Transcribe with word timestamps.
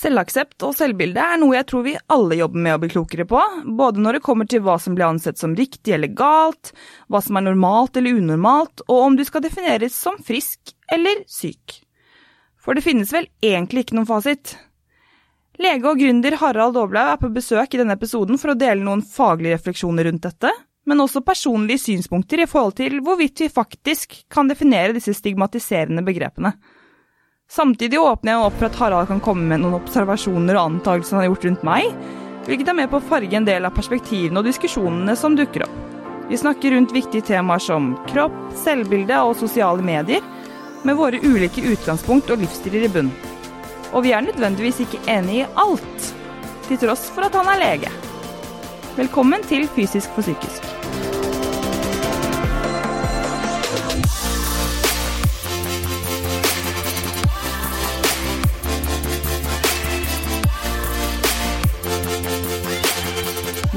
Selvaksept 0.00 0.64
og 0.64 0.72
selvbilde 0.78 1.20
er 1.20 1.36
noe 1.42 1.58
jeg 1.58 1.66
tror 1.68 1.82
vi 1.84 1.92
alle 2.14 2.38
jobber 2.38 2.62
med 2.64 2.76
å 2.76 2.80
bli 2.80 2.88
klokere 2.94 3.26
på, 3.28 3.40
både 3.76 4.00
når 4.00 4.16
det 4.16 4.22
kommer 4.24 4.48
til 4.48 4.62
hva 4.64 4.78
som 4.80 4.94
blir 4.96 5.10
ansett 5.10 5.40
som 5.40 5.52
riktig 5.58 5.92
eller 5.92 6.14
galt, 6.16 6.72
hva 7.12 7.20
som 7.20 7.36
er 7.36 7.44
normalt 7.50 8.00
eller 8.00 8.16
unormalt, 8.16 8.80
og 8.88 9.02
om 9.10 9.18
du 9.18 9.26
skal 9.28 9.44
defineres 9.44 9.98
som 9.98 10.16
frisk 10.24 10.72
eller 10.88 11.20
syk. 11.28 11.82
For 12.60 12.76
det 12.76 12.86
finnes 12.86 13.12
vel 13.12 13.28
egentlig 13.44 13.84
ikke 13.84 13.98
noen 13.98 14.08
fasit. 14.08 14.54
Lege 15.60 15.90
og 15.90 16.00
gründer 16.00 16.38
Harald 16.40 16.80
Aablaug 16.80 17.12
er 17.18 17.20
på 17.20 17.32
besøk 17.34 17.76
i 17.76 17.82
denne 17.82 17.98
episoden 17.98 18.40
for 18.40 18.54
å 18.54 18.58
dele 18.58 18.80
noen 18.86 19.04
faglige 19.04 19.58
refleksjoner 19.58 20.08
rundt 20.08 20.24
dette, 20.24 20.52
men 20.88 21.04
også 21.04 21.20
personlige 21.26 21.82
synspunkter 21.82 22.40
i 22.40 22.48
forhold 22.48 22.78
til 22.80 23.02
hvorvidt 23.04 23.44
vi 23.44 23.52
faktisk 23.52 24.22
kan 24.32 24.48
definere 24.48 24.96
disse 24.96 25.12
stigmatiserende 25.18 26.04
begrepene. 26.06 26.54
Samtidig 27.50 27.98
åpner 28.00 28.36
jeg 28.36 28.42
opp 28.46 28.58
for 28.60 28.68
at 28.68 28.76
Harald 28.78 29.08
kan 29.10 29.20
komme 29.24 29.48
med 29.50 29.64
noen 29.64 29.80
observasjoner 29.80 30.54
og 30.54 30.68
antakelser 30.76 31.16
han 31.16 31.24
har 31.24 31.32
gjort 31.32 31.46
rundt 31.48 31.64
meg, 31.66 31.88
hvilket 32.46 32.70
er 32.70 32.76
med 32.78 32.90
på 32.92 33.00
å 33.00 33.08
farge 33.08 33.34
en 33.34 33.48
del 33.48 33.66
av 33.66 33.74
perspektivene 33.74 34.38
og 34.38 34.46
diskusjonene 34.46 35.16
som 35.18 35.34
dukker 35.34 35.66
opp. 35.66 35.74
Vi 36.30 36.38
snakker 36.38 36.76
rundt 36.76 36.94
viktige 36.94 37.26
temaer 37.26 37.58
som 37.64 37.90
kropp, 38.06 38.36
selvbilde 38.62 39.18
og 39.26 39.34
sosiale 39.40 39.82
medier, 39.82 40.22
med 40.86 40.94
våre 40.96 41.18
ulike 41.26 41.66
utgangspunkt 41.72 42.30
og 42.30 42.38
livsstiler 42.44 42.86
i 42.86 42.94
bunn. 42.94 43.10
Og 43.90 44.06
vi 44.06 44.14
er 44.14 44.22
nødvendigvis 44.28 44.84
ikke 44.86 45.02
enig 45.10 45.42
i 45.42 45.48
alt, 45.58 46.12
til 46.68 46.78
tross 46.86 47.08
for 47.10 47.26
at 47.26 47.34
han 47.34 47.50
er 47.50 47.64
lege. 47.66 47.96
Velkommen 48.94 49.42
til 49.50 49.66
Fysisk 49.74 50.14
for 50.14 50.22
psykisk. 50.22 50.79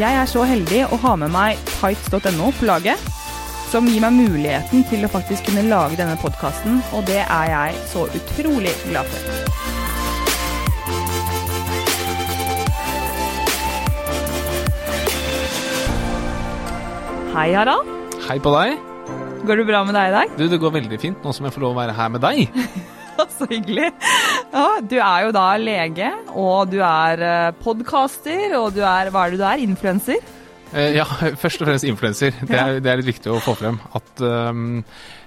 Jeg 0.04 0.18
er 0.20 0.28
så 0.28 0.42
heldig 0.44 0.82
å 0.92 0.98
ha 1.00 1.12
med 1.16 1.32
meg 1.32 1.60
tights.no 1.78 2.50
på 2.58 2.66
laget, 2.68 3.00
som 3.72 3.86
gir 3.88 4.02
meg 4.04 4.12
muligheten 4.18 4.82
til 4.90 5.06
å 5.08 5.10
faktisk 5.14 5.46
kunne 5.48 5.64
lage 5.70 5.96
denne 5.96 6.18
podkasten, 6.20 6.82
og 6.92 7.06
det 7.08 7.22
er 7.24 7.46
jeg 7.48 7.78
så 7.88 8.04
utrolig 8.20 8.74
glad 8.84 9.08
for. 9.08 9.62
Hei, 17.32 17.54
Harald. 17.56 17.88
Hei 18.28 18.42
på 18.44 18.52
deg. 18.58 18.76
Går 19.48 19.62
det 19.62 19.70
bra 19.72 19.86
med 19.88 19.96
deg 19.96 20.12
i 20.12 20.18
dag? 20.18 20.36
Du, 20.36 20.50
Det 20.52 20.60
går 20.60 20.82
veldig 20.82 21.00
fint 21.00 21.24
nå 21.24 21.32
som 21.32 21.48
jeg 21.48 21.56
får 21.56 21.64
lov 21.64 21.78
å 21.78 21.80
være 21.80 21.96
her 21.96 22.12
med 22.12 22.28
deg. 22.28 22.44
Så 23.38 23.48
hyggelig. 23.50 23.92
Ja, 24.54 24.68
du 24.82 24.96
er 25.00 25.26
jo 25.28 25.34
da 25.36 25.50
lege, 25.62 26.14
og 26.34 26.72
du 26.72 26.80
er 26.86 27.52
podkaster, 27.64 28.56
og 28.60 28.74
du 28.76 28.82
er 28.86 29.12
Hva 29.14 29.28
er 29.28 29.36
det 29.36 29.42
du 29.42 29.46
er? 29.48 29.64
Influenser? 29.66 30.24
Eh, 30.74 30.96
ja, 30.98 31.06
først 31.44 31.62
og 31.62 31.70
fremst 31.70 31.86
influenser. 31.88 32.34
Det, 32.42 32.60
det 32.84 32.92
er 32.92 33.00
litt 33.00 33.12
viktig 33.12 33.32
å 33.32 33.40
få 33.44 33.56
frem. 33.60 33.80
At 33.94 34.24
um, 34.26 34.82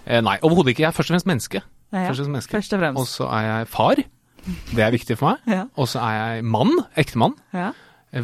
eh, 0.04 0.20
Nei, 0.24 0.36
overhodet 0.42 0.74
ikke. 0.74 0.86
Jeg 0.86 0.90
er 0.90 0.96
først 0.96 1.12
og 1.12 1.16
fremst 1.16 1.30
menneske. 1.30 1.62
Ja, 1.94 2.02
ja. 2.02 2.08
Først 2.10 2.20
og 2.20 2.26
fremst 2.26 2.34
menneske. 2.34 2.56
Først 2.58 2.76
og 3.02 3.10
så 3.10 3.30
er 3.30 3.46
jeg 3.46 3.68
far. 3.70 4.02
Det 4.46 4.82
er 4.82 4.94
viktig 4.94 5.18
for 5.18 5.32
meg. 5.32 5.54
Ja. 5.54 5.64
Og 5.78 5.90
så 5.90 6.02
er 6.02 6.18
jeg 6.18 6.48
mann. 6.56 6.74
Ektemann. 6.98 7.36
Ja. 7.54 7.70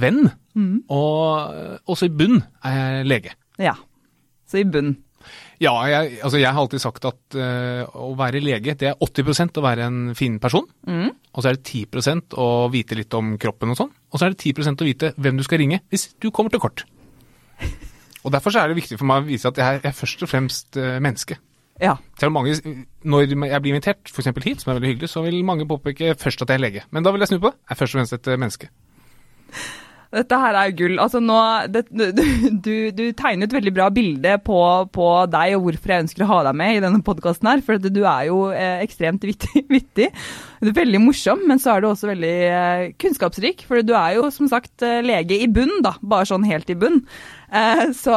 Venn. 0.02 0.32
Mm. 0.58 0.82
Og 0.92 1.54
eh, 1.54 1.78
også 1.90 2.10
i 2.10 2.14
bunn 2.14 2.42
er 2.64 2.78
jeg 2.78 3.08
lege. 3.14 3.38
ja. 3.62 3.78
Så 4.52 4.58
i 4.60 4.66
bunn. 4.68 4.98
Ja, 5.62 5.74
jeg, 5.90 6.16
altså 6.24 6.40
jeg 6.40 6.50
har 6.50 6.60
alltid 6.62 6.82
sagt 6.82 7.06
at 7.08 7.36
uh, 7.38 7.82
å 7.94 8.12
være 8.18 8.42
lege, 8.42 8.74
det 8.78 8.90
er 8.90 8.98
80% 8.98 9.60
å 9.60 9.64
være 9.64 9.86
en 9.88 10.00
fin 10.18 10.38
person. 10.42 10.66
Mm. 10.88 11.12
Og 11.32 11.44
så 11.44 11.52
er 11.52 11.58
det 11.58 11.66
10% 11.68 12.36
å 12.40 12.48
vite 12.72 12.98
litt 12.98 13.14
om 13.18 13.36
kroppen 13.40 13.74
og 13.74 13.78
sånn. 13.78 13.92
Og 14.12 14.20
så 14.20 14.26
er 14.26 14.34
det 14.34 14.42
10% 14.42 14.82
å 14.82 14.88
vite 14.88 15.14
hvem 15.16 15.38
du 15.38 15.46
skal 15.46 15.62
ringe 15.62 15.82
hvis 15.92 16.10
du 16.20 16.30
kommer 16.30 16.52
til 16.52 16.62
kort. 16.62 16.84
Og 18.22 18.30
Derfor 18.30 18.54
så 18.54 18.62
er 18.62 18.70
det 18.70 18.78
viktig 18.78 19.00
for 19.00 19.08
meg 19.08 19.24
å 19.24 19.26
vise 19.26 19.50
at 19.50 19.58
jeg 19.58 19.66
er, 19.66 19.80
jeg 19.82 19.90
er 19.90 19.98
først 19.98 20.22
og 20.22 20.30
fremst 20.30 20.78
uh, 20.78 20.98
menneske. 21.02 21.38
Ja. 21.82 21.96
Selv 22.20 22.30
om 22.30 22.32
mange, 22.32 22.54
Når 23.02 23.20
jeg 23.26 23.62
blir 23.62 23.74
invitert 23.74 24.10
f.eks. 24.10 24.28
hit, 24.44 24.62
som 24.62 24.70
er 24.70 24.78
veldig 24.78 24.92
hyggelig, 24.92 25.08
så 25.10 25.22
vil 25.22 25.44
mange 25.44 25.66
påpeke 25.66 26.14
først 26.18 26.42
at 26.42 26.52
jeg 26.52 26.60
er 26.60 26.62
lege. 26.62 26.82
Men 26.90 27.02
da 27.02 27.10
vil 27.10 27.20
jeg 27.20 27.32
snu 27.32 27.40
på 27.40 27.50
det. 27.50 27.58
Jeg 27.58 27.74
er 27.74 27.80
først 27.80 27.94
og 27.94 27.98
fremst 27.98 28.12
et 28.18 28.28
eh, 28.28 28.38
menneske. 28.38 28.68
Dette 30.12 30.36
her 30.36 30.56
er 30.60 30.72
gull. 30.76 30.98
Altså 31.00 31.22
nå, 31.24 31.36
det, 31.72 31.86
du, 31.88 32.74
du, 32.92 33.04
tegner 33.16 33.48
et 33.48 33.54
veldig 33.56 33.72
bra 33.72 33.88
bilde 33.94 34.34
på, 34.44 34.58
på 34.92 35.06
deg 35.32 35.54
og 35.56 35.64
hvorfor 35.64 35.94
jeg 35.94 36.04
ønsker 36.04 36.24
å 36.24 36.28
ha 36.28 36.40
deg 36.48 36.58
med 36.60 36.76
i 36.76 36.82
denne 36.84 37.00
podkasten 37.06 37.48
her. 37.48 37.62
For 37.64 37.80
du 37.80 38.02
er 38.02 38.26
jo 38.28 38.42
eh, 38.52 38.82
ekstremt 38.84 39.24
vittig, 39.24 39.64
vittig. 39.76 40.10
Du 40.60 40.68
er 40.68 40.76
veldig 40.82 41.00
morsom, 41.02 41.46
men 41.48 41.62
så 41.62 41.74
er 41.74 41.82
du 41.82 41.88
også 41.88 42.10
veldig 42.12 42.34
eh, 42.48 42.84
kunnskapsrik. 43.00 43.64
For 43.68 43.80
du 43.80 43.94
er 43.96 44.18
jo 44.18 44.28
som 44.34 44.50
sagt 44.52 44.84
eh, 44.84 45.00
lege 45.04 45.40
i 45.40 45.48
bunn, 45.48 45.78
da. 45.86 45.94
Bare 46.04 46.28
sånn 46.28 46.44
helt 46.48 46.68
i 46.72 46.78
bunn. 46.78 47.00
Så, 47.52 48.12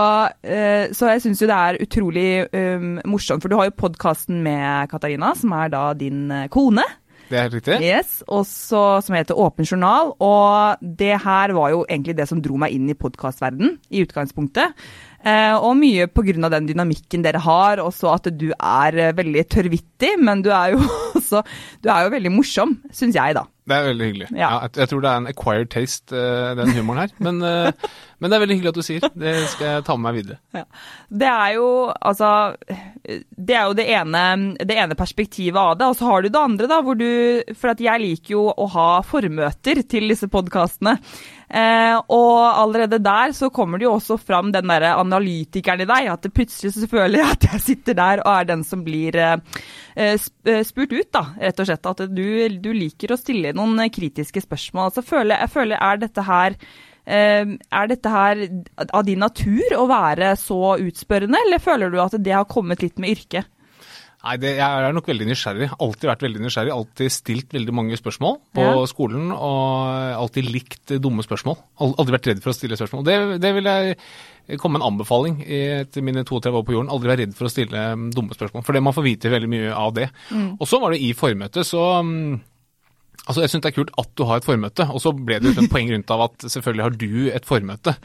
så 0.96 1.08
jeg 1.10 1.22
syns 1.26 1.42
jo 1.42 1.48
det 1.50 1.56
er 1.60 1.78
utrolig 1.84 2.28
um, 2.56 2.94
morsomt. 3.12 3.44
For 3.44 3.52
du 3.52 3.58
har 3.60 3.68
jo 3.68 3.74
podkasten 3.82 4.38
med 4.46 4.88
Katarina, 4.88 5.34
som 5.36 5.52
er 5.58 5.74
da 5.74 5.90
din 6.00 6.30
kone. 6.54 6.86
Det 7.30 7.40
er 7.42 7.50
riktig. 7.54 7.80
Yes, 7.82 8.20
også, 8.28 9.02
som 9.06 9.18
heter 9.18 9.40
Åpen 9.42 9.66
journal. 9.66 10.14
Og 10.22 10.86
det 11.00 11.16
her 11.24 11.56
var 11.58 11.74
jo 11.74 11.84
egentlig 11.90 12.18
det 12.20 12.28
som 12.30 12.42
dro 12.44 12.60
meg 12.62 12.76
inn 12.76 12.90
i 12.92 12.98
podkastverdenen 12.98 13.78
i 13.90 14.04
utgangspunktet. 14.06 14.76
Eh, 15.26 15.56
og 15.58 15.74
mye 15.80 16.06
pga. 16.06 16.50
den 16.54 16.68
dynamikken 16.70 17.24
dere 17.26 17.42
har, 17.42 17.82
også 17.82 18.14
at 18.14 18.30
du 18.38 18.52
er 18.54 19.00
eh, 19.02 19.16
veldig 19.18 19.44
tørrvittig, 19.50 20.14
men 20.22 20.44
du 20.46 20.52
er 20.54 20.76
jo 20.76 20.84
også 21.18 21.42
du 21.82 21.90
er 21.90 22.06
jo 22.06 22.14
veldig 22.14 22.32
morsom, 22.34 22.78
syns 22.94 23.18
jeg, 23.18 23.34
da. 23.38 23.48
Det 23.66 23.74
er 23.74 23.88
veldig 23.88 24.08
hyggelig. 24.12 24.28
Ja. 24.38 24.50
Ja. 24.52 24.68
jeg, 24.70 24.90
tror 24.92 25.02
det 25.02 25.10
er 25.10 25.22
en 25.24 25.30
acquired 25.32 25.72
taste, 25.74 26.14
eh, 26.14 26.52
den 26.60 26.76
humoren 26.76 27.02
her. 27.02 27.16
Men, 27.18 27.42
men 28.20 28.30
det 28.30 28.38
er 28.38 28.44
veldig 28.44 28.58
hyggelig 28.60 28.74
at 28.76 28.78
du 28.78 28.86
sier. 28.86 29.08
Det 29.18 29.34
skal 29.56 29.72
jeg 29.72 29.86
ta 29.88 29.96
med 29.98 30.06
meg 30.06 30.20
videre. 30.20 30.38
Ja. 30.54 30.66
Det 31.10 31.32
er 31.32 31.56
jo 31.56 31.70
altså 31.90 32.30
Det 33.02 33.56
er 33.56 33.66
jo 33.66 33.78
det 33.80 33.88
ene, 33.98 34.22
det 34.62 34.78
ene 34.78 34.98
perspektivet 35.00 35.58
av 35.58 35.80
det. 35.80 35.90
Og 35.90 35.98
så 35.98 36.12
har 36.12 36.22
du 36.22 36.30
det 36.30 36.44
andre, 36.44 36.70
da, 36.70 36.78
hvor 36.86 37.00
du 37.00 37.10
For 37.58 37.74
jeg 37.74 38.04
liker 38.06 38.36
jo 38.36 38.46
å 38.54 38.70
ha 38.76 38.90
formøter 39.02 39.82
til 39.90 40.14
disse 40.14 40.30
podkastene. 40.30 41.00
Eh, 41.50 41.96
og 42.10 42.40
allerede 42.58 42.98
der 43.04 43.34
så 43.38 43.52
kommer 43.54 43.78
det 43.78 43.86
jo 43.86 43.94
også 43.96 44.18
fram 44.18 44.52
den 44.54 44.70
derre 44.70 44.96
analytikeren 44.98 45.84
i 45.84 45.90
deg. 45.90 46.10
At 46.14 46.26
det 46.26 46.34
plutselig 46.36 46.74
så 46.76 46.90
føler 46.90 47.22
jeg 47.22 47.36
at 47.36 47.48
jeg 47.52 47.66
sitter 47.70 48.00
der 48.00 48.24
og 48.26 48.32
er 48.34 48.50
den 48.54 48.66
som 48.68 48.84
blir 48.86 49.18
eh, 49.20 49.38
eh, 49.96 50.64
spurt 50.66 50.96
ut, 50.96 51.12
da, 51.14 51.28
rett 51.42 51.62
og 51.62 51.70
slett. 51.70 51.92
At 51.94 52.04
du, 52.10 52.26
du 52.50 52.72
liker 52.74 53.14
å 53.14 53.22
stille 53.22 53.56
noen 53.58 53.86
kritiske 53.94 54.44
spørsmål. 54.46 54.90
Altså, 54.90 55.06
føler, 55.06 55.38
jeg 55.44 55.54
føler 55.54 55.82
er 55.82 56.04
dette 56.06 56.26
her 56.26 56.60
Er 57.06 57.86
dette 57.86 58.10
her 58.10 58.40
av 58.90 59.04
din 59.06 59.20
natur 59.22 59.76
å 59.78 59.84
være 59.86 60.32
så 60.42 60.74
utspørrende, 60.82 61.38
eller 61.46 61.62
føler 61.62 61.92
du 61.94 62.00
at 62.02 62.16
det 62.18 62.34
har 62.34 62.48
kommet 62.50 62.82
litt 62.82 62.98
med 62.98 63.14
yrket? 63.14 63.46
Nei, 64.26 64.36
det, 64.42 64.56
Jeg 64.58 64.66
er 64.88 64.94
nok 64.96 65.06
veldig 65.06 65.28
nysgjerrig. 65.30 65.68
Alltid 65.86 66.08
vært 66.10 66.24
veldig 66.26 66.40
nysgjerrig. 66.42 66.72
Alltid 66.74 67.12
stilt 67.14 67.52
veldig 67.54 67.74
mange 67.78 67.98
spørsmål 68.00 68.40
på 68.58 68.64
Ja. 68.66 68.86
skolen, 68.90 69.28
og 69.32 70.16
alltid 70.18 70.50
likt 70.50 70.96
dumme 71.04 71.22
spørsmål. 71.22 71.60
Aldri 71.80 72.16
vært 72.18 72.30
redd 72.32 72.42
for 72.42 72.50
å 72.50 72.58
stille 72.58 72.74
spørsmål. 72.80 73.04
Det, 73.06 73.18
det 73.44 73.52
vil 73.54 73.70
jeg 73.70 73.98
komme 74.58 74.80
med 74.80 74.82
en 74.82 74.94
anbefaling 74.94 75.38
i- 75.46 75.82
etter 75.86 76.02
mine 76.02 76.24
32 76.26 76.58
år 76.58 76.66
på 76.66 76.74
jorden. 76.74 76.90
Aldri 76.90 77.12
vær 77.14 77.22
redd 77.22 77.36
for 77.38 77.46
å 77.46 77.54
stille 77.54 77.86
mm, 77.96 78.10
dumme 78.18 78.34
spørsmål, 78.34 78.66
for 78.66 78.74
det 78.74 78.82
man 78.82 78.94
får 78.98 79.04
vite 79.12 79.30
veldig 79.30 79.50
mye 79.54 79.72
av 79.78 79.94
det. 79.94 80.10
Og 80.60 80.66
så 80.70 80.82
var 80.82 80.92
det 80.92 81.02
i 81.06 81.14
formøtet, 81.14 81.62
så 81.66 81.86
mm, 82.04 82.42
Altså, 83.26 83.42
Jeg 83.42 83.50
syns 83.50 83.62
det 83.64 83.70
er 83.72 83.78
kult 83.80 83.90
at 83.98 84.10
du 84.14 84.22
har 84.30 84.38
et 84.38 84.46
formøte, 84.46 84.86
og 84.94 85.00
så 85.02 85.10
ble 85.18 85.40
det 85.42 85.56
jo 85.56 85.64
et 85.64 85.72
poeng 85.72 85.88
rundt 85.90 86.12
av 86.14 86.22
at 86.28 86.44
selvfølgelig 86.46 86.84
har 86.86 86.94
du 86.94 87.32
et 87.34 87.48
formøte. 87.48 87.96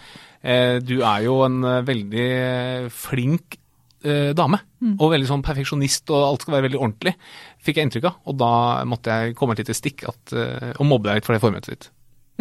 Eh, 0.42 0.78
du 0.80 1.02
er 1.04 1.26
jo 1.26 1.34
en 1.44 1.58
eh, 1.68 1.82
veldig 1.84 2.90
flink 2.90 3.58
eh, 4.04 4.32
dame, 4.36 4.60
og 4.98 5.12
veldig 5.12 5.28
sånn 5.28 5.44
perfeksjonist, 5.44 6.10
og 6.10 6.26
alt 6.26 6.44
skal 6.44 6.56
være 6.56 6.68
veldig 6.68 6.80
ordentlig, 6.80 7.14
fikk 7.60 7.80
jeg 7.80 7.88
inntrykk 7.88 8.10
av. 8.10 8.20
Og 8.30 8.38
da 8.40 8.52
måtte 8.88 9.16
jeg 9.16 9.36
komme 9.38 9.56
et 9.58 9.68
i 9.68 9.76
stikk 9.76 10.06
at, 10.08 10.32
eh, 10.32 10.72
og 10.78 10.86
mobbe 10.88 11.10
deg 11.10 11.20
litt 11.20 11.28
for 11.28 11.36
det 11.36 11.42
formøtet 11.42 11.74
ditt. 11.74 11.90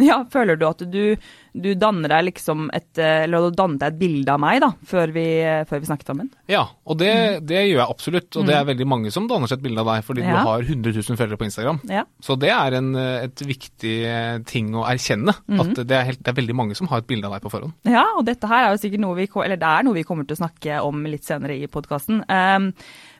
Ja, 0.10 0.22
Føler 0.32 0.56
du 0.58 0.64
at 0.68 0.82
du, 0.90 1.16
du 1.52 1.68
danner 1.78 2.12
deg 2.12 2.28
liksom 2.30 2.68
et 2.74 2.98
eh, 3.00 3.24
Eller 3.26 3.48
du 3.50 3.56
dannet 3.58 3.80
deg 3.82 3.92
et 3.94 3.98
bilde 4.00 4.32
av 4.34 4.40
meg 4.42 4.60
da, 4.64 4.70
før 4.86 5.12
vi, 5.14 5.24
før 5.68 5.82
vi 5.82 5.90
snakket 5.90 6.12
sammen? 6.12 6.30
Ja, 6.50 6.64
og 6.86 6.98
det, 7.02 7.12
det 7.48 7.62
gjør 7.66 7.82
jeg 7.82 7.86
absolutt. 7.96 8.30
Og 8.40 8.48
det 8.48 8.56
er 8.56 8.66
veldig 8.68 8.86
mange 8.88 9.12
som 9.14 9.28
danner 9.30 9.50
seg 9.50 9.60
et 9.60 9.66
bilde 9.68 9.84
av 9.84 9.90
deg 9.92 10.06
fordi 10.06 10.24
Ja. 10.24 10.38
du 10.40 10.48
har 10.50 10.64
100 10.66 10.94
000 10.96 11.18
følgere 11.20 11.40
på 11.40 11.48
Instagram. 11.48 11.80
Ja. 11.90 12.04
Så 12.24 12.36
det 12.40 12.50
er 12.54 12.78
en, 12.80 12.90
eh, 12.98 13.26
et 13.28 13.44
viktig 13.46 13.94
eh, 14.08 14.38
ting 14.48 14.72
å 14.78 14.86
erkjenne. 14.88 15.34
At 15.60 15.74
det 15.84 15.96
er, 15.96 16.08
helt, 16.10 16.22
det 16.24 16.32
er 16.32 16.38
veldig 16.40 16.56
mange 16.56 16.76
som 16.78 16.88
har 16.90 17.02
et 17.02 17.08
bilde 17.10 17.28
av 17.28 17.36
deg 17.36 17.44
på 17.44 17.52
forhånd. 17.52 17.76
Ja, 17.90 18.06
og 18.16 18.24
dette 18.28 18.48
her 18.50 18.66
er 18.68 18.74
jo 18.74 18.82
sikkert 18.82 19.04
noe 19.04 19.18
vi, 19.18 19.28
eller 19.44 19.60
det 19.60 19.70
er 19.76 19.86
noe 19.86 19.96
vi 19.98 20.06
kommer 20.08 20.26
til 20.28 20.38
å 20.38 20.42
snakke 20.44 20.80
om 20.86 21.04
litt 21.10 21.26
senere 21.28 21.56
i 21.58 21.68
podkasten. 21.70 22.22
Um, 22.30 22.70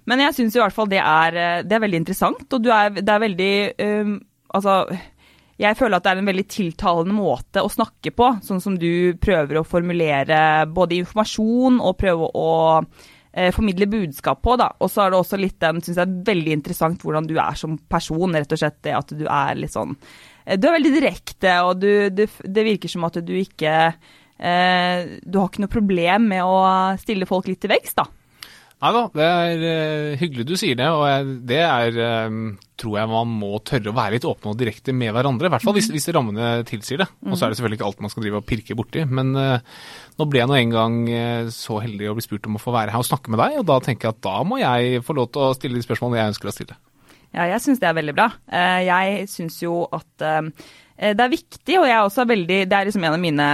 men 0.09 0.23
jeg 0.25 0.37
syns 0.38 0.56
i 0.56 0.61
hvert 0.62 0.75
fall 0.75 0.88
det 0.91 1.00
er, 1.03 1.37
eh, 1.37 1.62
det 1.67 1.77
er 1.77 1.82
veldig 1.85 2.00
interessant, 2.03 2.47
og 2.56 2.62
du 2.65 2.71
er, 2.75 2.91
det 3.00 3.09
er 3.15 3.25
veldig 3.29 3.53
um, 3.85 4.19
Altså, 4.50 4.73
jeg 5.60 5.76
føler 5.76 5.98
at 5.98 6.06
det 6.06 6.12
er 6.14 6.20
en 6.22 6.30
veldig 6.30 6.46
tiltalende 6.48 7.14
måte 7.14 7.62
å 7.62 7.70
snakke 7.70 8.14
på, 8.16 8.32
sånn 8.46 8.62
som 8.64 8.76
du 8.80 9.16
prøver 9.20 9.60
å 9.60 9.66
formulere 9.66 10.66
både 10.72 10.96
informasjon 11.02 11.80
og 11.84 11.98
prøve 12.00 12.30
å 12.32 12.52
eh, 12.80 13.50
formidle 13.52 13.88
budskap 13.90 14.40
på. 14.42 14.56
da. 14.60 14.70
Og 14.80 14.90
så 14.90 15.04
er 15.04 15.12
det 15.12 15.20
også 15.20 15.40
litt 15.40 15.58
den, 15.60 15.82
syns 15.84 16.00
jeg, 16.00 16.22
veldig 16.30 16.54
interessant 16.56 17.04
hvordan 17.04 17.28
du 17.28 17.36
er 17.36 17.58
som 17.60 17.76
person. 17.92 18.36
Rett 18.36 18.56
og 18.56 18.62
slett 18.62 18.80
det 18.86 18.96
at 18.96 19.12
du 19.16 19.26
er 19.26 19.60
litt 19.60 19.74
sånn 19.74 19.92
eh, 20.46 20.56
Du 20.56 20.68
er 20.70 20.78
veldig 20.78 20.94
direkte, 20.96 21.58
og 21.66 21.82
du, 21.82 21.92
du, 22.14 22.24
det 22.26 22.66
virker 22.66 22.92
som 22.92 23.04
at 23.08 23.20
du 23.20 23.34
ikke 23.36 23.74
eh, 23.90 25.12
Du 25.20 25.42
har 25.42 25.50
ikke 25.50 25.66
noe 25.66 25.76
problem 25.76 26.32
med 26.32 26.46
å 26.46 26.96
stille 27.02 27.28
folk 27.28 27.50
litt 27.50 27.60
til 27.66 27.74
veggs, 27.74 27.98
da. 28.00 28.08
Nei 28.81 28.91
da, 28.97 29.00
det 29.12 29.25
er 29.29 29.62
uh, 29.62 30.19
hyggelig 30.23 30.47
du 30.49 30.55
sier 30.56 30.77
det, 30.79 30.87
og 30.88 31.03
jeg, 31.05 31.32
det 31.50 31.59
er 31.61 31.99
uh, 32.00 32.37
tror 32.81 32.94
jeg 32.97 33.11
man 33.11 33.35
må 33.43 33.59
tørre 33.69 33.93
å 33.93 33.97
være 33.97 34.15
litt 34.15 34.25
åpne 34.25 34.55
og 34.55 34.61
direkte 34.61 34.94
med 34.97 35.12
hverandre. 35.12 35.50
I 35.50 35.53
hvert 35.53 35.67
fall 35.67 35.77
hvis, 35.77 35.91
hvis 35.93 36.09
rammene 36.17 36.62
tilsier 36.69 37.03
det. 37.03 37.11
Og 37.27 37.37
så 37.37 37.44
er 37.44 37.53
det 37.53 37.61
selvfølgelig 37.61 37.81
ikke 37.81 37.91
alt 37.91 38.00
man 38.06 38.15
skal 38.15 38.25
drive 38.25 38.41
og 38.41 38.49
pirke 38.49 38.79
borti. 38.79 39.05
Men 39.05 39.35
uh, 39.37 39.82
nå 40.17 40.29
ble 40.32 40.41
jeg 40.41 40.49
nå 40.49 40.56
en 40.56 40.77
gang 40.79 41.00
så 41.53 41.82
heldig 41.85 42.09
å 42.09 42.17
bli 42.17 42.25
spurt 42.25 42.49
om 42.49 42.56
å 42.56 42.62
få 42.62 42.73
være 42.73 42.94
her 42.94 43.05
og 43.05 43.09
snakke 43.11 43.32
med 43.32 43.43
deg, 43.43 43.61
og 43.61 43.69
da 43.69 43.81
tenker 43.85 44.09
jeg 44.09 44.17
at 44.17 44.25
da 44.25 44.38
må 44.49 44.62
jeg 44.62 45.05
få 45.05 45.17
lov 45.19 45.29
til 45.35 45.44
å 45.44 45.56
stille 45.59 45.77
de 45.77 45.85
spørsmålene 45.85 46.23
jeg 46.23 46.35
ønsker 46.35 46.49
å 46.49 46.56
stille. 46.56 46.81
Ja, 47.37 47.44
jeg 47.47 47.61
syns 47.62 47.79
det 47.79 47.87
er 47.87 47.94
veldig 47.94 48.17
bra. 48.17 48.27
Jeg 48.50 49.29
syns 49.31 49.61
jo 49.62 49.85
at 49.94 50.25
det 51.00 51.25
er 51.25 51.32
viktig, 51.32 51.76
og 51.81 51.87
jeg 51.88 51.94
er 51.97 52.05
også 52.05 52.26
veldig, 52.29 52.56
det 52.69 52.76
er 52.76 52.88
liksom 52.88 53.05
en 53.06 53.14
av 53.17 53.23
mine 53.23 53.47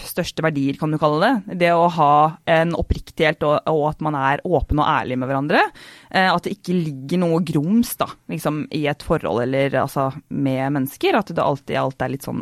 største 0.00 0.44
verdier, 0.44 0.78
kan 0.80 0.92
du 0.92 0.96
kalle 1.00 1.20
det. 1.20 1.58
Det 1.60 1.72
å 1.76 1.90
ha 1.92 2.14
en 2.48 2.72
oppriktighet 2.78 3.44
og, 3.44 3.68
og 3.68 3.82
at 3.90 4.00
man 4.04 4.16
er 4.16 4.40
åpen 4.48 4.80
og 4.80 4.88
ærlig 4.88 5.18
med 5.20 5.28
hverandre. 5.28 5.60
Eh, 6.08 6.30
at 6.30 6.46
det 6.46 6.56
ikke 6.56 6.78
ligger 6.78 7.20
noe 7.20 7.42
grums 7.44 7.92
da, 8.00 8.08
liksom, 8.32 8.64
i 8.76 8.86
et 8.88 9.04
forhold 9.04 9.44
eller 9.44 9.76
altså, 9.82 10.08
med 10.32 10.64
mennesker. 10.78 11.20
At 11.20 11.34
det 11.36 11.44
alltid 11.44 11.80
alt 11.82 12.06
er 12.06 12.14
litt 12.14 12.24
sånn 12.24 12.40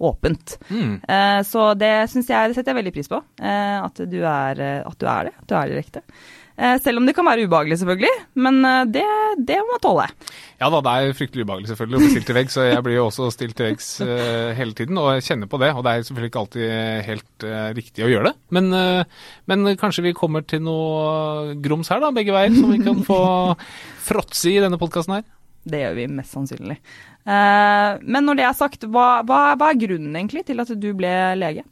åpent. 0.00 0.54
Mm. 0.70 0.94
Eh, 1.02 1.40
så 1.50 1.72
det 1.74 1.92
syns 2.12 2.30
jeg, 2.30 2.52
det 2.52 2.60
setter 2.60 2.72
jeg 2.72 2.80
veldig 2.80 2.94
pris 2.94 3.10
på. 3.10 3.20
At 3.42 4.04
du 4.06 4.20
er, 4.22 4.62
at 4.86 5.02
du 5.02 5.10
er 5.10 5.32
det. 5.32 5.34
At 5.42 5.50
du 5.50 5.58
er 5.58 5.74
direkte. 5.74 6.06
Eh, 6.60 6.76
selv 6.84 7.00
om 7.00 7.06
det 7.08 7.14
kan 7.16 7.24
være 7.24 7.46
ubehagelig, 7.48 7.78
selvfølgelig. 7.80 8.24
Men 8.44 8.60
eh, 8.68 8.82
det, 8.92 9.04
det 9.48 9.56
må 9.64 9.72
man 9.72 9.82
tåle. 9.84 10.06
Ja 10.60 10.68
da, 10.68 10.82
det 10.84 10.92
er 10.92 11.14
fryktelig 11.16 11.46
ubehagelig 11.46 11.70
selvfølgelig 11.70 11.96
å 11.96 12.02
bli 12.02 12.10
stilt 12.12 12.28
til 12.28 12.36
veggs, 12.36 12.56
så 12.58 12.66
jeg 12.66 12.84
blir 12.84 12.98
jo 12.98 13.06
også 13.06 13.30
stilt 13.32 13.56
til 13.56 13.70
veggs 13.70 13.88
uh, 14.04 14.50
hele 14.58 14.76
tiden. 14.76 15.00
Og 15.00 15.14
jeg 15.16 15.24
kjenner 15.30 15.48
på 15.48 15.60
det, 15.62 15.70
og 15.72 15.86
det 15.86 15.94
er 15.94 16.04
selvfølgelig 16.04 16.30
ikke 16.30 16.42
alltid 16.42 16.74
helt 17.06 17.46
uh, 17.48 17.70
riktig 17.78 18.04
å 18.04 18.10
gjøre 18.12 18.28
det. 18.28 18.34
Men, 18.58 18.68
uh, 18.76 19.24
men, 19.48 19.72
kanskje 19.80 20.04
vi 20.04 20.14
kommer 20.18 20.44
til 20.44 20.60
noe 20.66 21.56
grums 21.64 21.88
her, 21.88 22.04
da, 22.04 22.12
begge 22.12 22.36
veier, 22.36 22.52
som 22.52 22.74
vi 22.74 22.82
kan 22.84 23.00
få 23.08 23.20
fråtse 24.10 24.52
i 24.52 24.60
denne 24.60 24.80
podkasten 24.80 25.16
her. 25.16 25.24
Det 25.64 25.80
gjør 25.80 25.96
vi 25.96 26.08
mest 26.12 26.36
sannsynlig. 26.36 26.76
men 27.28 28.24
når 28.24 28.38
det 28.38 28.44
er 28.48 28.54
sagt, 28.56 28.86
hva, 28.88 29.20
hva, 29.28 29.40
hva 29.60 29.68
er 29.68 29.80
grunnen 29.80 30.14
egentlig 30.16 30.46
til 30.48 30.60
at 30.60 30.72
du 30.72 30.88
ble 30.96 31.12
lege? 31.36 31.64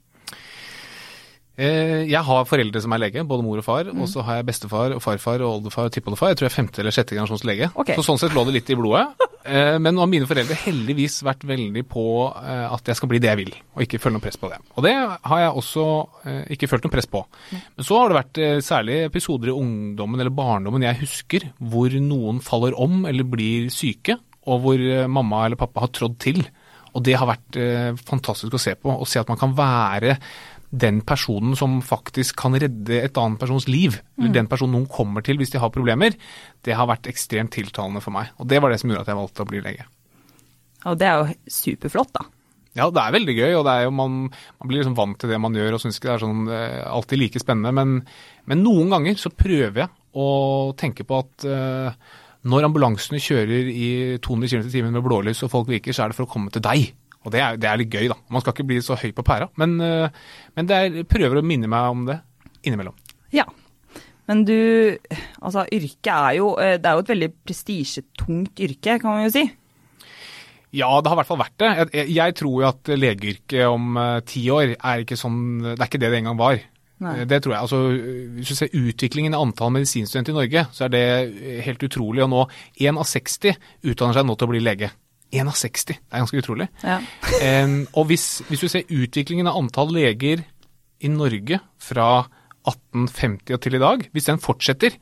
Eh, 1.59 2.05
jeg 2.07 2.21
har 2.23 2.45
foreldre 2.47 2.81
som 2.85 2.93
er 2.95 3.01
lege, 3.03 3.25
både 3.27 3.43
mor 3.43 3.59
og 3.59 3.67
far. 3.67 3.89
Mm. 3.91 4.05
Og 4.05 4.11
så 4.11 4.23
har 4.27 4.39
jeg 4.39 4.47
bestefar 4.53 4.95
og 4.95 5.03
farfar 5.03 5.43
og 5.43 5.57
oldefar 5.57 5.89
og 5.89 5.95
tippoldefar. 5.95 6.31
Jeg 6.33 6.39
tror 6.39 6.47
jeg 6.47 6.53
er 6.53 6.59
femte 6.61 6.83
eller 6.85 6.95
sjette 6.95 7.17
generasjons 7.17 7.43
lege. 7.49 7.71
Okay. 7.75 7.99
Så 7.99 8.07
sånn 8.07 8.21
sett 8.23 8.37
lå 8.37 8.45
det 8.47 8.61
litt 8.61 8.71
i 8.75 8.79
blodet. 8.79 9.09
Eh, 9.49 9.79
men 9.81 9.95
nå 9.97 10.03
har 10.03 10.09
mine 10.11 10.27
foreldre 10.29 10.53
heldigvis 10.61 11.23
vært 11.25 11.47
veldig 11.49 11.81
på 11.89 12.03
eh, 12.37 12.67
at 12.69 12.91
jeg 12.91 12.99
skal 12.99 13.09
bli 13.09 13.21
det 13.23 13.31
jeg 13.31 13.39
vil, 13.39 13.55
og 13.79 13.85
ikke 13.85 14.01
føle 14.03 14.19
noe 14.19 14.25
press 14.27 14.37
på 14.37 14.51
det. 14.51 14.59
Og 14.75 14.85
det 14.85 14.93
har 14.99 15.41
jeg 15.41 15.55
også 15.63 15.85
ikke 16.53 16.69
følt 16.69 16.85
noe 16.85 16.93
press 16.93 17.09
på. 17.09 17.23
Men 17.55 17.87
så 17.87 18.01
har 18.03 18.11
det 18.11 18.19
vært 18.19 18.41
særlig 18.67 18.99
episoder 19.07 19.49
i 19.49 19.55
ungdommen 19.55 20.21
eller 20.21 20.35
barndommen 20.37 20.85
jeg 20.85 21.01
husker, 21.01 21.49
hvor 21.65 21.97
noen 21.97 22.43
faller 22.45 22.77
om 22.77 23.07
eller 23.09 23.25
blir 23.25 23.71
syke, 23.73 24.19
og 24.51 24.61
hvor 24.67 24.85
mamma 25.17 25.47
eller 25.47 25.63
pappa 25.63 25.87
har 25.87 25.95
trådd 25.97 26.21
til. 26.27 26.43
Og 26.93 27.07
det 27.07 27.17
har 27.17 27.31
vært 27.31 27.63
fantastisk 28.05 28.59
å 28.59 28.61
se 28.61 28.77
på, 28.77 28.93
å 29.01 29.09
se 29.09 29.23
at 29.23 29.33
man 29.33 29.41
kan 29.41 29.57
være 29.57 30.19
den 30.71 31.01
personen 31.07 31.57
som 31.57 31.79
faktisk 31.85 32.37
kan 32.43 32.57
redde 32.61 33.01
et 33.01 33.21
annet 33.21 33.41
persons 33.41 33.69
liv, 33.71 33.97
mm. 33.97 34.21
eller 34.21 34.35
den 34.37 34.51
personen 34.51 34.77
noen 34.77 34.89
kommer 34.93 35.25
til 35.25 35.41
hvis 35.41 35.55
de 35.55 35.63
har 35.63 35.73
problemer, 35.73 36.17
det 36.65 36.77
har 36.77 36.89
vært 36.91 37.09
ekstremt 37.09 37.55
tiltalende 37.57 38.03
for 38.05 38.15
meg. 38.15 38.35
Og 38.37 38.51
det 38.51 38.61
var 38.61 38.73
det 38.73 38.81
som 38.83 38.93
gjorde 38.93 39.07
at 39.07 39.13
jeg 39.13 39.21
valgte 39.21 39.47
å 39.47 39.49
bli 39.49 39.63
lege. 39.65 39.89
Og 40.87 40.99
det 41.01 41.09
er 41.09 41.23
jo 41.23 41.55
superflott, 41.59 42.13
da. 42.15 42.29
Ja, 42.77 42.87
det 42.95 43.03
er 43.03 43.15
veldig 43.17 43.35
gøy, 43.35 43.57
og 43.59 43.67
jo, 43.83 43.91
man, 43.97 44.21
man, 44.29 44.69
blir 44.69 44.83
liksom 44.83 44.97
vant 44.99 45.19
til 45.19 45.33
det 45.33 45.41
man 45.43 45.57
gjør 45.57 45.75
og 45.75 45.83
syns 45.83 45.99
ikke 45.99 46.11
det 46.11 46.15
er 46.15 46.23
sånn, 46.23 46.45
eh, 46.53 46.85
alltid 46.87 47.23
like 47.23 47.43
spennende. 47.43 47.73
Men, 47.75 47.97
men, 48.47 48.63
noen 48.63 48.93
ganger 48.95 49.19
så 49.19 49.33
prøver 49.35 49.83
jeg 49.83 49.91
å 50.19 50.29
tenke 50.79 51.07
på 51.09 51.19
at 51.19 51.49
eh, 51.49 52.15
når 52.49 52.69
ambulansene 52.69 53.21
kjører 53.23 53.73
i 53.73 53.91
200 54.23 54.53
km 54.53 54.69
i 54.69 54.75
timen 54.77 54.95
med 54.95 55.07
blålys 55.07 55.43
og 55.47 55.53
folk 55.57 55.73
virker, 55.73 55.97
så 55.97 56.05
er 56.05 56.13
det 56.13 56.21
for 56.21 56.29
å 56.29 56.31
komme 56.31 56.53
til 56.55 56.63
deg. 56.65 56.93
Og 57.29 57.35
det 57.35 57.45
er, 57.45 57.61
det 57.61 57.69
er, 57.69 57.81
litt 57.81 57.93
gøy, 57.93 58.09
da. 58.11 58.17
Man 58.33 58.43
skal 58.43 58.57
ikke 58.57 58.69
bli 58.71 58.81
så 58.85 58.97
høy 58.99 59.13
på 59.17 59.25
pæra. 59.27 59.51
Men, 59.61 59.77
eh, 59.85 60.19
men 60.57 60.69
det 60.69 60.79
er, 60.81 60.99
prøver 61.09 61.41
å 61.41 61.47
minne 61.47 61.71
meg 61.71 61.93
om 61.93 62.07
det 62.09 62.19
innimellom. 62.67 62.97
Ja. 63.35 63.47
Men 64.29 64.43
du, 64.49 64.57
altså 65.41 65.65
yrket 65.73 66.13
er 66.13 66.35
jo, 66.41 66.53
eh, 66.61 66.77
det 66.81 66.89
er 66.89 66.97
jo 66.97 67.05
et 67.05 67.15
veldig 67.15 67.31
prestisjetungt 67.49 68.65
yrke, 68.65 68.99
kan 69.01 69.15
man 69.15 69.27
jo 69.27 69.35
si. 69.37 69.45
Ja, 70.77 70.89
det 71.01 71.09
har 71.09 71.17
i 71.17 71.21
hvert 71.23 71.31
fall 71.31 71.41
vært 71.41 71.61
det. 71.63 71.69
Jeg, 71.97 72.09
jeg 72.13 72.35
tror 72.37 72.57
jo 72.61 72.67
at 72.69 72.91
legeyrket 72.93 73.63
om 73.71 73.97
uh, 73.97 74.19
ti 74.29 74.43
år 74.53 74.75
er 74.77 75.01
ikke 75.01 75.17
sånn 75.17 75.39
Det 75.63 75.79
er 75.79 75.87
ikke 75.87 76.01
det 76.03 76.11
det 76.13 76.19
en 76.19 76.29
gang 76.29 76.41
var. 76.41 76.61
Nei. 77.01 77.15
Det 77.31 77.39
tror 77.41 77.55
jeg. 77.55 77.63
Altså, 77.63 77.79
hvis 78.37 78.53
du 78.53 78.59
ser 78.59 78.77
utviklingen 78.77 79.33
i 79.33 79.39
antall 79.39 79.73
medisinstudenter 79.73 80.35
i 80.35 80.39
Norge, 80.43 80.65
så 80.77 80.85
er 80.85 80.93
det 80.93 81.05
helt 81.65 81.85
utrolig. 81.89 82.25
Og 82.27 82.33
nå, 82.35 82.45
én 82.85 83.01
av 83.01 83.09
60 83.09 83.57
utdanner 83.89 84.19
seg 84.19 84.29
nå 84.29 84.37
til 84.37 84.49
å 84.49 84.53
bli 84.53 84.61
lege. 84.61 84.91
1 85.35 85.51
av 85.51 85.57
60. 85.59 85.99
Det 85.99 86.15
er 86.15 86.23
ganske 86.25 86.43
utrolig. 86.43 86.69
Ja. 86.83 87.01
um, 87.65 87.81
og 87.93 88.09
hvis, 88.11 88.41
hvis, 88.49 88.63
du 88.65 88.73
ser 88.73 88.89
utviklingen 88.89 89.51
av 89.51 89.59
antall 89.61 89.93
leger 89.95 90.45
i 91.05 91.11
Norge 91.13 91.61
fra 91.83 92.09
1850 92.69 93.55
og 93.57 93.63
til 93.65 93.79
i 93.79 93.83
dag, 93.83 94.09
hvis 94.13 94.29
den 94.29 94.41
fortsetter, 94.43 94.97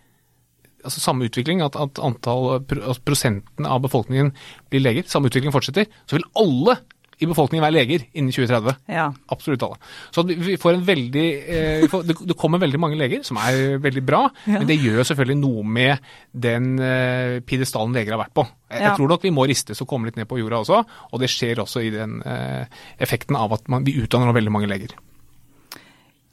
altså 0.86 1.02
samme 1.02 1.26
utvikling, 1.26 1.62
at, 1.64 1.78
at 1.78 2.00
antall, 2.02 2.58
altså 2.60 3.06
prosenten 3.06 3.66
av 3.66 3.82
befolkningen 3.86 4.32
blir 4.70 4.84
leger, 4.84 5.08
samme 5.10 5.30
utvikling 5.30 5.54
fortsetter, 5.54 5.88
så 6.06 6.18
vil 6.18 6.28
alle 6.38 6.78
i 7.16 7.26
befolkningen 7.28 7.64
være 7.64 7.74
leger 7.78 8.04
innen 8.12 8.32
2030. 8.34 8.76
Ja. 8.92 9.06
Absolutt 9.32 9.62
alle. 9.64 9.78
Så 10.12 10.24
vi 10.28 10.58
får 10.60 10.76
en 10.76 10.84
veldig 10.84 11.24
eh, 11.48 11.86
får, 11.88 12.04
Det 12.12 12.36
kommer 12.36 12.60
veldig 12.60 12.80
mange 12.80 12.98
leger, 13.00 13.22
som 13.24 13.40
er 13.40 13.78
veldig 13.80 14.02
bra, 14.04 14.26
ja. 14.44 14.58
men 14.58 14.68
det 14.68 14.76
gjør 14.82 15.06
selvfølgelig 15.08 15.38
noe 15.40 15.64
med 15.78 16.10
den 16.32 16.74
eh, 16.76 17.38
pidestallen 17.46 17.96
leger 17.96 18.16
har 18.16 18.24
vært 18.26 18.36
på. 18.36 18.44
Jeg, 18.68 18.82
ja. 18.82 18.90
jeg, 18.90 18.98
tror 19.00 19.12
nok 19.14 19.24
vi 19.24 19.32
må 19.32 19.48
ristes 19.48 19.80
og 19.80 19.88
komme 19.88 20.10
litt 20.10 20.20
ned 20.20 20.28
på 20.28 20.40
jorda 20.42 20.60
også, 20.60 20.82
og 21.12 21.22
det 21.22 21.32
skjer 21.32 21.64
også 21.64 21.86
i 21.86 21.92
den 21.94 22.20
eh, 22.26 22.68
effekten 23.00 23.38
av 23.38 23.56
at 23.56 23.68
man, 23.72 23.86
vi 23.86 23.96
utdanner 24.02 24.36
veldig 24.36 24.52
mange 24.52 24.70
leger. 24.70 24.92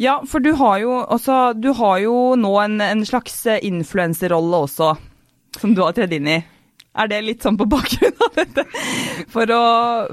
Ja, 0.02 0.20
for 0.28 0.44
du 0.44 0.52
har 0.60 0.82
jo, 0.82 0.98
også, 1.16 1.54
du 1.56 1.72
har 1.78 2.00
jo 2.04 2.34
nå 2.36 2.58
en, 2.60 2.82
en 2.84 3.06
slags 3.08 3.46
influenserrolle 3.56 4.66
også, 4.68 4.96
som 5.62 5.78
du 5.78 5.86
har 5.86 5.96
tredd 5.96 6.18
inn 6.18 6.28
i. 6.28 6.42
Er 6.94 7.10
det 7.10 7.20
litt 7.26 7.42
sånn 7.42 7.58
på 7.58 7.66
bakgrunn 7.70 8.20
av 8.22 8.36
dette? 8.38 8.66
For 9.34 9.50
å, 9.50 9.64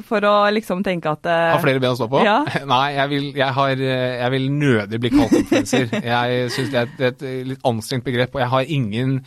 for 0.07 0.25
å 0.25 0.35
liksom 0.55 0.81
tenke 0.87 1.13
at 1.13 1.29
uh, 1.29 1.53
Har 1.55 1.63
flere 1.65 1.83
ben 1.83 1.93
å 1.93 1.99
stå 1.99 2.09
på? 2.09 2.23
Ja. 2.25 2.41
Nei, 2.73 2.87
jeg 2.97 3.13
vil, 3.13 3.27
jeg, 3.37 3.53
har, 3.59 3.85
jeg 3.85 4.35
vil, 4.37 4.51
nødig 4.63 5.01
bli 5.03 5.13
kalt 5.13 5.37
influenser. 5.43 5.89
Jeg 6.01 6.51
syns 6.55 6.73
det, 6.73 6.85
det, 6.97 7.11
er 7.11 7.17
et 7.17 7.49
litt 7.53 7.67
anstrengt 7.69 8.07
begrep, 8.07 8.37
og 8.37 8.45
jeg 8.45 8.55
har 8.55 8.77
ingen 8.81 9.19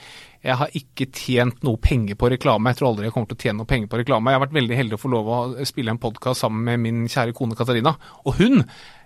jeg 0.44 0.60
har 0.60 0.74
ikke 0.76 1.06
tjent 1.16 1.62
noe 1.64 1.80
penger 1.80 2.18
på 2.20 2.28
reklame. 2.34 2.74
Jeg 2.74 2.82
tror 2.82 2.90
aldri 2.90 3.08
jeg 3.08 3.14
kommer 3.16 3.30
til 3.32 3.38
å 3.38 3.44
tjene 3.46 3.62
noe 3.62 3.70
penger 3.70 3.88
på 3.92 4.00
reklame. 4.02 4.32
Jeg 4.32 4.36
har 4.36 4.44
vært 4.44 4.58
veldig 4.58 4.80
heldig 4.80 4.98
å 4.98 5.00
få 5.00 5.12
lov 5.14 5.30
å 5.32 5.68
spille 5.70 5.94
en 5.94 6.02
podkast 6.04 6.44
sammen 6.44 6.66
med 6.68 6.82
min 6.84 7.06
kjære 7.08 7.36
kone 7.38 7.56
Katarina. 7.56 7.94
Og 8.28 8.42
hun, 8.42 8.66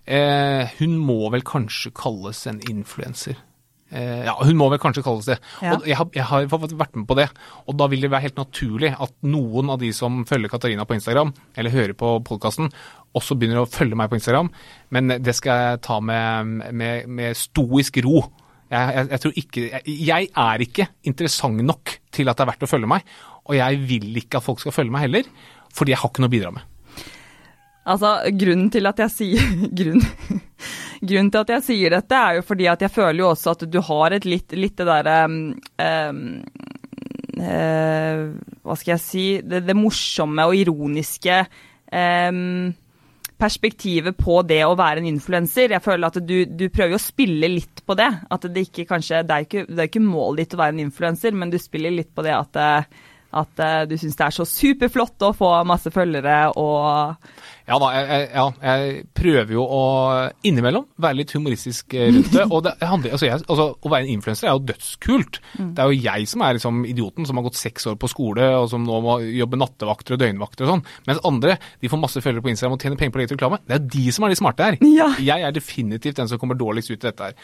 eh, 0.10 0.74
hun 0.80 0.96
må 0.98 1.30
vel 1.36 1.46
kanskje 1.46 1.94
kalles 1.94 2.42
en 2.50 2.58
influenser. 2.72 3.38
Eh, 3.89 4.25
ja, 4.27 4.34
hun 4.41 4.58
må 4.60 4.67
vel 4.72 4.82
kanskje 4.82 5.03
kalles 5.06 5.29
det. 5.29 5.38
Ja. 5.63 5.77
Og 5.77 5.86
jeg 5.88 5.96
har, 6.00 6.10
jeg 6.15 6.25
har, 6.27 6.48
vært 6.51 6.98
med 6.98 7.08
på 7.08 7.17
det. 7.20 7.27
Og 7.67 7.77
da 7.79 7.88
vil 7.91 8.03
det 8.03 8.12
være 8.12 8.27
helt 8.27 8.41
naturlig 8.41 8.91
at 8.94 9.13
noen 9.27 9.72
av 9.74 9.79
de 9.82 9.94
som 9.96 10.24
følger 10.27 10.51
Katarina 10.51 10.88
på 10.88 10.98
Instagram, 10.98 11.32
eller 11.56 11.74
hører 11.74 11.96
på 11.98 12.17
podkasten, 12.27 12.72
også 13.17 13.38
begynner 13.39 13.63
å 13.63 13.70
følge 13.70 13.98
meg 13.98 14.12
på 14.12 14.20
Instagram. 14.20 14.51
Men 14.94 15.17
det 15.24 15.38
skal 15.38 15.63
jeg 15.63 15.82
ta 15.88 16.01
med, 16.03 16.60
med, 16.75 17.08
med 17.08 17.39
stoisk 17.39 18.01
ro. 18.06 18.25
Jeg, 18.67 19.08
jeg, 19.13 19.22
tror 19.24 19.38
ikke 19.39 19.67
jeg, 19.88 20.32
er 20.36 20.63
ikke 20.65 20.89
interessant 21.08 21.63
nok 21.63 22.00
til 22.12 22.27
at 22.27 22.36
det 22.36 22.44
er 22.44 22.51
verdt 22.51 22.67
å 22.67 22.72
følge 22.72 22.91
meg. 22.91 23.08
Og 23.48 23.56
jeg 23.56 23.79
vil 23.88 24.10
ikke 24.20 24.41
at 24.41 24.46
folk 24.46 24.60
skal 24.60 24.75
følge 24.75 24.91
meg 24.91 25.08
heller, 25.08 25.29
fordi 25.75 25.94
jeg 25.94 26.01
har 26.01 26.12
ikke 26.12 26.25
noe 26.25 26.32
å 26.32 26.36
bidra 26.36 26.51
med. 26.58 26.74
Altså, 27.88 28.17
grunnen 28.36 28.67
til 28.74 28.89
at 28.89 29.00
jeg 29.00 29.13
sier 29.13 29.51
grunnen, 29.79 30.41
grunnen, 31.01 31.30
til 31.34 31.44
at 31.44 31.54
jeg 31.58 31.66
sier 31.68 31.94
dette, 31.98 32.18
er 32.18 32.39
jo 32.39 32.48
fordi 32.48 32.68
at 32.72 32.84
jeg 32.86 32.94
føler 32.94 33.22
jo 33.24 33.30
også 33.32 33.54
at 33.56 33.68
du 33.70 33.80
har 33.89 34.16
et 34.16 34.27
litt, 34.27 34.56
litt 34.58 34.77
det 34.80 34.88
derre 34.88 35.20
um, 35.27 35.39
uh, 37.42 38.25
Hva 38.63 38.77
skal 38.80 38.96
jeg 38.96 39.04
si 39.04 39.27
Det, 39.46 39.63
det 39.68 39.77
morsomme 39.77 40.48
og 40.50 40.58
ironiske 40.58 41.39
um, 41.94 42.70
perspektivet 43.38 44.18
på 44.18 44.39
det 44.50 44.63
å 44.66 44.77
være 44.77 45.04
en 45.04 45.10
influenser. 45.12 45.75
Jeg 45.75 45.84
føler 45.86 46.10
at 46.10 46.18
du, 46.25 46.38
du, 46.50 46.63
prøver 46.74 46.98
å 46.98 47.01
spille 47.01 47.51
litt 47.51 47.84
på 47.86 47.94
det. 47.98 48.10
At 48.34 48.48
det 48.50 48.66
ikke 48.66 48.88
kanskje 48.89 49.22
Det 49.27 49.36
er 49.36 49.46
ikke, 49.46 49.68
det 49.70 49.84
er 49.84 49.92
ikke 49.92 50.01
målet 50.01 50.46
ditt 50.46 50.58
å 50.58 50.62
være 50.63 50.74
en 50.74 50.88
influenser, 50.88 51.38
men 51.38 51.54
du 51.54 51.60
spiller 51.62 51.94
litt 51.94 52.10
på 52.18 52.25
det 52.25 52.34
at, 52.34 52.58
At 53.38 53.62
uh, 53.62 53.84
du 53.89 53.94
syns 54.00 54.18
det 54.18 54.25
er 54.25 54.38
så 54.39 54.48
superflott 54.50 55.27
å 55.27 55.36
få 55.38 55.51
masse 55.70 55.94
følgere 55.94 56.39
og 56.58 57.30
Ja 57.68 57.78
da, 57.84 57.88
jeg, 57.92 58.28
ja, 58.32 58.44
jeg 58.64 59.02
prøver 59.18 59.50
jo 59.58 59.64
å 59.68 59.82
innimellom 60.48 60.86
være 61.04 61.20
litt 61.20 61.34
humoristisk 61.36 61.98
eh, 62.00 62.08
rundt 62.16 62.32
det. 62.32 62.46
Og 62.48 62.62
det 62.64 62.74
handler, 62.80 63.16
altså 63.18 63.28
jeg, 63.28 63.42
altså, 63.44 63.66
å 63.76 63.92
være 63.92 64.08
en 64.08 64.14
influenser 64.14 64.48
er 64.48 64.56
jo 64.56 64.64
dødskult. 64.70 65.40
Mm. 65.58 65.74
Det 65.76 65.84
er 65.84 65.92
jo 65.92 66.06
jeg 66.06 66.30
som 66.32 66.46
er 66.48 66.56
liksom 66.56 66.80
idioten 66.88 67.28
som 67.28 67.40
har 67.40 67.48
gått 67.50 67.60
seks 67.60 67.90
år 67.92 67.98
på 68.00 68.10
skole 68.12 68.48
og 68.56 68.70
som 68.72 68.88
nå 68.88 69.02
må 69.04 69.18
jobbe 69.26 69.60
nattevakter 69.60 70.16
og 70.16 70.22
døgnvakter 70.24 70.64
og 70.64 70.74
sånn. 70.74 70.86
Mens 71.10 71.24
andre 71.28 71.58
de 71.84 71.92
får 71.92 72.04
masse 72.06 72.24
følgere 72.24 72.46
på 72.46 72.54
Instagram 72.54 72.78
og 72.78 72.86
tjener 72.86 73.02
penger 73.02 73.18
på 73.18 73.24
eget 73.26 73.36
reklame. 73.36 73.60
Det 73.68 73.76
er 73.76 73.84
jo 73.84 73.92
de 73.98 74.06
som 74.16 74.28
er 74.28 74.32
de 74.32 74.40
smarte 74.40 74.70
her. 74.70 74.80
Ja. 74.98 75.12
Jeg 75.20 75.44
er 75.44 75.56
definitivt 75.56 76.22
den 76.22 76.32
som 76.32 76.40
kommer 76.40 76.58
dårligst 76.58 76.94
ut 76.94 77.02
i 77.02 77.10
dette 77.10 77.30
her. 77.30 77.36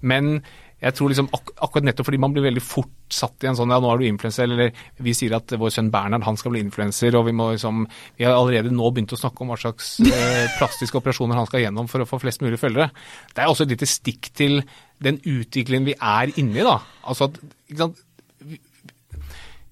Men 0.00 0.38
jeg 0.82 0.92
tror 0.92 1.08
liksom 1.08 1.28
ak 1.32 1.52
akkurat 1.64 1.86
nettopp 1.88 2.08
fordi 2.10 2.20
man 2.20 2.34
blir 2.34 2.44
veldig 2.44 2.62
fort 2.64 2.92
satt 3.12 3.44
i 3.44 3.48
en 3.48 3.56
sånn 3.56 3.70
ja, 3.72 3.78
nå 3.80 3.88
er 3.88 4.00
du 4.00 4.06
influenser, 4.08 4.44
eller 4.44 4.72
vi 5.02 5.14
sier 5.16 5.36
at 5.38 5.54
vår 5.56 5.72
sønn 5.72 5.88
Bernhard 5.94 6.26
han 6.26 6.36
skal 6.36 6.52
bli 6.52 6.60
influenser, 6.64 7.16
og 7.16 7.28
vi 7.28 7.34
må 7.36 7.48
liksom 7.54 7.86
Vi 8.18 8.26
har 8.26 8.36
allerede 8.36 8.74
nå 8.74 8.90
begynt 8.92 9.14
å 9.16 9.20
snakke 9.20 9.44
om 9.44 9.52
hva 9.52 9.58
slags 9.60 9.96
eh, 10.04 10.48
plastiske 10.58 10.98
operasjoner 11.00 11.38
han 11.38 11.48
skal 11.48 11.64
gjennom 11.64 11.88
for 11.88 12.04
å 12.04 12.08
få 12.08 12.20
flest 12.20 12.44
mulig 12.44 12.60
følgere. 12.60 12.90
Det 13.32 13.44
er 13.44 13.52
også 13.52 13.64
et 13.64 13.72
lite 13.76 13.88
stikk 13.88 14.30
til 14.36 14.60
den 15.02 15.20
utviklingen 15.24 15.88
vi 15.88 15.96
er 15.96 16.32
inne 16.36 16.60
i, 16.60 16.66
da. 16.66 16.80
Altså 17.06 17.30
at? 17.30 17.40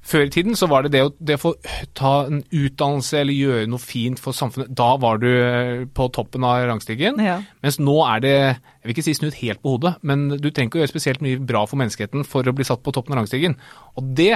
Før 0.04 0.26
i 0.26 0.32
tiden 0.32 0.56
så 0.58 0.68
var 0.68 0.84
det 0.84 0.92
det 0.92 1.00
å, 1.06 1.12
det 1.16 1.38
å 1.40 1.54
ta 1.96 2.12
en 2.28 2.42
utdannelse 2.44 3.23
eller 3.23 3.37
gjøre 3.37 3.70
noe 3.73 3.80
fint 3.80 4.20
for 4.20 4.37
samfunnet. 4.37 4.75
Da 4.76 4.90
var 5.00 5.23
du 5.23 5.30
eh, 5.30 5.87
på 5.88 6.11
toppen 6.12 6.44
av 6.44 6.66
rangstigen. 6.68 7.23
Ja. 7.25 7.38
Mens 7.64 7.80
nå 7.80 7.96
er 8.04 8.20
det 8.25 8.34
jeg 8.34 8.84
vil 8.84 8.94
ikke 8.96 9.06
si 9.06 9.16
snudd 9.16 9.38
helt 9.40 9.62
på 9.64 9.78
hodet, 9.78 9.94
men 10.04 10.28
du 10.37 10.50
trenger 10.50 10.68
ikke 10.68 10.80
å 10.80 10.84
gjøre 10.84 10.92
spesielt 10.92 11.25
mye 11.25 11.40
bra 11.40 11.64
for 11.70 11.80
menneskeheten 11.80 12.28
for 12.28 12.44
å 12.44 12.56
bli 12.56 12.68
satt 12.68 12.84
på 12.84 12.92
toppen 12.92 13.16
av 13.16 13.23
rangstigen. 13.23 13.56
Og 13.96 14.12
det 14.18 14.34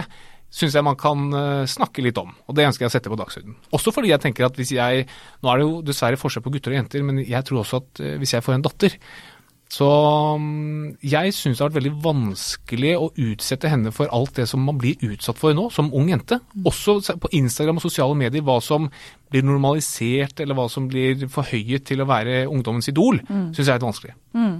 syns 0.49 0.77
jeg 0.79 0.87
man 0.87 0.97
kan 0.97 1.29
eh, 1.37 1.65
snakke 1.69 2.05
litt 2.05 2.19
om, 2.21 2.31
og 2.49 2.57
det 2.57 2.65
ønsker 2.71 2.87
jeg 2.87 2.93
å 2.93 2.95
sette 2.97 3.13
på 3.13 3.19
dagsordenen. 3.21 3.59
Også 3.77 3.93
fordi 3.93 4.15
jeg 4.15 4.25
tenker 4.25 4.49
at 4.49 4.57
hvis 4.57 4.73
jeg 4.73 5.05
Nå 5.45 5.51
er 5.53 5.61
det 5.61 5.67
jo 5.67 5.83
dessverre 5.85 6.21
forskjell 6.21 6.45
på 6.47 6.55
gutter 6.55 6.73
og 6.73 6.81
jenter, 6.81 7.05
men 7.05 7.21
jeg 7.21 7.45
tror 7.45 7.61
også 7.63 7.83
at 7.83 8.01
eh, 8.05 8.17
hvis 8.23 8.33
jeg 8.39 8.47
får 8.47 8.57
en 8.57 8.65
datter, 8.65 8.97
så 9.69 9.89
mm, 10.41 10.97
jeg 11.05 11.35
syns 11.37 11.59
det 11.59 11.63
har 11.63 11.69
vært 11.69 11.83
veldig 11.83 11.97
vanskelig 12.05 12.95
å 12.97 13.11
utsette 13.21 13.69
henne 13.69 13.93
for 13.93 14.09
alt 14.17 14.39
det 14.41 14.47
som 14.49 14.63
man 14.65 14.79
blir 14.81 14.97
utsatt 15.05 15.37
for 15.41 15.53
nå, 15.57 15.67
som 15.75 15.91
ung 15.93 16.09
jente. 16.09 16.41
Også 16.69 16.99
på 17.21 17.31
Instagram 17.37 17.81
og 17.81 17.85
sosiale 17.85 18.17
medier, 18.17 18.45
hva 18.47 18.59
som 18.65 18.89
blir 19.29 19.45
normalisert, 19.45 20.41
eller 20.41 20.57
hva 20.57 20.69
som 20.73 20.89
blir 20.89 21.27
forhøyet 21.33 21.85
til 21.89 22.01
å 22.01 22.09
være 22.09 22.47
ungdommens 22.49 22.89
idol, 22.89 23.21
mm. 23.21 23.51
syns 23.53 23.67
jeg 23.67 23.75
er 23.75 23.81
litt 23.81 23.89
vanskelig. 23.91 24.17
Mm. 24.39 24.57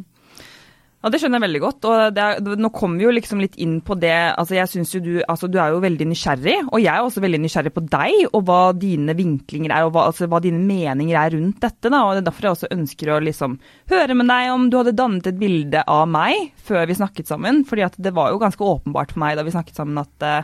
Ja, 0.99 1.11
Det 1.15 1.21
skjønner 1.23 1.39
jeg 1.39 1.45
veldig 1.47 1.61
godt. 1.63 1.85
og 1.87 2.19
er, 2.19 2.41
Nå 2.59 2.71
kommer 2.75 2.99
vi 2.99 3.05
jo 3.07 3.13
liksom 3.15 3.39
litt 3.39 3.55
inn 3.63 3.77
på 3.81 3.95
det. 3.95 4.35
altså 4.35 4.57
jeg 4.57 4.69
synes 4.69 4.95
jo 4.95 5.01
Du 5.01 5.23
altså 5.29 5.47
du 5.47 5.59
er 5.63 5.71
jo 5.71 5.81
veldig 5.81 6.09
nysgjerrig, 6.11 6.57
og 6.73 6.81
jeg 6.83 6.91
er 6.91 7.05
også 7.05 7.23
veldig 7.23 7.41
nysgjerrig 7.45 7.73
på 7.75 7.85
deg 7.87 8.27
og 8.33 8.43
hva 8.49 8.73
dine 8.75 9.15
vinklinger 9.15 9.71
er, 9.71 9.87
og 9.87 9.93
hva, 9.95 10.09
altså 10.11 10.27
hva 10.27 10.41
dine 10.43 10.59
meninger 10.59 11.15
er 11.15 11.37
rundt 11.37 11.61
dette. 11.63 11.89
da, 11.89 12.03
og 12.03 12.17
Det 12.17 12.23
er 12.25 12.31
derfor 12.31 12.49
jeg 12.49 12.57
også 12.57 12.73
ønsker 12.75 13.13
å 13.15 13.21
liksom 13.23 13.59
høre 13.91 14.15
med 14.19 14.27
deg 14.27 14.51
om 14.51 14.67
du 14.71 14.77
hadde 14.81 14.97
dannet 14.99 15.27
et 15.31 15.39
bilde 15.39 15.85
av 15.87 16.09
meg 16.09 16.51
før 16.57 16.87
vi 16.87 16.99
snakket 16.99 17.31
sammen. 17.31 17.65
fordi 17.65 17.87
at 17.87 17.95
det 17.97 18.15
var 18.15 18.33
jo 18.33 18.43
ganske 18.43 18.59
åpenbart 18.59 19.13
for 19.13 19.21
meg 19.21 19.37
da 19.39 19.47
vi 19.47 19.55
snakket 19.55 19.79
sammen 19.79 20.03
at 20.03 20.27
uh, 20.27 20.43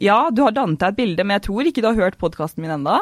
ja, 0.00 0.30
du 0.32 0.40
har 0.46 0.54
dannet 0.56 0.80
deg 0.80 0.94
et 0.94 0.98
bilde, 0.98 1.24
men 1.26 1.36
jeg 1.36 1.44
tror 1.46 1.68
ikke 1.68 1.82
du 1.84 1.88
har 1.90 1.98
hørt 1.98 2.16
podkasten 2.20 2.64
min 2.64 2.72
ennå? 2.72 2.94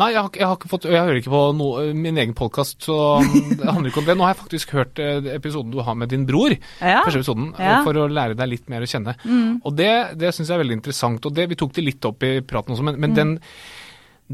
Nei, 0.00 0.10
jeg 0.12 0.20
har, 0.20 0.30
jeg 0.36 0.48
har, 0.50 0.66
fått, 0.68 0.88
jeg 0.90 1.00
hører 1.00 1.20
ikke 1.20 1.32
på 1.32 1.42
no, 1.56 1.68
min 1.96 2.20
egen 2.20 2.34
podkast, 2.36 2.82
så 2.84 2.96
det 3.58 3.64
handler 3.64 3.88
ikke 3.90 4.02
om 4.02 4.10
det. 4.10 4.16
Nå 4.18 4.26
har 4.26 4.34
jeg 4.34 4.40
faktisk 4.42 4.74
hørt 4.76 5.00
eh, 5.02 5.30
episoden 5.34 5.72
du 5.72 5.80
har 5.86 5.96
med 5.98 6.12
din 6.12 6.26
bror, 6.28 6.52
ja. 6.52 7.00
første 7.06 7.22
episoden, 7.22 7.48
ja. 7.56 7.78
for 7.86 7.96
å 7.96 8.08
lære 8.10 8.36
deg 8.38 8.52
litt 8.52 8.68
mer 8.72 8.84
å 8.84 8.90
kjenne. 8.90 9.16
Mm. 9.24 9.62
Og 9.64 9.78
det, 9.78 9.94
det 10.20 10.34
syns 10.36 10.52
jeg 10.52 10.58
er 10.58 10.64
veldig 10.66 10.78
interessant, 10.82 11.24
og 11.24 11.38
det, 11.38 11.48
vi 11.52 11.58
tok 11.60 11.72
det 11.78 11.86
litt 11.86 12.10
opp 12.10 12.26
i 12.28 12.36
praten 12.44 12.76
også, 12.76 12.86
men, 12.90 13.00
men 13.00 13.14
mm. 13.14 13.18
den, 13.20 13.34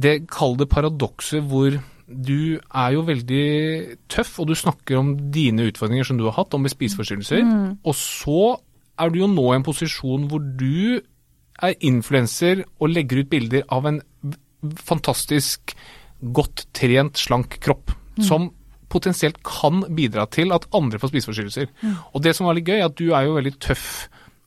det 0.06 0.16
kall 0.30 0.58
det 0.58 0.70
paradokset 0.72 1.46
hvor 1.46 1.78
du 2.10 2.58
er 2.58 2.96
jo 2.96 3.04
veldig 3.06 3.46
tøff, 4.10 4.34
og 4.42 4.50
du 4.50 4.56
snakker 4.58 4.98
om 4.98 5.14
dine 5.30 5.68
utfordringer 5.70 6.08
som 6.08 6.18
du 6.18 6.26
har 6.26 6.34
hatt, 6.40 6.58
om 6.58 6.66
spiseforstyrrelser, 6.66 7.46
mm. 7.46 7.70
og 7.86 7.96
så 7.96 8.42
er 9.00 9.12
du 9.12 9.22
jo 9.22 9.30
nå 9.30 9.46
i 9.52 9.56
en 9.60 9.64
posisjon 9.64 10.26
hvor 10.28 10.42
du 10.42 11.00
er 11.62 11.76
influenser 11.86 12.64
og 12.78 12.92
legger 12.92 13.22
ut 13.22 13.32
bilder 13.32 13.66
av 13.72 13.88
en 13.88 14.00
fantastisk 14.76 15.74
godt 16.20 16.66
trent, 16.76 17.20
slank 17.20 17.58
kropp. 17.64 17.94
Mm. 18.16 18.24
Som 18.26 18.50
potensielt 18.90 19.38
kan 19.46 19.84
bidra 19.94 20.26
til 20.34 20.50
at 20.54 20.66
andre 20.74 20.98
får 21.00 21.12
spiseforstyrrelser. 21.12 21.70
Mm. 21.80 21.94
Og 22.14 22.24
det 22.24 22.34
som 22.36 22.48
var 22.48 22.58
litt 22.58 22.68
gøy, 22.68 22.80
er 22.80 22.88
at 22.88 22.98
du 22.98 23.12
er 23.12 23.28
jo 23.28 23.36
veldig 23.38 23.54
tøff 23.62 23.92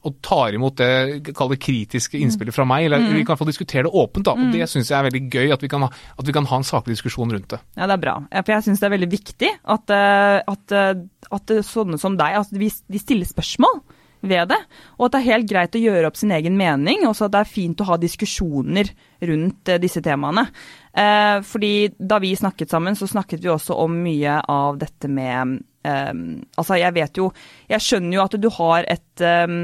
og 0.04 0.18
tar 0.20 0.52
imot 0.58 0.76
det, 0.82 1.32
kall 1.32 1.54
det 1.54 1.62
kritiske 1.64 2.20
innspillet 2.20 2.56
fra 2.56 2.66
meg. 2.68 2.90
eller 2.90 3.00
mm. 3.00 3.14
Vi 3.16 3.24
kan 3.28 3.40
få 3.40 3.48
diskutere 3.48 3.86
det 3.88 3.94
åpent, 3.96 4.28
da. 4.28 4.34
og 4.36 4.52
Det 4.52 4.68
syns 4.68 4.92
jeg 4.92 4.98
er 4.98 5.08
veldig 5.08 5.22
gøy, 5.32 5.54
at 5.56 5.64
vi, 5.64 5.70
kan 5.72 5.86
ha, 5.86 5.90
at 6.20 6.28
vi 6.28 6.36
kan 6.36 6.48
ha 6.50 6.60
en 6.60 6.68
saklig 6.68 6.98
diskusjon 6.98 7.32
rundt 7.32 7.48
det. 7.56 7.62
Ja, 7.78 7.88
det 7.88 7.96
er 7.96 8.04
bra. 8.04 8.18
For 8.36 8.52
jeg 8.52 8.66
syns 8.68 8.84
det 8.84 8.90
er 8.90 8.96
veldig 8.98 9.12
viktig 9.14 9.52
at, 9.76 9.96
eh, 9.96 10.42
at, 10.54 10.76
eh, 10.76 11.06
at 11.40 11.56
sånne 11.70 12.00
som 12.02 12.20
deg, 12.20 12.36
at 12.42 12.52
de 12.52 13.00
stiller 13.00 13.30
spørsmål 13.32 13.80
ved 14.24 14.50
det. 14.54 14.60
Og 14.98 15.08
at 15.08 15.16
det 15.16 15.22
er 15.22 15.30
helt 15.32 15.50
greit 15.50 15.76
å 15.78 15.82
gjøre 15.84 16.10
opp 16.10 16.20
sin 16.20 16.34
egen 16.36 16.56
mening, 16.60 17.04
og 17.08 17.18
at 17.18 17.34
det 17.34 17.42
er 17.44 17.52
fint 17.52 17.84
å 17.84 17.90
ha 17.92 18.00
diskusjoner 18.02 18.90
rundt 19.30 19.72
eh, 19.72 19.82
disse 19.84 20.04
temaene. 20.04 20.48
Eh, 20.94 21.40
fordi 21.48 21.74
da 21.98 22.20
vi 22.24 22.34
snakket 22.38 22.74
sammen, 22.74 22.98
så 23.00 23.10
snakket 23.10 23.44
vi 23.44 23.52
også 23.52 23.78
om 23.84 23.98
mye 24.06 24.40
av 24.52 24.80
dette 24.82 25.10
med 25.12 25.60
eh, 25.84 26.14
Altså, 26.54 26.78
jeg 26.78 26.94
vet 26.94 27.18
jo 27.18 27.32
Jeg 27.72 27.82
skjønner 27.82 28.14
jo 28.14 28.22
at 28.24 28.36
du 28.38 28.50
har 28.60 28.86
et 28.94 29.24
eh, 29.26 29.56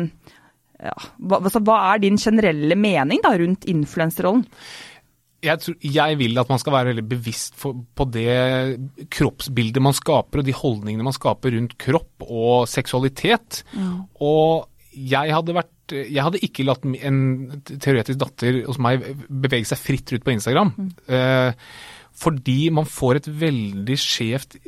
ja, 0.79 0.95
hva, 1.27 1.41
hva, 1.43 1.77
er 1.91 2.01
din 2.03 2.17
generelle 2.19 2.77
mening 2.79 3.21
da 3.23 3.33
rundt 3.37 3.67
influenserrollen? 3.69 4.45
Jeg, 5.43 5.61
tror, 5.63 5.75
jeg, 5.81 6.17
vil 6.19 6.41
at 6.41 6.49
man 6.51 6.61
skal 6.61 6.75
være 6.75 6.91
veldig 6.91 7.05
bevisst 7.09 7.57
for, 7.59 7.77
på 7.95 8.07
det 8.11 8.33
kroppsbildet 9.13 9.83
man 9.83 9.95
skaper, 9.97 10.41
og 10.41 10.47
de 10.47 10.55
holdningene 10.55 11.05
man 11.05 11.15
skaper 11.15 11.55
rundt 11.55 11.77
kropp 11.81 12.25
og 12.27 12.67
seksualitet. 12.71 13.63
Mm. 13.73 13.95
Og 14.25 14.67
jeg 14.93 15.35
hadde 15.35 15.57
vært 15.57 15.75
jeg 15.89 16.21
hadde 16.21 16.41
ikke 16.45 16.67
latt 16.67 16.83
en 16.85 17.21
teoretisk 17.65 18.19
datter 18.21 18.59
hos 18.67 18.77
meg 18.77 19.01
bevege 19.25 19.65
seg 19.65 19.79
fritt 19.81 20.11
ut 20.13 20.21
på 20.21 20.35
Instagram. 20.35 20.69
Mm. 20.77 20.91
Eh, 21.17 21.71
fordi 22.19 22.59
man 22.75 22.85
får 22.85 23.21
et 23.21 23.29
veldig 23.41 23.97
skjevt 23.97 24.59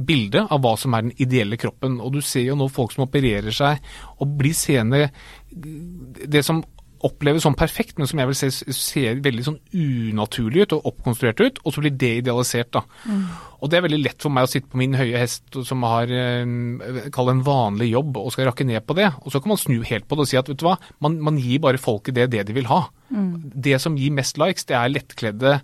bilde 0.00 0.46
av 0.48 0.62
hva 0.64 0.74
som 0.80 0.94
er 0.96 1.06
den 1.06 1.16
ideelle 1.20 1.58
kroppen. 1.60 1.98
Og 2.00 2.14
du 2.16 2.20
ser 2.24 2.46
jo 2.46 2.56
nå 2.58 2.70
folk 2.72 2.94
som 2.94 3.04
opererer 3.06 3.52
seg 3.54 3.80
og 4.18 4.36
blir 4.40 4.56
seende 4.56 5.08
Det 5.50 6.44
som 6.46 6.62
oppleves 7.06 7.44
som 7.46 7.56
perfekt, 7.56 7.96
men 7.98 8.08
som 8.08 8.20
jeg 8.20 8.28
vil 8.28 8.36
se 8.38 8.74
ser 8.76 9.22
veldig 9.24 9.44
sånn 9.46 9.58
unaturlig 9.72 10.66
ut 10.66 10.74
og 10.76 10.90
oppkonstruert 10.90 11.40
ut, 11.40 11.60
og 11.64 11.74
så 11.74 11.84
blir 11.84 11.94
det 11.96 12.12
idealisert. 12.20 12.70
da. 12.76 12.82
Mm. 13.08 13.24
Og 13.60 13.70
det 13.70 13.78
er 13.78 13.84
veldig 13.86 14.00
lett 14.02 14.20
for 14.20 14.34
meg 14.34 14.46
å 14.46 14.50
sitte 14.52 14.70
på 14.72 14.80
min 14.80 14.96
høye 14.98 15.20
hest 15.20 15.60
som 15.68 15.84
har 15.88 16.12
eh, 16.12 17.08
kall 17.14 17.32
en 17.32 17.42
vanlig 17.46 17.90
jobb 17.92 18.20
og 18.20 18.32
skal 18.34 18.50
rakke 18.50 18.68
ned 18.68 18.84
på 18.86 18.96
det. 18.98 19.10
Og 19.24 19.32
så 19.32 19.40
kan 19.40 19.54
man 19.54 19.60
snu 19.60 19.80
helt 19.86 20.08
på 20.08 20.16
det 20.18 20.26
og 20.26 20.32
si 20.32 20.40
at 20.40 20.48
vet 20.50 20.60
du 20.60 20.66
hva, 20.68 20.76
man, 21.04 21.18
man 21.30 21.40
gir 21.40 21.62
bare 21.64 21.80
folket 21.80 22.16
det, 22.16 22.30
det 22.34 22.46
de 22.48 22.56
vil 22.56 22.70
ha. 22.70 22.86
Mm. 23.08 23.52
Det 23.54 23.76
som 23.82 23.98
gir 24.00 24.14
mest 24.16 24.40
likes, 24.40 24.68
det 24.68 24.76
er 24.78 24.92
lettkledde 24.92 25.60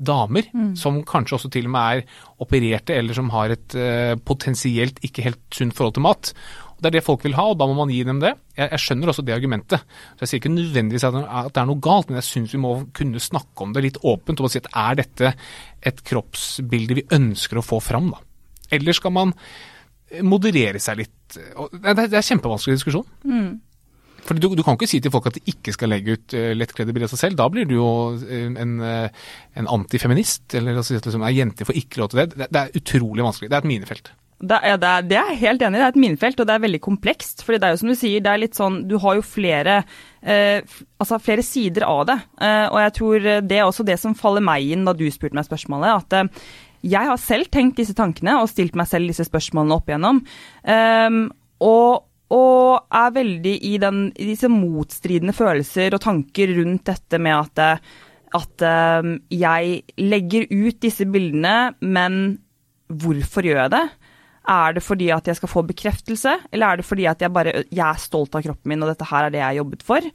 damer, 0.00 0.48
mm. 0.54 0.72
som 0.80 1.02
kanskje 1.06 1.36
også 1.36 1.50
til 1.52 1.68
og 1.68 1.74
med 1.74 2.00
er 2.00 2.20
opererte, 2.40 2.96
eller 2.96 3.16
som 3.16 3.28
har 3.34 3.52
et 3.52 3.76
uh, 3.76 4.16
potensielt 4.24 4.96
ikke 5.04 5.26
helt 5.26 5.42
sunt 5.52 5.76
forhold 5.76 5.98
til 5.98 6.06
mat. 6.06 6.32
Det 6.80 6.88
er 6.88 6.96
det 6.96 7.04
folk 7.04 7.24
vil 7.26 7.36
ha, 7.36 7.44
og 7.52 7.58
da 7.60 7.68
må 7.68 7.76
man 7.76 7.92
gi 7.92 8.00
dem 8.08 8.20
det. 8.22 8.32
Jeg, 8.56 8.70
jeg 8.72 8.82
skjønner 8.84 9.12
også 9.12 9.24
det 9.26 9.36
argumentet. 9.36 9.84
Så 10.16 10.24
Jeg 10.24 10.30
sier 10.30 10.42
ikke 10.42 10.54
nødvendigvis 10.54 11.06
at 11.08 11.18
det 11.52 11.60
er 11.60 11.68
noe 11.68 11.84
galt, 11.84 12.08
men 12.08 12.20
jeg 12.20 12.28
syns 12.28 12.54
vi 12.56 12.62
må 12.62 12.74
kunne 12.96 13.22
snakke 13.22 13.66
om 13.66 13.74
det 13.76 13.84
litt 13.84 14.00
åpent. 14.00 14.40
og 14.40 14.52
si 14.52 14.62
at 14.62 14.70
Er 14.72 15.00
dette 15.02 15.34
et 15.86 16.04
kroppsbilde 16.06 16.96
vi 17.00 17.08
ønsker 17.16 17.60
å 17.60 17.66
få 17.66 17.80
fram? 17.84 18.12
da? 18.14 18.22
Eller 18.72 18.96
skal 18.96 19.12
man 19.12 19.34
moderere 20.26 20.80
seg 20.82 21.02
litt? 21.02 21.18
Det 21.34 21.84
er, 21.84 22.06
det 22.06 22.16
er 22.16 22.26
kjempevanskelig 22.26 22.80
diskusjon. 22.80 23.06
Mm. 23.28 23.58
For 24.24 24.36
du, 24.36 24.50
du, 24.52 24.62
kan 24.64 24.76
ikke 24.76 24.88
si 24.90 25.00
til 25.00 25.12
folk 25.12 25.28
at 25.30 25.38
de 25.38 25.52
ikke 25.52 25.72
skal 25.74 25.92
legge 25.92 26.16
ut 26.16 26.34
uh, 26.36 26.50
lettkledde 26.56 26.92
bilder 26.94 27.08
av 27.08 27.14
seg 27.14 27.22
selv. 27.24 27.38
Da 27.40 27.48
blir 27.52 27.68
du 27.68 27.76
jo 27.78 27.90
uh, 28.16 28.48
en, 28.50 28.74
en 28.80 29.70
antifeminist, 29.76 30.48
eller 30.58 30.80
altså, 30.80 30.98
liksom, 30.98 31.24
er 31.24 31.36
jenter 31.36 31.68
får 31.68 31.78
ikke 31.80 32.02
lov 32.02 32.12
til 32.12 32.22
det. 32.22 32.26
det. 32.36 32.50
Det 32.52 32.64
er 32.64 32.82
utrolig 32.82 33.26
vanskelig. 33.26 33.50
Det 33.50 33.58
er 33.58 33.64
et 33.64 33.72
minefelt. 33.72 34.12
Det 34.40 34.56
er, 34.56 34.78
det, 34.80 34.88
er, 34.88 35.04
det 35.04 35.18
er, 35.20 35.34
helt 35.36 35.62
enig. 35.62 35.76
Det 35.76 35.84
er 35.84 35.92
et 35.92 36.00
minefelt, 36.00 36.38
og 36.40 36.48
det 36.48 36.54
er 36.54 36.62
veldig 36.64 36.80
komplekst. 36.80 37.42
fordi 37.44 37.58
det 37.60 37.68
er 37.68 37.74
jo 37.74 37.80
som 37.82 37.90
du 37.92 37.98
sier, 37.98 38.22
det 38.24 38.30
er 38.32 38.40
litt 38.40 38.56
sånn 38.56 38.78
Du 38.88 38.96
har 39.02 39.18
jo 39.18 39.26
flere, 39.26 39.82
eh, 40.22 40.64
altså 40.96 41.20
flere 41.20 41.44
sider 41.44 41.84
av 41.84 42.06
det. 42.08 42.16
Eh, 42.40 42.66
og 42.70 42.80
jeg 42.80 42.94
tror 42.96 43.28
det 43.44 43.58
er 43.58 43.66
også 43.66 43.84
det 43.84 43.98
som 44.00 44.16
faller 44.16 44.44
meg 44.44 44.64
inn 44.72 44.88
da 44.88 44.96
du 44.96 45.04
spurte 45.12 45.36
meg 45.36 45.44
spørsmålet. 45.44 46.06
At 46.06 46.16
eh, 46.16 46.48
jeg 46.80 47.10
har 47.10 47.20
selv 47.20 47.50
tenkt 47.52 47.80
disse 47.80 47.96
tankene 47.96 48.38
og 48.40 48.48
stilt 48.48 48.78
meg 48.78 48.88
selv 48.88 49.10
disse 49.10 49.26
spørsmålene 49.28 49.76
opp 49.76 49.90
igjennom. 49.90 50.22
Ehm, 50.64 51.26
og, 51.60 52.06
og, 52.32 52.86
er 52.96 53.16
veldig 53.16 53.56
i, 53.68 53.74
den, 53.82 54.06
i, 54.16 54.30
disse 54.32 54.48
motstridende 54.48 55.36
følelser 55.36 55.92
og 55.96 56.04
tanker 56.06 56.54
rundt 56.56 56.86
dette 56.88 57.20
med 57.20 57.36
at, 57.36 57.82
at 58.40 58.64
ehm, 58.64 59.18
jeg 59.28 59.82
legger 60.00 60.48
ut 60.48 60.80
disse 60.80 61.04
bildene, 61.04 61.74
men 61.84 62.38
hvorfor 62.88 63.44
gjør 63.44 63.66
jeg 63.66 63.74
det? 63.76 63.84
Er 64.48 64.72
det 64.72 64.82
fordi 64.82 65.10
at 65.12 65.26
jeg 65.28 65.36
skal 65.36 65.50
få 65.52 65.62
bekreftelse, 65.68 66.32
eller 66.48 66.66
er 66.66 66.80
det 66.80 66.86
fordi 66.88 67.04
at 67.10 67.20
jeg 67.20 67.32
bare 67.32 67.52
jeg 67.68 67.84
er 67.84 68.00
stolt 68.00 68.34
av 68.34 68.44
kroppen 68.46 68.72
min, 68.72 68.82
og 68.82 68.88
dette 68.88 69.08
her 69.10 69.26
er 69.26 69.34
det 69.34 69.40
jeg 69.42 69.46
har 69.46 69.58
jobbet 69.60 69.84
for? 69.84 70.06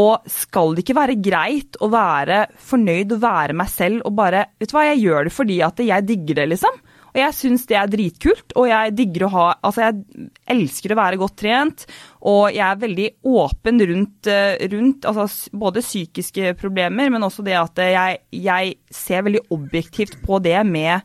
Og 0.00 0.30
skal 0.30 0.74
det 0.74 0.84
ikke 0.84 0.98
være 0.98 1.18
greit 1.22 1.78
å 1.82 1.90
være 1.90 2.44
fornøyd 2.66 3.14
og 3.14 3.22
være 3.22 3.56
meg 3.58 3.70
selv 3.70 4.06
og 4.06 4.14
bare 4.18 4.44
Vet 4.60 4.70
du 4.70 4.76
hva, 4.76 4.88
jeg 4.90 5.04
gjør 5.04 5.26
det 5.26 5.34
fordi 5.34 5.60
at 5.66 5.82
jeg 5.86 6.06
digger 6.06 6.40
det, 6.42 6.48
liksom. 6.52 6.82
Og 7.10 7.18
jeg 7.18 7.34
syns 7.34 7.64
det 7.66 7.78
er 7.78 7.90
dritkult, 7.90 8.54
og 8.58 8.68
jeg 8.70 8.92
digger 8.98 9.26
å 9.26 9.32
ha 9.34 9.46
Altså, 9.66 9.86
jeg 9.88 10.28
elsker 10.54 10.94
å 10.94 11.00
være 11.00 11.18
godt 11.22 11.38
trent, 11.42 11.86
og 12.26 12.50
jeg 12.54 12.66
er 12.66 12.84
veldig 12.84 13.08
åpen 13.30 13.82
rundt, 13.90 14.30
eh, 14.30 14.68
rundt 14.70 15.08
altså, 15.10 15.50
både 15.54 15.82
psykiske 15.84 16.54
problemer, 16.60 17.10
men 17.10 17.26
også 17.26 17.46
det 17.46 17.58
at 17.58 17.82
jeg, 17.86 18.22
jeg 18.34 18.76
ser 18.94 19.26
veldig 19.26 19.46
objektivt 19.54 20.20
på 20.26 20.38
det 20.42 20.58
med 20.66 21.02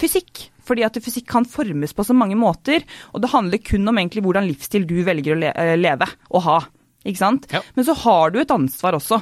fysikk. 0.00 0.48
Fordi 0.64 0.84
at 0.86 0.96
fysikk 1.04 1.28
kan 1.30 1.46
formes 1.48 1.92
på 1.96 2.06
så 2.06 2.16
mange 2.16 2.38
måter, 2.38 2.84
og 3.12 3.22
det 3.22 3.32
handler 3.34 3.62
kun 3.64 3.88
om 3.90 4.00
egentlig 4.00 4.24
hvordan 4.24 4.48
livsstil 4.48 4.88
du 4.88 4.96
velger 5.06 5.36
å 5.36 5.52
eh, 5.52 5.76
leve 5.80 6.08
og 6.30 6.44
ha. 6.46 6.58
Ikke 7.04 7.20
sant? 7.20 7.46
Ja. 7.52 7.60
Men 7.76 7.86
så 7.86 7.96
har 8.04 8.32
du 8.32 8.40
et 8.40 8.54
ansvar 8.54 8.96
også. 8.96 9.20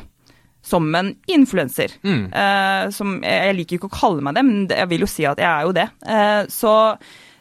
Som 0.62 0.92
en 0.94 1.08
influenser. 1.26 1.96
Mm. 2.06 2.28
Eh, 2.30 2.84
som, 2.94 3.16
jeg 3.26 3.54
liker 3.58 3.80
ikke 3.80 3.88
å 3.90 3.96
kalle 3.96 4.22
meg 4.22 4.36
det, 4.36 4.44
men 4.46 4.60
jeg 4.70 4.90
vil 4.92 5.02
jo 5.02 5.10
si 5.10 5.26
at 5.26 5.42
jeg 5.42 5.50
er 5.50 5.66
jo 5.66 5.72
det. 5.74 5.88
Eh, 6.06 6.42
så, 6.54 6.74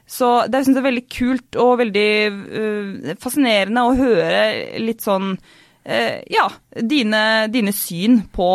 så 0.09 0.29
det 0.49 0.63
syns 0.63 0.73
jeg 0.73 0.81
er 0.81 0.87
veldig 0.87 1.03
kult 1.13 1.59
og 1.61 1.75
veldig 1.83 2.07
uh, 2.31 3.11
fascinerende 3.21 3.83
å 3.85 3.93
høre 3.99 4.41
litt 4.81 5.05
sånn 5.05 5.35
uh, 5.37 6.17
Ja, 6.33 6.47
dine, 6.73 7.21
dine 7.53 7.75
syn 7.77 8.23
på, 8.33 8.49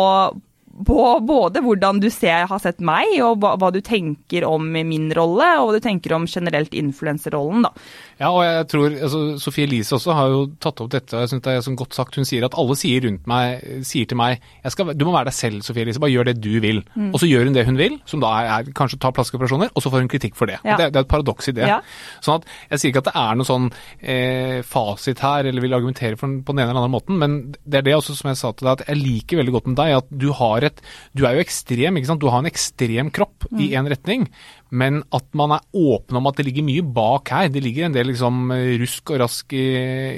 på 0.85 1.19
både 1.25 1.61
hvordan 1.65 2.01
du 2.03 2.09
ser, 2.13 2.45
har 2.49 2.61
sett 2.61 2.83
meg, 2.83 3.09
og 3.25 3.41
hva, 3.41 3.55
hva, 3.57 3.71
du 3.73 3.79
tenker 3.81 4.45
om 4.47 4.69
min 4.71 5.09
rolle, 5.15 5.47
og 5.57 5.69
hva 5.69 5.77
du 5.77 5.83
tenker 5.83 6.13
om 6.17 6.27
generelt 6.29 6.75
influenserrollen, 6.77 7.65
da. 7.65 7.73
Ja, 8.17 8.31
og 8.31 8.41
jeg 8.41 8.65
tror 8.71 8.87
altså, 8.89 9.19
Sofie 9.41 9.67
Elise 9.67 9.93
også 9.97 10.15
har 10.17 10.31
jo 10.33 10.39
tatt 10.63 10.81
opp 10.81 10.89
dette. 10.93 11.19
Jeg 11.21 11.31
synes 11.31 11.43
det 11.45 11.53
er 11.53 11.65
sånn 11.65 11.77
godt 11.77 11.97
sagt. 11.97 12.17
Hun 12.17 12.25
sier 12.27 12.45
at 12.47 12.57
alle 12.57 12.77
sier 12.79 13.03
rundt 13.05 13.27
meg, 13.29 13.61
sier 13.85 14.09
til 14.09 14.17
meg 14.19 14.41
skal, 14.73 14.93
du 14.97 15.05
må 15.05 15.13
være 15.13 15.29
deg 15.29 15.37
selv, 15.37 15.65
Sofie 15.65 15.85
Elise. 15.85 16.01
Bare 16.01 16.13
gjør 16.13 16.29
det 16.31 16.37
du 16.41 16.55
vil. 16.63 16.81
Mm. 16.95 17.11
Og 17.11 17.21
så 17.21 17.29
gjør 17.29 17.47
hun 17.47 17.57
det 17.57 17.65
hun 17.67 17.79
vil, 17.79 17.99
som 18.09 18.23
da 18.23 18.33
er, 18.39 18.49
er 18.55 18.77
kanskje 18.77 18.99
ta 19.03 19.11
plastiske 19.13 19.37
operasjoner, 19.39 19.71
og 19.73 19.85
så 19.85 19.91
får 19.93 20.03
hun 20.03 20.11
kritikk 20.11 20.37
for 20.39 20.49
det. 20.49 20.57
Ja. 20.63 20.79
Det, 20.79 20.89
det, 20.95 21.01
er 21.01 21.05
et 21.05 21.11
paradoks 21.11 21.51
i 21.51 21.55
det. 21.57 21.69
Ja. 21.69 21.79
Sånn 22.25 22.41
at 22.41 22.49
Jeg 22.71 22.81
sier 22.81 22.93
ikke 22.93 23.03
at 23.05 23.09
det 23.11 23.15
er 23.21 23.37
noe 23.37 23.47
sånn 23.47 23.69
eh, 24.01 24.59
fasit 24.65 25.21
her, 25.23 25.49
eller 25.49 25.63
vil 25.63 25.77
argumentere 25.77 26.19
for, 26.19 26.39
på 26.41 26.55
den 26.55 26.63
ene 26.63 26.73
eller 26.73 26.83
andre 26.83 26.95
måten, 26.97 27.21
men 27.21 27.37
det 27.63 27.81
er 27.81 27.87
det 27.89 27.97
også 27.99 28.17
som 28.17 28.31
jeg 28.31 28.41
sa 28.41 28.53
til 28.53 28.69
deg, 28.69 28.81
at 28.81 28.91
jeg 28.91 29.03
liker 29.03 29.41
veldig 29.41 29.55
godt 29.59 29.71
med 29.71 29.79
deg 29.79 29.97
at 30.01 30.09
du 30.25 30.29
har 30.37 30.65
et 30.67 30.81
Du 31.17 31.25
er 31.25 31.37
jo 31.37 31.43
ekstrem, 31.43 31.97
ikke 31.99 32.09
sant. 32.09 32.21
Du 32.21 32.31
har 32.31 32.41
en 32.41 32.49
ekstrem 32.49 33.11
kropp 33.13 33.47
mm. 33.49 33.61
i 33.61 33.71
én 33.77 33.89
retning, 33.89 34.27
men 34.69 35.01
at 35.15 35.27
man 35.37 35.55
er 35.55 35.65
åpen 35.77 36.19
om 36.19 36.29
at 36.29 36.39
det 36.39 36.47
ligger 36.47 36.65
mye 36.67 36.83
bak 36.83 37.31
her. 37.31 37.49
Det 37.53 37.63
ligger 37.63 37.87
en 37.87 37.95
del 37.95 38.09
liksom 38.11 38.51
rusk 38.81 39.13
og 39.13 39.21
rask 39.23 39.55
i, 39.55 39.65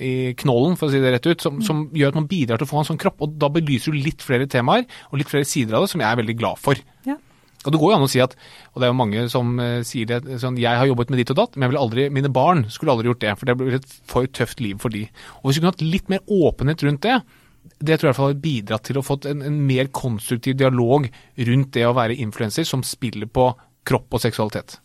i 0.10 0.14
knollen, 0.40 0.78
for 0.80 0.90
å 0.90 0.94
si 0.94 1.02
det 1.04 1.14
rett 1.16 1.30
ut, 1.30 1.46
som, 1.46 1.62
som, 1.66 1.88
gjør 1.94 2.14
at 2.14 2.20
man 2.22 2.30
bidrar 2.30 2.60
til 2.60 2.70
å 2.70 2.72
få 2.72 2.82
en 2.82 2.90
sånn 2.92 3.02
kropp. 3.02 3.22
Og 3.26 3.40
da 3.42 3.52
belyser 3.54 3.94
du 3.94 4.02
litt 4.02 4.26
flere 4.26 4.50
temaer 4.50 4.88
og 5.10 5.20
litt 5.22 5.32
flere 5.32 5.48
sider 5.48 5.78
av 5.78 5.86
det, 5.86 5.94
som 5.94 6.02
jeg 6.02 6.10
er 6.10 6.22
veldig 6.22 6.38
glad 6.40 6.62
for. 6.62 6.82
Ja. 7.08 7.20
Og 7.68 7.74
det 7.76 7.80
går 7.82 7.92
jo 7.92 7.98
an 7.98 8.06
å 8.06 8.12
si 8.12 8.22
at, 8.24 8.36
og 8.72 8.80
det 8.80 8.88
er 8.88 8.94
jo 8.94 9.00
mange 9.02 9.26
som 9.32 9.52
uh, 9.60 9.82
sier 9.88 10.08
det, 10.08 10.22
sånn 10.40 10.60
jeg 10.62 10.80
har 10.80 10.88
jobbet 10.88 11.12
med 11.12 11.20
ditt 11.20 11.34
og 11.34 11.42
datt, 11.42 11.58
men 11.58 11.66
jeg 11.66 11.74
ville 11.74 11.84
aldri, 11.84 12.06
mine 12.16 12.32
barn 12.32 12.64
skulle 12.72 12.96
aldri 12.96 13.12
gjort 13.12 13.26
det, 13.26 13.36
for 13.36 13.50
det 13.50 13.58
blir 13.60 13.78
et 13.82 13.94
for 14.08 14.30
tøft 14.32 14.64
liv 14.64 14.80
for 14.80 14.96
de. 14.96 15.04
Og 15.42 15.50
hvis 15.50 15.60
vi 15.60 15.66
kunne 15.66 15.74
hatt 15.74 15.84
litt 15.84 16.12
mer 16.12 16.24
åpenhet 16.24 16.86
rundt 16.88 17.04
det, 17.04 17.18
det 17.80 17.98
tror 18.00 18.08
jeg 18.08 18.08
i 18.08 18.10
hvert 18.10 18.20
fall 18.20 18.32
har 18.32 18.44
bidratt 18.44 18.86
til 18.88 19.00
å 19.00 19.04
få 19.04 19.20
en, 19.30 19.44
en 19.46 19.60
mer 19.68 19.90
konstruktiv 19.96 20.56
dialog 20.60 21.10
rundt 21.50 21.74
det 21.76 21.84
å 21.88 21.96
være 21.96 22.18
influenser 22.24 22.68
som 22.68 22.84
spiller 22.88 23.28
på 23.28 23.52
kropp 23.88 24.18
og 24.18 24.24
seksualitet. 24.24 24.78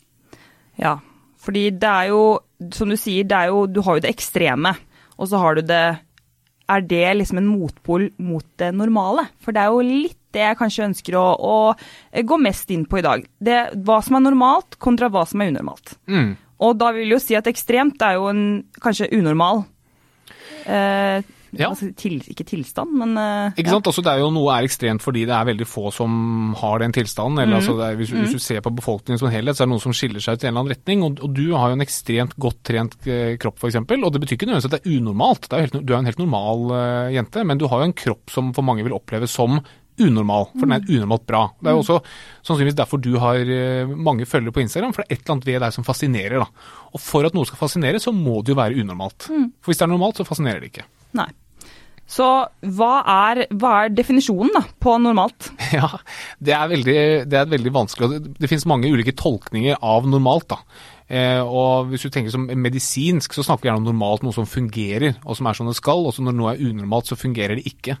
Ja, 0.81 0.97
fordi 1.41 1.69
det 1.77 1.91
er 1.91 2.09
jo, 2.11 2.23
som 2.73 2.91
du 2.91 2.97
sier, 2.99 3.27
det 3.27 3.37
er 3.37 3.53
jo, 3.53 3.65
du 3.69 3.81
har 3.85 3.97
jo 3.97 4.05
det 4.05 4.11
ekstreme, 4.11 4.75
og 5.15 5.29
så 5.31 5.39
har 5.39 5.55
du 5.55 5.63
det 5.63 5.85
Er 6.65 6.81
det 6.81 7.13
liksom 7.13 7.37
en 7.37 7.45
motpol 7.47 8.07
mot 8.17 8.45
det 8.57 8.71
normale? 8.73 9.27
For 9.37 9.53
det 9.53 9.61
er 9.61 9.69
jo 9.69 9.83
litt 9.85 10.17
det 10.33 10.41
jeg 10.41 10.57
kanskje 10.57 10.87
ønsker 10.87 11.17
å, 11.19 11.25
å 11.37 12.23
gå 12.25 12.37
mest 12.41 12.71
inn 12.73 12.87
på 12.89 12.97
i 12.97 13.03
dag. 13.05 13.21
Det, 13.37 13.59
hva 13.85 13.99
som 14.01 14.17
er 14.17 14.25
normalt 14.25 14.79
kontra 14.81 15.11
hva 15.13 15.27
som 15.29 15.43
er 15.43 15.53
unormalt. 15.53 15.93
Mm. 16.09 16.33
Og 16.65 16.73
da 16.79 16.89
vil 16.95 17.05
jeg 17.05 17.13
jo 17.13 17.21
si 17.21 17.37
at 17.37 17.47
ekstremt 17.51 18.01
er 18.01 18.17
jo 18.17 18.25
en 18.31 18.41
kanskje 18.81 19.11
unormal 19.13 19.61
eh, 20.65 21.21
Ja. 21.59 21.69
altså, 21.71 21.89
til, 21.95 22.17
ikke 22.31 22.43
tilstand, 22.47 22.91
men 22.99 23.13
uh, 23.17 23.53
Ikke 23.55 23.69
ja. 23.69 23.75
sant? 23.77 23.87
Altså, 23.87 24.03
det 24.05 24.11
er 24.13 24.19
jo 24.23 24.31
Noe 24.35 24.55
er 24.57 24.67
ekstremt 24.67 25.03
fordi 25.05 25.25
det 25.29 25.35
er 25.35 25.47
veldig 25.47 25.67
få 25.69 25.91
som 25.95 26.53
har 26.59 26.79
den 26.83 26.91
tilstanden. 26.95 27.39
eller 27.39 27.55
Mm. 27.55 27.59
altså, 27.61 27.77
det 27.79 27.85
er, 27.87 27.95
hvis, 27.99 28.09
hvis 28.15 28.35
du 28.35 28.39
ser 28.39 28.61
på 28.65 28.73
befolkningen 28.75 29.19
som 29.21 29.29
en 29.29 29.35
helhet, 29.35 29.55
så 29.55 29.63
er 29.63 29.69
det 29.69 29.73
noen 29.75 29.85
som 29.85 29.95
skiller 29.95 30.19
seg 30.23 30.35
ut 30.35 30.43
i 30.43 30.47
en 30.47 30.51
eller 30.53 30.63
annen 30.65 30.75
retning. 30.75 31.05
Og, 31.07 31.23
og 31.23 31.33
du 31.37 31.45
har 31.55 31.71
jo 31.71 31.77
en 31.79 31.85
ekstremt 31.85 32.35
godt 32.41 32.59
trent 32.67 32.97
eh, 33.07 33.37
kropp, 33.39 33.57
f.eks. 33.61 33.79
Og 33.79 34.11
det 34.13 34.21
betyr 34.25 34.35
ikke 34.39 34.49
nødvendigvis 34.49 34.69
at 34.71 34.75
det 34.77 34.83
er 34.83 34.99
unormalt. 34.99 35.47
Det 35.49 35.53
er 35.55 35.63
jo 35.63 35.69
helt, 35.69 35.79
du 35.85 35.93
er 35.93 35.97
en 36.01 36.11
helt 36.11 36.21
normal 36.21 36.67
uh, 36.73 37.13
jente, 37.15 37.43
men 37.47 37.57
du 37.61 37.67
har 37.71 37.81
jo 37.83 37.89
en 37.89 37.97
kropp 38.05 38.29
som 38.33 38.53
for 38.55 38.65
mange 38.67 38.83
vil 38.85 38.95
oppleves 38.97 39.31
som 39.35 39.59
unormal, 39.95 40.49
for 40.51 40.65
den 40.67 40.73
er 40.75 40.89
unormalt 40.91 41.23
bra. 41.23 41.45
Det 41.61 41.69
er 41.71 41.75
jo 41.77 41.79
også 41.85 42.01
sannsynligvis 42.43 42.75
derfor 42.75 42.99
du 42.99 43.13
har 43.21 43.39
mange 43.95 44.25
følgere 44.27 44.51
på 44.51 44.59
Instagram, 44.65 44.91
for 44.91 45.05
det 45.05 45.07
er 45.07 45.15
et 45.15 45.21
eller 45.23 45.35
annet 45.37 45.47
ved 45.47 45.61
deg 45.63 45.71
som 45.77 45.85
fascinerer. 45.87 46.43
da. 46.43 46.47
Og 46.91 46.99
for 46.99 47.23
at 47.23 47.37
noe 47.37 47.47
skal 47.47 47.61
fascinere, 47.61 48.01
så 48.03 48.11
må 48.11 48.41
det 48.43 48.51
jo 48.51 48.57
være 48.59 48.75
unormalt. 48.83 49.29
For 49.29 49.71
hvis 49.71 49.79
det 49.79 49.85
er 49.87 49.93
normalt, 49.93 50.19
så 50.19 50.27
fascinerer 50.27 50.59
det 50.59 50.73
ikke. 50.73 50.83
Nei. 51.15 51.29
Så 52.05 52.25
hva 52.77 52.91
er, 53.09 53.45
hva 53.57 53.71
er 53.83 53.93
definisjonen 53.97 54.53
da, 54.53 54.65
på 54.81 54.97
normalt? 55.01 55.51
Ja, 55.75 55.89
det 56.39 56.53
er, 56.55 56.67
veldig, 56.71 56.99
det 57.27 57.39
er 57.39 57.47
veldig 57.51 57.71
vanskelig. 57.73 58.09
Det, 58.13 58.35
det 58.39 58.49
finnes 58.51 58.67
mange 58.69 58.91
ulike 58.93 59.15
tolkninger 59.17 59.81
av 59.83 60.05
normalt. 60.07 60.47
da. 60.53 60.59
Eh, 61.05 61.41
og 61.41 61.91
Hvis 61.91 62.05
du 62.05 62.09
tenker 62.13 62.33
som 62.33 62.45
medisinsk, 62.47 63.33
så 63.35 63.43
snakker 63.45 63.65
vi 63.65 63.69
gjerne 63.69 63.83
om 63.83 63.89
normalt 63.89 64.23
noe 64.25 64.33
som 64.33 64.47
fungerer, 64.49 65.17
og 65.25 65.37
som 65.37 65.49
er 65.49 65.57
som 65.57 65.69
det 65.69 65.75
skal. 65.77 66.05
Og 66.05 66.15
så 66.15 66.23
når 66.25 66.37
noe 66.37 66.53
er 66.53 66.63
unormalt, 66.69 67.09
så 67.09 67.19
fungerer 67.19 67.59
det 67.59 67.67
ikke. 67.73 67.97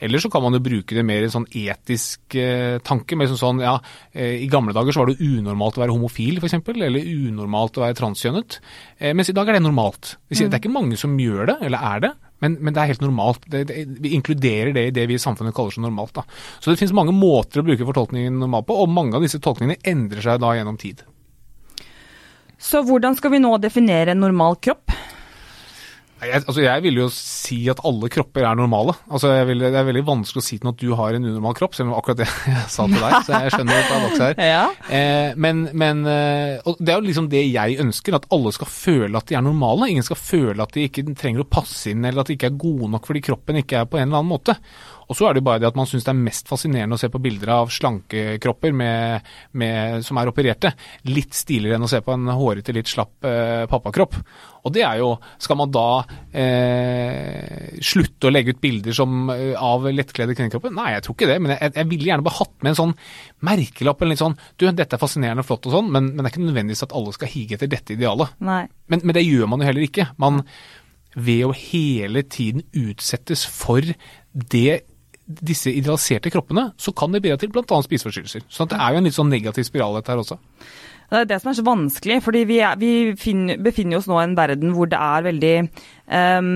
Eller 0.00 0.22
så 0.22 0.30
kan 0.32 0.44
man 0.44 0.56
jo 0.56 0.62
bruke 0.64 0.96
det 0.96 1.04
mer 1.04 1.20
i 1.20 1.28
en 1.28 1.34
sånn 1.34 1.48
etisk 1.48 2.36
eh, 2.40 2.78
tanke. 2.84 3.18
mer 3.18 3.28
som 3.32 3.40
sånn, 3.40 3.64
ja, 3.64 3.76
eh, 4.14 4.40
I 4.44 4.48
gamle 4.52 4.76
dager 4.76 4.96
så 4.96 5.02
var 5.02 5.12
det 5.12 5.20
unormalt 5.20 5.76
å 5.76 5.84
være 5.84 5.96
homofil, 5.96 6.40
f.eks., 6.40 6.56
eller 6.72 7.12
unormalt 7.28 7.76
å 7.76 7.84
være 7.84 7.98
transkjønnet. 8.00 8.60
Eh, 8.98 9.12
mens 9.16 9.32
i 9.32 9.36
dag 9.36 9.48
er 9.48 9.58
det 9.58 9.66
normalt. 9.66 10.16
Det, 10.28 10.38
sier, 10.38 10.48
det 10.48 10.56
er 10.60 10.64
ikke 10.64 10.78
mange 10.78 11.00
som 11.00 11.18
gjør 11.20 11.52
det, 11.52 11.58
eller 11.68 11.88
er 11.92 12.04
det, 12.06 12.14
men, 12.40 12.56
men 12.60 12.74
det 12.74 12.82
er 12.82 12.90
helt 12.94 13.04
normalt. 13.04 13.44
Det, 13.52 13.62
det, 13.68 13.84
vi 14.00 14.14
inkluderer 14.16 14.72
det 14.76 14.86
i 14.88 14.94
det 14.96 15.06
vi 15.10 15.16
i 15.18 15.22
samfunnet 15.22 15.54
kaller 15.56 15.76
så 15.76 15.84
normalt. 15.84 16.14
Da. 16.16 16.24
Så 16.58 16.72
det 16.72 16.80
finnes 16.80 16.96
mange 16.96 17.14
måter 17.16 17.60
å 17.60 17.66
bruke 17.66 17.86
fortolkningen 17.88 18.40
normalt 18.40 18.68
på, 18.70 18.76
og 18.80 18.92
mange 18.92 19.16
av 19.18 19.24
disse 19.24 19.42
tolkningene 19.44 19.80
endrer 19.88 20.24
seg 20.24 20.40
da 20.42 20.54
gjennom 20.56 20.80
tid. 20.80 21.04
Så 22.60 22.82
hvordan 22.84 23.16
skal 23.16 23.32
vi 23.34 23.40
nå 23.40 23.54
definere 23.60 24.12
en 24.12 24.24
normal 24.24 24.58
kropp? 24.60 24.92
Jeg, 26.20 26.42
altså 26.44 26.60
jeg 26.60 26.82
vil 26.84 26.98
jo 27.00 27.06
si 27.14 27.58
at 27.72 27.80
alle 27.88 28.10
kropper 28.12 28.44
er 28.44 28.58
normale. 28.58 28.92
Altså 29.08 29.32
jeg 29.32 29.46
vil, 29.48 29.64
det 29.64 29.78
er 29.78 29.86
veldig 29.88 30.02
vanskelig 30.08 30.42
å 30.42 30.44
si 30.44 30.58
til 30.58 30.68
noen 30.68 30.76
at 30.76 30.82
du 30.82 30.92
har 30.98 31.16
en 31.16 31.28
unormal 31.30 31.56
kropp, 31.56 31.76
selv 31.78 31.90
om 31.90 31.96
akkurat 31.96 32.20
det 32.20 32.28
jeg 32.50 32.66
sa 32.74 32.86
til 32.90 33.00
deg. 33.00 33.16
Så 33.26 33.40
jeg 33.40 33.54
skjønner 33.56 33.88
hva 33.88 34.00
vokser 34.04 34.26
her. 34.26 34.42
Ja. 34.50 34.62
Eh, 34.92 35.38
men, 35.40 35.64
men 35.80 36.04
eh, 36.10 36.60
og 36.68 36.80
det 36.80 36.92
er 36.92 37.00
jo 37.00 37.08
liksom 37.08 37.30
det 37.32 37.44
jeg 37.46 37.80
ønsker, 37.84 38.18
at 38.20 38.28
alle 38.36 38.52
skal 38.56 38.70
føle 38.72 39.20
at 39.20 39.30
de 39.30 39.38
er 39.40 39.46
normale. 39.46 39.90
Ingen 39.94 40.06
skal 40.06 40.20
føle 40.20 40.64
at 40.64 40.76
de 40.76 40.86
ikke 40.90 41.06
trenger 41.14 41.46
å 41.46 41.50
passe 41.50 41.94
inn, 41.94 42.04
eller 42.04 42.24
at 42.24 42.30
de 42.32 42.36
ikke 42.36 42.52
er 42.52 42.62
gode 42.68 42.92
nok 42.92 43.08
fordi 43.08 43.24
kroppen 43.30 43.62
ikke 43.62 43.80
er 43.80 43.88
på 43.90 44.00
en 44.00 44.08
eller 44.10 44.20
annen 44.20 44.34
måte. 44.34 44.58
Og 45.10 45.18
så 45.18 45.26
er 45.26 45.34
det 45.34 45.42
jo 45.42 45.48
bare 45.48 45.58
det 45.62 45.66
at 45.72 45.78
man 45.78 45.88
syns 45.90 46.06
det 46.06 46.12
er 46.12 46.20
mest 46.22 46.46
fascinerende 46.46 46.94
å 46.94 47.00
se 47.00 47.10
på 47.10 47.20
bilder 47.22 47.50
av 47.56 47.72
slankekropper 47.74 48.74
med, 48.76 49.26
med, 49.58 50.04
som 50.06 50.20
er 50.20 50.30
opererte. 50.30 50.70
Litt 51.10 51.34
stiligere 51.34 51.80
enn 51.80 51.86
å 51.86 51.90
se 51.90 51.98
på 52.06 52.14
en 52.14 52.30
hårete, 52.30 52.74
litt 52.76 52.90
slapp 52.90 53.26
eh, 53.26 53.64
pappakropp. 53.70 54.14
Og 54.60 54.74
det 54.74 54.82
er 54.84 54.98
jo 55.00 55.14
Skal 55.40 55.56
man 55.56 55.70
da 55.72 56.02
eh, 56.36 57.80
slutte 57.82 58.28
å 58.28 58.32
legge 58.32 58.54
ut 58.54 58.60
bilder 58.62 58.94
som, 58.94 59.30
eh, 59.34 59.54
av 59.58 59.88
lettkledde 59.90 60.36
kvinnekropper? 60.38 60.74
Nei, 60.76 60.92
jeg 60.94 61.06
tror 61.06 61.16
ikke 61.16 61.30
det. 61.32 61.38
Men 61.42 61.56
jeg, 61.56 61.72
jeg 61.80 61.90
ville 61.90 62.10
gjerne 62.12 62.26
bare 62.26 62.38
hatt 62.38 62.54
med 62.60 62.70
en 62.72 62.80
sånn 62.82 62.94
merkelapp 63.50 64.04
eller 64.04 64.14
litt 64.14 64.22
sånn 64.22 64.36
Du, 64.54 64.68
dette 64.68 64.94
er 64.94 65.02
fascinerende 65.02 65.42
og 65.42 65.48
flott 65.48 65.66
og 65.66 65.74
sånn, 65.74 65.88
men, 65.90 66.12
men 66.12 66.22
det 66.22 66.28
er 66.28 66.34
ikke 66.36 66.44
nødvendigvis 66.44 66.86
at 66.86 66.94
alle 67.00 67.16
skal 67.16 67.32
hige 67.32 67.56
etter 67.58 67.72
dette 67.72 67.96
idealet. 67.96 68.36
Men, 68.92 69.02
men 69.02 69.16
det 69.16 69.26
gjør 69.26 69.50
man 69.50 69.64
jo 69.64 69.70
heller 69.72 69.86
ikke. 69.88 70.12
Man 70.22 70.44
ved 71.18 71.48
å 71.48 71.56
hele 71.56 72.22
tiden 72.22 72.62
utsettes 72.76 73.42
for 73.48 73.82
det 74.30 74.82
disse 75.38 75.72
idealiserte 75.72 76.32
kroppene, 76.32 76.70
så 76.80 76.92
kan 76.96 77.14
det 77.14 77.22
bidra 77.24 77.38
til 77.40 77.52
bl.a. 77.54 77.64
spiseforstyrrelser. 77.86 78.46
Så 78.50 78.66
det 78.70 78.78
er 78.78 78.92
jo 78.92 79.00
en 79.00 79.08
litt 79.08 79.16
sånn 79.16 79.32
negativ 79.32 79.66
spiral 79.68 79.98
dette 79.98 80.12
her 80.12 80.22
også. 80.22 80.38
Det 81.10 81.24
er 81.24 81.30
det 81.32 81.40
som 81.42 81.50
er 81.50 81.58
så 81.58 81.66
vanskelig, 81.66 82.20
fordi 82.22 82.44
vi, 82.46 82.60
er, 82.62 82.76
vi 82.78 82.92
finner, 83.18 83.58
befinner 83.62 83.98
oss 83.98 84.06
nå 84.06 84.20
i 84.20 84.26
en 84.28 84.36
verden 84.38 84.76
hvor 84.76 84.90
det 84.90 85.00
er 85.02 85.26
veldig 85.26 85.54
um, 86.06 86.50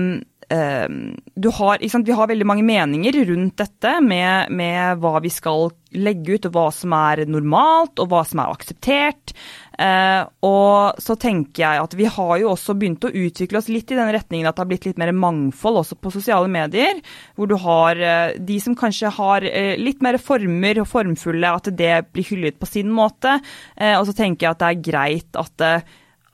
du 0.49 1.47
har, 1.57 1.81
sant, 1.89 2.07
Vi 2.07 2.13
har 2.13 2.29
veldig 2.29 2.45
mange 2.45 2.63
meninger 2.65 3.15
rundt 3.31 3.57
dette 3.57 3.95
med, 4.05 4.51
med, 4.53 4.99
hva 5.01 5.17
vi 5.23 5.31
skal 5.33 5.71
legge 5.95 6.35
ut, 6.35 6.47
og 6.49 6.55
hva 6.55 6.65
som 6.75 6.93
er 6.95 7.23
normalt, 7.29 7.99
og 8.03 8.11
hva 8.11 8.21
som 8.27 8.41
er 8.43 8.53
akseptert. 8.53 9.33
Eh, 9.75 10.21
og 10.47 11.01
så 11.03 11.17
tenker 11.19 11.65
jeg 11.65 11.81
at 11.83 11.95
vi 11.99 12.07
har 12.07 12.37
jo 12.39 12.53
også 12.53 12.77
begynt 12.79 13.03
å 13.07 13.11
utvikle 13.11 13.59
oss 13.59 13.67
litt 13.71 13.91
i 13.91 13.97
den 13.97 14.11
retningen 14.15 14.47
at 14.47 14.55
det 14.55 14.63
har 14.63 14.69
blitt 14.69 14.87
litt 14.87 15.01
mer 15.01 15.11
mangfold 15.15 15.81
også 15.81 15.97
på 15.99 16.13
sosiale 16.13 16.49
medier. 16.51 17.01
Hvor 17.35 17.51
du 17.51 17.57
har 17.59 17.99
eh, 17.99 18.37
de 18.39 18.59
som 18.63 18.77
kanskje 18.77 19.11
har 19.17 19.47
eh, 19.49 19.75
litt 19.81 20.03
mer 20.05 20.19
former 20.21 20.81
og 20.83 20.89
formfulle, 20.91 21.51
at 21.59 21.71
det 21.75 21.93
blir 22.15 22.27
hyllet 22.31 22.59
på 22.59 22.69
sin 22.69 22.91
måte. 22.93 23.39
og 23.75 24.05
så 24.07 24.13
tenker 24.15 24.45
jeg 24.45 24.55
at 24.55 24.61
det 24.61 24.67
er 24.67 24.83
greit 24.83 25.37
at 25.39 25.63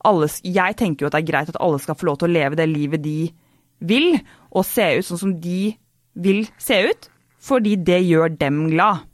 alle 0.05 0.27
Jeg 0.43 0.75
tenker 0.77 1.03
jo 1.03 1.09
at 1.09 1.15
det 1.15 1.21
er 1.21 1.29
greit 1.29 1.49
at 1.51 1.59
alle 1.61 1.79
skal 1.81 1.97
få 1.97 2.07
lov 2.09 2.19
til 2.19 2.29
å 2.29 2.33
leve 2.33 2.57
det 2.57 2.67
livet 2.69 3.03
de 3.03 3.29
vil, 3.81 4.15
og 4.51 4.67
se 4.67 4.87
ut 4.97 5.07
sånn 5.07 5.21
som 5.21 5.37
de 5.41 5.73
vil 6.21 6.45
se 6.61 6.81
ut, 6.89 7.07
fordi 7.41 7.77
det 7.81 8.01
gjør 8.03 8.35
dem 8.37 8.67
glad. 8.73 9.07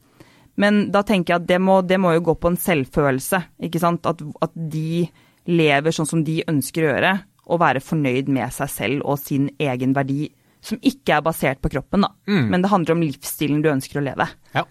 Men 0.57 0.87
da 0.91 1.03
tenker 1.05 1.35
jeg 1.35 1.43
at 1.43 1.49
det 1.49 1.59
må, 1.61 1.79
det 1.85 1.99
må 2.01 2.15
jo 2.15 2.25
gå 2.31 2.37
på 2.41 2.51
en 2.51 2.59
selvfølelse, 2.59 3.43
ikke 3.67 3.81
sant. 3.81 4.09
At, 4.09 4.23
at, 4.41 4.55
de 4.57 5.05
lever 5.47 5.93
sånn 5.95 6.09
som 6.09 6.23
de 6.27 6.41
ønsker 6.49 6.83
å 6.83 6.89
gjøre, 6.91 7.13
og 7.47 7.61
være 7.61 7.83
fornøyd 7.83 8.31
med 8.33 8.51
seg 8.51 8.71
selv 8.73 9.05
og 9.07 9.21
sin 9.21 9.47
egen 9.63 9.93
verdi. 9.95 10.31
Som 10.65 10.81
ikke 10.81 11.19
er 11.19 11.23
basert 11.23 11.61
på 11.63 11.69
kroppen, 11.71 12.03
da. 12.03 12.09
Mm. 12.27 12.49
Men 12.51 12.63
det 12.63 12.71
handler 12.73 12.97
om 12.97 13.05
livsstilen 13.05 13.61
du 13.63 13.69
ønsker 13.71 14.01
å 14.01 14.03
leve. 14.03 14.25
Ja. 14.57 14.65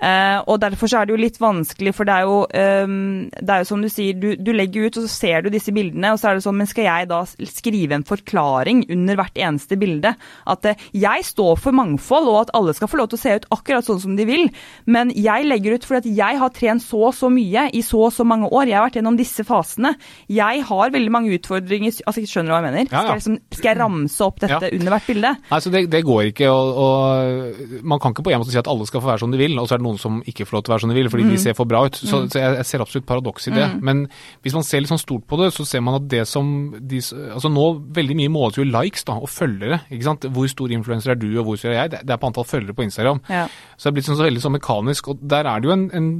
Uh, 0.00 0.40
og 0.48 0.62
derfor 0.62 0.88
så 0.88 1.00
er 1.00 1.08
det 1.08 1.12
jo 1.12 1.20
litt 1.20 1.36
vanskelig, 1.40 1.92
for 1.92 2.08
det 2.08 2.14
er 2.14 2.24
jo, 2.24 2.36
um, 2.48 3.26
det 3.36 3.52
er 3.52 3.60
jo 3.60 3.68
som 3.68 3.82
du 3.84 3.88
sier, 3.92 4.16
du, 4.16 4.30
du, 4.40 4.52
legger 4.56 4.88
ut 4.88 4.96
og 4.96 5.04
så 5.04 5.10
ser 5.12 5.44
du 5.44 5.50
disse 5.52 5.74
bildene, 5.76 6.14
og 6.14 6.20
så 6.20 6.30
er 6.30 6.38
det 6.38 6.44
sånn, 6.46 6.56
men 6.56 6.70
skal 6.70 6.86
jeg 6.86 7.10
da 7.10 7.18
skrive 7.28 7.98
en 7.98 8.06
forklaring 8.08 8.86
under 8.88 9.20
hvert 9.20 9.36
eneste 9.36 9.76
bilde? 9.80 10.14
At 10.48 10.64
uh, 10.64 10.86
jeg 10.96 11.26
står 11.28 11.60
for 11.60 11.76
mangfold, 11.76 12.30
og 12.32 12.38
at 12.46 12.54
alle 12.56 12.72
skal 12.76 12.88
få 12.88 13.02
lov 13.02 13.10
til 13.12 13.20
å 13.20 13.24
se 13.26 13.36
ut 13.42 13.48
akkurat 13.58 13.86
sånn 13.90 14.00
som 14.06 14.16
de 14.16 14.24
vil, 14.28 14.48
men 14.88 15.12
jeg 15.12 15.48
legger 15.48 15.76
ut 15.76 15.84
fordi 15.84 16.00
at 16.00 16.22
jeg 16.22 16.40
har 16.40 16.54
trent 16.56 16.84
så 16.84 17.02
og 17.10 17.14
så 17.16 17.28
mye 17.32 17.68
i 17.76 17.84
så 17.84 18.06
og 18.08 18.14
så 18.14 18.24
mange 18.24 18.48
år, 18.48 18.70
jeg 18.70 18.78
har 18.78 18.88
vært 18.88 18.98
gjennom 19.00 19.20
disse 19.20 19.44
fasene. 19.44 19.92
Jeg 20.32 20.64
har 20.68 20.96
veldig 20.96 21.12
mange 21.12 21.36
utfordringer, 21.36 22.00
altså 22.06 22.24
jeg 22.24 22.32
skjønner 22.32 22.54
hva 22.54 22.62
jeg 22.62 22.68
mener? 22.70 22.88
Ja, 22.88 22.88
ja. 22.88 23.00
Skal, 23.02 23.12
jeg 23.12 23.20
liksom, 23.20 23.38
skal, 23.56 23.70
jeg 23.70 23.80
ramse 23.82 24.24
opp 24.24 24.40
dette 24.40 24.64
ja. 24.64 24.72
under 24.78 24.96
hvert 24.96 25.12
bilde? 25.12 25.36
Nei, 25.50 25.60
så 25.60 25.72
det, 25.74 25.84
det 25.92 26.02
går 26.08 26.26
ikke, 26.32 26.48
og, 26.48 26.82
og, 26.86 27.80
man 27.84 28.00
kan 28.00 28.16
ikke 28.16 28.24
på 28.24 28.32
en 28.32 28.42
måte 28.42 28.54
si 28.54 28.60
at 28.60 28.70
alle 28.70 28.88
skal 28.88 29.04
få 29.04 29.12
være 29.12 29.24
som 29.24 29.34
de 29.34 29.40
vil, 29.40 29.58
og 29.60 29.68
så 29.68 29.76
er 29.76 29.82
det 29.82 29.88
noe 29.89 29.89
noen 29.90 30.00
som 30.00 30.20
ikke 30.28 30.46
får 30.48 30.56
lov 30.56 30.64
til 30.64 30.72
å 30.72 30.74
være 30.74 30.84
som 30.84 30.92
de 30.92 30.98
vil, 30.98 31.10
fordi 31.12 31.26
mm. 31.26 31.32
de 31.34 31.40
ser 31.42 31.56
for 31.58 31.70
bra 31.70 31.82
ut. 31.86 31.98
Så, 31.98 32.22
mm. 32.22 32.28
så 32.32 32.42
jeg, 32.42 32.56
jeg, 32.60 32.68
ser 32.70 32.84
absolutt 32.84 33.08
paradoks 33.08 33.50
i 33.50 33.54
det. 33.54 33.66
Mm. 33.74 33.80
Men 33.88 34.02
hvis 34.44 34.56
man 34.56 34.66
ser 34.66 34.84
litt 34.84 34.92
sånn 34.92 35.02
stort 35.02 35.26
på 35.30 35.40
det, 35.42 35.50
så 35.56 35.66
ser 35.68 35.84
man 35.86 35.98
at 35.98 36.06
det 36.10 36.22
som 36.30 36.52
de, 36.78 37.02
altså 37.30 37.50
Nå 37.50 37.66
veldig 37.96 38.16
mye 38.20 38.32
måles 38.32 38.60
jo 38.60 38.68
likes 38.68 39.04
da, 39.08 39.18
og 39.18 39.30
følgere. 39.32 39.82
ikke 39.90 40.06
sant? 40.06 40.28
Hvor 40.30 40.48
stor 40.50 40.72
influenser 40.76 41.14
er 41.14 41.20
du, 41.20 41.28
og 41.34 41.48
hvor 41.48 41.60
stor 41.60 41.74
er 41.74 41.82
jeg? 41.82 41.94
Det, 41.96 42.04
det 42.06 42.14
er 42.14 42.22
på 42.22 42.30
antall 42.30 42.48
følgere 42.48 42.78
på 42.78 42.86
Instagram. 42.86 43.22
Ja. 43.32 43.44
Så 43.74 43.86
det 43.88 43.92
er 43.92 43.98
blitt 43.98 44.08
sånn 44.08 44.20
så 44.20 44.28
veldig 44.28 44.44
sånn 44.46 44.56
mekanisk. 44.56 45.12
og 45.12 45.28
Der 45.34 45.48
er 45.50 45.60
det 45.60 45.70
jo 45.70 45.76
en, 45.76 45.86
en 45.96 46.10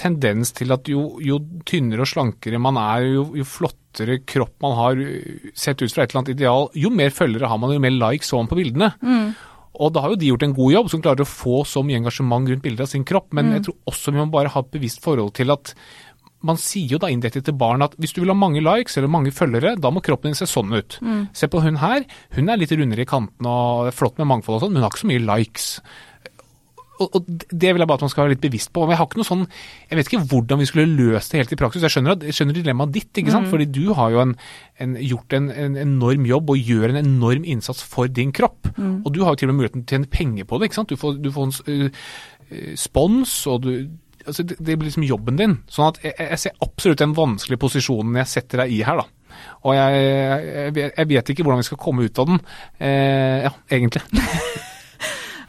tendens 0.00 0.54
til 0.56 0.72
at 0.74 0.88
jo, 0.88 1.04
jo, 1.22 1.38
tynnere 1.68 2.04
og 2.04 2.10
slankere 2.10 2.60
man 2.62 2.78
er, 2.80 3.06
jo, 3.10 3.26
jo, 3.36 3.46
flottere 3.48 4.20
kropp 4.28 4.56
man 4.64 4.76
har 4.78 5.02
sett 5.58 5.82
ut 5.82 5.92
fra 5.92 6.04
et 6.04 6.12
eller 6.12 6.22
annet 6.22 6.34
ideal, 6.36 6.68
jo 6.78 6.92
mer 6.94 7.12
følgere 7.14 7.50
har 7.50 7.60
man, 7.60 7.74
jo 7.74 7.82
mer 7.82 7.96
likes 7.96 8.30
får 8.32 8.44
man 8.44 8.50
på 8.50 8.60
bildene. 8.60 8.92
Mm. 9.02 9.30
Og 9.78 9.92
da 9.94 10.02
har 10.02 10.14
jo 10.14 10.20
de 10.20 10.30
gjort 10.32 10.44
en 10.44 10.54
god 10.56 10.72
jobb, 10.74 10.88
som 10.92 11.02
klarer 11.04 11.24
å 11.24 11.30
få 11.30 11.62
så 11.68 11.82
mye 11.86 12.00
engasjement 12.00 12.48
rundt 12.50 12.64
bildet 12.64 12.86
av 12.86 12.90
sin 12.90 13.06
kropp. 13.06 13.30
Men 13.36 13.48
mm. 13.48 13.56
jeg 13.56 13.66
tror 13.68 13.92
også 13.92 14.14
vi 14.14 14.20
må 14.20 14.30
bare 14.32 14.52
ha 14.52 14.64
et 14.64 14.72
bevisst 14.74 15.02
forhold 15.04 15.34
til 15.38 15.54
at 15.54 15.74
man 16.46 16.56
sier 16.56 16.94
jo 16.94 17.00
da 17.00 17.10
indirekte 17.12 17.42
til 17.44 17.56
barn 17.60 17.84
at 17.84 17.94
hvis 18.00 18.14
du 18.16 18.22
vil 18.22 18.32
ha 18.32 18.36
mange 18.38 18.62
likes 18.64 18.96
eller 18.96 19.12
mange 19.12 19.32
følgere, 19.34 19.74
da 19.76 19.90
må 19.92 20.00
kroppen 20.04 20.32
din 20.32 20.38
se 20.38 20.48
sånn 20.48 20.72
ut. 20.72 20.96
Mm. 21.04 21.26
Se 21.36 21.50
på 21.52 21.60
hun 21.60 21.80
her, 21.82 22.06
hun 22.36 22.48
er 22.48 22.60
litt 22.60 22.72
rundere 22.72 23.04
i 23.04 23.08
kantene 23.08 23.52
og 23.52 23.90
flott 23.96 24.16
med 24.20 24.30
mangfold 24.30 24.56
og 24.56 24.64
sånn, 24.64 24.72
men 24.72 24.80
hun 24.80 24.88
har 24.88 24.94
ikke 24.94 25.04
så 25.04 25.10
mye 25.12 25.26
likes 25.26 25.68
og, 27.00 27.16
og, 27.16 27.28
Det 27.50 27.72
vil 27.72 27.82
jeg 27.82 27.90
bare 27.90 28.00
at 28.00 28.04
man 28.06 28.12
skal 28.12 28.24
være 28.24 28.34
litt 28.34 28.42
bevisst 28.44 28.72
på. 28.74 28.84
Jeg 28.90 29.00
har 29.00 29.08
ikke 29.08 29.20
noe 29.20 29.28
sånn, 29.28 29.46
jeg 29.90 29.98
vet 29.98 30.10
ikke 30.10 30.22
hvordan 30.32 30.60
vi 30.60 30.68
skulle 30.70 30.98
løst 30.98 31.32
det 31.32 31.42
helt 31.42 31.54
i 31.56 31.60
praksis. 31.60 31.86
Jeg 31.86 31.94
skjønner, 31.96 32.26
jeg 32.28 32.36
skjønner 32.36 32.58
dilemmaet 32.58 32.94
ditt, 32.96 33.10
ikke 33.14 33.34
sant? 33.34 33.48
Mm. 33.48 33.54
fordi 33.54 33.68
du 33.70 33.94
har 33.98 34.12
jo 34.14 34.22
en, 34.24 34.36
en, 34.84 34.98
gjort 35.12 35.38
en, 35.38 35.48
en, 35.64 35.78
enorm 35.86 36.28
jobb 36.28 36.52
og 36.52 36.70
gjør 36.72 36.92
en 36.92 37.00
enorm 37.02 37.48
innsats 37.48 37.82
for 37.86 38.10
din 38.10 38.34
kropp. 38.36 38.70
Mm. 38.76 39.00
Og 39.04 39.14
du 39.14 39.24
har 39.24 39.34
jo 39.34 39.42
til 39.42 39.50
og 39.50 39.54
med 39.54 39.62
muligheten 39.62 39.84
til 39.84 39.96
å 39.96 39.98
tjene 39.98 40.12
penger 40.12 40.48
på 40.50 40.60
det. 40.60 40.70
ikke 40.70 40.80
sant? 40.82 40.92
Du 40.92 41.00
får, 41.00 41.18
du 41.24 41.32
får 41.34 41.50
en 41.50 41.88
uh, 41.88 42.70
spons, 42.78 43.34
og 43.50 43.66
du 43.66 43.72
altså 44.26 44.44
det, 44.44 44.58
det, 44.58 44.76
blir 44.76 44.90
liksom 44.90 45.06
jobben 45.08 45.38
din. 45.40 45.56
Sånn 45.72 45.90
at 45.90 46.02
jeg, 46.04 46.14
jeg 46.18 46.42
ser 46.42 46.64
absolutt 46.64 47.00
den 47.02 47.16
vanskelige 47.16 47.62
posisjonen 47.62 48.20
jeg 48.20 48.32
setter 48.34 48.64
deg 48.64 48.74
i 48.76 48.82
her, 48.86 49.00
da. 49.00 49.08
Og 49.64 49.76
jeg, 49.76 50.00
jeg, 50.74 50.90
jeg, 50.90 51.08
vet 51.08 51.32
ikke 51.32 51.46
hvordan 51.46 51.62
vi 51.62 51.68
skal 51.70 51.80
komme 51.80 52.04
ut 52.04 52.20
av 52.20 52.28
den. 52.28 52.42
Eh, 52.82 53.46
ja, 53.46 53.54
egentlig. 53.72 54.04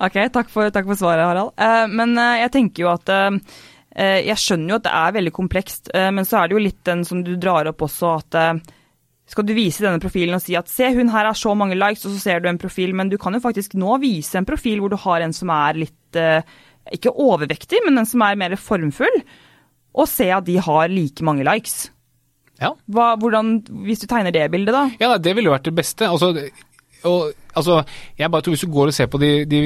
Ok, 0.01 0.17
takk 0.33 0.49
for, 0.49 0.71
takk 0.73 0.87
for 0.89 0.97
svaret, 0.97 1.23
Harald. 1.29 1.53
Uh, 1.61 1.85
men 1.91 2.15
uh, 2.17 2.39
jeg 2.41 2.53
tenker 2.55 2.85
jo 2.85 2.91
at 2.93 3.11
uh, 3.13 3.37
Jeg 3.91 4.39
skjønner 4.39 4.73
jo 4.73 4.77
at 4.79 4.85
det 4.85 4.93
er 4.97 5.15
veldig 5.17 5.33
komplekst, 5.35 5.89
men 6.15 6.23
så 6.23 6.37
er 6.39 6.47
det 6.47 6.55
jo 6.55 6.61
litt 6.63 6.79
den 6.87 7.01
som 7.03 7.25
du 7.27 7.33
drar 7.35 7.67
opp 7.67 7.81
også, 7.83 8.11
at 8.21 8.37
skal 9.27 9.43
du 9.43 9.51
vise 9.51 9.83
denne 9.83 9.99
profilen 9.99 10.37
og 10.37 10.39
si 10.39 10.55
at 10.55 10.71
se, 10.71 10.87
hun 10.95 11.11
her 11.11 11.27
har 11.27 11.35
så 11.35 11.51
mange 11.59 11.75
likes, 11.75 12.05
og 12.07 12.13
så 12.15 12.21
ser 12.21 12.39
du 12.39 12.47
en 12.47 12.59
profil, 12.61 12.93
men 12.95 13.11
du 13.11 13.17
kan 13.19 13.35
jo 13.35 13.43
faktisk 13.43 13.75
nå 13.75 13.97
vise 13.99 14.39
en 14.39 14.47
profil 14.47 14.79
hvor 14.79 14.93
du 14.93 14.95
har 14.95 15.25
en 15.25 15.35
som 15.35 15.51
er 15.51 15.81
litt 15.81 16.19
ikke 16.95 17.11
overvektig, 17.11 17.83
men 17.83 17.99
en 17.99 18.07
som 18.07 18.23
er 18.23 18.39
mer 18.39 18.55
formfull, 18.55 19.19
og 19.91 20.07
se 20.07 20.29
at 20.31 20.47
de 20.47 20.55
har 20.63 20.87
like 20.95 21.27
mange 21.27 21.43
likes. 21.51 21.89
Ja. 22.61 22.71
Hva, 22.95 23.15
hvordan, 23.19 23.57
hvis 23.89 24.05
du 24.05 24.07
tegner 24.07 24.31
det 24.31 24.47
bildet, 24.53 24.71
da? 24.71 24.87
Ja, 25.03 25.17
Det 25.17 25.35
ville 25.35 25.51
jo 25.51 25.57
vært 25.57 25.67
det 25.67 25.75
beste. 25.83 26.07
Altså, 26.07 26.31
og, 27.07 27.31
altså, 27.57 27.81
jeg 28.17 28.31
bare 28.31 28.43
tror 28.45 28.53
Hvis 28.55 28.63
du 28.65 28.71
går 28.73 28.91
og 28.91 28.93
ser 28.93 29.07
på 29.11 29.19
de, 29.21 29.29
de, 29.49 29.59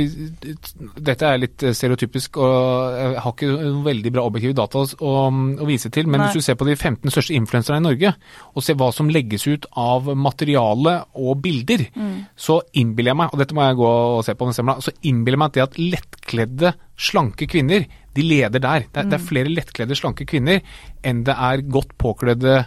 Dette 0.95 1.27
er 1.27 1.41
litt 1.41 1.65
stereotypisk, 1.77 2.39
og 2.39 2.95
jeg 2.95 3.23
har 3.23 3.33
ikke 3.33 3.49
noen 3.51 3.81
veldig 3.85 4.13
bra 4.15 4.25
objektive 4.27 4.55
data 4.57 4.83
å, 4.85 5.13
å 5.29 5.67
vise 5.67 5.91
til, 5.93 6.07
men 6.07 6.21
Nei. 6.21 6.29
hvis 6.29 6.39
du 6.39 6.47
ser 6.47 6.57
på 6.59 6.67
de 6.67 6.75
15 6.77 7.11
største 7.13 7.35
influenserne 7.37 7.81
i 7.81 7.85
Norge, 7.85 8.13
og 8.53 8.65
ser 8.65 8.79
hva 8.79 8.91
som 8.95 9.11
legges 9.11 9.47
ut 9.47 9.67
av 9.79 10.07
materiale 10.17 10.97
og 11.19 11.41
bilder, 11.43 11.87
mm. 11.95 12.15
så 12.39 12.59
innbiller 12.77 13.13
jeg 13.13 13.21
meg, 13.21 13.33
og 13.33 13.43
dette 13.43 13.57
må 13.57 13.67
jeg 13.67 13.79
gå 13.81 13.91
og 13.91 14.23
se 14.27 14.37
på, 14.37 14.49
så 14.55 14.95
innbiller 15.03 15.37
jeg 15.37 15.43
meg 15.43 15.51
at 15.51 15.57
det 15.57 15.65
at 15.65 15.79
lettkledde, 15.95 16.73
slanke 16.95 17.49
kvinner, 17.51 17.87
de 18.15 18.23
leder 18.23 18.61
der. 18.63 18.87
Det 18.87 19.01
er, 19.01 19.05
mm. 19.07 19.11
det 19.11 19.19
er 19.19 19.27
flere 19.27 19.51
lettkledde, 19.51 19.99
slanke 19.99 20.27
kvinner 20.29 20.61
enn 21.05 21.25
det 21.27 21.35
er 21.35 21.65
godt 21.67 21.97
påkledde 21.99 22.61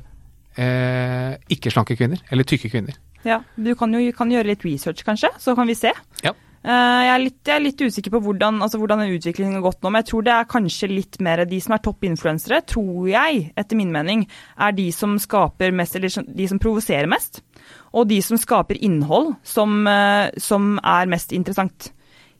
eh, 0.58 1.36
ikke-slanke 1.54 1.96
kvinner, 1.98 2.20
eller 2.30 2.48
tykke 2.48 2.70
kvinner. 2.72 2.98
Ja, 3.28 3.42
Du 3.56 3.74
kan 3.78 3.92
jo 3.92 4.12
kan 4.16 4.30
gjøre 4.32 4.52
litt 4.52 4.64
research, 4.66 5.04
kanskje, 5.06 5.30
så 5.42 5.54
kan 5.58 5.68
vi 5.68 5.76
se. 5.78 5.92
Ja. 6.24 6.34
Uh, 6.58 7.00
jeg, 7.04 7.10
er 7.12 7.20
litt, 7.22 7.36
jeg, 7.46 7.54
er 7.54 7.62
litt, 7.62 7.82
usikker 7.86 8.12
på 8.16 8.20
hvordan, 8.24 8.58
altså 8.64 8.80
hvordan 8.80 9.04
utviklingen 9.06 9.60
har 9.60 9.62
gått 9.68 9.78
nå, 9.80 9.92
men 9.94 10.02
jeg 10.02 10.08
tror 10.10 10.24
det 10.26 10.32
er 10.34 10.48
kanskje 10.50 10.88
litt 10.90 11.18
mer 11.22 11.44
de 11.46 11.60
som 11.62 11.76
er 11.76 11.82
toppinfluensere, 11.84 12.58
tror 12.66 13.06
jeg, 13.12 13.44
etter 13.56 13.78
min 13.78 13.92
mening, 13.94 14.24
er 14.58 14.74
de 14.74 14.88
som 14.92 15.14
skaper 15.22 15.72
mest, 15.76 15.94
eller 15.96 16.26
de 16.26 16.48
som 16.50 16.60
provoserer 16.60 17.08
mest. 17.10 17.40
Og 17.94 18.08
de 18.10 18.18
som 18.24 18.40
skaper 18.40 18.80
innhold 18.84 19.36
som, 19.46 19.80
uh, 19.86 20.28
som, 20.42 20.74
er 20.82 21.08
mest 21.08 21.32
interessant. 21.36 21.92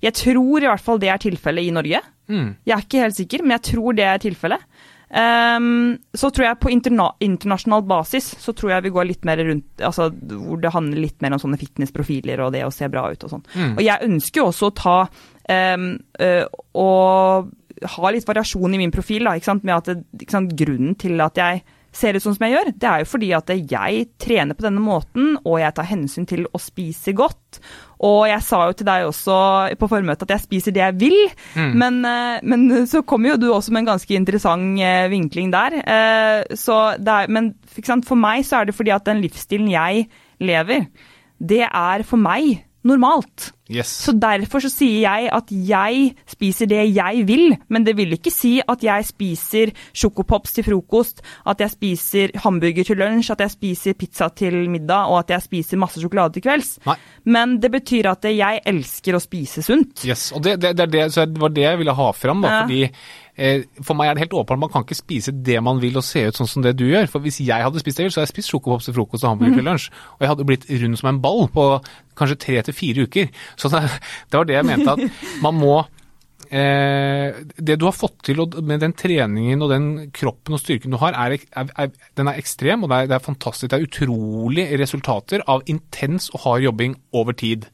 Jeg 0.03 0.14
tror 0.18 0.62
i 0.62 0.68
hvert 0.68 0.83
fall 0.83 1.01
det 1.03 1.12
er 1.12 1.22
tilfellet 1.22 1.70
i 1.70 1.74
Norge. 1.74 2.03
Mm. 2.29 2.51
Jeg 2.66 2.74
er 2.74 2.85
ikke 2.85 3.07
helt 3.07 3.16
sikker, 3.16 3.46
men 3.46 3.57
jeg 3.57 3.66
tror 3.70 3.96
det 3.96 4.07
er 4.07 4.20
tilfellet. 4.22 4.66
Um, 5.09 5.94
så 6.12 6.29
tror 6.29 6.44
jeg 6.44 6.61
på 6.61 6.73
interna 6.73 7.07
internasjonal 7.25 7.81
basis 7.88 8.27
så 8.42 8.53
tror 8.53 8.75
jeg 8.75 8.85
vi 8.85 8.92
går 8.92 9.07
litt 9.09 9.23
mer 9.25 9.40
rundt 9.40 9.81
altså 9.81 10.11
hvor 10.12 10.61
det 10.61 10.73
handler 10.75 11.01
litt 11.01 11.25
mer 11.25 11.33
om 11.33 11.40
sånne 11.40 11.57
fitnessprofiler 11.57 12.42
og 12.44 12.53
det 12.53 12.66
å 12.66 12.75
se 12.75 12.90
bra 12.92 13.07
ut 13.09 13.25
og 13.25 13.33
sånn. 13.33 13.47
Mm. 13.55 13.73
Og 13.79 13.81
jeg 13.87 14.11
ønsker 14.11 14.42
jo 14.42 14.51
også 14.51 14.68
å 14.68 14.77
ta 14.77 14.99
um, 15.07 15.88
uh, 16.21 16.44
og 16.77 17.49
ha 17.97 18.12
litt 18.12 18.29
variasjon 18.29 18.75
i 18.75 18.81
min 18.81 18.92
profil, 18.92 19.25
da, 19.25 19.37
ikke 19.38 19.53
sant? 19.53 19.66
med 19.66 19.77
at 19.79 19.90
det, 19.94 20.29
sant, 20.31 20.53
grunnen 20.59 20.97
til 20.99 21.21
at 21.25 21.38
jeg 21.40 21.64
ser 21.94 22.16
ut 22.16 22.23
sånn 22.23 22.37
som 22.37 22.44
jeg 22.47 22.57
gjør, 22.57 22.73
det 22.77 22.88
er 22.90 23.03
jo 23.03 23.09
fordi 23.09 23.29
at 23.37 23.53
jeg 23.57 24.09
trener 24.21 24.59
på 24.59 24.66
denne 24.66 24.83
måten, 24.83 25.37
og 25.44 25.61
jeg 25.62 25.75
tar 25.77 25.88
hensyn 25.88 26.29
til 26.29 26.44
å 26.53 26.61
spise 26.62 27.14
godt. 27.16 27.61
Og 28.04 28.28
jeg 28.30 28.44
sa 28.46 28.61
jo 28.68 28.76
til 28.78 28.87
deg 28.87 29.08
også 29.08 29.38
på 29.78 29.88
formøtet 29.90 30.28
at 30.28 30.37
jeg 30.37 30.44
spiser 30.44 30.74
det 30.74 30.84
jeg 30.84 30.96
vil, 31.00 31.16
mm. 31.56 31.72
men, 31.80 31.98
eh, 32.06 32.38
men, 32.46 32.68
så 32.87 33.02
kommer 33.02 33.32
jo 33.32 33.40
du 33.42 33.48
også 33.50 33.74
med 33.74 33.82
en 33.82 33.92
ganske 33.92 34.14
interessant 34.14 34.78
eh, 34.78 35.08
vinkling 35.11 35.50
der. 35.54 35.80
Eh, 35.82 36.56
så 36.58 36.78
er, 36.94 37.30
men 37.32 37.52
for 38.06 38.18
meg 38.18 38.46
så 38.46 38.61
er 38.61 38.68
det 38.68 38.76
fordi 38.78 38.94
at 38.94 39.06
den 39.08 39.22
livsstilen 39.24 39.70
jeg 39.72 40.06
lever, 40.38 40.87
det 41.38 41.64
er 41.66 42.06
for 42.06 42.20
meg 42.22 42.67
normalt. 42.86 43.52
Yes. 43.68 43.90
Så 44.06 44.14
derfor 44.16 44.62
så 44.64 44.70
sier 44.72 45.02
jeg 45.02 45.28
at 45.34 45.50
jeg 45.52 46.12
spiser 46.30 46.70
det 46.70 46.86
jeg 46.96 47.24
vil, 47.28 47.52
men 47.68 47.84
det 47.84 47.92
vil 47.98 48.14
ikke 48.16 48.32
si 48.32 48.54
at 48.64 48.84
jeg 48.84 49.04
spiser 49.04 49.72
sjokopops 49.92 50.56
til 50.56 50.64
frokost, 50.70 51.20
at 51.44 51.60
jeg 51.60 51.74
spiser 51.74 52.32
hamburger 52.44 52.88
til 52.88 53.00
lunsj, 53.02 53.34
at 53.34 53.44
jeg 53.44 53.54
spiser 53.58 53.98
pizza 53.98 54.30
til 54.32 54.56
middag 54.72 55.12
og 55.12 55.20
at 55.20 55.34
jeg 55.36 55.46
spiser 55.50 55.80
masse 55.82 56.00
sjokolade 56.00 56.38
til 56.38 56.46
kvelds. 56.48 56.78
Nei. 56.88 56.96
Men 57.28 57.58
det 57.60 57.72
betyr 57.74 58.08
at 58.14 58.24
jeg 58.30 58.62
elsker 58.72 59.18
å 59.18 59.22
spise 59.22 59.64
sunt. 59.66 60.06
Yes, 60.08 60.30
og 60.32 60.46
det, 60.46 60.56
det, 60.64 60.72
det, 60.78 60.88
det 61.12 61.42
var 61.42 61.52
det 61.52 61.66
jeg 61.66 61.82
ville 61.82 61.98
ha 61.98 62.10
fram, 62.16 62.44
da, 62.46 62.54
ja. 62.54 62.64
fordi 62.64 62.86
for 63.38 63.94
meg 63.94 64.09
er 64.09 64.16
det 64.16 64.24
helt 64.24 64.35
åpenbart 64.35 64.64
man 64.64 64.70
kan 64.72 64.85
ikke 64.87 64.98
spise 64.98 65.31
det 65.31 65.61
man 65.62 65.79
vil 65.83 65.98
og 66.01 66.07
se 66.07 66.24
ut 66.27 66.38
sånn 66.38 66.51
som 66.51 66.64
det 66.64 66.74
du 66.79 66.88
gjør. 66.88 67.07
For 67.11 67.22
hvis 67.22 67.38
jeg 67.44 67.62
hadde 67.64 67.83
spist 67.83 68.01
det 68.01 68.09
så 68.11 68.20
hadde 68.20 68.29
jeg 68.29 68.35
spist 68.35 68.51
sjokopops 68.51 68.88
til 68.88 68.96
frokost 68.96 69.27
og 69.27 69.35
hamburger 69.35 69.55
mm. 69.55 69.61
til 69.61 69.68
lunsj. 69.70 69.92
Og 70.16 70.24
jeg 70.24 70.33
hadde 70.33 70.48
blitt 70.48 70.66
rund 70.83 70.98
som 70.98 71.11
en 71.12 71.20
ball 71.22 71.46
på 71.55 71.68
kanskje 72.18 72.40
tre 72.42 72.64
til 72.66 72.74
fire 72.74 73.07
uker. 73.07 73.31
Så 73.55 73.70
det, 73.70 73.85
det, 74.27 74.40
var 74.40 74.48
det 74.48 74.59
jeg 74.59 74.66
mente 74.66 74.96
at 74.96 75.22
man 75.44 75.55
må 75.55 75.77
eh, 76.51 77.38
Det 77.55 77.79
du 77.79 77.87
har 77.87 77.94
fått 77.94 78.18
til 78.27 78.42
med 78.59 78.83
den 78.83 78.96
treningen 78.98 79.62
og 79.62 79.70
den 79.70 79.88
kroppen 80.11 80.59
og 80.59 80.62
styrken 80.64 80.96
du 80.96 80.98
har, 80.98 81.14
er, 81.14 81.38
er, 81.55 81.70
er 81.79 81.94
den 82.18 82.33
er 82.33 82.42
ekstrem 82.42 82.83
og 82.83 82.90
det 82.90 83.05
er, 83.05 83.12
det 83.12 83.20
er 83.20 83.29
fantastisk. 83.29 83.70
Det 83.70 83.79
er 83.79 83.87
utrolige 83.87 84.83
resultater 84.83 85.46
av 85.46 85.62
intens 85.70 86.27
og 86.35 86.42
hard 86.42 86.66
jobbing 86.66 86.98
over 87.14 87.38
tid. 87.38 87.70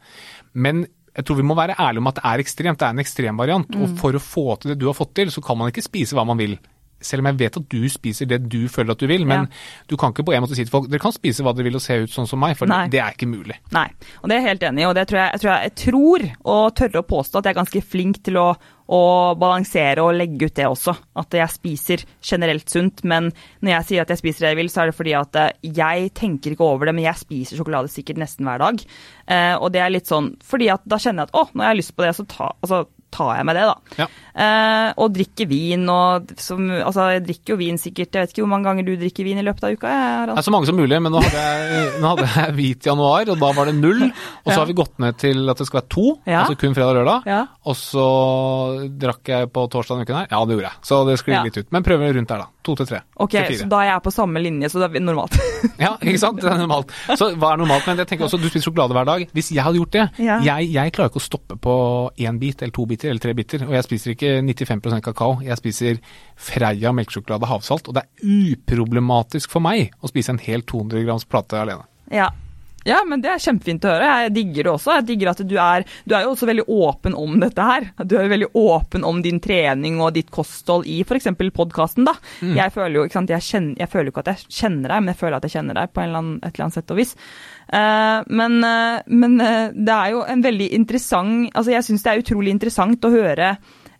Men 0.53 0.85
jeg 1.15 1.27
tror 1.27 1.39
vi 1.39 1.47
må 1.47 1.55
være 1.55 1.77
ærlige 1.79 2.03
om 2.03 2.11
at 2.11 2.19
det 2.19 2.25
er 2.27 2.43
ekstremt. 2.43 2.79
Det 2.81 2.87
er 2.87 2.95
en 2.97 3.03
ekstrem 3.03 3.39
variant. 3.39 3.69
Mm. 3.71 3.83
Og 3.85 3.99
for 4.01 4.17
å 4.17 4.23
få 4.23 4.47
til 4.59 4.73
det 4.73 4.81
du 4.81 4.89
har 4.91 4.97
fått 4.99 5.15
til, 5.15 5.31
så 5.31 5.43
kan 5.45 5.59
man 5.61 5.71
ikke 5.71 5.87
spise 5.87 6.17
hva 6.17 6.27
man 6.27 6.41
vil 6.41 6.57
selv 7.05 7.21
om 7.21 7.29
jeg 7.31 7.39
vet 7.43 7.59
at 7.61 7.67
du 7.71 7.83
spiser 7.93 8.29
det 8.29 8.41
du 8.51 8.63
føler 8.73 8.95
at 8.95 9.03
du 9.03 9.09
vil, 9.11 9.27
men 9.29 9.47
du 9.91 9.97
kan 10.01 10.15
ikke 10.15 10.27
på 10.27 10.35
en 10.35 10.45
måte 10.45 10.57
si 10.57 10.65
til 10.65 10.73
folk 10.73 10.89
dere 10.91 11.03
kan 11.03 11.15
spise 11.15 11.45
hva 11.45 11.53
dere 11.57 11.69
vil 11.69 11.79
og 11.79 11.85
se 11.85 11.99
ut 12.05 12.13
sånn 12.13 12.29
som 12.31 12.41
meg, 12.41 12.57
for 12.59 12.71
Nei. 12.71 12.87
det 12.93 13.03
er 13.03 13.17
ikke 13.17 13.29
mulig. 13.31 13.59
Nei, 13.75 13.87
og 14.23 14.31
det 14.31 14.37
er 14.37 14.41
jeg 14.41 14.49
helt 14.49 14.67
enig 14.71 14.85
i. 14.85 14.87
Og 14.89 14.95
det 14.97 15.07
tror 15.11 15.21
jeg, 15.21 15.35
jeg, 15.35 15.43
tror 15.43 15.53
jeg, 15.53 15.69
jeg 15.69 15.77
tror, 15.83 16.27
og 16.55 16.63
tørre 16.81 17.03
å 17.03 17.09
påstå, 17.15 17.41
at 17.41 17.49
jeg 17.49 17.55
er 17.55 17.61
ganske 17.61 17.85
flink 17.95 18.23
til 18.25 18.41
å, 18.41 18.47
å 18.93 19.33
balansere 19.41 20.03
og 20.05 20.17
legge 20.19 20.49
ut 20.49 20.57
det 20.59 20.67
også. 20.69 20.95
At 21.21 21.35
jeg 21.37 21.53
spiser 21.53 22.05
generelt 22.25 22.69
sunt. 22.71 23.05
Men 23.09 23.31
når 23.65 23.77
jeg 23.79 23.89
sier 23.89 24.05
at 24.05 24.13
jeg 24.13 24.21
spiser 24.21 24.47
det 24.47 24.53
jeg 24.53 24.61
vil, 24.61 24.73
så 24.73 24.83
er 24.83 24.91
det 24.91 24.99
fordi 24.99 25.15
at 25.19 25.41
eh, 25.41 25.55
jeg 25.81 26.11
tenker 26.17 26.55
ikke 26.55 26.69
over 26.69 26.89
det, 26.89 26.97
men 26.97 27.07
jeg 27.07 27.23
spiser 27.23 27.61
sjokolade 27.61 27.93
sikkert 27.93 28.21
nesten 28.21 28.49
hver 28.49 28.61
dag. 28.63 28.85
Eh, 29.25 29.55
og 29.57 29.73
det 29.75 29.85
er 29.85 29.95
litt 29.95 30.11
sånn 30.11 30.35
fordi 30.45 30.69
at 30.75 30.85
da 30.89 31.01
kjenner 31.01 31.25
jeg 31.25 31.33
at 31.33 31.41
å, 31.41 31.47
jeg 31.55 31.71
har 31.71 31.81
lyst 31.81 31.95
på 31.97 32.05
det, 32.05 32.13
så 32.19 32.27
ta, 32.29 32.51
altså, 32.61 32.85
tar 33.15 33.37
jeg 33.39 33.47
meg 33.49 33.57
det, 33.59 33.65
da. 33.71 33.75
Ja. 34.03 34.07
Eh, 34.35 34.89
og 34.99 35.13
drikker 35.15 35.47
vin 35.47 35.85
og 35.93 36.33
som, 36.43 36.65
Altså, 36.75 37.05
jeg 37.15 37.23
drikker 37.29 37.53
jo 37.53 37.57
vin 37.61 37.77
sikkert 37.79 38.17
Jeg 38.19 38.25
vet 38.25 38.33
ikke 38.33 38.43
hvor 38.43 38.49
mange 38.51 38.67
ganger 38.67 38.83
du 38.89 38.97
drikker 38.99 39.23
vin 39.29 39.39
i 39.39 39.45
løpet 39.47 39.63
av 39.69 39.77
uka? 39.77 39.93
Jeg, 39.93 40.25
Det 40.33 40.35
er 40.43 40.47
så 40.49 40.51
mange 40.57 40.67
som 40.67 40.75
mulig, 40.75 40.99
men 41.05 41.15
nå 41.15 41.21
hadde 41.23 41.45
jeg, 41.45 41.93
nå 42.03 42.11
hadde 42.11 42.27
jeg 42.33 42.55
hvit 42.59 42.89
januar, 42.91 43.31
og 43.31 43.39
da 43.45 43.51
var 43.55 43.71
det 43.71 43.77
null. 43.79 44.03
Og 44.11 44.49
så 44.51 44.57
Ja. 44.57 44.59
har 44.59 44.67
vi 44.67 44.75
gått 44.81 44.99
ned 44.99 45.19
til 45.23 45.45
at 45.55 45.63
det 45.63 45.67
skal 45.69 45.81
være 45.81 45.89
to, 45.95 46.07
Ja. 46.27 46.41
altså 46.43 46.59
kun 46.59 46.75
fredag 46.75 46.97
og 46.97 46.99
lørdag. 47.07 47.31
Ja. 47.31 47.41
Og 47.65 47.77
så 47.79 48.09
drakk 48.99 49.31
jeg 49.31 49.53
på 49.55 49.65
torsdag 49.71 49.97
denne 50.01 50.07
uken 50.09 50.19
her. 50.19 50.27
Ja, 50.35 50.43
det 50.45 50.57
gjorde 50.57 50.69
jeg. 50.71 50.79
Så 50.91 50.99
det 51.09 51.19
sklir 51.23 51.45
litt 51.47 51.57
ut. 51.63 51.71
Men 51.75 51.83
prøver 51.87 52.15
rundt 52.19 52.29
der, 52.35 52.43
da. 52.45 52.47
To 52.65 52.75
til 52.75 52.87
tre. 52.89 53.01
Ok, 53.21 53.31
til 53.37 53.59
så 53.61 53.69
da 53.69 53.81
er 53.85 53.89
jeg 53.93 54.03
på 54.07 54.13
samme 54.15 54.41
linje, 54.41 54.71
så 54.73 54.81
det 54.81 54.97
er 54.97 55.05
normalt. 55.05 55.37
Ja, 55.85 55.95
ikke 56.01 56.19
sant? 56.21 56.41
Det 56.41 56.49
er 56.51 56.59
normalt. 56.61 56.91
Så 57.19 57.31
hva 57.37 57.53
er 57.55 57.59
normalt? 57.61 57.87
Men 57.87 57.99
jeg 58.01 58.09
tenker 58.09 58.25
også, 58.27 58.39
du 58.41 58.49
spiser 58.49 58.71
sjokolade 58.71 58.95
hver 58.97 59.05
dag. 59.09 59.25
Hvis 59.37 59.51
jeg 59.53 59.63
hadde 59.65 59.77
gjort 59.81 59.93
det 59.97 60.05
jeg, 60.25 60.69
jeg 60.73 60.93
klarer 60.97 61.11
ikke 61.13 61.21
å 61.21 61.25
stoppe 61.25 61.57
på 61.61 61.75
én 62.25 62.39
bit 62.41 62.63
eller 62.63 62.73
to 62.73 62.87
biter 62.89 63.04
eller 63.11 63.23
tre 63.23 63.35
biter. 63.37 63.65
Og 63.67 63.75
jeg 63.77 63.87
spiser 63.87 64.15
ikke 64.15 64.37
95% 64.43 65.05
kakao. 65.05 65.39
Jeg 65.45 65.59
spiser 65.61 66.01
Freia 66.37 66.93
melkesjokolade 66.97 67.49
havsalt. 67.51 67.89
Og 67.89 67.97
det 67.97 68.05
er 68.05 68.55
uproblematisk 68.55 69.53
for 69.55 69.65
meg 69.65 69.95
å 70.01 70.11
spise 70.11 70.35
en 70.35 70.43
hel 70.43 70.65
200 70.67 71.05
grams 71.07 71.29
plate 71.29 71.61
alene. 71.61 71.87
Ja. 72.13 72.31
Ja, 72.85 73.01
men 73.09 73.23
det 73.25 73.31
er 73.33 73.43
kjempefint 73.43 73.85
å 73.87 73.93
høre. 73.95 74.11
Jeg 74.25 74.33
digger 74.37 74.67
det 74.67 74.73
også. 74.75 74.93
Jeg 74.99 75.07
digger 75.09 75.31
at 75.33 75.43
du 75.49 75.55
er 75.61 75.87
Du 76.05 76.15
er 76.17 76.27
jo 76.27 76.35
også 76.35 76.49
veldig 76.51 76.67
åpen 76.69 77.17
om 77.17 77.39
dette 77.41 77.65
her. 77.65 77.89
Du 78.05 78.17
er 78.19 78.27
jo 78.27 78.33
veldig 78.35 78.51
åpen 78.61 79.07
om 79.09 79.23
din 79.25 79.41
trening 79.45 80.01
og 80.05 80.15
ditt 80.17 80.31
kosthold 80.35 80.87
i 80.91 81.01
f.eks. 81.05 81.31
podkasten, 81.55 82.05
da. 82.09 82.17
Jeg 82.45 82.75
føler 82.75 82.99
jo 82.99 83.07
ikke 83.09 83.19
sant, 83.19 83.33
jeg, 83.33 83.47
kjenner, 83.49 83.79
jeg 83.81 83.93
føler 83.93 84.11
jo 84.11 84.15
ikke 84.15 84.25
at 84.27 84.33
jeg 84.35 84.59
kjenner 84.61 84.93
deg, 84.93 85.05
men 85.05 85.13
jeg 85.15 85.21
føler 85.23 85.39
at 85.39 85.49
jeg 85.49 85.57
kjenner 85.57 85.81
deg 85.81 85.95
på 85.95 86.03
en 86.03 86.11
eller 86.11 86.23
annen, 86.23 86.37
et 86.43 86.51
eller 86.53 86.67
annet 86.67 86.79
sett 86.79 86.95
og 86.95 87.01
vis. 87.01 87.15
Uh, 87.65 88.21
men 88.29 88.59
uh, 88.61 89.01
men 89.09 89.39
uh, 89.41 89.73
det 89.73 89.95
er 89.95 90.11
jo 90.13 90.19
en 90.29 90.43
veldig 90.45 90.67
interessant 90.77 91.49
Altså, 91.57 91.73
jeg 91.73 91.87
syns 91.87 92.03
det 92.05 92.11
er 92.13 92.21
utrolig 92.21 92.53
interessant 92.53 93.07
å 93.09 93.15
høre 93.15 93.55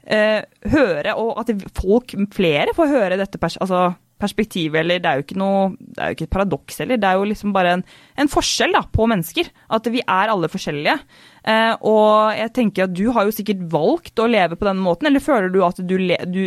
høre, 0.05 1.15
og 1.17 1.39
at 1.41 1.49
folk, 1.79 2.13
flere, 2.37 2.75
får 2.77 2.91
høre 2.91 3.17
dette 3.17 3.39
pers 3.41 3.55
altså, 3.65 3.87
perspektivet, 4.21 4.81
eller 4.81 5.01
det 5.03 5.11
er 5.11 5.19
jo 5.19 5.25
ikke 5.25 5.39
noe 5.41 5.63
Det 5.75 5.99
er 5.99 6.11
jo 6.11 6.17
ikke 6.17 6.27
et 6.29 6.35
paradoks 6.37 6.81
heller, 6.81 7.01
det 7.01 7.09
er 7.09 7.19
jo 7.19 7.29
liksom 7.29 7.55
bare 7.55 7.77
en, 7.79 7.85
en 8.21 8.31
forskjell 8.31 8.77
da, 8.77 8.85
på 8.95 9.09
mennesker. 9.11 9.51
At 9.75 9.89
vi 9.93 10.03
er 10.03 10.33
alle 10.33 10.51
forskjellige. 10.53 10.99
Eh, 11.45 11.73
og 11.85 12.39
jeg 12.39 12.53
tenker 12.57 12.87
at 12.87 12.95
du 12.95 13.07
har 13.17 13.27
jo 13.27 13.35
sikkert 13.35 13.65
valgt 13.73 14.23
å 14.23 14.29
leve 14.31 14.59
på 14.61 14.69
denne 14.69 14.85
måten, 14.85 15.11
eller 15.11 15.25
føler 15.25 15.53
du 15.53 15.61
at 15.67 15.83
du, 15.83 15.97
le, 16.01 16.21
du 16.31 16.47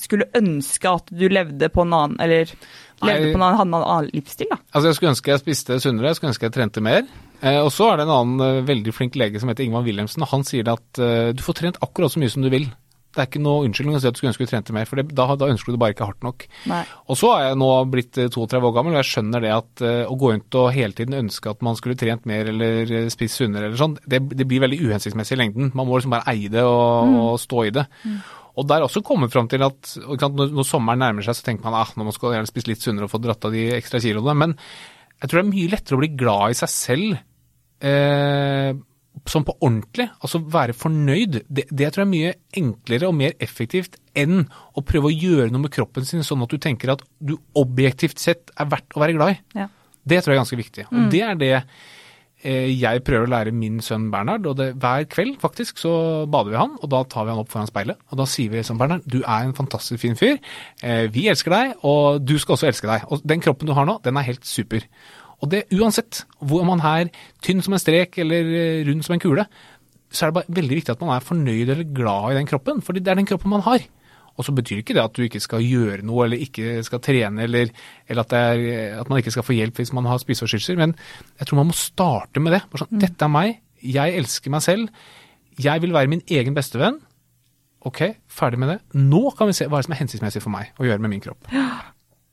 skulle 0.00 0.28
ønske 0.36 0.90
at 0.90 1.12
du 1.12 1.26
levde 1.32 1.70
på 1.72 1.84
en 1.86 1.94
annen 1.96 2.18
Eller 2.20 2.50
levde 3.04 3.28
Nei. 3.28 3.32
på 3.32 3.38
en 3.38 3.44
annen, 3.44 3.60
annen, 3.60 3.82
annen 3.82 4.10
livsstil, 4.14 4.48
da? 4.50 4.58
Altså, 4.72 4.88
jeg 4.88 4.98
skulle 4.98 5.12
ønske 5.14 5.32
jeg 5.32 5.42
spiste 5.42 5.78
sunnere, 5.84 6.10
jeg 6.10 6.18
skulle 6.18 6.32
ønske 6.32 6.48
jeg 6.48 6.56
trente 6.56 6.84
mer. 6.84 7.04
Eh, 7.44 7.60
og 7.60 7.70
så 7.74 7.90
er 7.90 8.00
det 8.00 8.06
en 8.06 8.14
annen 8.14 8.44
eh, 8.46 8.64
veldig 8.68 8.94
flink 8.96 9.18
lege 9.20 9.40
som 9.42 9.52
heter 9.52 9.66
Ingvar 9.66 9.84
Wilhelmsen, 9.86 10.24
og 10.24 10.32
han 10.32 10.46
sier 10.48 10.64
det 10.66 10.76
at 10.76 11.02
eh, 11.04 11.30
du 11.36 11.44
får 11.44 11.60
trent 11.60 11.80
akkurat 11.84 12.12
så 12.12 12.22
mye 12.22 12.32
som 12.32 12.44
du 12.44 12.50
vil. 12.52 12.70
Det 13.14 13.22
er 13.22 13.28
ikke 13.30 13.40
noe 13.40 13.64
unnskyldning 13.64 13.96
å 13.96 14.00
si 14.02 14.08
at 14.08 14.16
du 14.16 14.18
skulle 14.20 14.32
ønske 14.34 14.44
du 14.44 14.50
trente 14.50 14.74
mer, 14.76 14.88
for 14.88 15.00
det, 15.00 15.06
da, 15.16 15.24
da 15.40 15.48
ønsker 15.48 15.70
du 15.70 15.76
det 15.76 15.80
bare 15.80 15.94
ikke 15.94 16.08
hardt 16.08 16.24
nok. 16.26 16.46
Nei. 16.68 16.82
Og 17.08 17.16
så 17.16 17.30
er 17.32 17.44
jeg 17.46 17.58
nå 17.62 17.68
blitt 17.92 18.18
eh, 18.20 18.28
32 18.28 18.60
år 18.68 18.74
gammel, 18.76 18.96
og 18.96 19.00
jeg 19.00 19.10
skjønner 19.10 19.44
det 19.44 19.52
at 19.54 19.84
eh, 19.88 20.02
å 20.04 20.18
gå 20.20 20.32
rundt 20.34 20.58
og 20.60 20.72
hele 20.76 20.96
tiden 20.98 21.16
ønske 21.22 21.52
at 21.52 21.64
man 21.64 21.78
skulle 21.78 21.96
trent 21.96 22.26
mer 22.28 22.50
eller 22.52 22.92
eh, 22.92 23.06
spist 23.12 23.40
sunnere 23.40 23.70
eller 23.70 23.80
sånn, 23.80 23.96
det, 24.04 24.20
det 24.36 24.48
blir 24.48 24.64
veldig 24.66 24.82
uhensiktsmessig 24.84 25.38
i 25.38 25.40
lengden. 25.40 25.70
Man 25.72 25.88
må 25.88 25.96
liksom 25.96 26.16
bare 26.16 26.28
eie 26.34 26.50
det 26.52 26.64
og, 26.66 27.14
og 27.22 27.38
stå 27.40 27.64
i 27.64 27.72
det. 27.78 27.86
Og 28.56 28.68
der 28.68 28.80
er 28.80 28.88
også 28.88 29.04
kommet 29.04 29.32
fram 29.32 29.48
til 29.52 29.64
at 29.64 29.80
sant, 29.88 30.36
når, 30.36 30.52
når 30.56 30.68
sommeren 30.68 31.00
nærmer 31.04 31.24
seg, 31.24 31.38
så 31.38 31.44
tenker 31.48 31.68
man 31.68 31.76
ah, 31.80 31.90
nå 31.96 32.12
skal 32.16 32.36
gjerne 32.36 32.48
spise 32.48 32.70
litt 32.70 32.84
sunnere 32.84 33.08
og 33.08 33.12
få 33.12 33.20
dratt 33.24 33.48
av 33.48 33.56
de 33.56 33.66
ekstra 33.76 34.00
kiloene. 34.02 34.36
Men 34.44 34.54
jeg 34.56 35.28
tror 35.28 35.40
det 35.40 35.44
er 35.44 35.50
mye 35.54 35.72
lettere 35.72 35.98
å 35.98 36.02
bli 36.02 36.12
glad 36.20 36.52
i 36.52 36.60
seg 36.60 36.72
selv 36.72 37.18
eh, 37.84 38.76
sånn 39.32 39.46
på 39.46 39.56
ordentlig. 39.60 40.08
Altså 40.20 40.40
være 40.40 40.76
fornøyd. 40.76 41.40
Det, 41.48 41.66
det 41.70 41.90
tror 41.92 42.04
jeg 42.04 42.08
er 42.08 42.12
mye 42.12 42.34
enklere 42.62 43.10
og 43.10 43.16
mer 43.18 43.36
effektivt 43.42 43.98
enn 44.16 44.46
å 44.76 44.84
prøve 44.86 45.10
å 45.10 45.14
gjøre 45.14 45.50
noe 45.52 45.66
med 45.66 45.74
kroppen 45.74 46.06
sin 46.08 46.24
sånn 46.26 46.44
at 46.46 46.52
du 46.52 46.60
tenker 46.62 46.94
at 46.94 47.04
du 47.18 47.36
objektivt 47.58 48.22
sett 48.22 48.54
er 48.56 48.70
verdt 48.72 48.96
å 48.96 49.02
være 49.02 49.18
glad 49.18 49.36
i. 49.36 49.38
Ja. 49.62 49.68
Det 50.06 50.22
tror 50.22 50.32
jeg 50.32 50.38
er 50.38 50.44
ganske 50.44 50.60
viktig. 50.62 50.88
Og 50.92 51.06
det 51.10 51.22
er 51.26 51.38
det 51.40 51.52
eh, 52.46 52.68
jeg 52.70 53.02
prøver 53.06 53.26
å 53.26 53.32
lære 53.32 53.54
min 53.56 53.80
sønn 53.82 54.06
Bernhard. 54.12 54.46
og 54.46 54.56
det, 54.60 54.68
Hver 54.82 55.08
kveld 55.10 55.40
faktisk 55.42 55.82
så 55.82 55.92
bader 56.30 56.54
vi 56.54 56.60
han, 56.60 56.76
og 56.78 56.92
da 56.94 57.02
tar 57.10 57.26
vi 57.26 57.34
han 57.34 57.42
opp 57.42 57.50
foran 57.50 57.70
speilet. 57.70 57.98
Og 58.12 58.20
da 58.22 58.28
sier 58.30 58.54
vi 58.54 58.62
som 58.66 58.78
Bernhard, 58.78 59.04
du 59.04 59.18
er 59.24 59.48
en 59.48 59.56
fantastisk 59.56 60.04
fin 60.04 60.16
fyr. 60.18 60.38
Eh, 60.82 61.06
vi 61.12 61.26
elsker 61.32 61.54
deg, 61.54 61.76
og 61.82 62.22
du 62.22 62.36
skal 62.38 62.54
også 62.56 62.70
elske 62.70 62.90
deg. 62.90 63.08
Og 63.10 63.26
den 63.26 63.42
kroppen 63.42 63.68
du 63.68 63.74
har 63.76 63.88
nå, 63.88 63.98
den 64.06 64.20
er 64.20 64.28
helt 64.30 64.46
super. 64.46 64.86
Og 65.44 65.50
det 65.52 65.66
uansett 65.76 66.24
hvor 66.40 66.64
man 66.68 66.80
er 66.80 67.10
tynn 67.44 67.60
som 67.64 67.76
en 67.76 67.82
strek 67.82 68.16
eller 68.22 68.48
eh, 68.56 68.84
rund 68.88 69.04
som 69.04 69.16
en 69.16 69.22
kule, 69.22 69.44
så 70.08 70.24
er 70.24 70.30
det 70.30 70.38
bare 70.38 70.56
veldig 70.60 70.78
viktig 70.78 70.94
at 70.94 71.02
man 71.02 71.16
er 71.16 71.26
fornøyd 71.26 71.68
eller 71.68 71.92
glad 71.96 72.32
i 72.32 72.38
den 72.38 72.48
kroppen. 72.48 72.82
fordi 72.82 73.02
det 73.04 73.12
er 73.12 73.20
den 73.20 73.28
kroppen 73.28 73.52
man 73.52 73.66
har. 73.66 73.84
Og 74.36 74.44
så 74.44 74.52
betyr 74.52 74.82
ikke 74.82 74.94
det 74.96 75.02
at 75.02 75.16
du 75.16 75.24
ikke 75.24 75.40
skal 75.40 75.64
gjøre 75.64 76.04
noe 76.04 76.26
eller 76.26 76.42
ikke 76.44 76.82
skal 76.84 77.00
trene, 77.04 77.46
eller, 77.46 77.70
eller 78.06 78.24
at, 78.26 78.32
det 78.32 78.40
er, 78.40 78.98
at 79.00 79.08
man 79.08 79.20
ikke 79.20 79.32
skal 79.32 79.46
få 79.46 79.56
hjelp 79.56 79.80
hvis 79.80 79.94
man 79.96 80.08
har 80.08 80.20
spiseforstyrrelser, 80.20 80.76
men 80.80 80.92
jeg 81.40 81.48
tror 81.48 81.62
man 81.62 81.70
må 81.70 81.76
starte 81.76 82.42
med 82.44 82.56
det. 82.56 82.62
Sånn, 82.76 83.00
Dette 83.00 83.24
er 83.24 83.32
meg, 83.32 83.60
jeg 83.80 84.20
elsker 84.20 84.52
meg 84.52 84.64
selv, 84.64 85.04
jeg 85.56 85.84
vil 85.84 85.96
være 85.96 86.12
min 86.12 86.24
egen 86.28 86.56
bestevenn. 86.56 87.00
Ok, 87.86 88.02
ferdig 88.28 88.60
med 88.60 88.74
det. 88.74 88.80
Nå 88.98 89.30
kan 89.38 89.48
vi 89.48 89.56
se 89.56 89.70
hva 89.70 89.80
er 89.80 89.88
som 89.88 89.96
er 89.96 90.02
hensiktsmessig 90.02 90.44
for 90.44 90.52
meg 90.52 90.76
å 90.76 90.88
gjøre 90.88 91.00
med 91.00 91.16
min 91.16 91.24
kropp. 91.24 91.48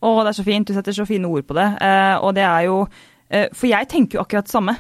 Å, 0.04 0.14
det 0.24 0.34
er 0.34 0.38
så 0.40 0.46
fint. 0.46 0.68
Du 0.68 0.76
setter 0.76 0.96
så 0.96 1.06
fine 1.08 1.30
ord 1.30 1.46
på 1.48 1.56
det. 1.58 1.68
Eh, 1.84 2.16
og 2.20 2.34
det 2.38 2.44
er 2.48 2.66
jo 2.68 2.80
eh, 3.30 3.48
For 3.56 3.70
jeg 3.72 3.90
tenker 3.92 4.20
jo 4.20 4.24
akkurat 4.26 4.50
det 4.50 4.56
samme. 4.56 4.76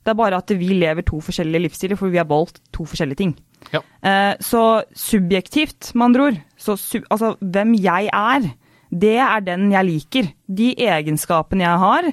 Det 0.00 0.12
er 0.12 0.18
bare 0.18 0.40
at 0.40 0.52
vi 0.56 0.74
lever 0.80 1.04
to 1.06 1.20
forskjellige 1.24 1.66
livsstiler, 1.66 1.98
for 2.00 2.12
vi 2.12 2.20
har 2.20 2.28
valgt 2.28 2.62
to 2.72 2.86
forskjellige 2.88 3.20
ting. 3.20 3.34
Ja. 3.72 3.82
Eh, 4.04 4.34
så 4.44 4.82
subjektivt, 4.96 5.92
med 5.94 6.10
andre 6.10 6.28
ord, 6.28 6.38
så 6.56 6.76
altså 7.12 7.34
hvem 7.40 7.74
jeg 7.76 8.08
er, 8.12 8.48
det 8.90 9.16
er 9.22 9.44
den 9.46 9.68
jeg 9.72 9.88
liker. 9.88 10.30
De 10.48 10.72
egenskapene 10.88 11.66
jeg 11.66 11.82
har. 11.84 12.08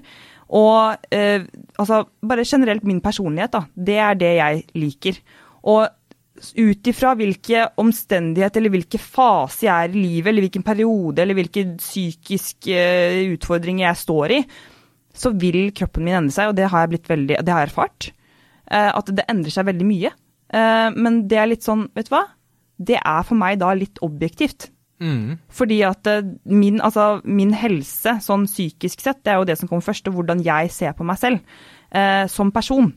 Og 0.47 1.07
altså 1.12 2.03
bare 2.23 2.45
generelt 2.47 2.86
min 2.88 3.01
personlighet, 3.03 3.51
da. 3.51 3.63
Det 3.75 3.97
er 3.99 4.13
det 4.19 4.29
jeg 4.38 4.62
liker. 4.79 5.17
Og 5.67 5.89
ut 6.38 6.89
ifra 6.89 7.13
hvilke 7.17 7.65
omstendighet 7.82 8.58
eller 8.60 8.73
hvilke 8.73 9.00
fase 9.02 9.65
jeg 9.67 9.73
er 9.73 9.93
i 9.93 10.04
livet, 10.04 10.30
eller 10.32 10.45
hvilken 10.45 10.65
periode 10.65 11.23
eller 11.23 11.38
hvilke 11.38 11.63
psykiske 11.80 12.78
eh, 12.78 13.34
utfordringer 13.34 13.88
jeg 13.88 14.02
står 14.04 14.36
i, 14.38 14.39
så 15.17 15.34
vil 15.34 15.71
kroppen 15.76 16.06
min 16.06 16.19
endre 16.19 16.36
seg, 16.36 16.52
og 16.52 16.58
det 16.60 16.69
har 16.69 16.86
jeg 16.86 17.02
veldig, 17.10 17.39
det 17.41 17.54
har 17.54 17.63
jeg 17.63 17.71
erfart. 17.71 18.10
Eh, 18.69 18.91
at 18.91 19.12
det 19.17 19.26
endrer 19.32 19.56
seg 19.56 19.67
veldig 19.69 19.88
mye. 19.89 20.13
Eh, 20.54 20.88
men 20.95 21.23
det 21.30 21.41
er 21.41 21.52
litt 21.52 21.65
sånn, 21.65 21.88
vet 21.97 22.12
du 22.12 22.13
hva? 22.15 22.26
Det 22.78 23.00
er 23.02 23.26
for 23.26 23.39
meg 23.39 23.58
da 23.63 23.73
litt 23.73 24.02
objektivt. 24.06 24.69
Mm. 25.02 25.38
Fordi 25.54 25.82
at 25.86 26.08
min, 26.50 26.80
altså, 26.86 27.19
min 27.26 27.54
helse, 27.58 28.17
sånn 28.26 28.45
psykisk 28.50 29.02
sett, 29.02 29.23
det 29.26 29.34
er 29.34 29.41
jo 29.41 29.50
det 29.50 29.58
som 29.58 29.69
kommer 29.69 29.86
først, 29.86 30.10
og 30.10 30.17
hvordan 30.19 30.41
jeg 30.45 30.73
ser 30.73 30.93
på 30.97 31.06
meg 31.06 31.21
selv 31.21 31.41
som 32.30 32.50
person. 32.52 32.89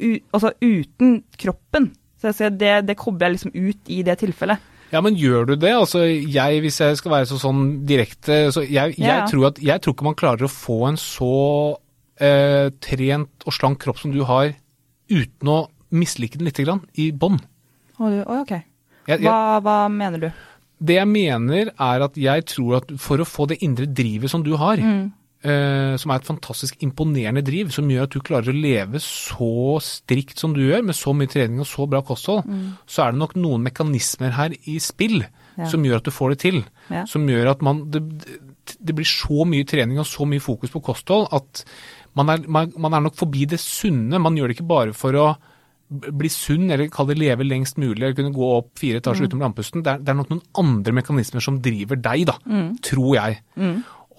U, 0.00 0.10
altså 0.32 0.54
uten 0.64 1.18
kroppen. 1.38 1.90
Så 2.22 2.30
jeg 2.30 2.38
ser 2.38 2.52
det, 2.54 2.74
det 2.86 2.94
kobler 3.00 3.32
jeg 3.32 3.34
liksom 3.34 3.54
ut 3.56 3.90
i 3.90 4.02
det 4.06 4.14
tilfellet. 4.20 4.68
Ja, 4.92 5.00
men 5.02 5.16
gjør 5.18 5.46
du 5.48 5.54
det? 5.56 5.72
Altså, 5.74 6.04
jeg, 6.06 6.60
hvis 6.62 6.78
jeg 6.78 6.98
skal 7.00 7.14
være 7.16 7.26
så 7.30 7.38
sånn 7.40 7.62
direkte 7.88 8.52
så 8.54 8.62
jeg, 8.62 8.94
jeg, 8.98 9.08
Ja. 9.08 9.24
tror 9.26 9.48
at, 9.48 9.58
jeg 9.58 9.80
tror 9.82 9.96
ikke 9.96 10.06
man 10.06 10.18
klarer 10.20 10.46
å 10.46 10.52
få 10.52 10.76
en 10.90 10.98
så 11.00 11.30
eh, 12.20 12.68
trent 12.84 13.46
og 13.48 13.56
slank 13.56 13.80
kropp 13.82 13.98
som 13.98 14.12
du 14.14 14.20
har, 14.28 14.52
uten 15.10 15.48
å 15.50 15.58
mislike 15.96 16.38
den 16.38 16.46
lite 16.46 16.62
grann, 16.66 16.84
i 16.94 17.10
bånn. 17.10 17.40
Å, 17.98 18.04
oh, 18.04 18.40
ok. 18.42 18.52
Hva, 19.08 19.36
hva 19.64 19.76
mener 19.90 20.22
du? 20.28 20.28
Det 20.82 20.96
jeg 21.00 21.08
mener, 21.10 21.72
er 21.74 22.04
at 22.06 22.16
jeg 22.18 22.44
tror 22.52 22.78
at 22.82 22.92
for 23.02 23.18
å 23.22 23.26
få 23.26 23.48
det 23.50 23.58
indre 23.64 23.88
drivet 23.90 24.30
som 24.30 24.44
du 24.46 24.54
har, 24.60 24.78
eh, 25.44 25.96
som 26.00 26.10
er 26.14 26.20
et 26.22 26.28
fantastisk 26.28 26.82
imponerende 26.86 27.42
driv, 27.46 27.70
som 27.74 27.88
gjør 27.90 28.06
at 28.08 28.14
du 28.14 28.20
klarer 28.24 28.52
å 28.52 28.56
leve 28.56 29.00
så 29.02 29.78
strikt 29.84 30.38
som 30.42 30.54
du 30.56 30.62
gjør, 30.64 30.82
med 30.86 30.96
så 30.98 31.14
mye 31.16 31.30
trening 31.30 31.60
og 31.62 31.68
så 31.70 31.86
bra 31.90 32.00
kosthold, 32.06 32.46
så 32.86 33.04
er 33.06 33.12
det 33.14 33.20
nok 33.22 33.36
noen 33.40 33.62
mekanismer 33.68 34.34
her 34.38 34.54
i 34.70 34.78
spill 34.82 35.24
Ja. 35.52 35.66
som 35.68 35.82
gjør 35.84 35.98
at 36.00 36.06
du 36.08 36.10
får 36.10 36.30
det 36.32 36.38
til. 36.40 36.62
Ja. 36.88 37.02
Som 37.04 37.26
gjør 37.28 37.50
at 37.50 37.60
man 37.62 37.82
det, 37.92 38.00
det 38.80 38.94
blir 38.96 39.04
så 39.04 39.44
mye 39.44 39.66
trening 39.68 39.98
og 40.00 40.06
så 40.08 40.24
mye 40.24 40.40
fokus 40.40 40.70
på 40.72 40.80
kosthold 40.80 41.26
at 41.36 41.64
man 42.16 42.30
er, 42.32 42.46
man, 42.48 42.72
man 42.80 42.94
er 42.96 43.00
nok 43.04 43.18
forbi 43.20 43.44
det 43.50 43.58
sunne. 43.60 44.16
Man 44.20 44.34
gjør 44.36 44.48
det 44.48 44.56
ikke 44.56 44.68
bare 44.70 44.94
for 44.96 45.12
å 45.20 45.26
bli 45.92 46.28
sunn, 46.32 46.70
eller 46.72 46.88
kall 46.88 47.10
det 47.10 47.18
leve 47.20 47.44
lengst 47.44 47.76
mulig, 47.76 48.00
eller 48.00 48.16
kunne 48.16 48.32
gå 48.32 48.46
opp 48.56 48.70
fire 48.80 49.02
etasjer 49.02 49.28
utenom 49.28 49.42
landpusten. 49.44 49.82
Det 49.84 49.92
er, 49.92 49.98
det 50.00 50.08
er 50.14 50.16
nok 50.22 50.30
noen 50.32 50.42
andre 50.62 50.94
mekanismer 50.96 51.44
som 51.44 51.58
driver 51.60 52.00
deg, 52.00 52.24
da. 52.30 52.38
Tror 52.88 53.10
jeg. 53.18 53.42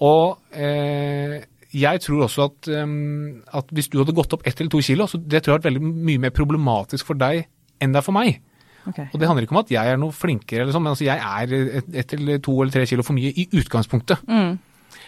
Og 0.00 0.38
eh, 0.52 1.42
jeg 1.74 2.00
tror 2.00 2.24
også 2.26 2.44
at, 2.48 2.68
um, 2.82 3.42
at 3.54 3.70
hvis 3.74 3.88
du 3.90 3.98
hadde 4.00 4.14
gått 4.14 4.32
opp 4.36 4.46
ett 4.46 4.60
eller 4.60 4.70
to 4.70 4.80
kilo, 4.82 5.06
så 5.10 5.18
det 5.18 5.42
tror 5.42 5.54
jeg 5.54 5.58
har 5.58 5.62
vært 5.62 5.70
veldig 5.72 5.94
mye 6.10 6.18
mer 6.26 6.30
problematisk 6.34 7.06
for 7.06 7.14
deg 7.18 7.44
enn 7.82 7.92
det 7.94 7.98
er 7.98 8.06
for 8.06 8.14
meg. 8.14 8.40
Okay. 8.86 9.06
Og 9.12 9.18
det 9.20 9.26
handler 9.26 9.46
ikke 9.46 9.56
om 9.56 9.62
at 9.64 9.70
jeg 9.72 9.90
er 9.94 9.96
noe 9.98 10.12
flinkere, 10.12 10.62
eller 10.62 10.72
sånn, 10.76 10.82
men 10.84 10.92
altså 10.92 11.06
jeg 11.06 11.18
er 11.18 11.78
ett 11.80 11.94
et 12.04 12.12
eller 12.18 12.38
to 12.44 12.52
eller 12.60 12.72
tre 12.74 12.84
kilo 12.86 13.02
for 13.02 13.16
mye 13.16 13.32
i 13.32 13.46
utgangspunktet. 13.56 14.22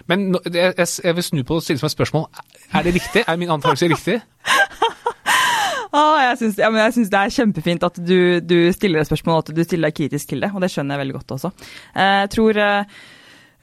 Men 0.08 0.24
nå- 0.32 0.40
det- 0.48 0.74
jeg, 0.78 0.88
jeg 1.04 1.14
vil 1.14 1.22
snu 1.24 1.42
på 1.44 1.54
det 1.54 1.60
og 1.60 1.62
stille 1.66 1.78
som 1.82 1.86
et 1.86 1.94
spørsmål. 1.96 2.26
Er 2.74 2.82
det 2.82 2.94
riktig? 2.96 3.22
Er 3.28 3.36
min 3.36 3.50
antakelse 3.52 3.88
riktig? 3.92 4.20
Ah, 5.96 6.18
jeg 6.20 6.36
syns 6.42 6.58
ja, 6.60 6.68
men 6.68 6.92
det 6.92 7.14
er 7.16 7.30
kjempefint 7.32 7.84
at 7.86 7.96
du, 8.04 8.40
du 8.44 8.56
stiller 8.74 9.00
et 9.00 9.08
spørsmål, 9.08 9.38
og 9.38 9.44
at 9.46 9.54
du 9.56 9.62
stiller 9.64 9.88
deg 9.88 9.96
kritisk 9.96 10.28
til 10.28 10.42
det. 10.44 10.50
Og 10.52 10.60
det 10.60 10.68
skjønner 10.72 10.96
jeg 10.98 11.02
veldig 11.06 11.14
godt 11.16 11.32
også. 11.38 11.50
Eh, 11.94 12.16
Jeg 12.26 12.30
tror 12.34 12.58
eh, 12.60 12.98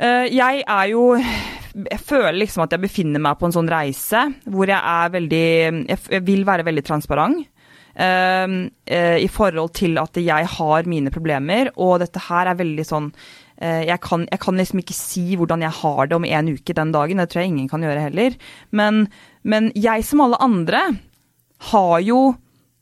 Jeg 0.04 0.64
er 0.68 0.88
jo 0.92 1.04
Jeg 1.16 2.00
føler 2.04 2.36
liksom 2.42 2.66
at 2.66 2.74
jeg 2.76 2.84
befinner 2.84 3.22
meg 3.24 3.38
på 3.40 3.48
en 3.48 3.56
sånn 3.56 3.70
reise 3.72 4.26
hvor 4.44 4.68
jeg 4.68 4.78
er 4.78 5.14
veldig 5.14 5.48
Jeg 5.88 6.24
vil 6.28 6.44
være 6.48 6.66
veldig 6.68 6.84
transparent. 6.86 7.46
Uh, 7.94 8.74
uh, 8.90 9.18
I 9.22 9.30
forhold 9.30 9.76
til 9.78 10.00
at 10.02 10.18
jeg 10.18 10.48
har 10.50 10.88
mine 10.90 11.12
problemer, 11.14 11.70
og 11.78 12.00
dette 12.02 12.24
her 12.26 12.50
er 12.50 12.58
veldig 12.58 12.86
sånn 12.90 13.12
uh, 13.14 13.84
jeg 13.86 14.00
kan, 14.02 14.24
jeg 14.32 14.42
kan 14.42 14.58
liksom 14.58 14.82
ikke 14.82 14.96
si 14.98 15.38
hvordan 15.38 15.62
jeg 15.62 15.78
har 15.78 16.10
det 16.10 16.18
om 16.18 16.26
en 16.26 16.50
uke 16.56 16.74
den 16.74 16.94
dagen, 16.96 17.22
det 17.22 17.30
tror 17.30 17.44
jeg 17.44 17.52
ingen 17.54 17.70
kan 17.70 17.86
gjøre 17.86 18.08
heller. 18.08 18.40
Men, 18.74 19.06
men 19.46 19.70
jeg 19.78 20.08
som 20.10 20.26
alle 20.26 20.42
andre 20.42 20.82
har 21.70 22.00
jo 22.02 22.34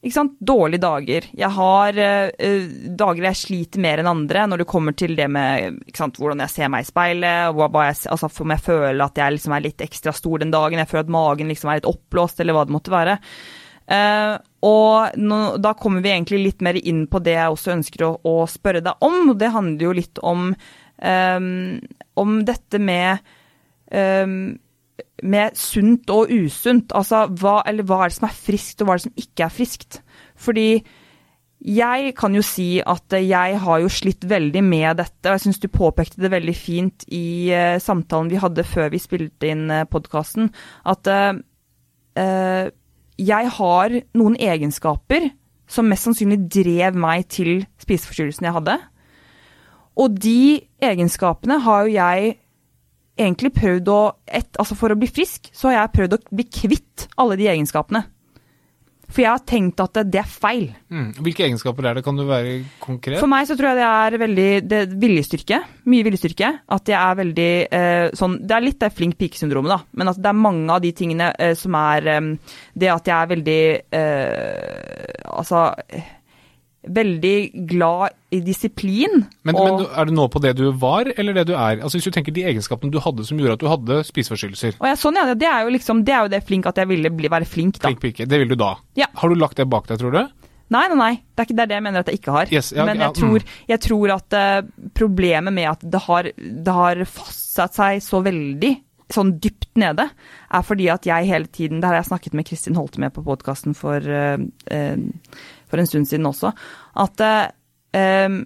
ikke 0.02 0.16
sant, 0.16 0.38
dårlige 0.42 0.82
dager. 0.82 1.26
Jeg 1.38 1.54
har 1.54 1.98
eh, 2.02 2.62
dager 2.98 3.28
jeg 3.28 3.38
sliter 3.38 3.84
mer 3.84 4.02
enn 4.02 4.10
andre 4.10 4.48
når 4.50 4.64
det 4.64 4.70
kommer 4.72 4.96
til 4.98 5.14
det 5.18 5.28
med 5.30 5.82
ikke 5.86 6.02
sant, 6.02 6.18
hvordan 6.18 6.42
jeg 6.42 6.54
ser 6.56 6.72
meg 6.74 6.88
i 6.88 6.90
speilet, 6.90 7.52
hva, 7.54 7.68
hva 7.70 7.84
jeg, 7.92 8.00
altså 8.10 8.30
om 8.42 8.54
jeg 8.56 8.66
føler 8.66 9.04
at 9.06 9.22
jeg 9.22 9.36
liksom 9.36 9.54
er 9.54 9.66
litt 9.68 9.84
ekstra 9.86 10.14
stor 10.18 10.42
den 10.42 10.54
dagen, 10.54 10.82
jeg 10.82 10.90
føler 10.90 11.06
at 11.06 11.14
magen 11.14 11.54
liksom 11.54 11.70
er 11.70 11.82
litt 11.82 11.92
oppblåst, 11.92 12.42
eller 12.42 12.58
hva 12.58 12.64
det 12.66 12.76
måtte 12.78 12.96
være. 12.96 13.20
Uh, 13.92 14.38
og 14.64 15.20
nå, 15.20 15.38
da 15.62 15.74
kommer 15.78 16.02
vi 16.02 16.14
egentlig 16.14 16.40
litt 16.46 16.66
mer 16.66 16.78
inn 16.80 17.04
på 17.12 17.20
det 17.22 17.34
jeg 17.36 17.54
også 17.54 17.74
ønsker 17.76 18.06
å, 18.08 18.12
å 18.26 18.36
spørre 18.50 18.82
deg 18.86 19.06
om, 19.06 19.34
og 19.34 19.38
det 19.42 19.52
handler 19.54 19.86
jo 19.86 19.96
litt 19.98 20.22
om, 20.26 20.52
um, 20.98 21.50
om 22.24 22.36
dette 22.48 22.82
med 22.82 23.34
eh, 23.92 24.36
med 25.22 25.58
sunt 25.60 26.10
og 26.14 26.32
usunt. 26.32 26.94
Altså 26.98 27.26
hva, 27.30 27.62
eller 27.68 27.86
hva 27.88 28.04
er 28.04 28.12
det 28.12 28.18
som 28.18 28.28
er 28.30 28.36
friskt, 28.36 28.82
og 28.82 28.88
hva 28.88 28.96
er 28.96 29.02
det 29.02 29.08
som 29.08 29.24
ikke 29.24 29.46
er 29.46 29.56
friskt? 29.56 30.02
Fordi 30.40 30.68
jeg 31.62 32.14
kan 32.18 32.34
jo 32.34 32.42
si 32.42 32.82
at 32.82 33.14
jeg 33.14 33.58
har 33.62 33.82
jo 33.84 33.90
slitt 33.94 34.26
veldig 34.26 34.64
med 34.66 34.98
dette, 34.98 35.28
og 35.28 35.36
jeg 35.36 35.44
syns 35.44 35.62
du 35.62 35.68
påpekte 35.70 36.22
det 36.24 36.32
veldig 36.34 36.56
fint 36.58 37.06
i 37.14 37.54
uh, 37.54 37.78
samtalen 37.78 38.32
vi 38.32 38.42
hadde 38.42 38.66
før 38.66 38.90
vi 38.90 39.02
spilte 39.02 39.52
inn 39.52 39.68
uh, 39.70 39.86
podkasten, 39.86 40.50
at 40.90 41.12
uh, 41.12 41.38
uh, 42.18 42.66
jeg 43.22 43.54
har 43.60 44.00
noen 44.18 44.40
egenskaper 44.42 45.30
som 45.70 45.86
mest 45.88 46.10
sannsynlig 46.10 46.40
drev 46.52 46.98
meg 46.98 47.30
til 47.32 47.62
spiseforstyrrelsen 47.84 48.50
jeg 48.50 48.58
hadde. 48.58 48.80
Og 50.02 50.18
de 50.18 50.62
egenskapene 50.82 51.60
har 51.62 51.86
jo 51.86 51.94
jeg 51.94 52.38
egentlig 53.22 53.54
prøvd 53.56 53.92
å 53.94 54.00
et, 54.28 54.50
Altså 54.60 54.78
for 54.78 54.94
å 54.94 55.00
bli 55.00 55.10
frisk, 55.12 55.52
så 55.56 55.70
har 55.70 55.80
jeg 55.80 55.96
prøvd 55.98 56.18
å 56.18 56.24
bli 56.32 56.48
kvitt 56.50 57.08
alle 57.22 57.38
de 57.40 57.50
egenskapene. 57.52 58.04
For 59.12 59.26
jeg 59.26 59.32
har 59.34 59.42
tenkt 59.48 59.82
at 59.84 59.98
det, 60.08 60.22
er 60.22 60.30
feil. 60.30 60.70
Mm. 60.92 61.10
Hvilke 61.20 61.44
egenskaper 61.44 61.90
er 61.90 61.98
det? 61.98 62.04
Kan 62.06 62.20
du 62.20 62.24
være 62.30 62.62
konkret? 62.80 63.20
For 63.20 63.32
meg 63.32 63.48
så 63.50 63.58
tror 63.60 63.72
jeg 63.72 63.82
det 63.82 63.90
er 63.90 64.18
veldig 64.22 64.48
det 64.72 64.80
er 64.86 64.94
viljestyrke. 65.02 65.60
Mye 65.92 66.06
viljestyrke. 66.08 66.52
At 66.72 66.92
jeg 66.92 66.98
er 67.00 67.20
veldig 67.20 67.50
eh, 67.80 68.06
sånn 68.18 68.40
Det 68.48 68.56
er 68.56 68.64
litt 68.64 68.80
det 68.80 68.92
flink 68.96 69.18
pike-syndromet, 69.20 69.74
da. 69.74 70.00
Men 70.00 70.14
at 70.14 70.22
det 70.22 70.32
er 70.32 70.40
mange 70.40 70.78
av 70.78 70.80
de 70.84 70.94
tingene 70.96 71.28
eh, 71.36 71.54
som 71.60 71.76
er 71.82 72.08
eh, 72.14 72.32
Det 72.72 72.92
at 72.94 73.12
jeg 73.12 73.18
er 73.18 73.32
veldig 73.36 73.62
eh, 74.00 75.22
Altså 75.36 75.68
Veldig 76.82 77.68
glad 77.70 78.16
i 78.34 78.40
disiplin. 78.42 79.26
Men, 79.46 79.54
men 79.54 79.84
er 79.86 80.10
du 80.10 80.14
nå 80.18 80.26
på 80.34 80.42
det 80.42 80.56
du 80.58 80.64
var, 80.82 81.12
eller 81.14 81.36
det 81.38 81.44
du 81.52 81.54
er? 81.54 81.78
Altså 81.78 82.00
Hvis 82.00 82.08
du 82.10 82.16
tenker 82.16 82.34
de 82.34 82.48
egenskapene 82.50 82.90
du 82.94 82.98
hadde 83.04 83.26
som 83.28 83.38
gjorde 83.38 83.60
at 83.60 83.62
du 83.62 83.70
hadde 83.70 84.00
spiseforstyrrelser. 84.08 84.80
og 84.82 84.88
jeg, 84.90 84.98
sånn, 84.98 85.20
ja, 85.20 85.36
det 85.38 85.50
er 85.50 85.68
jo 85.68 85.76
liksom 85.76 86.02
Det 86.08 86.16
er 86.18 86.26
jo 86.26 86.32
det 86.34 86.42
flink 86.48 86.66
at 86.72 86.82
jeg 86.82 86.90
ville 86.90 87.14
bli, 87.14 87.30
være 87.30 87.46
flink, 87.46 87.78
da. 87.78 87.92
Flink 87.92 88.02
pike, 88.02 88.26
det 88.26 88.42
vil 88.42 88.54
du 88.54 88.58
da. 88.58 88.74
Ja. 88.98 89.12
Har 89.22 89.30
du 89.30 89.38
lagt 89.38 89.62
det 89.62 89.70
bak 89.70 89.92
deg, 89.92 90.02
tror 90.02 90.16
du? 90.16 90.24
Nei, 90.72 90.86
nei, 90.88 90.98
nei. 90.98 91.16
Det 91.36 91.44
er 91.44 91.50
ikke 91.50 91.58
det, 91.58 91.64
er 91.64 91.72
det 91.72 91.78
jeg 91.78 91.86
mener 91.86 92.04
at 92.04 92.10
jeg 92.10 92.22
ikke 92.22 92.36
har. 92.36 92.52
Yes, 92.54 92.70
ja, 92.72 92.86
Men 92.88 93.02
jeg 93.04 93.16
tror, 93.18 93.46
jeg 93.68 93.84
tror 93.84 94.14
at 94.16 94.38
uh, 94.38 94.70
problemet 94.96 95.54
med 95.54 95.68
at 95.74 95.84
det 95.84 96.02
har, 96.06 96.30
det 96.38 96.76
har 96.78 97.04
fastsatt 97.12 97.76
seg 97.76 98.00
så 98.06 98.22
veldig 98.24 98.72
sånn 99.12 99.34
dypt 99.44 99.74
nede, 99.82 100.06
er 100.56 100.64
fordi 100.64 100.86
at 100.94 101.04
jeg 101.04 101.28
hele 101.28 101.50
tiden 101.52 101.82
Det 101.82 101.90
har 101.90 101.98
jeg 101.98 102.08
snakket 102.08 102.36
med 102.38 102.48
Kristin 102.48 102.78
Holte 102.80 103.02
med 103.04 103.12
på 103.12 103.26
podkasten 103.26 103.76
for, 103.76 104.00
uh, 104.00 104.40
eh, 104.72 104.96
for 105.72 105.82
en 105.82 105.90
stund 105.90 106.10
siden 106.10 106.28
også. 106.30 106.52
At 107.02 107.24
eh, 107.24 108.38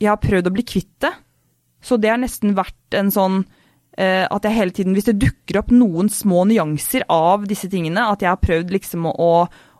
jeg 0.00 0.10
har 0.10 0.22
prøvd 0.22 0.50
å 0.50 0.54
bli 0.54 0.66
kvitt 0.66 0.94
det. 1.04 1.12
Så 1.84 1.98
det 2.00 2.12
har 2.12 2.20
nesten 2.20 2.54
vært 2.56 2.96
en 2.96 3.10
sånn 3.12 3.42
eh, 3.98 4.24
at 4.24 4.46
jeg 4.46 4.56
hele 4.56 4.74
tiden, 4.76 4.96
hvis 4.96 5.10
det 5.10 5.18
dukker 5.20 5.60
opp 5.60 5.74
noen 5.74 6.08
små 6.12 6.46
nyanser 6.48 7.06
av 7.12 7.44
disse 7.50 7.68
tingene, 7.72 8.08
at 8.08 8.24
jeg 8.24 8.32
har 8.32 8.40
prøvd 8.40 8.72
liksom 8.74 9.10
å, 9.10 9.30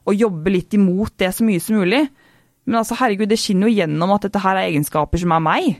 å 0.04 0.14
jobbe 0.14 0.52
litt 0.52 0.76
imot 0.76 1.16
det 1.22 1.32
så 1.34 1.46
mye 1.46 1.62
som 1.62 1.80
mulig. 1.80 2.04
Men 2.64 2.80
altså, 2.80 2.96
herregud, 3.00 3.28
det 3.30 3.40
skinner 3.40 3.68
jo 3.68 3.80
gjennom 3.80 4.14
at 4.14 4.26
dette 4.28 4.40
her 4.40 4.58
er 4.58 4.70
egenskaper 4.70 5.20
som 5.20 5.34
er 5.36 5.44
meg. 5.44 5.70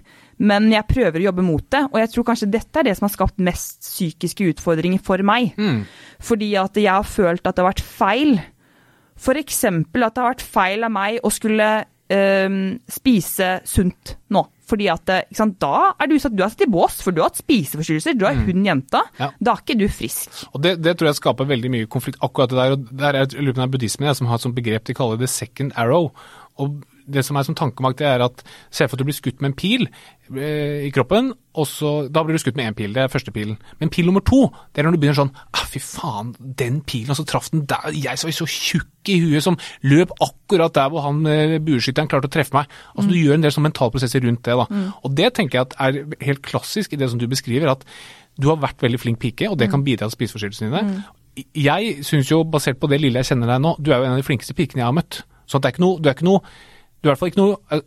Men 0.43 0.67
jeg 0.73 0.89
prøver 0.91 1.21
å 1.21 1.29
jobbe 1.29 1.45
mot 1.47 1.65
det, 1.71 1.85
og 1.93 2.01
jeg 2.01 2.11
tror 2.11 2.27
kanskje 2.27 2.51
dette 2.51 2.81
er 2.81 2.89
det 2.89 2.97
som 2.99 3.07
har 3.07 3.13
skapt 3.15 3.45
mest 3.45 3.85
psykiske 3.85 4.49
utfordringer 4.51 5.03
for 5.05 5.23
meg. 5.27 5.53
Mm. 5.55 5.85
Fordi 6.25 6.51
at 6.59 6.81
jeg 6.81 6.91
har 6.91 7.07
følt 7.07 7.45
at 7.45 7.55
det 7.55 7.63
har 7.63 7.71
vært 7.71 7.85
feil. 7.87 8.35
For 9.17 9.39
eksempel 9.39 10.03
at 10.07 10.15
det 10.17 10.23
har 10.25 10.33
vært 10.35 10.47
feil 10.55 10.85
av 10.87 10.91
meg 10.95 11.21
å 11.25 11.31
skulle 11.33 11.69
øhm, 12.13 12.59
spise 12.91 13.61
sunt 13.69 14.17
nå. 14.35 14.43
Fordi 14.65 14.87
at 14.89 15.11
sant, 15.37 15.59
da 15.61 15.91
er 16.01 16.09
du, 16.09 16.15
satt- 16.19 16.33
du 16.35 16.41
er 16.43 16.49
satt 16.49 16.65
i 16.65 16.71
bås, 16.73 16.97
for 17.05 17.13
du 17.13 17.21
har 17.21 17.29
hatt 17.29 17.43
spiseforstyrrelser. 17.43 18.17
Du 18.17 18.25
er 18.27 18.39
hun 18.47 18.65
jenta. 18.65 19.03
Ja. 19.21 19.29
Da 19.39 19.53
er 19.53 19.61
ikke 19.63 19.77
du 19.79 19.85
frisk. 19.93 20.31
Og 20.57 20.63
det, 20.65 20.79
det 20.83 20.97
tror 20.97 21.11
jeg 21.11 21.19
skaper 21.21 21.51
veldig 21.51 21.71
mye 21.75 21.91
konflikt, 21.93 22.19
akkurat 22.25 22.51
det 22.51 22.59
der. 22.59 22.73
og 22.79 22.89
der 23.05 23.19
er, 23.21 23.29
lurer 23.37 23.53
på 23.53 23.61
om 23.61 23.63
det 23.63 23.69
er 23.69 23.75
buddhismen 23.77 24.09
jeg, 24.09 24.17
som 24.23 24.31
har 24.31 24.41
et 24.41 24.47
sånt 24.47 24.57
begrep 24.57 24.89
de 24.89 24.97
kaller 24.97 25.21
the 25.21 25.29
second 25.31 25.77
arrow. 25.77 26.11
Og 26.57 26.81
det 27.07 27.25
som 27.27 27.37
er 27.37 27.47
som 27.47 27.57
tankemakt, 27.59 27.99
det 28.01 28.09
er 28.09 28.25
at 28.25 28.43
se 28.73 28.87
for 28.87 28.97
at 28.97 29.03
du 29.03 29.09
blir 29.09 29.17
skutt 29.17 29.43
med 29.43 29.53
en 29.53 29.57
pil 29.59 29.87
eh, 29.87 30.87
i 30.87 30.93
kroppen, 30.95 31.33
og 31.55 31.67
så, 31.69 31.93
da 32.11 32.25
blir 32.25 32.39
du 32.39 32.43
skutt 32.43 32.57
med 32.59 32.71
én 32.71 32.77
pil, 32.77 32.95
det 32.97 33.05
er 33.05 33.13
første 33.13 33.33
pilen. 33.35 33.59
Men 33.81 33.93
pil 33.93 34.09
nummer 34.09 34.25
to, 34.25 34.47
det 34.73 34.83
er 34.83 34.89
når 34.89 34.97
du 34.97 35.01
begynner 35.03 35.21
sånn 35.21 35.33
ah, 35.35 35.67
fy 35.71 35.83
faen, 35.83 36.33
den 36.41 36.81
pilen, 36.87 37.13
og 37.13 37.21
så 37.21 37.27
traff 37.29 37.51
den 37.53 37.67
der, 37.71 37.93
jeg 37.95 38.25
var 38.25 38.37
så 38.39 38.49
tjukk 38.51 39.13
i 39.13 39.19
huet, 39.23 39.45
som 39.45 39.59
løp 39.85 40.15
akkurat 40.25 40.75
der 40.77 40.91
hvor 40.93 41.07
han 41.07 41.23
eh, 41.31 41.59
bueskytteren 41.63 42.11
klarte 42.11 42.31
å 42.31 42.35
treffe 42.35 42.57
meg. 42.57 42.73
Altså 42.95 43.11
Du 43.13 43.19
gjør 43.21 43.39
en 43.39 43.47
del 43.47 43.55
sånn 43.55 43.69
mentalprosesser 43.69 44.25
rundt 44.25 44.45
det. 44.49 44.57
da. 44.63 44.85
Og 45.05 45.17
det 45.19 45.33
tenker 45.37 45.61
jeg 45.61 45.69
at 45.69 45.77
er 45.87 46.25
helt 46.25 46.45
klassisk 46.47 46.95
i 46.95 47.01
det 47.01 47.11
som 47.13 47.21
du 47.21 47.29
beskriver, 47.31 47.75
at 47.77 47.85
du 48.41 48.49
har 48.51 48.59
vært 48.63 48.83
veldig 48.83 48.99
flink 48.99 49.21
pike, 49.23 49.47
og 49.51 49.59
det 49.61 49.69
kan 49.71 49.85
bidra 49.87 50.09
til 50.09 50.17
spiseforstyrrelsene 50.17 50.73
dine. 50.73 51.05
Jeg 51.55 52.05
syns 52.07 52.31
jo, 52.31 52.43
basert 52.47 52.81
på 52.83 52.91
det 52.91 53.01
lille 53.03 53.21
jeg 53.23 53.33
kjenner 53.33 53.55
deg 53.55 53.63
nå, 53.63 53.75
du 53.79 53.93
er 53.93 54.01
jo 54.01 54.09
en 54.09 54.17
av 54.17 54.21
de 54.21 54.27
flinkeste 54.27 54.55
pikene 54.59 54.83
jeg 54.83 54.89
har 54.89 54.97
møtt. 54.97 55.21
Så 55.51 55.61
det 55.61 55.69
er 55.69 55.75
ikke 55.77 55.85
noe, 55.85 56.01
du 56.01 56.09
er 56.09 56.17
ikke 56.17 56.27
noe 56.27 56.43
Du 57.05 57.11
er 57.11 57.13
i 57.13 57.13
hvert 57.13 57.21
fall 57.21 57.33
ikke 57.35 57.43
noe 57.43 57.59
eh, 57.77 57.83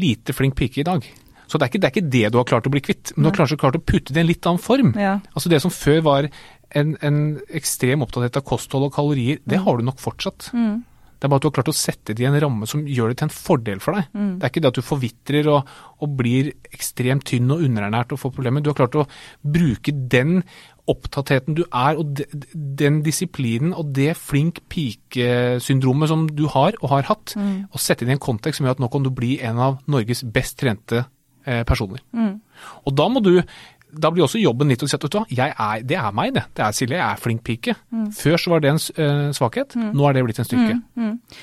lite 0.00 0.32
flink 0.32 0.56
pike 0.56 0.80
i 0.80 0.86
dag. 0.88 1.04
Så 1.44 1.58
det 1.60 1.66
er, 1.66 1.68
ikke, 1.68 1.80
det 1.82 1.88
er 1.88 1.92
ikke 1.92 2.12
det 2.14 2.22
du 2.32 2.38
har 2.40 2.46
klart 2.48 2.68
å 2.68 2.72
bli 2.72 2.80
kvitt, 2.80 3.12
men 3.12 3.26
du 3.26 3.28
har 3.28 3.42
kanskje 3.42 3.58
klart 3.60 3.76
å 3.76 3.82
putte 3.84 4.14
det 4.14 4.22
i 4.22 4.24
en 4.24 4.30
litt 4.30 4.46
annen 4.48 4.62
form. 4.62 4.94
Ja. 4.96 5.18
Altså 5.36 5.52
Det 5.52 5.58
som 5.60 5.74
før 5.74 6.00
var 6.06 6.28
en, 6.72 6.94
en 7.04 7.18
ekstrem 7.52 8.00
opptatthet 8.06 8.38
av 8.40 8.46
kosthold 8.48 8.88
og 8.88 8.94
kalorier, 8.96 9.42
det 9.44 9.60
har 9.60 9.76
du 9.76 9.84
nok 9.84 10.00
fortsatt. 10.00 10.48
Det 11.22 11.28
er 11.28 11.30
bare 11.30 11.38
at 11.38 11.44
du 11.44 11.50
har 11.50 11.54
klart 11.58 11.68
å 11.70 11.76
sette 11.76 12.16
det 12.16 12.24
i 12.24 12.26
en 12.26 12.38
ramme 12.40 12.66
som 12.66 12.80
gjør 12.88 13.12
det 13.12 13.20
til 13.20 13.28
en 13.28 13.34
fordel 13.36 13.82
for 13.84 13.94
deg. 13.94 14.08
Det 14.40 14.46
er 14.48 14.50
ikke 14.50 14.62
det 14.64 14.70
at 14.72 14.80
du 14.80 14.82
forvitrer 14.82 15.50
og, 15.52 15.68
og 16.02 16.16
blir 16.18 16.48
ekstremt 16.72 17.28
tynn 17.28 17.52
og 17.52 17.62
underernært 17.62 18.16
og 18.16 18.22
får 18.24 18.32
problemer. 18.34 18.64
Du 18.64 18.72
har 18.72 18.78
klart 18.80 18.96
å 18.98 19.04
bruke 19.44 19.92
den 19.92 20.40
opptattheten 20.90 21.54
du 21.54 21.62
er, 21.68 21.98
og 21.98 22.16
de, 22.18 22.26
den 22.78 23.02
disiplinen 23.06 23.74
og 23.78 23.92
det 23.94 24.16
flink 24.18 24.60
pike-syndromet 24.72 26.10
som 26.10 26.24
du 26.26 26.48
har 26.50 26.74
og 26.80 26.88
har 26.90 27.06
hatt, 27.10 27.36
og 27.70 27.78
sette 27.80 28.02
inn 28.04 28.10
i 28.10 28.16
en 28.16 28.22
kontekst 28.22 28.58
som 28.58 28.66
gjør 28.66 28.78
at 28.78 28.82
nå 28.82 28.88
kan 28.92 29.04
du 29.06 29.12
bli 29.14 29.36
en 29.46 29.60
av 29.62 29.78
Norges 29.86 30.24
best 30.24 30.58
trente 30.58 31.04
eh, 31.46 31.62
personer. 31.68 32.02
Og 32.86 32.96
da 32.98 33.08
må 33.08 33.22
du 33.22 33.36
da 33.92 34.08
blir 34.08 34.24
også 34.24 34.40
jobben 34.40 34.70
litt 34.72 34.80
å 34.80 34.86
si 34.88 34.96
at 34.96 35.02
vet 35.04 35.12
du 35.12 35.18
hva, 35.20 35.48
er, 35.52 35.82
det 35.84 35.98
er 36.00 36.14
meg, 36.16 36.30
det. 36.32 36.46
Det 36.56 36.62
er 36.64 36.72
Silje, 36.72 36.96
jeg 36.96 37.04
er 37.04 37.18
flink 37.20 37.42
pike. 37.44 37.74
Før 38.16 38.38
så 38.40 38.50
var 38.54 38.62
det 38.64 38.70
en 38.72 38.80
eh, 38.80 39.26
svakhet, 39.36 39.76
nå 39.76 40.06
er 40.08 40.16
det 40.16 40.22
blitt 40.24 40.40
en 40.40 40.48
styrke. 40.48 40.78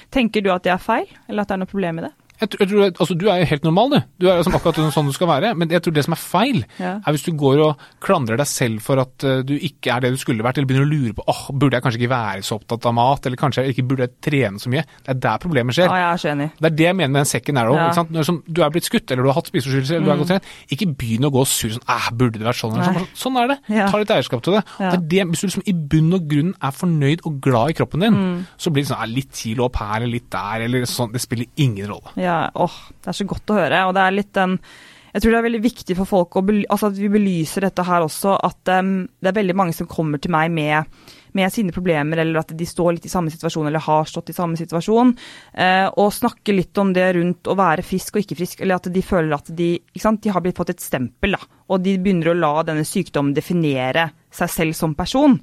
Tenker 0.09 0.41
du 0.41 0.49
at 0.49 0.65
det 0.65 0.73
er 0.73 0.81
feil, 0.81 1.05
eller 1.27 1.45
at 1.45 1.51
det 1.51 1.59
er 1.59 1.61
noe 1.61 1.69
problem 1.69 2.01
i 2.01 2.07
det? 2.07 2.11
Jeg, 2.39 2.49
tror- 2.49 2.59
jeg 2.63 2.69
tror, 2.69 2.83
altså, 3.03 3.17
du 3.19 3.25
er 3.29 3.39
jo 3.41 3.45
helt 3.51 3.63
normal, 3.67 3.89
du. 3.89 3.99
Du 4.19 4.27
er 4.29 4.37
jo 4.37 4.43
som 4.43 4.53
akkurat 4.55 4.75
sånn 4.93 5.07
du 5.07 5.11
skal 5.13 5.27
være. 5.27 5.55
Men 5.57 5.69
jeg 5.69 5.81
tror 5.83 5.93
det 5.93 6.03
som 6.05 6.13
er 6.13 6.21
feil, 6.21 6.65
Ja. 6.79 6.93
er 7.05 7.11
hvis 7.11 7.23
du 7.25 7.31
går 7.33 7.59
og 7.65 7.77
klandrer 7.99 8.37
deg 8.37 8.47
selv 8.47 8.81
for 8.81 8.99
at 8.99 9.23
eh, 9.23 9.41
du 9.43 9.53
ikke 9.57 9.91
er 9.95 9.99
det 10.01 10.11
du 10.11 10.17
skulle 10.17 10.43
vært, 10.43 10.57
eller 10.57 10.67
begynner 10.67 10.87
å 10.87 10.93
lure 10.93 11.13
på 11.13 11.23
åh, 11.27 11.41
burde 11.51 11.73
jeg 11.75 11.83
kanskje 11.83 11.99
ikke 11.99 12.09
være 12.15 12.43
så 12.47 12.55
opptatt 12.59 12.85
av 12.85 12.93
mat, 12.93 13.25
eller 13.25 13.37
kanskje 13.37 13.65
jeg 13.65 13.75
ikke 13.75 13.87
burde 13.91 14.07
trene 14.21 14.59
så 14.59 14.69
mye. 14.71 14.83
Det 15.03 15.09
er 15.15 15.19
der 15.19 15.37
problemet 15.37 15.75
skjer. 15.75 15.89
Ja, 15.91 15.95
jeg 15.95 16.13
er 16.13 16.17
så 16.23 16.29
enig. 16.31 16.49
Det 16.59 16.65
er 16.71 16.75
det 16.75 16.85
jeg 16.89 16.95
mener 16.95 17.11
med 17.13 17.19
den 17.19 17.25
second 17.33 17.57
arrow. 17.59 17.75
Ja. 17.75 17.91
Når 18.09 18.23
som 18.25 18.43
du 18.47 18.61
er 18.63 18.69
blitt 18.69 18.85
skutt, 18.87 19.11
eller 19.11 19.23
du 19.23 19.29
har 19.29 19.35
hatt 19.41 19.47
spiseforstyrrelser, 19.51 19.95
eller 19.99 20.05
du 20.05 20.11
er 20.11 20.17
godt 20.23 20.31
trent, 20.33 20.49
ikke 20.71 20.87
begynn 20.95 21.27
å 21.27 21.31
gå 21.33 21.45
sur 21.47 21.69
sånn 21.75 21.85
æh, 21.89 22.09
burde 22.15 22.39
det 22.39 22.47
vært 22.47 22.59
sånn 22.61 22.73
eller 22.79 22.93
sånn. 22.93 23.07
Sånn 23.15 23.37
er 23.43 23.47
det. 23.51 23.57
Ja. 23.75 23.89
Ta 23.91 23.97
litt 23.99 24.09
eierskap 24.15 24.41
til 24.43 24.53
det. 24.53 24.63
Det, 24.79 25.07
det 25.09 25.27
hvis 25.27 25.41
du 25.43 25.47
liksom 25.47 25.67
i 25.67 25.73
bunn 25.73 26.13
og 26.13 26.27
grunn 26.31 26.53
er 26.61 26.71
fornøyd 26.71 27.25
og 27.25 27.41
glad 27.41 27.69
i 27.69 27.73
kroppen 27.73 27.99
din, 27.99 28.13
Mm. 28.19 28.45
så 28.57 28.71
blir 28.71 28.83
det 28.85 28.89
sånn 28.95 29.13
litt 29.13 29.31
kilo 29.33 29.65
opp 29.65 29.75
her 29.77 29.97
eller 30.01 30.13
litt 30.13 30.29
der, 30.31 30.61
eller 30.65 30.81
sånn. 30.85 31.11
Det 31.11 31.21
spiller 31.21 31.45
ingen 31.57 31.87
rolle. 31.87 32.11
Ja, 32.29 32.39
åh, 32.53 32.79
det 33.01 33.11
er 33.11 33.17
så 33.17 33.27
godt 33.29 33.51
å 33.51 33.59
høre. 33.59 33.83
Og 33.89 33.95
det 33.97 34.05
er 34.05 34.15
litt 34.15 34.33
den 34.37 34.57
Jeg 35.09 35.23
tror 35.23 35.33
det 35.33 35.37
er 35.39 35.45
veldig 35.47 35.61
viktig 35.63 35.95
for 35.97 36.05
folk 36.05 36.35
bely, 36.45 36.67
altså 36.69 36.91
at 36.91 36.97
vi 36.99 37.07
belyser 37.09 37.65
dette 37.65 37.81
her 37.81 38.03
også, 38.05 38.35
at 38.45 38.69
um, 38.77 39.07
det 39.17 39.31
er 39.31 39.39
veldig 39.39 39.55
mange 39.57 39.73
som 39.73 39.87
kommer 39.89 40.21
til 40.21 40.29
meg 40.35 40.51
med, 40.53 40.99
med 41.33 41.49
sine 41.49 41.73
problemer, 41.73 42.21
eller 42.21 42.37
at 42.43 42.53
de 42.53 42.67
står 42.69 42.93
litt 42.93 43.07
i 43.09 43.11
samme 43.11 43.33
situasjon, 43.33 43.71
eller 43.71 43.81
har 43.81 44.05
stått 44.05 44.29
i 44.29 44.35
samme 44.37 44.59
situasjon, 44.59 45.15
eh, 45.65 45.87
og 45.89 46.13
snakker 46.13 46.53
litt 46.53 46.77
om 46.77 46.93
det 46.93 47.07
rundt 47.17 47.49
å 47.49 47.57
være 47.57 47.87
frisk 47.89 48.19
og 48.19 48.21
ikke 48.21 48.37
frisk, 48.37 48.61
eller 48.61 48.77
at 48.77 48.91
de 48.93 49.03
føler 49.07 49.33
at 49.33 49.49
de, 49.49 49.71
ikke 49.81 50.03
sant, 50.05 50.21
de 50.21 50.35
har 50.35 50.45
blitt 50.45 50.61
fått 50.61 50.75
et 50.75 50.85
stempel, 50.85 51.33
da, 51.33 51.41
og 51.73 51.81
de 51.87 51.97
begynner 51.97 52.29
å 52.29 52.37
la 52.37 52.53
denne 52.69 52.85
sykdommen 52.85 53.33
definere 53.33 54.11
seg 54.29 54.53
selv 54.59 54.77
som 54.77 54.93
person. 54.93 55.39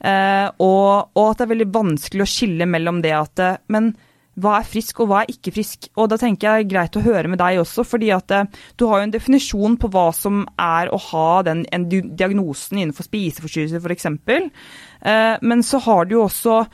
Eh, 0.00 0.48
og, 0.64 1.12
og 1.12 1.28
at 1.28 1.38
det 1.42 1.44
er 1.46 1.52
veldig 1.54 1.70
vanskelig 1.76 2.24
å 2.24 2.28
skille 2.28 2.72
mellom 2.72 3.04
det 3.04 3.12
at 3.16 3.40
eh, 3.40 3.60
Men 3.72 3.92
hva 4.40 4.56
er 4.58 4.66
frisk, 4.66 4.98
og 5.02 5.10
hva 5.10 5.22
er 5.22 5.30
ikke 5.30 5.52
frisk? 5.54 5.88
Og 6.00 6.08
da 6.10 6.18
tenker 6.20 6.58
jeg 6.58 6.70
greit 6.72 6.96
å 6.98 7.02
høre 7.04 7.30
med 7.30 7.38
deg 7.42 7.60
også, 7.62 7.84
fordi 7.86 8.10
at 8.14 8.34
eh, 8.34 8.48
du 8.80 8.86
har 8.90 9.00
jo 9.00 9.08
en 9.08 9.14
definisjon 9.14 9.76
på 9.80 9.90
hva 9.94 10.08
som 10.16 10.42
er 10.60 10.90
å 10.90 10.98
ha 11.10 11.28
den 11.46 11.62
en 11.74 11.86
diagnosen 11.90 12.80
innenfor 12.80 13.06
spiseforstyrrelser 13.06 13.84
f.eks. 13.84 14.10
Eh, 14.10 15.36
men 15.42 15.62
så 15.66 15.82
har 15.86 16.08
du 16.08 16.16
jo 16.16 16.24
også 16.26 16.64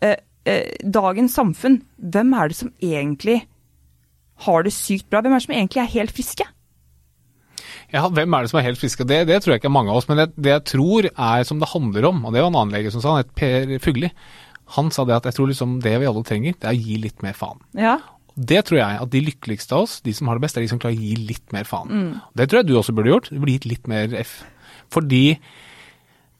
eh, 0.00 0.18
dagens 0.84 1.34
samfunn. 1.34 1.80
Hvem 1.98 2.34
er 2.38 2.52
det 2.52 2.60
som 2.60 2.74
egentlig 2.78 3.40
har 4.46 4.66
det 4.66 4.74
sykt 4.76 5.10
bra? 5.10 5.22
Hvem 5.24 5.34
er 5.34 5.42
det 5.42 5.48
som 5.48 5.56
egentlig 5.58 5.82
er 5.82 5.94
helt 5.98 6.14
friske? 6.14 6.46
Ja, 7.94 8.08
hvem 8.10 8.34
er 8.34 8.42
det 8.42 8.50
som 8.50 8.58
er 8.58 8.66
helt 8.66 8.80
friske? 8.80 9.06
Det, 9.06 9.20
det 9.28 9.42
tror 9.42 9.54
jeg 9.54 9.62
ikke 9.62 9.70
er 9.70 9.76
mange 9.76 9.92
av 9.92 10.00
oss. 10.00 10.08
Men 10.10 10.22
det, 10.22 10.30
det 10.38 10.50
jeg 10.50 10.64
tror 10.72 11.10
er 11.10 11.44
som 11.46 11.60
det 11.62 11.70
handler 11.70 12.08
om, 12.10 12.24
og 12.24 12.34
det 12.34 12.42
var 12.42 12.50
en 12.50 12.58
annen 12.62 12.74
lege 12.74 12.90
som 12.94 13.02
sa, 13.02 13.14
han 13.14 13.22
het 13.22 13.34
Per 13.38 13.76
Fugli. 13.82 14.10
Han 14.76 14.90
sa 14.94 15.04
det 15.04 15.16
at 15.18 15.28
jeg 15.28 15.36
tror 15.36 15.50
liksom 15.50 15.78
det 15.84 15.94
vi 16.00 16.08
alle 16.08 16.24
trenger, 16.26 16.56
det 16.56 16.68
er 16.68 16.76
å 16.76 16.84
gi 16.88 16.98
litt 17.02 17.24
mer 17.24 17.36
faen. 17.36 17.60
Ja. 17.76 17.98
Det 18.34 18.64
tror 18.66 18.80
jeg 18.80 18.98
at 19.04 19.12
de 19.12 19.22
lykkeligste 19.22 19.76
av 19.76 19.84
oss, 19.86 20.00
de 20.02 20.14
som 20.16 20.26
har 20.26 20.38
det 20.38 20.46
best, 20.46 20.56
er 20.58 20.64
de 20.64 20.70
som 20.72 20.80
klarer 20.82 20.98
å 20.98 21.04
gi 21.04 21.14
litt 21.28 21.54
mer 21.54 21.68
faen. 21.68 22.16
Det 22.34 22.48
tror 22.50 22.62
jeg 22.62 22.70
du 22.70 22.74
også 22.80 22.94
burde 22.96 23.12
gjort. 23.12 23.30
Du 23.30 23.38
burde 23.38 23.54
gitt 23.54 23.68
litt 23.70 23.86
mer 23.90 24.16
F. 24.18 24.40
Fordi 24.94 25.38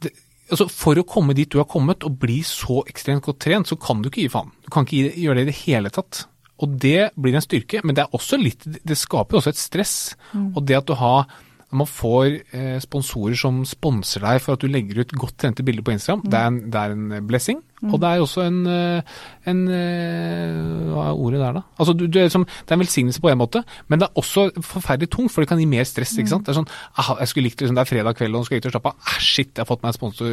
det, 0.03 0.11
altså 0.51 0.67
For 0.73 0.99
å 0.99 1.07
komme 1.07 1.37
dit 1.39 1.51
du 1.53 1.61
har 1.61 1.69
kommet 1.71 2.05
og 2.07 2.19
bli 2.23 2.41
så 2.47 2.83
ekstremt 2.91 3.25
godt 3.27 3.45
trent, 3.47 3.71
så 3.71 3.79
kan 3.79 4.03
du 4.03 4.11
ikke 4.11 4.25
gi 4.25 4.33
faen. 4.33 4.51
Du 4.67 4.73
kan 4.75 4.89
ikke 4.89 5.13
gjøre 5.13 5.39
det 5.39 5.47
i 5.47 5.53
det 5.53 5.61
hele 5.63 5.93
tatt. 5.95 6.25
Og 6.65 6.75
det 6.83 7.13
blir 7.19 7.35
en 7.35 7.45
styrke, 7.45 7.81
men 7.85 7.97
det 7.97 8.05
er 8.05 8.15
også 8.15 8.39
litt 8.39 8.63
Det 8.63 8.97
skaper 8.99 9.41
også 9.41 9.55
et 9.55 9.61
stress. 9.61 9.97
Og 10.35 10.65
det 10.67 10.81
at 10.81 10.91
du 10.91 10.97
har 10.99 11.29
man 11.75 11.89
får 11.91 12.41
eh, 12.55 12.79
sponsorer 12.83 13.39
som 13.39 13.63
sponser 13.69 14.25
deg 14.25 14.41
for 14.45 14.57
at 14.57 14.65
du 14.65 14.71
legger 14.71 15.03
ut 15.03 15.15
godt 15.19 15.39
trente 15.43 15.65
bilder 15.67 15.85
på 15.87 15.95
Instagram, 15.97 16.25
det, 16.31 16.41
er 16.41 16.51
en, 16.53 16.61
det 16.71 16.81
er 16.81 16.97
en 16.97 17.27
blessing. 17.29 17.63
Og 17.85 17.99
det 18.01 18.09
er 18.09 18.23
også 18.23 18.45
en, 18.47 18.61
eh, 18.71 19.17
en 19.51 19.59
eh, 19.69 20.55
Hva 20.89 21.09
er 21.11 21.19
ordet 21.21 21.41
der, 21.43 21.59
da? 21.59 21.63
Altså, 21.77 21.93
du, 21.97 22.07
du 22.09 22.19
er 22.21 22.31
som, 22.33 22.47
det 22.47 22.73
er 22.73 22.79
en 22.79 22.85
velsignelse 22.85 23.21
på 23.21 23.29
en 23.29 23.41
måte, 23.41 23.61
men 23.93 24.01
det 24.01 24.09
er 24.09 24.21
også 24.21 24.47
forferdelig 24.65 25.11
tungt, 25.13 25.33
for 25.35 25.45
det 25.45 25.51
kan 25.51 25.61
gi 25.61 25.69
mer 25.69 25.85
stress. 25.89 26.15
ikke 26.17 26.33
sant? 26.33 26.47
Det 26.47 26.55
er 26.55 26.61
sånn, 26.61 26.71
ah, 27.01 27.15
jeg 27.21 27.33
skulle 27.33 27.51
likt 27.51 27.61
liksom, 27.61 27.77
det 27.77 27.85
er 27.85 27.91
fredag 27.91 28.17
kveld 28.19 28.33
og 28.33 28.41
nå 28.41 28.49
skal 28.49 28.57
jeg 28.57 28.65
ut 28.65 28.71
og 28.71 28.77
slappe 28.77 28.95
av. 28.95 29.11
Ah, 29.11 29.19
shit, 29.21 29.53
jeg 29.53 29.63
har 29.63 29.69
fått 29.69 29.85
meg 29.85 29.93
en 29.93 29.99
sponsor, 29.99 30.33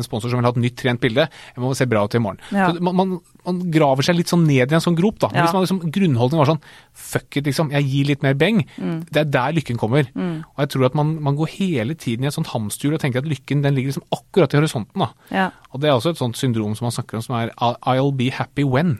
en 0.00 0.06
sponsor 0.06 0.32
som 0.32 0.42
vil 0.42 0.48
ha 0.50 0.54
et 0.54 0.62
nytt 0.66 0.78
trent 0.82 1.02
bilde. 1.04 1.28
Jeg 1.54 1.64
må 1.64 1.72
se 1.78 1.88
bra 1.88 2.04
ut 2.04 2.18
i 2.18 2.22
morgen. 2.22 2.42
Ja. 2.52 2.68
Så 2.68 2.84
man, 2.84 2.98
man, 3.00 3.16
man 3.48 3.62
graver 3.72 4.06
seg 4.06 4.18
litt 4.18 4.32
sånn 4.32 4.44
ned 4.48 4.68
i 4.68 4.78
en 4.78 4.84
sånn 4.84 4.98
grop. 4.98 5.20
da. 5.24 5.32
Ja. 5.32 5.46
Hvis 5.46 5.56
man 5.56 5.64
liksom, 5.64 5.82
grunnholdningen 5.94 6.44
var 6.44 6.52
sånn 6.52 6.62
fuck 7.08 7.40
it, 7.40 7.48
liksom, 7.48 7.72
jeg 7.76 7.88
gir 7.88 8.12
litt 8.12 8.26
mer 8.26 8.36
beng. 8.38 8.64
Mm. 8.76 9.00
Det 9.08 9.24
er 9.24 9.32
der 9.38 9.56
lykken 9.56 9.80
kommer. 9.80 10.10
Og 10.56 10.62
jeg 10.64 10.72
tror 10.74 10.88
at 10.88 10.96
man, 10.98 11.16
man 11.22 11.36
går 11.38 11.52
hele 11.54 11.94
tiden 11.94 12.24
i 12.24 12.30
et 12.30 12.34
sånt 12.34 12.52
hamsterhjul 12.52 12.96
og 12.96 13.02
tenker 13.02 13.22
at 13.22 13.28
lykken 13.30 13.64
den 13.64 13.76
ligger 13.76 13.92
liksom 13.92 14.06
akkurat 14.14 14.54
i 14.54 14.60
horisonten. 14.60 15.04
da. 15.04 15.10
Ja. 15.34 15.50
Og 15.72 15.82
det 15.82 15.90
er 15.90 15.98
også 15.98 16.14
et 16.14 16.22
sånt 16.22 16.38
syndrom 16.40 16.74
som 16.78 16.88
man 16.88 16.96
snakker 16.96 17.18
om 17.18 17.26
som 17.26 17.36
er 17.38 17.52
I'll 17.58 18.14
be 18.16 18.30
happy 18.34 18.64
when. 18.66 18.98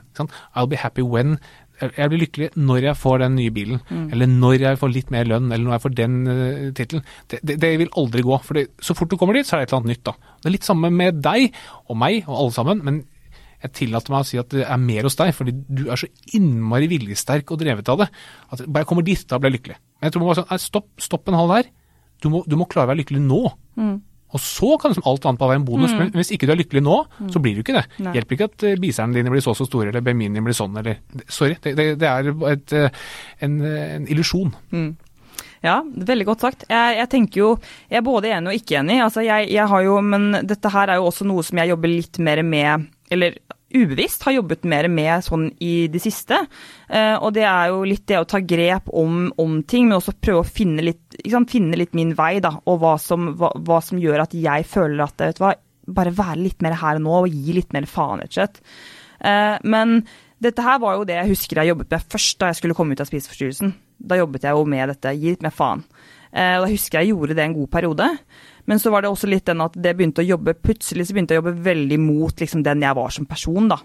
I'll 0.54 0.70
be 0.70 0.78
happy 0.78 1.02
when 1.02 1.38
jeg 1.78 2.10
blir 2.10 2.22
lykkelig 2.24 2.48
når 2.58 2.88
jeg 2.88 2.98
får 2.98 3.20
den 3.22 3.36
nye 3.38 3.52
bilen, 3.54 3.82
eller 4.10 4.30
når 4.30 4.64
jeg 4.64 4.78
får 4.80 4.90
litt 4.94 5.12
mer 5.14 5.28
lønn, 5.30 5.50
eller 5.52 5.64
når 5.64 5.76
jeg 5.76 5.84
får 5.84 5.94
den 5.98 6.16
uh, 6.26 6.64
tittelen. 6.74 7.04
Det, 7.30 7.38
det, 7.46 7.58
det 7.62 7.70
vil 7.82 7.92
aldri 8.00 8.24
gå. 8.26 8.38
For 8.42 8.58
det, 8.58 8.64
så 8.82 8.96
fort 8.98 9.12
du 9.12 9.18
kommer 9.20 9.38
dit, 9.38 9.46
så 9.46 9.56
er 9.56 9.62
det 9.62 9.68
et 9.68 9.74
eller 9.74 9.84
annet 9.84 9.94
nytt. 9.94 10.04
da. 10.08 10.34
Det 10.38 10.50
er 10.50 10.56
litt 10.56 10.68
samme 10.68 10.90
med 10.94 11.22
deg 11.24 11.54
og 11.86 12.00
meg 12.00 12.24
og 12.26 12.34
alle 12.34 12.56
sammen, 12.56 12.82
men 12.86 13.02
jeg 13.58 13.74
tillater 13.74 14.14
meg 14.14 14.22
å 14.22 14.28
si 14.28 14.38
at 14.38 14.50
det 14.54 14.64
er 14.66 14.82
mer 14.82 15.06
hos 15.08 15.18
deg, 15.18 15.32
fordi 15.34 15.54
du 15.66 15.88
er 15.90 15.98
så 15.98 16.10
innmari 16.38 16.90
viljesterk 16.90 17.50
og 17.54 17.62
drevet 17.62 17.90
av 17.90 18.04
det. 18.04 18.08
At 18.54 18.62
bare 18.66 18.84
jeg 18.84 18.90
kommer 18.90 19.06
dit, 19.06 19.24
da 19.30 19.40
blir 19.40 19.52
jeg 19.52 19.58
lykkelig. 19.58 19.78
Men 19.98 20.08
jeg 20.08 20.14
tror 20.14 20.24
man 20.24 20.30
bare 20.32 20.42
sånn, 20.42 20.62
stopp, 20.62 20.88
stopp 21.02 21.28
en 21.30 21.38
halv 21.38 21.56
der. 21.56 21.72
Du 22.22 22.30
må, 22.32 22.42
du 22.46 22.56
må 22.58 22.66
klare 22.70 22.88
å 22.88 22.92
være 22.92 23.02
lykkelig 23.02 23.22
nå. 23.24 23.42
Og 24.28 24.42
så 24.44 24.74
kan 24.76 24.92
liksom 24.92 25.06
alt 25.08 25.24
annet 25.24 25.40
bare 25.40 25.54
være 25.54 25.62
en 25.62 25.66
bonus. 25.68 25.94
Men 25.96 26.10
hvis 26.12 26.32
ikke 26.34 26.48
du 26.48 26.52
er 26.52 26.60
lykkelig 26.60 26.82
nå, 26.84 26.96
så 27.32 27.40
blir 27.40 27.56
du 27.56 27.62
ikke 27.62 27.78
det. 27.78 27.84
Nei. 28.04 28.12
Hjelper 28.18 28.36
ikke 28.36 28.48
at 28.50 28.64
uh, 28.68 28.74
biserne 28.82 29.16
dine 29.16 29.32
blir 29.32 29.44
så 29.44 29.54
så 29.56 29.64
store, 29.68 29.88
eller 29.88 30.04
BMI-en 30.04 30.36
din 30.36 30.44
blir 30.44 30.56
sånn, 30.56 30.76
eller 30.76 30.98
Sorry, 31.32 31.56
det, 31.64 31.74
det, 31.78 31.86
det 32.02 32.10
er 32.10 32.28
et, 32.52 32.74
eh, 32.76 33.04
en, 33.46 33.60
en 33.64 34.08
illusjon. 34.12 34.52
Ja, 35.64 35.80
veldig 35.82 36.26
godt 36.28 36.44
sagt. 36.44 36.66
Jeg, 36.70 36.98
jeg 37.00 37.10
tenker 37.10 37.40
jo, 37.40 37.48
jeg 37.88 38.02
er 38.02 38.06
både 38.06 38.30
enig 38.36 38.52
og 38.52 38.60
ikke 38.60 38.78
enig. 38.82 39.00
Altså, 39.02 39.24
jeg, 39.26 39.48
jeg 39.54 39.66
har 39.72 39.86
jo, 39.86 39.96
men 40.04 40.28
dette 40.46 40.74
her 40.74 40.92
er 40.92 41.00
jo 41.00 41.08
også 41.08 41.26
noe 41.26 41.46
som 41.46 41.58
jeg 41.58 41.72
jobber 41.72 41.90
litt 41.94 42.20
mer 42.22 42.44
med, 42.46 42.86
eller 43.10 43.40
ubevisst 43.74 44.24
har 44.24 44.36
jobbet 44.38 44.64
mer 44.68 44.88
med 44.88 45.24
sånn 45.26 45.48
i 45.64 45.88
det 45.92 46.00
siste. 46.02 46.40
Eh, 46.88 47.14
og 47.16 47.34
det 47.36 47.44
er 47.48 47.72
jo 47.72 47.82
litt 47.88 48.06
det 48.08 48.20
å 48.20 48.28
ta 48.28 48.40
grep 48.40 48.88
om, 48.96 49.26
om 49.40 49.58
ting, 49.68 49.88
men 49.88 49.98
også 49.98 50.16
prøve 50.16 50.42
å 50.42 50.48
finne 50.48 50.84
litt, 50.86 51.18
sant, 51.28 51.50
finne 51.52 51.76
litt 51.76 51.96
min 51.98 52.14
vei, 52.18 52.38
da. 52.44 52.54
Og 52.66 52.80
hva 52.82 52.94
som, 53.02 53.32
hva, 53.38 53.52
hva 53.54 53.80
som 53.84 54.00
gjør 54.00 54.24
at 54.24 54.36
jeg 54.36 54.68
føler 54.68 55.04
at, 55.04 55.18
vet 55.20 55.40
du 55.40 55.44
hva, 55.44 55.54
bare 55.88 56.14
være 56.16 56.40
litt 56.40 56.64
mer 56.64 56.78
her 56.80 57.00
og 57.00 57.04
nå, 57.04 57.18
og 57.24 57.34
gi 57.34 57.56
litt 57.56 57.76
mer 57.76 57.88
faen, 57.88 58.22
rett 58.22 58.32
og 58.32 58.40
slett. 58.40 58.62
Eh, 59.20 59.56
men 59.68 60.00
dette 60.38 60.62
her 60.62 60.78
var 60.82 60.98
jo 60.98 61.06
det 61.08 61.16
jeg 61.18 61.32
husker 61.32 61.60
jeg 61.60 61.72
jobbet 61.72 61.90
med 61.94 62.12
først 62.14 62.38
da 62.38 62.50
jeg 62.50 62.60
skulle 62.60 62.76
komme 62.78 62.94
ut 62.94 63.02
av 63.02 63.08
spiseforstyrrelsen. 63.10 63.74
Da 63.98 64.20
jobbet 64.20 64.46
jeg 64.46 64.54
jo 64.54 64.68
med 64.70 64.92
dette, 64.94 65.16
gi 65.16 65.34
litt 65.34 65.44
mer 65.44 65.54
faen. 65.54 65.82
Eh, 66.30 66.56
og 66.58 66.66
da 66.66 66.70
husker 66.70 67.00
jeg 67.00 67.08
jeg 67.08 67.16
gjorde 67.16 67.36
det 67.38 67.44
en 67.44 67.56
god 67.56 67.70
periode. 67.72 68.08
Men 68.68 68.80
så 68.80 68.92
var 68.92 69.02
det 69.02 69.10
også 69.10 69.28
litt 69.30 69.46
den 69.48 69.64
at 69.64 69.76
det 69.80 69.94
begynte 69.96 70.20
å 70.20 70.28
jobbe 70.28 70.52
plutselig 70.60 71.06
så 71.08 71.14
begynte 71.16 71.32
jeg 71.32 71.40
å 71.40 71.46
jobbe 71.46 71.64
veldig 71.64 71.98
mot 72.02 72.42
liksom, 72.42 72.64
den 72.66 72.84
jeg 72.84 72.96
var 72.98 73.14
som 73.14 73.28
person. 73.28 73.70
da. 73.70 73.78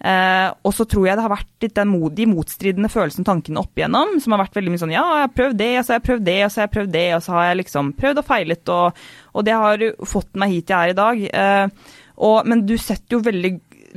Eh, 0.00 0.48
og 0.64 0.72
så 0.72 0.86
tror 0.88 1.08
jeg 1.08 1.18
det 1.18 1.24
har 1.26 1.32
vært 1.32 1.64
litt 1.66 1.74
den, 1.76 1.90
de 2.16 2.26
motstridende 2.30 2.88
følelsene 2.92 3.26
tankene 3.26 3.60
opp 3.60 3.76
igjennom, 3.76 4.14
som 4.22 4.32
har 4.32 4.44
vært 4.44 4.56
veldig 4.56 4.72
mye 4.72 4.80
sånn 4.80 4.94
ja, 4.94 5.02
jeg 5.18 5.26
har 5.26 5.34
prøvd 5.36 5.58
det, 5.60 5.70
og 5.76 5.84
så 5.84 5.92
har 5.92 5.98
jeg 5.98 6.06
prøvd 6.06 6.22
det, 6.24 6.36
og 6.46 6.52
så 6.52 6.60
har 6.60 6.68
jeg 6.68 6.74
prøvd 6.76 6.92
det, 6.94 7.06
og 7.16 7.24
så 7.26 7.34
har 7.34 7.48
jeg 7.48 7.60
liksom 7.60 7.92
prøvd 7.98 8.22
og 8.22 8.28
feilet, 8.30 8.72
og, 8.76 9.02
og 9.34 9.48
det 9.48 9.56
har 9.64 9.84
fått 10.14 10.40
meg 10.40 10.54
hit 10.54 10.72
jeg 10.72 10.78
er 10.78 10.94
i 10.94 10.98
dag. 11.02 11.24
Eh, 11.42 11.94
og, 12.30 12.36
men 12.52 12.64
du 12.68 12.76
setter 12.80 13.18
jo 13.18 13.24
veldig, 13.26 13.54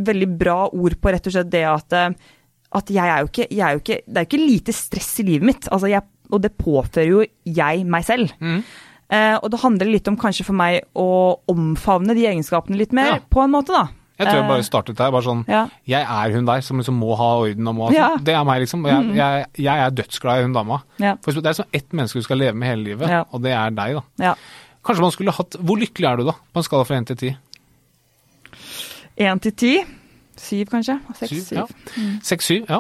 veldig 0.10 0.30
bra 0.40 0.58
ord 0.68 0.98
på 1.00 1.14
rett 1.14 1.30
og 1.30 1.38
slett 1.38 1.54
det 1.54 1.66
at, 1.70 2.00
eh, 2.00 2.34
at 2.82 2.96
jeg 2.98 3.14
er 3.14 3.30
ikke, 3.30 3.48
jeg 3.54 3.64
er 3.64 3.78
jo 3.78 3.84
ikke 3.84 4.00
Det 4.04 4.18
er 4.18 4.26
jo 4.26 4.32
ikke 4.32 4.48
lite 4.50 4.76
stress 4.76 5.12
i 5.22 5.28
livet 5.30 5.54
mitt, 5.54 5.70
altså 5.70 5.92
jeg, 5.94 6.10
og 6.34 6.42
det 6.44 6.58
påfører 6.58 7.12
jo 7.14 7.24
jeg 7.46 7.86
meg 7.86 8.10
selv. 8.10 8.34
Eh, 9.14 9.36
og 9.44 9.52
det 9.54 9.60
handler 9.62 9.92
litt 9.94 10.08
om 10.10 10.16
kanskje 10.18 10.46
for 10.48 10.58
meg 10.58 10.82
å 10.98 11.06
omfavne 11.52 12.16
de 12.18 12.24
egenskapene 12.26 12.80
litt 12.80 12.94
mer, 12.98 13.12
Ja. 13.14 13.20
på 13.30 13.44
en 13.44 13.52
måte, 13.54 13.76
da. 13.76 13.84
Jeg 14.18 14.28
tror 14.28 14.36
jeg 14.40 14.44
Eh, 14.46 14.50
bare 14.50 14.64
startet 14.64 14.96
der. 14.98 15.12
bare 15.12 15.22
sånn, 15.26 15.46
Ja. 15.48 15.68
Jeg 15.86 16.02
er 16.08 16.32
hun 16.36 16.46
der 16.46 16.62
som 16.62 16.78
liksom 16.80 16.98
må 17.00 17.16
ha 17.18 17.30
orden 17.42 17.68
og 17.68 17.76
må 17.76 17.88
ha 17.90 17.94
Ja. 17.94 18.10
sånn. 18.18 18.24
Det 18.24 18.34
er 18.36 18.44
meg, 18.46 18.62
liksom. 18.62 18.86
Jeg, 18.86 19.16
jeg, 19.16 19.46
jeg 19.58 19.78
er 19.86 19.90
dødsglad 19.92 20.40
i 20.40 20.44
hun 20.44 20.54
dama. 20.54 20.82
Ja. 21.00 21.16
For 21.22 21.32
Det 21.32 21.46
er 21.46 21.64
sånn 21.64 21.74
ett 21.74 21.90
menneske 21.92 22.14
du 22.14 22.22
skal 22.24 22.38
leve 22.38 22.56
med 22.56 22.70
hele 22.70 22.84
livet, 22.84 23.10
Ja. 23.10 23.24
og 23.32 23.42
det 23.42 23.52
er 23.52 23.70
deg. 23.72 23.96
da. 23.96 24.02
Ja. 24.20 24.36
Kanskje 24.86 25.02
man 25.02 25.12
skulle 25.12 25.32
hatt 25.32 25.52
Hvor 25.60 25.78
lykkelig 25.78 26.12
er 26.12 26.18
du, 26.18 26.24
da? 26.26 26.32
På 26.54 26.58
en 26.58 26.64
skala 26.64 26.84
fra 26.86 26.96
1 26.98 27.06
til 27.08 27.16
10? 27.18 27.38
Én 29.18 29.40
til 29.42 29.52
ti. 29.52 29.84
Syv, 30.38 30.66
kanskje. 30.72 31.00
Seks, 31.16 31.30
Syv, 31.30 31.42
syv. 31.46 31.58
ja. 31.58 31.66
Seks-syv, 32.24 32.66
ja. 32.70 32.80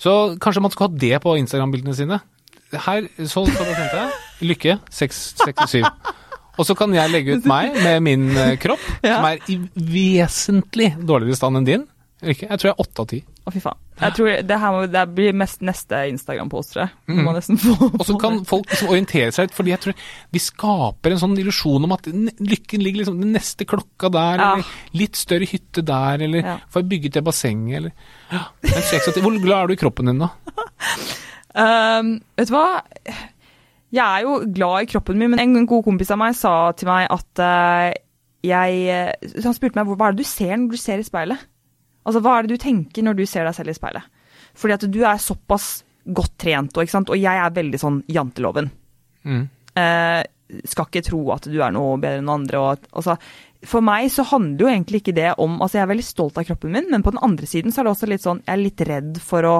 Så 0.00 0.38
kanskje 0.40 0.62
man 0.62 0.70
skulle 0.70 0.90
hatt 0.90 0.98
det 1.00 1.20
på 1.22 1.36
Instagram-bildene 1.38 1.94
sine. 1.94 2.20
Her, 2.72 3.02
så 3.24 3.44
skal 3.46 3.66
du 3.66 3.74
kjenne 3.74 3.92
deg. 3.92 4.12
Lykke. 4.44 4.78
Seks, 4.90 5.34
seks, 5.42 5.70
syv. 5.72 5.86
Og 6.58 6.66
så 6.66 6.74
kan 6.78 6.90
jeg 6.94 7.10
legge 7.12 7.36
ut 7.38 7.44
meg 7.46 7.74
med 7.84 8.02
min 8.02 8.28
eh, 8.36 8.56
kropp, 8.58 8.82
Ja. 9.06 9.18
som 9.20 9.28
er 9.30 9.38
i 9.50 9.58
vesentlig 9.76 10.92
dårligere 11.06 11.38
stand 11.38 11.60
enn 11.60 11.66
din. 11.68 11.84
Lykke. 12.22 12.48
Jeg 12.50 12.58
tror 12.58 12.66
jeg 12.72 12.74
er 12.74 12.82
åtte 12.82 13.02
av 13.04 13.06
ti. 13.12 13.18
Å, 13.46 13.52
fy 13.54 13.60
faen. 13.62 13.78
Jeg 13.98 14.14
tror 14.16 14.28
det 14.46 14.56
her 14.62 14.72
må, 14.74 14.80
det 14.90 15.02
blir 15.14 15.36
mest 15.38 15.62
neste 15.66 16.00
Instagram-post, 16.10 16.72
tror 16.74 16.82
jeg. 16.84 16.90
Mm. 17.14 17.28
Og 17.98 18.02
så 18.06 18.16
kan 18.20 18.40
folk 18.46 18.66
liksom 18.70 18.90
orientere 18.90 19.30
seg 19.34 19.46
litt, 19.46 19.54
fordi 19.56 19.72
jeg 19.72 19.82
tror 19.84 20.02
vi 20.34 20.42
skaper 20.42 21.14
en 21.14 21.22
sånn 21.22 21.38
illusjon 21.38 21.86
om 21.86 21.94
at 21.96 22.06
lykken 22.10 22.82
ligger 22.84 23.02
liksom 23.04 23.22
den 23.22 23.32
neste 23.38 23.66
klokka 23.70 24.10
der, 24.14 24.42
Ja. 24.42 24.50
eller 24.58 24.98
litt 25.00 25.18
større 25.18 25.46
hytte 25.50 25.82
der, 25.86 26.22
eller 26.26 26.42
Ja. 26.46 26.56
får 26.70 26.82
jeg 26.84 26.90
bygget 26.92 27.16
det 27.18 27.24
bassenget, 27.30 27.76
eller 27.76 27.92
ja. 28.34 28.44
Hvor 29.22 29.40
glad 29.42 29.58
er 29.62 29.66
du 29.66 29.74
i 29.78 29.82
kroppen 29.86 30.10
din 30.12 30.18
da? 30.26 30.30
Um, 31.58 32.10
vet 32.36 32.50
du 32.50 32.54
hva? 32.54 32.82
Jeg 33.94 34.04
er 34.04 34.26
jo 34.26 34.40
glad 34.52 34.84
i 34.84 34.90
kroppen 34.90 35.18
min, 35.20 35.32
men 35.32 35.40
en 35.40 35.68
god 35.68 35.84
kompis 35.86 36.10
av 36.12 36.20
meg 36.20 36.36
sa 36.36 36.54
til 36.76 36.90
meg 36.90 37.06
at 37.14 37.40
uh, 37.40 37.88
jeg 38.44 38.82
eh, 38.92 39.30
Han 39.42 39.56
spurte 39.56 39.80
meg 39.80 39.88
hva 39.88 40.10
er 40.10 40.16
det 40.16 40.22
du 40.22 40.28
ser 40.28 40.54
når 40.56 40.74
du 40.74 40.80
ser 40.80 41.00
i 41.00 41.06
speilet? 41.06 41.40
Altså, 42.04 42.20
hva 42.24 42.36
er 42.36 42.46
det 42.46 42.56
du 42.56 42.62
tenker 42.62 43.04
når 43.04 43.18
du 43.18 43.24
ser 43.28 43.48
deg 43.48 43.56
selv 43.56 43.72
i 43.72 43.76
speilet? 43.76 44.04
Fordi 44.58 44.76
at 44.76 44.86
du 44.92 45.00
er 45.04 45.20
såpass 45.20 45.68
godt 46.04 46.36
trent, 46.40 46.76
og, 46.76 46.92
og 47.12 47.18
jeg 47.18 47.40
er 47.42 47.56
veldig 47.56 47.80
sånn 47.80 47.98
janteloven. 48.08 48.70
Mm. 49.28 49.42
Uh, 49.76 50.22
skal 50.68 50.88
ikke 50.88 51.04
tro 51.04 51.20
at 51.34 51.48
du 51.50 51.58
er 51.60 51.74
noe 51.74 51.98
bedre 52.00 52.22
enn 52.22 52.32
andre. 52.32 52.62
At- 52.76 52.88
altså, 52.92 53.18
for 53.68 53.84
meg 53.84 54.08
så 54.12 54.24
handler 54.30 54.64
jo 54.64 54.70
egentlig 54.70 55.02
ikke 55.02 55.16
det 55.16 55.32
om 55.42 55.58
Altså, 55.58 55.78
jeg 55.78 55.84
er 55.84 55.92
veldig 55.92 56.06
stolt 56.06 56.38
av 56.38 56.46
kroppen 56.48 56.72
min, 56.76 56.88
men 56.92 57.04
på 57.04 57.12
den 57.12 57.24
andre 57.24 57.48
siden 57.50 57.74
så 57.74 57.82
er 57.82 57.88
det 57.88 57.94
også 57.96 58.08
litt 58.08 58.22
sånn 58.22 58.40
Jeg 58.44 58.54
er 58.54 58.62
litt 58.62 58.84
redd 58.86 59.18
for 59.24 59.48
å, 59.48 59.56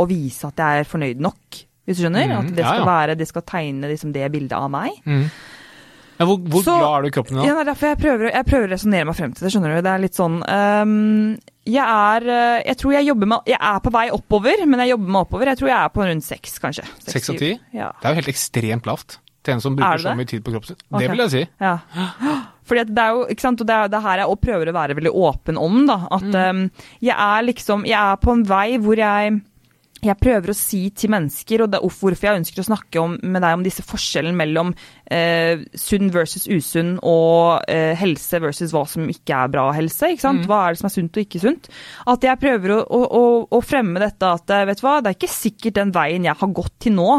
å 0.00 0.06
vise 0.08 0.48
at 0.48 0.62
jeg 0.62 0.80
er 0.80 0.88
fornøyd 0.88 1.22
nok. 1.22 1.60
Hvis 1.86 1.98
du 1.98 2.04
skjønner? 2.06 2.26
Mm, 2.30 2.38
at 2.38 2.54
det 2.56 2.64
skal 2.64 2.80
ja. 2.80 2.84
være 2.88 3.14
Det 3.20 3.26
skal 3.28 3.42
tegne 3.42 3.90
liksom 3.90 4.12
det 4.14 4.30
bildet 4.32 4.52
av 4.56 4.70
meg. 4.72 4.90
Mm. 5.04 5.26
Ja, 6.14 6.24
hvor 6.30 6.38
hvor 6.38 6.62
Så- 6.62 6.78
glad 6.78 6.92
er 6.98 7.02
du 7.02 7.08
i 7.08 7.10
kroppen 7.10 7.36
din 7.40 7.44
Ja, 7.48 7.64
derfor 7.64 7.88
jeg 7.90 7.98
prøver, 7.98 8.30
jeg 8.32 8.46
prøver 8.46 8.68
å 8.68 8.70
resonnere 8.70 9.04
meg 9.08 9.16
frem 9.16 9.32
til 9.34 9.44
det. 9.44 9.52
skjønner 9.52 9.74
du? 9.74 9.82
Det 9.82 9.90
er 9.92 9.98
litt 9.98 10.14
sånn 10.14 10.36
um, 10.46 11.38
Jeg 11.66 11.82
er 11.84 12.28
eh, 12.30 12.62
Jeg 12.68 12.76
tror 12.78 12.92
jeg 12.94 13.06
jobber 13.08 13.26
med 13.26 13.38
Jeg 13.50 13.58
er 13.60 13.80
på 13.80 13.90
vei 13.92 14.04
oppover, 14.14 14.64
men 14.66 14.78
jeg 14.84 14.90
jobber 14.94 15.08
meg 15.10 15.26
oppover. 15.26 15.46
Jeg 15.50 15.58
tror 15.58 15.68
jeg 15.68 15.78
er 15.80 15.88
på 15.88 16.06
rundt 16.06 16.24
seks, 16.24 16.58
kanskje. 16.62 16.84
Seks 17.02 17.30
av 17.30 17.36
ti? 17.42 17.50
Ja. 17.74 17.90
Det 18.00 18.06
er 18.06 18.14
jo 18.14 18.20
helt 18.22 18.32
ekstremt 18.32 18.86
lavt 18.86 19.18
til 19.44 19.54
en 19.54 19.60
som 19.60 19.74
Er 19.74 19.76
bruker 19.82 19.98
så 20.06 20.14
mye 20.16 20.26
tid 20.30 20.44
på 20.44 20.52
kroppen 20.54 20.66
sin. 20.72 20.76
Okay. 20.88 21.02
Det 21.02 21.10
vil 21.10 21.18
jeg 21.26 21.30
si. 21.34 21.42
Ja. 21.60 21.78
Fordi 22.64 22.84
det 22.94 23.02
er 23.02 23.10
jo, 23.12 23.26
ikke 23.28 23.40
sant, 23.44 23.60
og 23.60 23.66
det 23.68 23.74
er 23.76 23.88
det 23.92 24.00
her 24.06 24.16
jeg 24.22 24.26
også 24.30 24.40
prøver 24.46 24.70
å 24.70 24.72
være 24.72 24.94
veldig 24.96 25.12
åpen 25.12 25.58
om, 25.60 25.82
da. 25.90 25.98
At 26.16 26.22
Mm. 26.22 26.62
um, 26.62 26.70
jeg 27.02 27.16
er 27.18 27.42
liksom 27.42 27.84
Jeg 27.84 27.98
er 28.00 28.16
på 28.22 28.32
en 28.32 28.44
vei 28.44 28.78
hvor 28.78 28.96
jeg 28.96 29.42
jeg 30.10 30.20
prøver 30.20 30.52
å 30.52 30.56
si 30.56 30.80
til 30.96 31.12
mennesker, 31.14 31.64
og 31.64 31.72
det 31.72 31.78
er 31.78 31.84
hvorfor 31.84 32.28
jeg 32.28 32.40
ønsker 32.40 32.62
å 32.62 32.66
snakke 32.66 33.02
om, 33.02 33.16
med 33.22 33.44
deg 33.44 33.58
om 33.58 33.64
disse 33.64 33.84
forskjellene 33.86 34.38
mellom 34.38 34.72
eh, 35.12 35.64
sunn 35.78 36.10
versus 36.14 36.46
usunn 36.50 36.96
og 37.00 37.64
eh, 37.70 37.92
helse 37.98 38.40
versus 38.42 38.74
hva 38.74 38.84
som 38.90 39.08
ikke 39.10 39.38
er 39.38 39.52
bra 39.52 39.68
helse. 39.76 40.12
ikke 40.12 40.26
sant? 40.26 40.44
Mm. 40.44 40.50
Hva 40.50 40.60
er 40.64 40.74
det 40.74 40.82
som 40.82 40.90
er 40.90 40.96
sunt 40.96 41.18
og 41.18 41.24
ikke 41.24 41.42
sunt? 41.42 41.70
At 42.14 42.28
jeg 42.28 42.42
prøver 42.42 42.76
å, 42.76 42.82
å, 43.04 43.24
å, 43.48 43.62
fremme 43.64 44.02
dette 44.02 44.34
at 44.36 44.54
eh, 44.54 44.66
vet 44.68 44.82
du 44.82 44.86
hva, 44.86 44.98
det 45.00 45.12
er 45.12 45.18
ikke 45.18 45.34
sikkert 45.34 45.80
den 45.80 45.94
veien 45.94 46.28
jeg 46.28 46.40
har 46.40 46.54
gått 46.60 46.76
til 46.84 46.96
nå, 46.98 47.10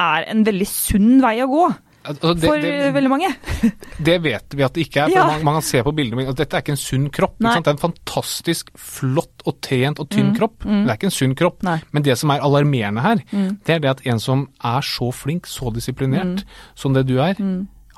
er 0.00 0.26
en 0.32 0.44
veldig 0.46 0.68
sunn 0.68 1.18
vei 1.22 1.36
å 1.44 1.50
gå. 1.50 1.68
Altså, 2.00 2.30
det, 2.34 2.48
For 2.48 2.56
det, 2.64 2.70
veldig 2.96 3.10
mange. 3.12 3.28
det 4.08 4.14
vet 4.24 4.54
vi 4.56 4.62
at 4.64 4.72
det 4.72 4.86
ikke 4.86 5.02
er. 5.02 5.10
For 5.10 5.18
Ja. 5.18 5.24
man, 5.34 5.42
man 5.44 5.58
kan 5.58 5.66
se 5.68 5.82
på 5.84 5.92
bildene 5.94 6.16
mine 6.16 6.32
at 6.32 6.38
dette 6.40 6.56
er 6.56 6.62
ikke 6.64 6.72
en 6.72 6.80
sunn 6.80 7.10
kropp. 7.12 7.34
Det 7.38 7.50
er 7.60 7.72
en 7.74 7.82
fantastisk 7.82 8.70
flott 8.80 9.44
og 9.44 9.58
trent 9.60 10.00
og 10.00 10.08
tynn 10.08 10.32
kropp. 10.38 10.64
Det 10.64 10.86
er 10.88 10.94
ikke 10.96 11.10
en 11.10 11.16
sunn 11.18 11.34
kropp. 11.36 11.60
Nei. 11.66 11.76
Men 11.92 12.06
det 12.06 12.16
som 12.18 12.32
er 12.32 12.40
alarmerende 12.46 13.04
her, 13.04 13.20
det 13.66 13.74
er 13.76 13.84
det 13.84 13.90
at 13.92 14.00
en 14.08 14.18
som 14.22 14.46
er 14.64 14.80
så 14.86 15.10
flink, 15.12 15.46
så 15.46 15.68
disiplinert 15.76 16.46
som 16.74 16.96
det 16.96 17.04
du 17.10 17.18
er, 17.20 17.36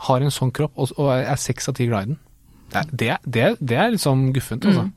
har 0.09 0.20
en 0.26 0.34
sånn 0.34 0.50
kropp 0.50 0.74
og, 0.82 0.90
og 0.98 1.12
er 1.14 1.38
seks 1.38 1.70
av 1.70 1.78
ti 1.78 1.86
glad 1.86 2.03
i 2.03 2.12
den. 2.14 2.18
Det 2.72 3.18
det, 3.22 3.46
det, 3.61 3.76
er- 3.76 3.90
liksom 3.92 4.32
guffent, 4.32 4.64
altså. 4.64 4.88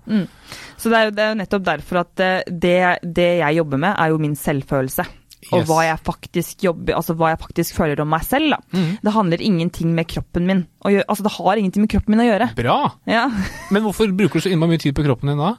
Så 0.80 0.90
det 0.90 0.98
er, 0.98 1.06
jo, 1.10 1.12
det 1.12 1.24
er 1.26 1.30
jo 1.34 1.38
nettopp 1.42 1.64
derfor 1.68 1.98
at 2.06 2.22
eh, 2.24 2.42
det, 2.50 2.76
det 3.04 3.26
jeg 3.42 3.58
jobber 3.58 3.78
med, 3.84 3.96
er 4.00 4.14
jo 4.14 4.18
min 4.24 4.36
selvfølelse. 4.40 5.06
Og 5.52 5.60
Yes. 5.60 5.68
hva 5.70 5.84
jeg 5.86 6.00
faktisk 6.02 6.64
jobber, 6.66 6.96
altså 6.98 7.14
hva 7.16 7.30
jeg 7.34 7.42
faktisk 7.44 7.76
føler 7.78 8.02
om 8.02 8.10
meg 8.10 8.24
selv. 8.26 8.56
Mhm. 8.74 8.98
Det 9.04 9.14
handler 9.14 9.42
ingenting 9.46 9.94
med 9.94 10.08
kroppen 10.08 10.46
min 10.48 10.66
gjøre. 10.86 11.06
Altså 11.08 11.24
det 11.24 11.36
har 11.38 11.56
ingenting 11.58 11.82
med 11.86 11.90
kroppen 11.94 12.16
min 12.16 12.26
å 12.26 12.32
gjøre. 12.32 12.56
Bra! 12.56 12.80
Ja. 13.06 13.28
Men 13.72 13.84
hvorfor 13.86 14.10
bruker 14.16 14.40
du 14.42 14.48
så 14.48 14.52
innmari 14.52 14.74
mye 14.76 14.82
tid 14.82 14.96
på 14.98 15.06
kroppen 15.06 15.30
din 15.30 15.38
da? 15.38 15.56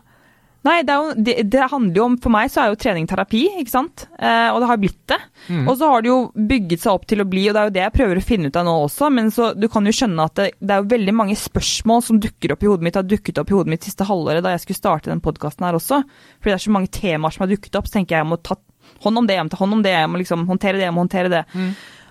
Nei, 0.66 0.80
det, 0.82 0.94
jo, 0.98 1.12
det, 1.14 1.34
det 1.46 1.66
handler 1.70 1.94
jo 1.94 2.04
om 2.08 2.14
For 2.18 2.32
meg 2.34 2.48
så 2.50 2.64
er 2.64 2.72
jo 2.72 2.78
trening 2.80 3.04
terapi, 3.06 3.44
ikke 3.60 3.70
sant. 3.70 4.08
Eh, 4.18 4.48
og 4.50 4.58
det 4.58 4.66
har 4.66 4.80
blitt 4.82 4.98
det. 5.12 5.18
Mm. 5.46 5.68
Og 5.70 5.76
så 5.78 5.90
har 5.92 6.02
det 6.02 6.10
jo 6.10 6.16
bygget 6.34 6.82
seg 6.82 6.90
opp 6.96 7.04
til 7.06 7.22
å 7.22 7.26
bli, 7.30 7.44
og 7.46 7.54
det 7.54 7.60
er 7.60 7.68
jo 7.68 7.74
det 7.76 7.84
jeg 7.84 7.94
prøver 7.94 8.18
å 8.18 8.24
finne 8.26 8.50
ut 8.50 8.58
av 8.58 8.66
nå 8.66 8.74
også. 8.88 9.10
Men 9.14 9.30
så 9.30 9.52
du 9.54 9.68
kan 9.70 9.86
jo 9.86 9.94
skjønne 9.94 10.26
at 10.26 10.34
det, 10.40 10.48
det 10.58 10.74
er 10.74 10.82
jo 10.82 10.90
veldig 10.90 11.14
mange 11.14 11.36
spørsmål 11.38 12.02
som 12.02 12.18
dukker 12.18 12.56
opp 12.56 12.66
i 12.66 12.70
hodet 12.72 12.82
mitt, 12.88 12.98
har 12.98 13.06
dukket 13.06 13.38
opp 13.38 13.52
i 13.52 13.54
hodet 13.54 13.76
mitt 13.76 13.86
siste 13.86 14.08
halvåret 14.08 14.42
da 14.42 14.56
jeg 14.56 14.64
skulle 14.64 14.82
starte 14.82 15.12
den 15.12 15.22
podkasten 15.22 15.68
her 15.68 15.78
også. 15.78 16.00
Fordi 16.40 16.50
det 16.50 16.58
er 16.58 16.66
så 16.66 16.74
mange 16.74 16.90
temaer 16.98 17.36
som 17.36 17.46
har 17.46 17.54
dukket 17.54 17.78
opp, 17.78 17.86
så 17.86 18.00
tenker 18.00 18.16
jeg 18.16 18.24
jeg 18.24 18.30
må 18.32 18.40
ta 18.42 18.58
hånd 19.05 19.22
om 19.22 19.28
det, 19.28 19.36
jeg 19.36 19.47
må 19.47 19.53
ta 19.53 19.61
hånd 19.61 19.78
om 19.78 19.84
det, 19.84 19.92
jeg 19.94 20.12
må 20.12 20.22
liksom 20.22 20.47
håndtere 20.49 20.80
det, 20.80 20.86
jeg 20.86 20.97
må 20.97 21.05
håndtere 21.05 21.32
det. 21.32 21.44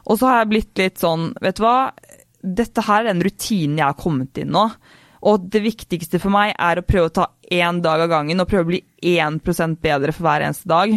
Og 0.06 0.20
så 0.20 0.30
har 0.30 0.44
jeg 0.44 0.52
blitt 0.52 0.82
litt 0.84 1.02
sånn, 1.02 1.32
vet 1.42 1.58
du 1.58 1.66
hva, 1.66 1.78
dette 2.46 2.84
her 2.86 3.04
er 3.04 3.14
den 3.14 3.26
rutinen 3.26 3.80
jeg 3.82 3.90
har 3.90 3.98
kommet 3.98 4.38
inn 4.42 4.54
nå. 4.54 4.68
Og 5.26 5.48
det 5.50 5.64
viktigste 5.64 6.20
for 6.22 6.34
meg 6.34 6.52
er 6.54 6.78
å 6.78 6.86
prøve 6.86 7.10
å 7.10 7.16
ta 7.16 7.30
én 7.50 7.80
dag 7.82 8.04
av 8.04 8.12
gangen 8.12 8.42
og 8.42 8.50
prøve 8.50 8.66
å 8.66 8.72
bli 8.74 8.82
1% 9.16 9.80
bedre 9.82 10.14
for 10.14 10.28
hver 10.28 10.46
eneste 10.46 10.70
dag. 10.70 10.94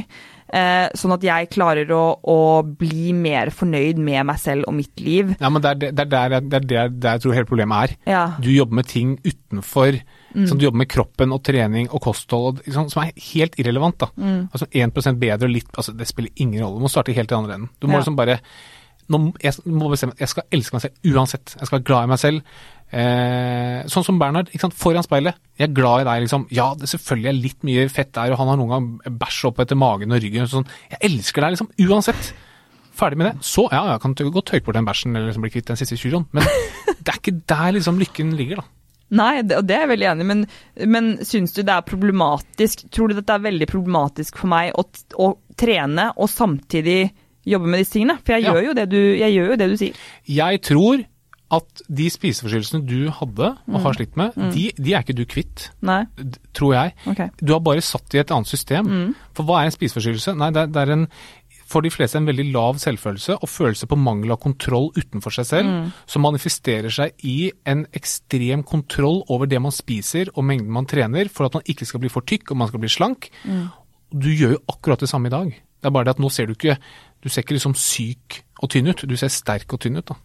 Eh, 0.48 0.86
sånn 0.96 1.12
at 1.12 1.24
jeg 1.24 1.50
klarer 1.52 1.90
å, 1.92 2.02
å 2.24 2.38
bli 2.64 3.12
mer 3.16 3.50
fornøyd 3.52 4.00
med 4.00 4.28
meg 4.30 4.40
selv 4.40 4.68
og 4.68 4.76
mitt 4.78 5.00
liv. 5.00 5.34
Ja, 5.40 5.50
men 5.52 5.64
det 5.64 5.74
er, 5.74 6.04
er 6.04 6.36
er 6.40 6.48
der 6.64 6.92
jeg 6.92 7.24
tror 7.24 7.36
hele 7.36 7.48
problemet 7.48 7.84
er. 7.84 7.98
Ja. 8.08 8.22
Du 8.40 8.48
jobber 8.52 8.80
med 8.80 8.88
ting 8.88 9.16
utenfor. 9.24 10.00
Sånn, 10.34 10.58
du 10.58 10.64
jobber 10.66 10.78
med 10.82 10.88
kroppen 10.92 11.32
og 11.32 11.42
trening 11.42 11.88
og 11.90 12.00
kosthold 12.04 12.48
og, 12.58 12.64
liksom, 12.66 12.90
som 12.92 13.02
er 13.04 13.12
helt 13.32 13.54
irrelevant. 13.58 13.98
da. 13.98 14.08
Altså 14.52 14.66
1 14.72 15.18
bedre 15.18 15.44
og 15.48 15.54
litt 15.54 15.70
altså 15.76 15.96
Det 15.96 16.06
spiller 16.06 16.30
ingen 16.36 16.62
rolle. 16.62 16.78
Du 16.78 16.84
må 16.84 16.90
starte 16.92 17.14
helt 17.16 17.30
i 17.32 17.34
andre 17.34 17.54
enden. 17.54 17.70
Du 17.80 17.86
må 17.86 17.92
Ja. 17.94 17.98
liksom 18.02 18.16
bare 18.16 18.40
nå, 19.08 19.32
Jeg 19.40 19.54
må 19.64 19.88
bestemme 19.88 20.12
jeg 20.18 20.28
skal 20.28 20.44
elske 20.52 20.74
meg 20.74 20.82
selv 20.82 21.14
uansett. 21.16 21.54
Jeg 21.58 21.66
skal 21.66 21.78
være 21.78 21.84
glad 21.88 22.04
i 22.04 22.06
meg 22.12 22.18
selv. 22.18 22.42
Eh, 22.92 23.84
sånn 23.88 24.04
som 24.04 24.18
Bernhard, 24.18 24.48
foran 24.74 25.02
speilet. 25.04 25.34
Jeg 25.58 25.68
er 25.70 25.74
glad 25.76 26.00
i 26.02 26.04
deg, 26.08 26.22
liksom. 26.24 26.46
Ja, 26.50 26.74
det 26.74 26.88
selvfølgelig 26.88 27.28
er 27.28 27.42
litt 27.42 27.62
mye 27.64 27.88
fett 27.92 28.12
der, 28.12 28.32
og 28.32 28.38
han 28.38 28.48
har 28.48 28.56
noen 28.56 28.68
gang 28.72 29.18
bæsj 29.18 29.44
opp 29.50 29.58
etter 29.60 29.76
magen 29.76 30.12
og 30.12 30.20
ryggen. 30.22 30.42
og 30.42 30.48
Sånn. 30.48 30.66
Jeg 30.90 30.98
elsker 31.10 31.40
deg, 31.44 31.56
liksom. 31.56 31.70
Uansett. 31.88 32.32
Ferdig 32.98 33.16
med 33.20 33.28
det. 33.32 33.44
Så 33.46 33.68
ja, 33.70 33.84
jeg 33.92 34.00
kan 34.02 34.14
godt 34.14 34.46
tøyke 34.50 34.64
bort 34.64 34.74
den 34.74 34.84
bæsjen 34.88 35.14
eller 35.14 35.28
liksom 35.30 35.44
bli 35.44 35.50
kvitt 35.54 35.66
den 35.70 35.76
siste 35.76 35.96
kiloen, 36.00 36.26
men 36.32 36.42
det 36.42 37.12
er 37.12 37.18
ikke 37.20 37.36
der 37.46 37.72
liksom 37.76 37.98
lykken 38.00 38.32
ligger, 38.36 38.56
da. 38.56 38.64
Nei, 39.10 39.42
det, 39.42 39.56
og 39.56 39.64
det 39.68 39.76
er 39.76 39.84
jeg 39.86 39.92
veldig 39.94 40.08
enig 40.10 40.24
i, 40.26 40.28
men, 40.28 40.42
men 40.92 41.06
syns 41.24 41.54
du 41.56 41.62
det 41.62 41.72
er 41.72 41.86
problematisk 41.88 42.82
Tror 42.92 43.08
du 43.08 43.16
det 43.20 43.24
er 43.32 43.40
veldig 43.46 43.68
problematisk 43.70 44.36
for 44.42 44.50
meg 44.52 44.74
å, 44.76 44.84
å 45.16 45.30
trene 45.58 46.10
og 46.16 46.28
samtidig 46.28 47.00
jobbe 47.48 47.70
med 47.72 47.80
disse 47.80 47.96
tingene? 47.96 48.18
For 48.20 48.36
jeg, 48.36 48.44
Ja. 48.44 48.52
gjør, 48.52 48.66
jo 48.68 48.74
det 48.76 48.88
du, 48.92 48.98
jeg 49.16 49.32
gjør 49.38 49.54
jo 49.54 49.56
det 49.62 49.70
du 49.72 49.76
sier. 49.80 50.02
Jeg 50.28 50.60
tror 50.68 51.06
at 51.48 51.80
de 51.88 52.10
spiseforstyrrelsene 52.12 52.82
du 52.84 53.06
hadde 53.16 53.46
og 53.72 53.78
har 53.80 53.94
slitt 53.96 54.18
med, 54.20 54.34
de, 54.52 54.66
de 54.76 54.92
er 54.92 55.00
ikke 55.00 55.14
du 55.16 55.22
kvitt, 55.24 55.70
Nei? 55.80 56.02
tror 56.52 56.74
jeg. 56.74 56.92
Okay. 57.08 57.30
Du 57.40 57.54
har 57.54 57.62
bare 57.64 57.80
satt 57.80 58.12
i 58.12 58.20
et 58.20 58.28
annet 58.36 58.50
system. 58.50 58.90
For 59.32 59.48
hva 59.48 59.62
er 59.62 59.70
en 59.70 59.72
spiseforstyrrelse? 59.72 60.34
Nei, 60.36 60.50
det 60.52 60.66
det 60.74 60.82
er 60.82 60.92
en, 60.92 61.06
for 61.68 61.84
de 61.84 61.90
fleste 61.92 62.16
en 62.16 62.28
veldig 62.28 62.46
lav 62.54 62.78
selvfølelse 62.80 63.36
og 63.38 63.50
følelse 63.52 63.88
på 63.90 63.98
mangel 64.00 64.32
av 64.32 64.40
kontroll 64.40 64.88
utenfor 64.96 65.34
seg 65.36 65.48
selv, 65.50 65.92
som 66.08 66.24
manifesterer 66.24 66.92
seg 66.94 67.26
i 67.28 67.50
en 67.68 67.84
ekstrem 67.92 68.64
kontroll 68.64 69.20
over 69.28 69.50
det 69.50 69.60
man 69.60 69.74
spiser 69.74 70.32
og 70.34 70.46
mengden 70.48 70.72
man 70.72 70.88
trener, 70.88 71.28
for 71.28 71.48
at 71.48 71.58
man 71.58 71.68
ikke 71.68 71.88
skal 71.88 72.00
bli 72.00 72.12
for 72.12 72.24
tykk 72.24 72.50
og 72.54 72.62
man 72.62 72.70
skal 72.72 72.80
bli 72.80 72.92
slank. 72.92 73.30
Du 74.08 74.30
gjør 74.32 74.56
jo 74.56 74.64
akkurat 74.72 75.04
det 75.04 75.10
samme 75.12 75.28
i 75.28 75.34
dag. 75.34 75.52
Det 75.78 75.86
er 75.86 75.94
bare 75.94 76.08
det 76.08 76.16
at 76.16 76.22
nå 76.24 76.30
ser 76.32 76.48
du 76.48 76.56
ikke 76.56 76.78
du 77.22 77.28
ser 77.28 77.42
ikke 77.42 77.56
liksom 77.56 77.74
syk 77.78 78.42
og 78.62 78.70
tynn 78.70 78.90
ut, 78.90 79.02
du 79.06 79.14
ser 79.18 79.30
sterk 79.30 79.72
og 79.74 79.80
tynn 79.82 79.98
ut. 79.98 80.06
da. 80.06 80.16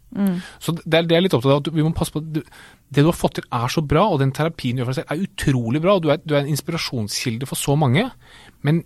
Så 0.62 0.74
det 0.78 0.94
er 0.98 1.08
det 1.10 1.18
er 1.18 1.24
litt 1.26 1.34
opptatt 1.34 1.54
av. 1.54 1.62
at 1.62 1.74
vi 1.74 1.86
må 1.86 1.94
passe 1.94 2.14
på 2.14 2.22
at 2.22 2.34
Det 2.34 3.02
du 3.02 3.10
har 3.10 3.18
fått 3.18 3.40
til 3.40 3.46
er 3.52 3.68
så 3.68 3.82
bra, 3.82 4.06
og 4.06 4.20
den 4.20 4.32
terapien 4.32 4.76
du 4.76 4.82
gjør 4.82 4.92
for 4.92 4.94
deg 4.94 5.02
selv 5.02 5.14
er 5.14 5.26
utrolig 5.26 5.82
bra. 5.82 5.96
og 5.96 6.04
Du 6.04 6.10
er, 6.14 6.18
du 6.22 6.36
er 6.36 6.42
en 6.42 6.54
inspirasjonskilde 6.54 7.48
for 7.50 7.56
så 7.58 7.76
mange. 7.76 8.12
Men 8.62 8.84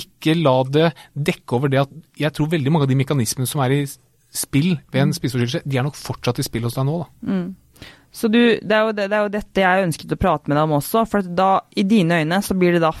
ikke 0.00 0.36
la 0.38 0.56
det 0.68 0.90
dekke 1.14 1.56
over 1.56 1.72
det 1.72 1.82
at 1.84 1.94
jeg 2.20 2.34
tror 2.36 2.50
veldig 2.52 2.72
mange 2.74 2.88
av 2.88 2.92
de 2.92 2.98
mekanismene 2.98 3.48
som 3.48 3.62
er 3.64 3.74
i 3.76 3.80
spill 4.34 4.74
ved 4.92 5.02
en 5.02 5.14
spiseforstyrrelse, 5.16 5.64
de 5.64 5.78
er 5.80 5.86
nok 5.86 5.96
fortsatt 5.98 6.40
i 6.42 6.46
spill 6.46 6.66
hos 6.68 6.76
deg 6.76 6.86
nå. 6.88 6.98
da. 7.00 7.08
Så 8.12 8.30
du, 8.32 8.40
det, 8.56 8.74
er 8.74 8.92
det, 8.96 9.08
det 9.10 9.16
er 9.16 9.26
jo 9.26 9.32
dette 9.32 9.62
jeg 9.62 9.86
ønsket 9.86 10.14
å 10.16 10.20
prate 10.20 10.48
med 10.48 10.56
deg 10.58 10.66
om 10.66 10.76
også, 10.78 11.04
for 11.08 11.22
at 11.22 11.30
da, 11.38 11.50
i 11.76 11.84
dine 11.88 12.22
øyne, 12.22 12.40
så 12.44 12.56
blir 12.58 12.76
det 12.76 12.82
da? 12.84 12.92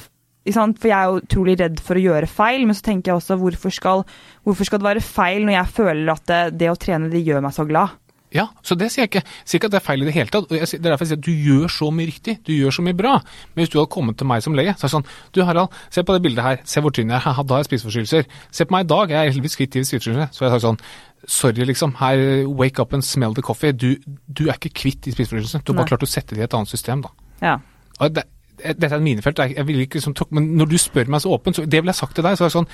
For 0.48 0.88
jeg 0.88 0.96
er 0.96 1.10
jo 1.10 1.20
utrolig 1.20 1.56
redd 1.60 1.80
for 1.84 1.98
å 1.98 2.02
gjøre 2.02 2.28
feil, 2.30 2.62
men 2.68 2.76
så 2.76 2.86
tenker 2.86 3.12
jeg 3.12 3.20
også 3.20 3.36
hvorfor 3.40 3.74
skal, 3.74 4.04
hvorfor 4.46 4.68
skal 4.68 4.80
det 4.80 4.88
være 4.88 5.04
feil 5.04 5.44
når 5.44 5.58
jeg 5.58 5.74
føler 5.80 6.12
at 6.14 6.28
det, 6.30 6.42
det 6.60 6.70
å 6.72 6.78
trene 6.80 7.10
det 7.12 7.24
gjør 7.26 7.44
meg 7.44 7.56
så 7.56 7.66
glad? 7.68 7.98
Ja, 8.34 8.44
så 8.62 8.76
det 8.76 8.90
sier 8.92 9.06
jeg 9.06 9.10
ikke. 9.10 9.22
Jeg 9.24 9.48
sier 9.48 9.60
ikke 9.60 9.68
at 9.70 9.74
det 9.74 9.78
er 9.80 9.86
feil 9.86 10.02
i 10.02 10.06
det 10.08 10.12
hele 10.12 10.28
tatt. 10.28 10.44
og 10.44 10.52
Det 10.52 10.60
er 10.60 10.82
derfor 10.84 11.06
jeg 11.06 11.10
sier 11.12 11.20
at 11.20 11.24
du 11.24 11.32
gjør 11.32 11.72
så 11.72 11.88
mye 11.94 12.08
riktig. 12.10 12.34
Du 12.44 12.52
gjør 12.52 12.74
så 12.76 12.84
mye 12.84 12.96
bra. 12.96 13.14
Men 13.54 13.62
hvis 13.62 13.72
du 13.72 13.78
hadde 13.78 13.90
kommet 13.94 14.18
til 14.20 14.28
meg 14.28 14.44
som 14.44 14.56
lege, 14.58 14.74
så 14.76 14.84
er 14.84 14.88
det 14.90 14.94
sånn 14.96 15.06
Du 15.32 15.40
Harald, 15.48 15.76
se 15.94 16.04
på 16.04 16.16
det 16.16 16.22
bildet 16.26 16.44
her. 16.44 16.60
Se 16.68 16.82
hvor 16.84 16.92
tynn 16.92 17.14
jeg 17.14 17.22
er. 17.22 17.40
Da 17.40 17.56
har 17.56 17.64
jeg 17.64 17.70
spiseforstyrrelser. 17.70 18.28
Se 18.52 18.68
på 18.68 18.76
meg 18.76 18.84
i 18.84 18.90
dag. 18.92 19.14
Jeg 19.14 19.18
er 19.20 19.32
heldigvis 19.32 19.56
kvitt 19.60 19.72
til 19.76 19.86
spiseforstyrrelser. 19.88 20.34
Så 20.36 20.44
jeg 20.44 20.52
sa 20.52 20.58
sagt 20.58 20.66
sånn 20.68 20.82
Sorry, 21.28 21.64
liksom. 21.66 21.96
Her, 21.98 22.20
wake 22.46 22.80
up 22.80 22.92
and 22.94 23.04
smell 23.04 23.34
the 23.34 23.42
coffee. 23.42 23.72
Du, 23.72 23.96
du 24.28 24.46
er 24.46 24.58
ikke 24.60 24.76
kvitt 24.84 25.02
de 25.06 25.16
spiseforstyrrelsene. 25.16 25.64
Du 25.64 25.72
har 25.72 25.80
bare 25.80 25.94
klart 25.94 26.04
å 26.06 26.10
sette 26.10 26.36
det 26.36 26.44
i 26.44 26.46
et 26.46 26.54
annet 26.54 26.70
system, 26.70 27.02
da. 27.06 27.14
Ja. 27.42 27.56
Og 27.98 28.12
det, 28.14 28.28
Dette 28.58 28.88
er 28.90 28.96
et 28.96 29.04
minefelt, 29.04 29.38
jeg, 29.38 29.54
jeg 29.54 29.66
vil 29.68 29.84
ikke 29.84 30.00
liksom, 30.00 30.16
men 30.34 30.48
når 30.58 30.72
du 30.72 30.78
spør 30.82 31.10
meg 31.14 31.22
så 31.22 31.30
åpent, 31.30 31.54
så 31.54 31.62
det 31.62 31.78
ville 31.78 31.92
jeg 31.92 32.00
sagt 32.00 32.16
til 32.18 32.26
deg. 32.26 32.34
så 32.34 32.46
er 32.46 32.50
det 32.50 32.56
sånn, 32.56 32.66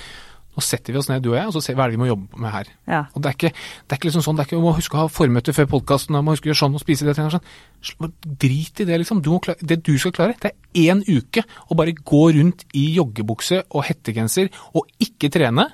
Nå 0.55 0.63
setter 0.63 0.95
vi 0.95 0.99
oss 1.01 1.09
ned, 1.11 1.23
du 1.23 1.33
og 1.33 1.37
jeg, 1.37 1.49
og 1.49 1.55
så 1.55 1.61
ser 1.63 1.75
vi 1.75 1.79
hva 1.81 1.85
er 1.85 1.91
det 1.91 1.97
vi 1.97 2.01
må 2.05 2.07
jobbe 2.07 2.39
med 2.39 2.53
her. 2.53 2.69
Ja. 2.87 3.01
Og 3.11 3.23
Det 3.23 3.31
er 3.31 3.37
ikke, 3.37 3.51
det 3.51 3.95
er 3.95 3.99
ikke 3.99 4.09
liksom 4.09 4.23
sånn, 4.23 4.37
det 4.37 4.45
er 4.45 4.49
ikke, 4.49 4.59
om 4.59 4.67
må 4.69 4.75
huske 4.77 4.95
å 4.97 5.01
ha 5.03 5.11
formøte 5.11 5.55
før 5.55 5.67
podkasten, 5.75 6.17
må 6.23 6.35
huske 6.35 6.47
å 6.47 6.51
gjøre 6.53 6.61
sånn 6.61 6.77
og 6.77 6.83
spise 6.83 7.07
det. 7.07 7.15
Sånn. 7.17 8.11
Drit 8.23 8.83
i 8.83 8.87
det, 8.87 8.99
liksom. 9.01 9.23
Du 9.25 9.33
må 9.33 9.39
klare, 9.43 9.59
det 9.61 9.81
du 9.83 9.93
skal 10.01 10.15
klare, 10.15 10.37
det 10.41 10.53
er 10.53 10.85
én 10.87 11.03
uke 11.03 11.43
å 11.67 11.77
bare 11.77 11.95
gå 11.95 12.21
rundt 12.37 12.63
i 12.73 12.85
joggebukse 12.95 13.65
og 13.69 13.83
hettegenser 13.89 14.51
og 14.73 14.87
ikke 15.03 15.31
trene. 15.33 15.67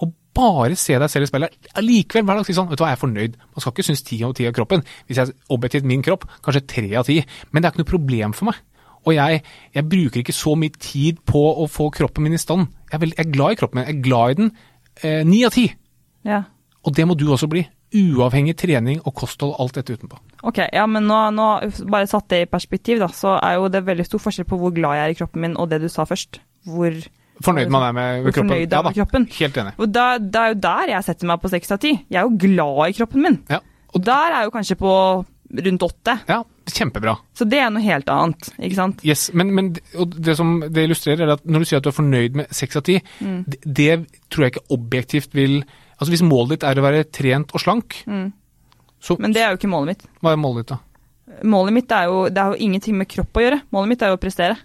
Og 0.00 0.14
bare 0.36 0.76
se 0.76 0.96
deg 1.00 1.12
selv 1.12 1.26
i 1.26 1.30
speilet. 1.30 1.68
Allikevel 1.80 2.24
hver 2.28 2.40
dag 2.40 2.48
si 2.48 2.56
sånn, 2.56 2.70
vet 2.70 2.80
du 2.80 2.84
hva, 2.84 2.92
jeg 2.92 2.98
er 2.98 3.04
fornøyd. 3.04 3.36
Man 3.56 3.64
skal 3.64 3.72
ikke 3.72 3.86
synes 3.90 4.04
ti 4.04 4.22
av 4.24 4.34
ti 4.36 4.48
av 4.48 4.56
kroppen. 4.56 4.84
Hvis 5.08 5.20
jeg 5.20 5.36
objektivt 5.52 5.88
min 5.88 6.04
kropp, 6.04 6.26
kanskje 6.44 6.64
tre 6.72 6.88
av 7.00 7.08
ti. 7.08 7.20
Men 7.50 7.60
det 7.60 7.68
er 7.68 7.76
ikke 7.76 7.84
noe 7.84 7.92
problem 7.92 8.36
for 8.36 8.50
meg. 8.50 8.64
Og 9.06 9.14
jeg, 9.14 9.42
jeg 9.74 9.86
bruker 9.88 10.20
ikke 10.22 10.34
så 10.34 10.56
mye 10.58 10.74
tid 10.82 11.20
på 11.26 11.42
å 11.62 11.68
få 11.70 11.88
kroppen 11.94 12.26
min 12.26 12.34
i 12.34 12.40
stand. 12.42 12.66
Jeg 12.90 12.98
er, 12.98 13.02
veldig, 13.04 13.16
jeg 13.18 13.26
er 13.26 13.32
glad 13.36 13.54
i 13.54 13.58
kroppen 13.60 13.78
min. 13.80 13.86
Jeg 13.86 13.96
er 13.96 14.02
glad 14.02 14.30
i 14.30 14.38
den. 14.40 14.52
eh, 15.02 15.46
av 15.46 15.52
ti. 15.54 15.66
ja. 16.24 16.42
Og 16.86 16.94
det 16.94 17.02
må 17.06 17.16
du 17.18 17.24
også 17.34 17.48
bli. 17.50 17.64
Uavhengig 17.98 18.54
trening 18.58 19.00
og 19.04 19.14
kosthold, 19.14 19.56
alt 19.58 19.74
dette 19.74 19.94
utenpå. 19.96 20.18
Ok, 20.46 20.58
ja, 20.72 20.84
men 20.86 21.02
nå, 21.06 21.16
nå 21.34 21.46
bare 21.90 22.06
satt 22.06 22.28
det 22.30 22.40
i 22.44 22.46
perspektiv, 22.50 23.00
da, 23.02 23.08
så 23.10 23.32
er 23.42 23.56
jo 23.56 23.66
det 23.74 23.80
veldig 23.86 24.04
stor 24.06 24.22
forskjell 24.22 24.46
på 24.46 24.58
hvor 24.60 24.70
glad 24.74 24.94
jeg 24.94 25.04
er 25.08 25.14
i 25.14 25.16
kroppen 25.18 25.42
min, 25.42 25.56
og 25.58 25.66
det 25.70 25.80
du 25.82 25.88
sa 25.90 26.04
først. 26.06 26.38
Hvor, 26.70 26.94
Fornøyd 27.42 27.70
man 27.74 27.88
er 27.88 27.92
med 27.96 28.28
kroppen. 28.30 28.52
fornøyd 28.52 28.72
er 28.78 28.82
med 28.86 28.94
kroppen. 29.00 29.26
Helt 29.38 29.58
enig. 29.62 29.74
Og 29.82 29.90
da, 29.94 30.04
det 30.18 30.40
er 30.44 30.52
jo 30.54 30.58
der 30.62 30.92
jeg 30.94 31.06
setter 31.08 31.26
meg 31.32 31.42
på 31.42 31.50
seks 31.56 31.74
av 31.74 31.82
ti. 31.82 31.92
Jeg 32.06 32.20
er 32.22 32.28
jo 32.30 32.38
glad 32.46 32.82
i 32.86 32.96
kroppen 33.00 33.26
min. 33.26 33.38
Ja, 33.50 33.58
Og 33.94 34.04
der 34.06 34.38
er 34.38 34.46
jo 34.46 34.54
kanskje 34.54 34.78
på 34.78 34.92
rundt 35.64 35.82
åtte. 35.82 36.18
ja 36.28 36.42
kjempebra. 36.66 37.12
Så 37.38 37.44
det 37.48 37.60
er 37.62 37.70
noe 37.70 37.82
helt 37.84 38.08
annet, 38.10 38.48
ikke 38.58 38.74
sant? 38.74 39.02
Yes, 39.06 39.28
men, 39.32 39.52
men 39.54 39.68
det 40.18 40.34
som 40.36 40.56
det 40.66 40.82
illustrerer, 40.88 41.22
er 41.28 41.32
at 41.36 41.44
når 41.46 41.62
du 41.62 41.64
sier 41.70 41.78
at 41.78 41.84
du 41.86 41.90
er 41.92 41.94
fornøyd 41.94 42.34
med 42.40 42.48
seks 42.50 42.76
av 42.76 42.82
ti, 42.82 42.96
Mm. 43.22 43.44
det, 43.46 43.60
det 43.62 43.92
tror 44.28 44.44
jeg 44.48 44.52
ikke 44.56 44.66
objektivt 44.74 45.34
vil 45.34 45.62
Altså 45.96 46.10
Hvis 46.12 46.22
målet 46.28 46.50
ditt 46.58 46.64
er 46.68 46.76
å 46.76 46.82
være 46.84 47.04
trent 47.08 47.54
og 47.56 47.60
slank, 47.62 47.94
så 49.00 49.14
Mm. 49.16 49.20
Men 49.22 49.32
det 49.32 49.40
er 49.42 49.50
jo 49.54 49.56
ikke 49.56 49.70
målet 49.70 49.86
mitt. 49.86 50.02
hva 50.20 50.32
er 50.32 50.36
målet 50.36 50.66
ditt 50.66 50.74
da? 50.74 50.78
Målet 51.44 51.72
mitt 51.72 51.92
er 51.92 52.04
jo 52.10 52.28
Det 52.28 52.38
er 52.42 52.50
jo 52.52 52.58
ingenting 52.66 52.98
med 52.98 53.08
kropp 53.08 53.32
å 53.32 53.40
gjøre. 53.40 53.60
Målet 53.72 53.88
mitt 53.88 54.02
er 54.02 54.08
jo 54.12 54.16
å 54.18 54.20
prestere. 54.20 54.56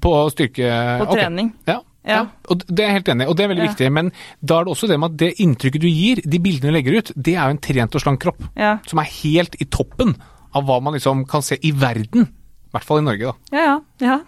På 0.00 0.12
styrke 0.30 0.68
På 1.00 1.12
trening. 1.14 1.52
Ja. 1.66 1.72
Ja. 1.74 1.80
Ja. 2.06 2.26
og 2.50 2.62
det 2.68 2.80
er 2.84 2.90
jeg 2.90 2.96
helt 2.98 3.08
enig 3.14 3.24
i, 3.24 3.28
og 3.30 3.36
det 3.36 3.44
er 3.44 3.48
veldig 3.54 3.64
Ja. 3.64 3.70
viktig. 3.72 3.90
Men 3.92 4.12
da 4.44 4.60
er 4.60 4.64
det 4.64 4.72
også 4.74 4.88
det 4.88 5.00
med 5.00 5.10
at 5.12 5.16
det 5.24 5.32
inntrykket 5.40 5.80
du 5.80 5.88
gir, 5.88 6.20
de 6.24 6.38
bildene 6.38 6.70
du 6.72 6.76
legger 6.76 6.98
ut, 6.98 7.12
det 7.16 7.34
er 7.36 7.44
jo 7.48 7.56
en 7.56 7.58
trent 7.64 7.94
og 7.94 8.00
slank 8.04 8.20
kropp. 8.20 8.42
Ja, 8.56 8.78
Som 8.86 8.98
er 9.00 9.08
helt 9.22 9.56
i 9.60 9.64
toppen 9.64 10.16
av 10.54 10.64
hva 10.68 10.80
man 10.82 10.94
liksom 10.94 11.26
kan 11.26 11.42
se 11.42 11.56
i 11.62 11.70
verden. 11.72 12.28
I 12.74 12.76
hvert 12.76 12.84
fall 12.88 12.98
i 12.98 13.02
Norge, 13.06 13.20
da. 13.30 13.34
ja. 13.56 13.80
ja, 14.00 14.06
ja. 14.08 14.18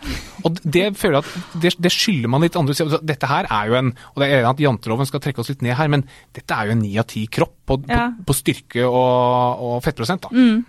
Og 0.47 0.55
det 0.63 0.97
føler 0.97 1.19
jeg 1.19 1.25
at 1.25 1.61
det, 1.63 1.73
det 1.83 1.91
skylder 1.91 2.29
man 2.31 2.41
litt 2.43 2.55
andre. 2.55 2.77
Altså, 2.79 3.01
Dette 3.05 3.27
her 3.27 3.45
er 3.51 3.67
jo 3.67 3.75
en 3.75 3.89
Og 4.15 4.23
det 4.23 4.29
er 4.31 4.39
enig 4.39 4.51
at 4.53 4.61
janteloven 4.63 5.07
skal 5.09 5.19
trekke 5.21 5.41
oss 5.43 5.49
litt 5.51 5.63
ned 5.67 5.75
her, 5.75 5.89
men 5.89 6.05
dette 6.33 6.55
er 6.55 6.67
jo 6.67 6.77
en 6.77 6.79
ni 6.79 6.93
av 6.97 7.09
ti 7.11 7.25
kropp 7.27 7.57
på, 7.67 7.81
på, 7.83 8.25
på 8.25 8.35
styrke 8.39 8.87
og, 8.87 9.59
og 9.67 9.83
fettprosent. 9.83 10.23
da. 10.23 10.29
Ja, 10.31 10.63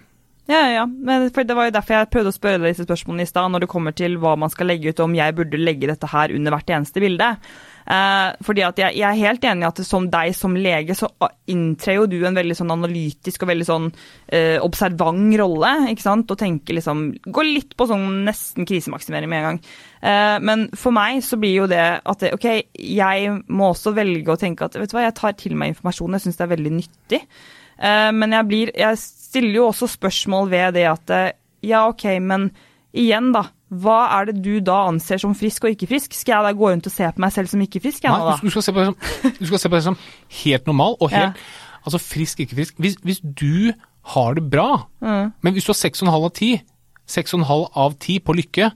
ja, 0.47 0.61
ja. 0.71 0.85
Men 0.87 1.27
for 1.35 1.43
det 1.43 1.55
var 1.57 1.67
jo 1.67 1.75
derfor 1.75 1.97
jeg 1.97 2.11
prøvde 2.13 2.31
å 2.31 2.35
spørre 2.35 2.59
deg 2.61 2.71
disse 2.71 2.85
spørsmålene 2.87 3.25
i 3.27 3.29
stad, 3.29 3.51
når 3.51 3.65
det 3.65 3.71
kommer 3.71 3.95
til 3.95 4.15
hva 4.21 4.37
man 4.39 4.51
skal 4.53 4.71
legge 4.71 4.93
ut, 4.93 5.01
om 5.03 5.15
jeg 5.17 5.35
burde 5.35 5.59
legge 5.59 5.89
dette 5.89 6.07
her 6.11 6.31
under 6.35 6.55
hvert 6.55 6.71
eneste 6.77 7.03
bilde. 7.03 7.33
Eh, 7.87 8.29
fordi 8.43 8.63
at 8.67 8.79
jeg, 8.81 8.97
jeg 8.99 9.07
er 9.07 9.19
helt 9.21 9.45
enig 9.47 9.63
i 9.63 9.67
at 9.69 9.81
som 9.87 10.07
deg 10.11 10.33
som 10.35 10.55
lege, 10.59 10.95
så 10.95 11.07
inntrer 11.51 11.99
jo 11.99 12.07
du 12.11 12.17
en 12.27 12.35
veldig 12.35 12.57
sånn 12.59 12.73
analytisk 12.75 13.43
og 13.43 13.51
veldig 13.51 13.67
sånn 13.67 13.89
eh, 13.91 14.55
observant 14.63 15.35
rolle, 15.39 15.73
ikke 15.93 16.03
sant, 16.03 16.31
og 16.31 16.39
tenker 16.39 16.79
liksom 16.79 17.05
Går 17.27 17.47
litt 17.47 17.75
på 17.77 17.87
sånn 17.87 18.23
nesten 18.27 18.67
krisemaksimering 18.67 19.31
med 19.31 19.39
en 19.39 19.47
gang. 19.49 19.61
Eh, 19.99 20.37
men 20.47 20.67
for 20.79 20.95
meg 20.95 21.21
så 21.27 21.39
blir 21.39 21.61
jo 21.61 21.69
det 21.71 21.85
at 21.99 22.23
det, 22.23 22.33
OK, 22.35 22.49
jeg 22.75 23.37
må 23.47 23.71
også 23.71 23.95
velge 23.95 24.35
å 24.35 24.39
tenke 24.39 24.67
at 24.67 24.75
vet 24.79 24.91
du 24.91 24.97
hva, 24.97 25.07
jeg 25.07 25.19
tar 25.19 25.39
til 25.39 25.55
meg 25.59 25.75
informasjon, 25.75 26.15
jeg 26.15 26.27
syns 26.27 26.39
det 26.39 26.47
er 26.47 26.55
veldig 26.55 26.75
nyttig. 26.75 27.23
Eh, 27.77 28.11
men 28.15 28.33
jeg, 28.33 28.49
blir, 28.49 28.71
jeg 28.77 28.99
stiller 29.27 29.59
jo 29.59 29.67
også 29.69 29.89
spørsmål 29.91 30.49
ved 30.53 30.73
det 30.79 30.87
at 30.89 31.13
eh, 31.13 31.29
ja, 31.67 31.83
ok, 31.91 32.05
men 32.23 32.49
igjen, 32.95 33.31
da. 33.35 33.45
Hva 33.67 33.97
er 34.15 34.29
det 34.29 34.37
du 34.45 34.61
da 34.63 34.77
anser 34.87 35.19
som 35.19 35.33
frisk 35.35 35.65
og 35.67 35.73
ikke 35.73 35.89
frisk? 35.91 36.13
Skal 36.15 36.37
jeg 36.37 36.45
da 36.45 36.51
gå 36.55 36.69
rundt 36.71 36.85
og 36.87 36.93
se 36.93 37.03
på 37.11 37.19
meg 37.19 37.33
selv 37.35 37.49
som 37.51 37.59
ikke 37.65 37.81
frisk? 37.83 38.05
Jeg, 38.05 38.13
Nei, 38.15 38.35
du, 38.39 38.51
skal 38.53 38.63
se 38.63 38.71
på 38.71 38.79
det 38.79 38.85
som, 38.93 39.33
du 39.41 39.45
skal 39.49 39.59
se 39.59 39.71
på 39.73 39.75
det 39.75 39.83
som 39.89 39.97
helt 40.43 40.69
normal 40.71 40.95
og 41.03 41.11
Ja. 41.11 41.25
Altså 41.87 41.99
frisk, 42.03 42.39
ikke 42.43 42.55
frisk. 42.57 42.79
Hvis, 42.83 42.95
hvis 43.03 43.19
du 43.23 43.73
har 44.13 44.33
det 44.39 44.45
bra, 44.51 44.85
Mm. 45.03 45.33
men 45.43 45.53
hvis 45.53 45.67
du 45.67 45.71
har 45.71 45.79
6,5 45.79 46.07
av 46.15 46.31
10, 46.31 46.61
6,5 47.07 47.67
av 47.75 47.93
10 47.99 48.19
på 48.27 48.33
lykke, 48.35 48.71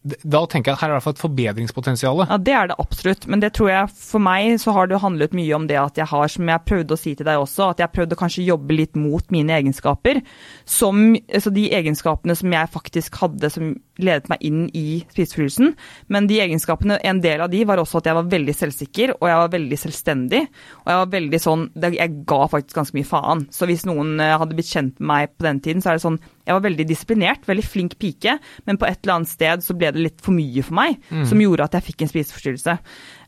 da 0.00 0.40
tenker 0.48 0.70
jeg 0.70 0.78
at 0.78 0.80
her 0.80 0.88
er 0.88 0.94
det 0.94 0.94
i 0.94 0.96
hvert 0.96 1.04
fall 1.04 1.14
et 1.14 1.20
forbedringspotensial. 1.20 2.22
Ja, 2.24 2.36
det 2.40 2.54
er 2.56 2.70
det 2.70 2.76
absolutt. 2.80 3.26
Men 3.28 3.42
det 3.42 3.50
tror 3.56 3.68
jeg 3.68 3.90
for 3.92 4.22
meg 4.24 4.54
så 4.62 4.72
har 4.72 4.88
det 4.88 4.96
jo 4.96 5.02
handlet 5.02 5.34
mye 5.36 5.52
om 5.58 5.66
det 5.68 5.76
at 5.76 6.00
jeg 6.00 6.08
har, 6.08 6.30
som 6.32 6.48
jeg 6.48 6.64
prøvde 6.64 6.96
å 6.96 7.00
si 7.00 7.12
til 7.18 7.28
deg 7.28 7.42
også, 7.42 7.66
at 7.74 7.82
jeg 7.84 7.92
prøvde 7.92 8.16
å 8.16 8.20
kanskje 8.22 8.46
jobbe 8.46 8.78
litt 8.78 8.96
mot 8.96 9.26
mine 9.34 9.52
egenskaper. 9.58 10.22
Som, 10.64 11.18
altså 11.28 11.52
de 11.52 11.66
egenskapene 11.76 12.36
som 12.38 12.56
jeg 12.56 12.72
faktisk 12.72 13.20
hadde 13.20 13.52
som 13.52 13.74
ledet 14.00 14.32
meg 14.32 14.40
inn 14.48 14.62
i 14.72 15.02
spiseforstyrrelsen. 15.10 15.74
Men 16.08 16.30
de 16.30 16.40
egenskapene, 16.46 16.96
en 17.04 17.20
del 17.20 17.44
av 17.44 17.52
de 17.52 17.60
var 17.68 17.84
også 17.84 18.00
at 18.00 18.08
jeg 18.08 18.16
var 18.22 18.32
veldig 18.32 18.56
selvsikker, 18.56 19.14
og 19.18 19.28
jeg 19.28 19.42
var 19.42 19.52
veldig 19.52 19.80
selvstendig. 19.84 20.42
Og 20.80 20.92
jeg 20.94 21.02
var 21.02 21.14
veldig 21.18 21.40
sånn 21.40 21.68
Jeg 21.90 22.22
ga 22.28 22.40
faktisk 22.48 22.78
ganske 22.78 22.96
mye 22.96 23.08
faen. 23.08 23.46
Så 23.52 23.68
hvis 23.68 23.84
noen 23.88 24.16
eh, 24.22 24.36
hadde 24.40 24.56
blitt 24.56 24.72
kjent 24.72 24.96
med 24.96 25.08
meg 25.10 25.36
på 25.36 25.44
den 25.44 25.60
tiden, 25.60 25.84
så 25.84 25.92
er 25.92 25.98
det 26.00 26.08
sånn 26.08 26.22
Jeg 26.50 26.56
var 26.58 26.64
veldig 26.66 26.86
disiplinert, 26.90 27.46
veldig 27.46 27.62
flink 27.64 27.94
pike, 28.02 28.34
men 28.66 28.78
på 28.80 28.88
et 28.88 28.98
eller 29.04 29.20
annet 29.20 29.30
sted 29.30 29.62
så 29.62 29.76
ble 29.78 29.92
det 29.94 30.02
litt 30.02 30.20
for 30.26 30.34
mye 30.34 30.64
for 30.66 30.74
meg, 30.80 30.96
som 31.30 31.38
gjorde 31.40 31.68
at 31.68 31.76
jeg 31.78 31.86
fikk 31.92 32.02
en 32.02 32.10
spiseforstyrrelse. 32.10 32.74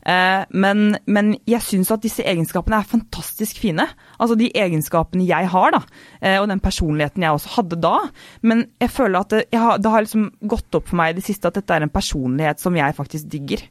Eh, 0.03 0.41
men, 0.51 0.97
men 1.07 1.29
jeg 1.47 1.63
syns 1.63 1.91
at 1.95 2.03
disse 2.03 2.25
egenskapene 2.27 2.81
er 2.81 2.89
fantastisk 2.89 3.61
fine. 3.63 3.85
Altså 4.19 4.35
de 4.39 4.49
egenskapene 4.51 5.23
jeg 5.29 5.47
har, 5.53 5.71
da. 5.77 5.79
eh, 6.19 6.35
og 6.41 6.49
den 6.51 6.59
personligheten 6.59 7.23
jeg 7.23 7.37
også 7.37 7.53
hadde 7.55 7.79
da. 7.85 7.95
Men 8.43 8.65
jeg 8.83 8.91
føler 8.91 9.23
at 9.23 9.31
det, 9.31 9.45
jeg 9.55 9.63
har, 9.63 9.79
det 9.79 9.93
har 9.95 10.03
liksom 10.03 10.27
gått 10.51 10.75
opp 10.75 10.91
for 10.91 10.99
meg 10.99 11.13
i 11.13 11.21
det 11.21 11.25
siste 11.29 11.47
at 11.47 11.55
dette 11.61 11.73
er 11.79 11.87
en 11.87 11.93
personlighet 11.93 12.59
som 12.59 12.75
jeg 12.75 12.99
faktisk 12.99 13.31
digger. 13.31 13.63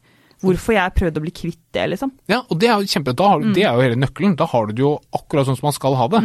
Hvorfor 0.43 0.75
jeg 0.75 0.95
prøvde 0.99 1.21
å 1.21 1.23
bli 1.25 1.31
kvitt 1.31 1.59
det, 1.73 1.85
liksom. 1.91 2.11
Ja, 2.29 2.41
og 2.51 2.59
det 2.59 2.69
er 2.69 2.81
jo 2.83 2.91
kjempe, 2.91 3.15
du- 3.15 3.53
Det 3.55 3.63
er 3.65 3.75
jo 3.75 3.81
hele 3.81 3.97
nøkkelen. 3.97 4.37
Da 4.37 4.47
har 4.47 4.67
du 4.67 4.73
det 4.73 4.83
jo 4.83 5.01
akkurat 5.15 5.47
sånn 5.47 5.57
som 5.57 5.67
man 5.71 5.73
skal 5.73 5.95
ha 5.95 6.09
det. 6.09 6.23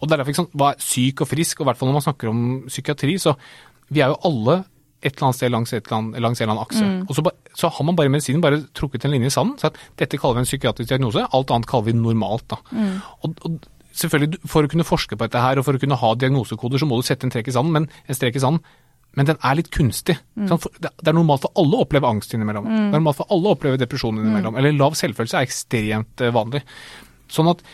Og 0.00 0.08
det 0.08 0.12
er 0.12 0.16
derfor 0.24 0.32
ikke 0.32 0.42
sånn, 0.46 0.52
Hva 0.56 0.70
er 0.72 0.76
syk 0.80 1.20
og 1.20 1.28
frisk, 1.28 1.60
og 1.60 1.66
i 1.66 1.68
hvert 1.70 1.76
fall 1.78 1.88
når 1.88 1.98
man 2.00 2.06
snakker 2.08 2.28
om 2.30 2.62
psykiatri, 2.66 3.14
så 3.20 3.36
vi 3.90 4.00
er 4.00 4.08
jo 4.08 4.18
alle 4.24 4.64
et 5.00 5.14
eller 5.14 5.28
annet 5.28 5.36
sted 5.36 5.50
langs, 5.52 5.72
et 5.72 5.86
eller 5.86 5.98
annet, 5.98 6.20
langs 6.20 6.40
en 6.40 6.48
eller 6.48 6.56
annen 6.58 6.66
akse. 6.66 7.08
Og 7.08 7.14
så, 7.14 7.30
så 7.54 7.70
har 7.70 7.84
man 7.84 7.94
bare 7.94 8.06
i 8.06 8.10
medisinen 8.10 8.40
bare 8.42 8.62
trukket 8.74 9.04
en 9.04 9.12
linje 9.12 9.26
i 9.26 9.30
sanden. 9.30 9.56
Så 9.60 9.66
at 9.70 9.76
dette 9.96 10.18
kaller 10.18 10.34
vi 10.34 10.40
en 10.40 10.48
psykiatrisk 10.50 10.88
diagnose, 10.88 11.22
alt 11.32 11.50
annet 11.54 11.66
kaller 11.70 11.84
vi 11.84 11.92
normalt. 11.92 12.48
da. 12.48 12.56
Og, 13.22 13.34
og 13.44 13.60
selvfølgelig, 13.94 14.40
For 14.48 14.62
å 14.66 14.68
kunne 14.68 14.82
forske 14.84 15.14
på 15.16 15.28
dette 15.28 15.38
her 15.40 15.58
og 15.58 15.64
for 15.64 15.74
å 15.74 15.78
kunne 15.78 15.96
ha 15.96 16.14
diagnosekoder, 16.14 16.78
så 16.82 16.86
må 16.88 16.96
du 16.98 17.06
sette 17.06 17.24
en, 17.24 17.30
strek 17.30 17.46
i 17.46 17.52
sanden, 17.54 17.72
men, 17.72 17.88
en 18.08 18.14
strek 18.14 18.34
i 18.34 18.42
sanden. 18.42 18.60
Men 19.18 19.26
den 19.26 19.40
er 19.42 19.58
litt 19.58 19.70
kunstig. 19.74 20.14
Mm. 20.38 20.46
Det 20.48 20.92
det 20.94 21.10
er 21.10 21.16
normalt 21.16 21.42
for 21.42 21.58
alle 21.58 21.78
å 21.78 21.84
oppleve 21.84 22.06
angst 22.06 22.34
innimellom. 22.36 22.68
Det 22.70 22.78
er 22.92 23.00
normalt 23.00 23.18
for 23.18 23.34
alle 23.34 23.50
å 23.50 23.56
oppleve 23.56 23.80
depresjon 23.80 24.20
innimellom. 24.20 24.58
Eller 24.60 24.76
lav 24.76 24.94
selvfølelse 24.98 25.40
er 25.40 25.48
ekstremt 25.48 26.22
eh, 26.22 26.34
vanlig. 26.34 26.62
Sånn 27.32 27.50
at 27.50 27.64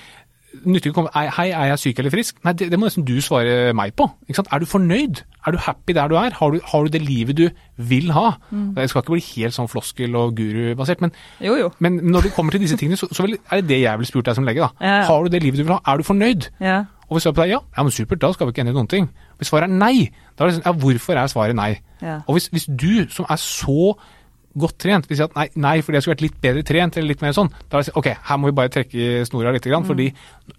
nytter 0.65 0.91
ikke 0.91 0.95
å 0.95 0.99
komme 1.03 1.29
Hei, 1.37 1.49
er 1.51 1.71
jeg 1.73 1.81
syk 1.83 1.99
eller 2.03 2.13
frisk? 2.15 2.37
Nei, 2.47 2.53
det, 2.59 2.69
det 2.73 2.79
må 2.79 2.87
nesten 2.89 3.05
du 3.07 3.15
svare 3.25 3.73
meg 3.77 3.95
på. 3.99 4.07
Er 4.31 4.63
du 4.63 4.67
fornøyd? 4.71 5.23
Er 5.47 5.53
du 5.53 5.59
happy 5.61 5.93
der 5.97 6.09
du 6.09 6.17
er? 6.17 6.31
Har 6.39 6.55
du, 6.55 6.61
har 6.73 6.85
du 6.87 6.93
det 6.95 7.03
livet 7.05 7.37
du 7.37 7.45
vil 7.77 8.11
ha? 8.17 8.31
Det 8.51 8.89
skal 8.91 9.03
ikke 9.05 9.17
bli 9.17 9.25
helt 9.35 9.57
sånn 9.57 9.69
floskel- 9.69 10.17
og 10.17 10.35
gurubasert, 10.39 11.03
men, 11.05 11.13
Jo, 11.45 11.57
jo. 11.61 11.71
men 11.85 11.99
når 12.15 12.29
det 12.29 12.35
kommer 12.37 12.55
til 12.55 12.63
disse 12.65 12.79
tingene, 12.81 12.97
så, 13.01 13.09
så 13.13 13.27
vil, 13.27 13.37
er 13.51 13.61
det 13.61 13.69
det 13.69 13.81
jeg 13.83 13.99
ville 14.01 14.09
spurt 14.11 14.31
deg 14.31 14.39
som 14.39 14.47
lege. 14.49 14.65
da. 14.65 14.71
Ja. 14.81 15.03
Har 15.11 15.25
du 15.27 15.33
det 15.35 15.43
livet 15.45 15.61
du 15.61 15.67
vil 15.67 15.75
ha? 15.77 15.81
Er 15.93 16.01
du 16.01 16.07
fornøyd? 16.07 16.49
Ja. 16.65 16.79
Og 17.05 17.19
hvis 17.19 17.27
svaret 17.27 17.37
på 17.37 17.43
er 17.45 17.51
ja, 17.53 17.59
ja, 17.77 17.83
men 17.85 17.93
supert, 17.93 18.21
da 18.23 18.31
skal 18.33 18.49
vi 18.49 18.55
ikke 18.55 18.63
endre 18.65 18.75
noen 18.79 18.89
ting. 18.89 19.11
Hvis 19.37 19.51
svaret 19.53 19.69
er 19.69 19.75
nei, 19.77 20.09
da 20.39 20.47
er 20.47 20.49
det 20.51 20.55
sånn, 20.57 20.65
ja, 20.71 20.73
hvorfor 20.81 21.19
er 21.21 21.29
svaret 21.29 21.59
nei? 21.59 21.73
Ja. 22.01 22.21
Og 22.25 22.39
hvis, 22.39 22.49
hvis 22.55 22.65
du 22.71 23.05
som 23.13 23.27
er 23.29 23.37
så 23.43 23.93
godt 24.59 24.77
trent, 24.79 25.07
Hvis 25.11 25.19
si 25.19 25.25
at 25.25 25.35
nei, 25.35 25.47
nei, 25.59 25.75
fordi 25.83 25.99
jeg 25.99 26.05
skulle 26.05 26.15
vært 26.15 26.25
litt 26.25 26.37
bedre 26.43 26.63
trent, 26.67 26.97
eller 26.97 27.11
litt 27.11 27.23
mer 27.25 27.35
sånn, 27.35 27.51
da 27.51 27.77
hadde 27.77 27.83
jeg 27.83 27.89
sånn, 27.91 27.99
ok, 28.01 28.09
her 28.29 28.39
må 28.39 28.51
vi 28.51 28.55
bare 28.61 28.73
trekke 28.75 29.25
snora 29.29 29.53
litt, 29.55 29.67
grann, 29.67 29.87
fordi 29.89 30.07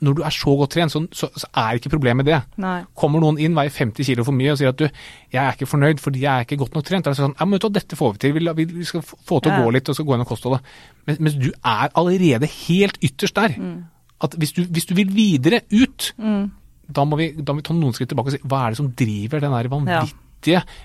når 0.03 0.17
du 0.17 0.21
er 0.27 0.35
så 0.35 0.55
godt 0.59 0.73
trent, 0.75 0.93
så, 0.93 1.01
så, 1.15 1.29
så 1.31 1.49
er 1.61 1.79
ikke 1.79 1.91
problemet 1.93 2.27
det. 2.27 2.41
Nei. 2.61 2.77
Kommer 2.97 3.23
noen 3.23 3.39
inn, 3.39 3.55
veier 3.55 3.71
50 3.71 4.09
kilo 4.09 4.25
for 4.27 4.35
mye 4.35 4.51
og 4.51 4.59
sier 4.59 4.73
at 4.73 4.81
du, 4.81 4.85
jeg 5.31 5.41
er 5.41 5.55
ikke 5.55 5.69
fornøyd 5.69 6.03
fordi 6.03 6.25
jeg 6.25 6.31
er 6.33 6.47
ikke 6.47 6.59
godt 6.63 6.75
nok 6.75 6.87
trent, 6.89 7.07
da 7.07 7.13
er 7.13 7.17
det 7.17 7.23
sånn, 7.23 7.37
ja, 7.39 7.47
men 7.47 7.57
vet 7.57 7.67
du 7.67 7.79
dette 7.79 7.99
får 7.99 8.15
vi 8.17 8.23
til, 8.25 8.35
vi, 8.41 8.67
vi, 8.73 8.89
skal 8.91 9.05
få 9.05 9.39
til 9.39 9.53
å 9.53 9.55
Ja. 9.55 9.63
gå 9.63 9.71
litt, 9.77 9.89
og 9.89 9.95
så 9.95 10.03
gå 10.03 10.15
gjennom 10.15 10.27
kostholdet. 10.29 10.75
Mens, 11.07 11.23
mens 11.23 11.39
du 11.39 11.49
er 11.53 11.95
allerede 11.95 12.51
helt 12.67 12.99
ytterst 13.03 13.39
der. 13.39 13.55
Mm. 13.55 13.79
At 14.25 14.35
hvis 14.39 14.53
du, 14.55 14.63
hvis 14.67 14.87
du 14.89 14.95
vil 14.97 15.11
videre 15.15 15.63
ut, 15.71 16.11
da, 16.19 17.03
må 17.07 17.17
vi, 17.19 17.31
da 17.39 17.53
må 17.53 17.61
vi 17.61 17.67
ta 17.67 17.73
noen 17.75 17.95
skritt 17.95 18.11
tilbake 18.11 18.31
og 18.31 18.35
si, 18.35 18.43
hva 18.43 18.65
er 18.65 18.75
det 18.75 18.79
som 18.79 18.91
driver 18.91 19.43
den 19.43 19.55
der 19.55 19.71
vanvittige 19.71 20.24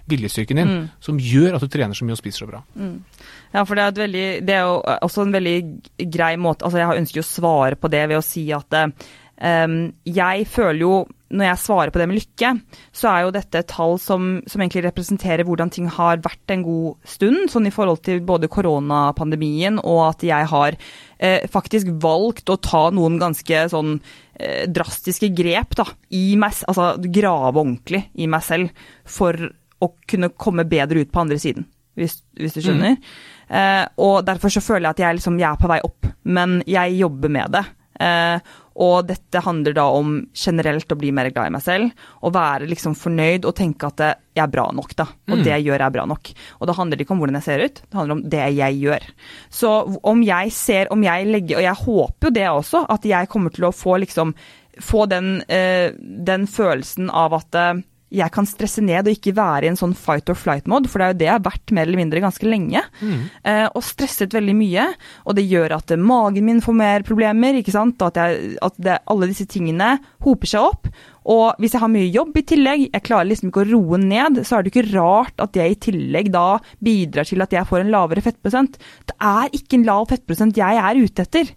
viljestyrken 0.09 0.57
din, 0.57 0.69
Mm. 0.69 0.89
som 1.01 1.19
gjør 1.19 1.55
at 1.55 1.61
du 1.61 1.69
trener 1.69 1.95
så 1.95 2.05
mye 2.05 2.13
og 2.13 2.19
spiser 2.19 2.45
så 2.45 2.49
bra? 2.49 2.63
Ja, 3.53 3.65
for 3.65 3.75
det 3.75 3.83
er, 3.85 3.93
veldig, 3.93 4.47
det 4.47 4.55
er 4.55 4.61
jo 4.61 4.83
også 5.03 5.23
en 5.23 5.33
veldig 5.33 5.57
grei 6.11 6.37
måte 6.37 6.65
Altså, 6.65 6.79
jeg 6.79 7.01
ønsker 7.03 7.17
jo 7.21 7.23
å 7.23 7.35
svare 7.35 7.77
på 7.77 7.91
det 7.91 8.09
ved 8.09 8.17
å 8.19 8.23
si 8.25 8.53
at 8.53 8.73
um, 8.75 9.93
jeg 10.05 10.47
føler 10.47 10.81
jo 10.81 11.07
når 11.31 11.47
jeg 11.47 11.63
svarer 11.63 11.93
på 11.95 12.01
det 12.01 12.07
med 12.11 12.19
lykke, 12.19 12.51
så 12.97 13.11
er 13.11 13.25
jo 13.25 13.35
dette 13.35 13.61
et 13.61 13.69
tall 13.71 13.95
som, 14.03 14.41
som 14.51 14.63
egentlig 14.63 14.83
representerer 14.89 15.47
hvordan 15.47 15.71
ting 15.73 15.87
har 15.91 16.23
vært 16.25 16.55
en 16.55 16.65
god 16.67 16.99
stund, 17.07 17.45
sånn 17.53 17.69
i 17.71 17.75
forhold 17.75 18.03
til 18.07 18.23
både 18.27 18.51
koronapandemien 18.51 19.79
og 19.81 20.03
at 20.09 20.27
jeg 20.27 20.51
har 20.51 20.79
eh, 21.19 21.47
faktisk 21.51 21.93
valgt 22.03 22.51
å 22.51 22.59
ta 22.59 22.89
noen 22.95 23.21
ganske 23.23 23.63
sånn 23.71 23.97
eh, 24.35 24.67
drastiske 24.67 25.31
grep 25.37 25.79
da, 25.79 25.87
i 26.19 26.35
meg, 26.41 26.59
altså 26.67 26.93
grave 27.07 27.55
ordentlig 27.55 28.09
i 28.19 28.31
meg 28.31 28.47
selv 28.47 28.87
for 29.07 29.39
å 29.81 29.95
kunne 30.11 30.33
komme 30.35 30.67
bedre 30.69 31.05
ut 31.05 31.13
på 31.13 31.23
andre 31.23 31.39
siden, 31.41 31.65
hvis, 31.99 32.21
hvis 32.37 32.59
du 32.59 32.65
skjønner. 32.65 32.99
Mm. 32.99 33.13
Eh, 33.51 33.85
og 34.03 34.25
derfor 34.27 34.53
så 34.53 34.63
føler 34.63 34.89
jeg 34.89 34.99
at 34.99 35.05
jeg, 35.07 35.21
liksom, 35.21 35.39
jeg, 35.41 35.51
er 35.51 35.63
på 35.63 35.71
vei 35.71 35.79
opp, 35.87 36.11
men 36.27 36.61
jeg 36.69 36.99
jobber 37.01 37.33
med 37.39 37.55
det. 37.55 37.65
Eh, 38.01 38.57
og 38.81 39.09
dette 39.11 39.43
handler 39.45 39.75
da 39.77 39.85
om 39.93 40.15
generelt 40.37 40.93
å 40.93 40.97
bli 40.97 41.11
mer 41.13 41.29
glad 41.35 41.51
i 41.51 41.55
meg 41.57 41.65
selv. 41.65 42.05
Og 42.25 42.33
være 42.37 42.69
liksom 42.71 42.95
fornøyd 42.97 43.45
og 43.49 43.57
tenke 43.59 43.91
at 43.91 44.01
jeg 44.01 44.45
er 44.45 44.53
bra 44.53 44.69
nok, 44.77 44.95
da. 44.97 45.09
Og 45.29 45.37
mm. 45.37 45.43
det 45.45 45.53
jeg 45.53 45.67
gjør 45.69 45.85
er 45.85 45.95
bra 45.97 46.07
nok. 46.09 46.33
Og 46.61 46.71
da 46.71 46.77
handler 46.79 46.97
det 46.97 47.05
ikke 47.05 47.17
om 47.17 47.21
hvordan 47.25 47.41
jeg 47.41 47.49
ser 47.49 47.65
ut, 47.67 47.83
det 47.83 48.01
handler 48.01 48.17
om 48.17 48.25
det 48.33 48.47
jeg 48.57 48.81
gjør. 48.87 49.11
Så 49.61 49.75
om 50.15 50.25
jeg 50.25 50.55
ser, 50.57 50.93
om 50.95 51.05
jeg 51.05 51.29
legger 51.29 51.61
Og 51.61 51.67
jeg 51.67 51.83
håper 51.85 52.29
jo 52.29 52.35
det 52.39 52.49
også, 52.49 52.85
at 52.95 53.07
jeg 53.11 53.31
kommer 53.33 53.55
til 53.55 53.69
å 53.69 53.75
få 53.75 54.01
liksom 54.05 54.35
Få 54.81 55.03
den, 55.11 55.43
eh, 55.51 55.91
den 55.99 56.47
følelsen 56.49 57.11
av 57.13 57.35
at 57.37 57.57
eh, 57.59 57.81
jeg 58.11 58.33
kan 58.35 58.49
stresse 58.49 58.83
ned 58.83 59.07
og 59.07 59.15
ikke 59.15 59.35
være 59.37 59.67
i 59.67 59.71
en 59.71 59.79
sånn 59.79 59.95
fight 59.95 60.31
or 60.33 60.39
flight-mode, 60.39 60.91
for 60.91 60.99
det 60.99 61.07
er 61.07 61.13
jo 61.13 61.19
det 61.21 61.29
jeg 61.29 61.37
har 61.37 61.45
vært 61.47 61.75
mer 61.77 61.87
eller 61.87 62.01
mindre 62.01 62.23
ganske 62.25 62.49
lenge. 62.49 62.83
Mm. 62.99 63.23
Eh, 63.47 63.67
og 63.69 63.87
stresset 63.87 64.35
veldig 64.35 64.57
mye. 64.59 64.89
Og 65.31 65.39
det 65.39 65.47
gjør 65.47 65.77
at 65.79 65.95
magen 66.01 66.49
min 66.49 66.63
får 66.65 66.77
mer 66.81 67.07
problemer, 67.07 67.61
ikke 67.61 67.75
sant. 67.75 68.03
At, 68.03 68.19
jeg, 68.19 68.57
at 68.67 68.83
det, 68.83 68.99
alle 69.11 69.31
disse 69.31 69.47
tingene 69.51 69.95
hoper 70.27 70.51
seg 70.51 70.69
opp. 70.73 70.91
Og 71.31 71.63
hvis 71.63 71.77
jeg 71.77 71.85
har 71.85 71.93
mye 71.93 72.11
jobb 72.11 72.39
i 72.41 72.47
tillegg, 72.51 72.85
jeg 72.89 73.07
klarer 73.07 73.31
liksom 73.31 73.53
ikke 73.53 73.65
å 73.65 73.71
roe 73.71 74.03
ned, 74.03 74.43
så 74.49 74.59
er 74.59 74.65
det 74.65 74.73
ikke 74.73 74.89
rart 74.91 75.43
at 75.45 75.59
jeg 75.59 75.77
i 75.77 75.81
tillegg 75.89 76.33
da 76.35 76.47
bidrar 76.83 77.29
til 77.29 77.45
at 77.45 77.55
jeg 77.55 77.69
får 77.69 77.85
en 77.85 77.93
lavere 77.95 78.25
fettprosent. 78.25 78.81
Det 79.07 79.17
er 79.23 79.53
ikke 79.55 79.79
en 79.79 79.87
lav 79.87 80.09
fettprosent 80.11 80.59
jeg 80.59 80.81
er 80.83 81.05
ute 81.05 81.29
etter. 81.29 81.53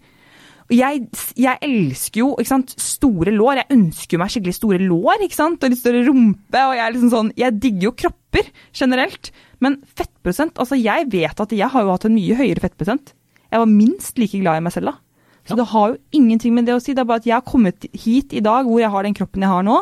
Jeg, 0.74 1.04
jeg, 1.38 1.60
elsker 1.62 2.24
jo 2.24 2.30
sant, 2.48 2.74
store 2.82 3.34
lår. 3.36 3.62
Jeg 3.62 3.76
ønsker 3.76 4.22
meg 4.22 4.32
skikkelig 4.34 4.56
store 4.58 4.80
lår 4.82 5.10
og 5.14 5.24
litt 5.24 5.80
større 5.80 6.04
rumpe. 6.08 6.60
og 6.60 6.76
Jeg, 6.78 6.94
liksom 6.96 7.12
sånn, 7.14 7.32
jeg 7.38 7.60
digger 7.62 7.90
jo 7.90 7.94
kropper 8.04 8.50
generelt. 8.74 9.32
Men 9.64 9.80
fettprosent 9.96 10.60
altså 10.60 10.80
Jeg 10.80 11.08
vet 11.14 11.40
at 11.40 11.56
jeg 11.56 11.70
har 11.72 11.86
jo 11.86 11.94
hatt 11.94 12.08
en 12.10 12.18
mye 12.18 12.38
høyere 12.40 12.64
fettprosent. 12.64 13.14
Jeg 13.54 13.62
var 13.62 13.70
minst 13.70 14.18
like 14.18 14.42
glad 14.42 14.60
i 14.60 14.66
meg 14.66 14.74
selv 14.74 14.92
da. 14.92 14.98
Så 15.44 15.54
ja. 15.54 15.60
det 15.60 15.70
har 15.74 15.90
jo 15.92 16.00
ingenting 16.16 16.56
med 16.56 16.68
det 16.68 16.78
å 16.78 16.82
si. 16.82 16.96
Det 16.96 17.04
er 17.04 17.10
bare 17.10 17.22
at 17.22 17.30
jeg 17.30 17.36
har 17.38 17.48
kommet 17.48 17.88
hit 17.92 18.34
i 18.34 18.44
dag 18.44 18.68
hvor 18.68 18.82
jeg 18.82 18.92
har 18.94 19.06
den 19.06 19.18
kroppen 19.18 19.44
jeg 19.44 19.52
har 19.52 19.66
nå. 19.68 19.82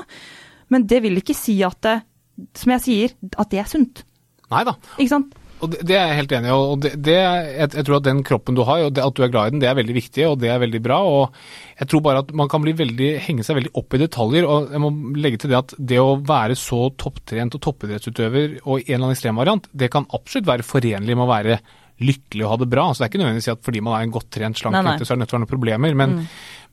Men 0.73 0.87
det 0.89 1.01
vil 1.05 1.21
ikke 1.21 1.37
si 1.37 1.59
at 1.67 1.77
det, 1.85 1.99
som 2.57 2.73
jeg 2.75 2.83
sier, 2.83 3.13
at 3.37 3.51
det 3.51 3.61
er 3.61 3.69
sunt. 3.69 4.03
Nei 4.51 4.65
da. 4.67 4.75
Ikke 4.97 5.13
sant? 5.13 5.37
Og 5.61 5.69
det, 5.69 5.81
det, 5.85 5.95
er 5.97 6.09
jeg 6.09 6.17
helt 6.21 6.31
enig 6.37 6.49
i. 6.49 6.53
og 6.55 6.79
det, 6.81 6.91
det, 7.05 7.17
jeg, 7.17 7.69
jeg, 7.75 7.85
tror 7.85 7.99
at 7.99 8.07
Den 8.07 8.23
kroppen 8.25 8.57
du 8.57 8.63
har, 8.65 8.85
og 8.87 8.97
at 8.97 9.17
du 9.17 9.21
er 9.23 9.33
glad 9.33 9.51
i 9.51 9.53
den, 9.53 9.61
det 9.61 9.69
er 9.69 9.77
veldig 9.77 9.97
viktig 9.97 10.25
og 10.27 10.39
det 10.41 10.49
er 10.49 10.61
veldig 10.63 10.81
bra. 10.83 10.97
og 11.05 11.35
Jeg 11.79 11.91
tror 11.91 12.03
bare 12.07 12.23
at 12.25 12.33
man 12.37 12.49
kan 12.51 12.65
veldig, 12.65 13.11
henge 13.27 13.45
seg 13.45 13.59
veldig 13.59 13.73
opp 13.77 13.93
i 13.93 14.01
detaljer. 14.01 14.47
og 14.47 14.73
jeg 14.73 14.81
må 14.81 14.91
legge 15.21 15.41
til 15.41 15.53
Det 15.53 15.59
at 15.59 15.75
det 15.77 16.01
å 16.01 16.17
være 16.17 16.57
så 16.57 16.89
topptrent 16.97 17.57
og 17.57 17.63
toppidrettsutøver 17.67 18.57
og 18.63 18.81
i 18.81 18.89
en 18.89 18.95
eller 18.95 19.05
annen 19.05 19.17
ekstremvariant, 19.17 19.69
det 19.73 19.91
kan 19.93 20.09
absolutt 20.09 20.49
være 20.49 20.67
forenlig 20.67 21.17
med 21.17 21.27
å 21.27 21.31
være 21.31 21.61
lykkelig 22.03 22.47
og 22.47 22.55
ha 22.55 22.61
det 22.63 22.71
bra. 22.71 22.87
Så 22.91 23.01
det 23.01 23.07
er 23.07 23.13
ikke 23.13 23.21
nødvendigvis 23.23 23.53
at 23.53 23.67
fordi 23.67 23.83
man 23.85 23.97
er 23.97 24.07
en 24.07 24.15
godt 24.15 24.31
trent, 24.33 24.59
slank 24.59 24.79
gutt, 24.79 25.05
så 25.05 25.13
er 25.13 25.19
det 25.19 25.23
nødt 25.23 25.31
til 25.31 25.37
å 25.37 25.39
være 25.39 25.45
noen 25.45 25.55
problemer. 25.55 25.95
men 25.97 26.17
mm 26.21 26.25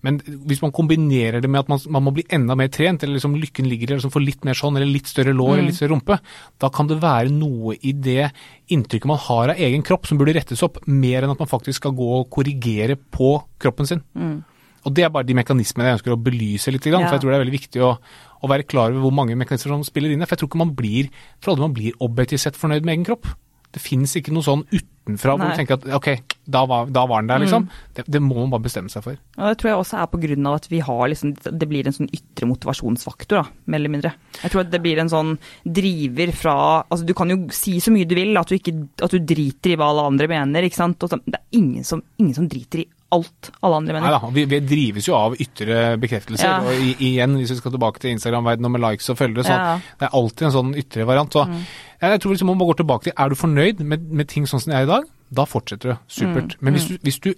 men 0.06 0.18
hvis 0.46 0.60
man 0.62 0.72
kombinerer 0.74 1.42
det 1.42 1.48
med 1.50 1.64
at 1.64 1.70
man, 1.72 1.80
man 1.96 2.04
må 2.06 2.12
bli 2.14 2.24
enda 2.34 2.54
mer 2.58 2.70
trent, 2.70 3.02
eller 3.02 3.18
liksom 3.18 3.34
lykken 3.38 3.66
ligger 3.66 3.90
i 3.90 3.96
liksom 3.96 4.12
få 4.14 4.22
litt 4.22 4.44
mer 4.46 4.58
sånn, 4.58 4.78
eller 4.78 4.90
litt 4.90 5.10
større 5.10 5.34
lår 5.34 5.50
mm. 5.50 5.54
eller 5.56 5.70
litt 5.72 5.78
større 5.80 5.94
rumpe, 5.94 6.18
da 6.62 6.70
kan 6.74 6.90
det 6.90 7.00
være 7.02 7.32
noe 7.34 7.74
i 7.82 7.94
det 7.96 8.28
inntrykket 8.74 9.10
man 9.10 9.18
har 9.24 9.54
av 9.54 9.64
egen 9.66 9.82
kropp 9.86 10.06
som 10.06 10.20
burde 10.20 10.36
rettes 10.36 10.62
opp, 10.66 10.78
mer 10.86 11.26
enn 11.26 11.34
at 11.34 11.42
man 11.42 11.50
faktisk 11.50 11.82
skal 11.82 11.96
gå 11.98 12.12
og 12.20 12.30
korrigere 12.34 12.94
på 12.98 13.32
kroppen 13.58 13.90
sin. 13.90 14.04
Mm. 14.14 14.38
Og 14.86 14.94
Det 14.94 15.02
er 15.04 15.10
bare 15.12 15.26
de 15.26 15.34
mekanismene 15.36 15.88
jeg 15.88 15.98
ønsker 15.98 16.14
å 16.14 16.22
belyse 16.22 16.72
litt. 16.72 16.86
Ja. 16.86 17.00
for 17.02 17.18
Jeg 17.18 17.24
tror 17.24 17.32
det 17.32 17.36
er 17.40 17.42
veldig 17.42 17.58
viktig 17.58 17.82
å, 17.82 17.90
å, 17.98 18.48
være 18.48 18.68
klar 18.70 18.94
over 18.94 19.02
hvor 19.08 19.16
mange 19.18 19.34
mekanismer 19.36 19.74
som 19.74 19.82
spiller 19.84 20.14
inn. 20.14 20.22
For 20.22 20.36
jeg 20.36 20.44
tror 20.44 20.52
ikke 20.52 20.62
man 20.62 20.76
blir, 20.78 21.10
for 21.42 21.52
alle 21.52 21.66
man 21.66 21.74
blir 21.76 21.98
objektivt 22.06 22.46
sett 22.46 22.56
fornøyd 22.56 22.86
med 22.86 22.94
egen 22.94 23.08
kropp. 23.10 23.26
Det 23.74 23.82
finnes 23.82 24.14
ikke 24.16 24.32
noe 24.32 24.46
sånn 24.46 24.62
utenfra 25.08 25.34
hvor 25.34 25.50
du 25.50 25.56
tenker 25.58 25.78
at 25.78 25.86
ok, 25.98 26.08
da 26.48 26.62
var, 26.68 26.90
da 26.92 27.04
var 27.08 27.22
den 27.22 27.30
der, 27.32 27.42
liksom. 27.42 27.66
Mm. 27.66 27.94
Det, 27.96 28.04
det, 28.06 28.20
må 28.24 28.36
man 28.42 28.52
bare 28.52 28.64
bestemme 28.66 28.92
seg 28.92 29.04
for. 29.04 29.16
Og 29.38 29.50
Det 29.50 29.58
tror 29.60 29.70
jeg 29.70 29.80
også 29.82 30.00
er 30.02 30.10
på 30.12 30.20
grunn 30.22 30.48
av 30.50 30.58
at 30.58 30.68
vi 30.70 30.82
har 30.84 31.02
liksom, 31.12 31.34
det 31.48 31.68
blir 31.70 31.88
en 31.88 31.96
sånn 31.96 32.10
ytre 32.14 32.48
motivasjonsfaktor, 32.50 33.40
da, 33.40 33.56
mer 33.66 33.82
eller 33.82 33.94
mindre. 33.96 34.12
Jeg 34.42 34.54
tror 34.54 34.64
at 34.64 34.72
det 34.72 34.82
blir 34.84 35.00
en 35.02 35.12
sånn 35.12 35.34
driver 35.64 36.32
fra 36.36 36.56
Altså 36.88 37.04
du 37.08 37.14
kan 37.16 37.30
jo 37.32 37.36
si 37.54 37.78
så 37.82 37.92
mye 37.92 38.06
du 38.08 38.14
vil, 38.16 38.36
at 38.38 38.50
du, 38.50 38.56
ikke, 38.56 38.74
at 39.04 39.14
du 39.14 39.18
driter 39.24 39.74
i 39.74 39.78
hva 39.78 39.90
alle 39.92 40.06
andre 40.12 40.28
mener, 40.30 40.66
ikke 40.66 40.80
sant. 40.80 41.02
Og 41.04 41.12
så, 41.12 41.20
det 41.24 41.40
er 41.40 41.58
ingen 41.58 41.86
som, 41.86 42.04
ingen 42.20 42.36
som 42.36 42.48
driter 42.50 42.84
i 42.84 42.88
alt 43.14 43.50
alle 43.64 43.78
andre 43.80 43.94
mener. 43.96 44.06
Neida, 44.06 44.30
vi, 44.34 44.44
vi, 44.50 44.60
drives 44.68 45.08
jo 45.08 45.16
av 45.16 45.36
ytre 45.40 45.96
bekreftelser. 46.00 46.48
Ja. 46.48 46.58
og 46.60 46.76
i, 46.76 46.94
igjen, 47.10 47.36
Hvis 47.40 47.54
vi 47.54 47.58
skal 47.60 47.74
tilbake 47.74 48.02
til 48.02 48.12
Instagram-verdenen 48.12 48.74
med 48.74 48.84
likes 48.84 49.08
og 49.12 49.18
følgere, 49.20 49.46
så 49.48 49.54
ja. 49.56 49.76
det 50.00 50.08
er 50.08 50.16
alltid 50.20 50.48
en 50.48 50.56
sånn 50.58 50.74
ytre 50.82 51.06
variant. 51.08 51.32
Så 51.32 51.44
mm. 51.48 51.62
jeg 52.04 52.22
tror 52.24 52.34
liksom 52.34 52.52
man 52.52 52.60
må 52.60 52.68
gå 52.68 52.78
tilbake 52.82 53.08
til 53.08 53.16
er 53.16 53.32
du 53.32 53.38
fornøyd 53.40 53.80
med, 53.80 54.10
med 54.20 54.30
ting 54.32 54.48
sånn 54.50 54.64
som 54.64 54.74
jeg 54.74 54.84
er 54.84 54.88
i 54.88 54.92
dag, 54.92 55.08
da 55.40 55.46
fortsetter 55.48 55.94
du. 55.94 56.02
Supert. 56.18 56.58
Mm. 56.58 56.66
Men 56.66 56.78
hvis 56.78 56.88
mm. 56.88 56.90
du, 56.92 57.08
hvis, 57.08 57.20
du, 57.24 57.30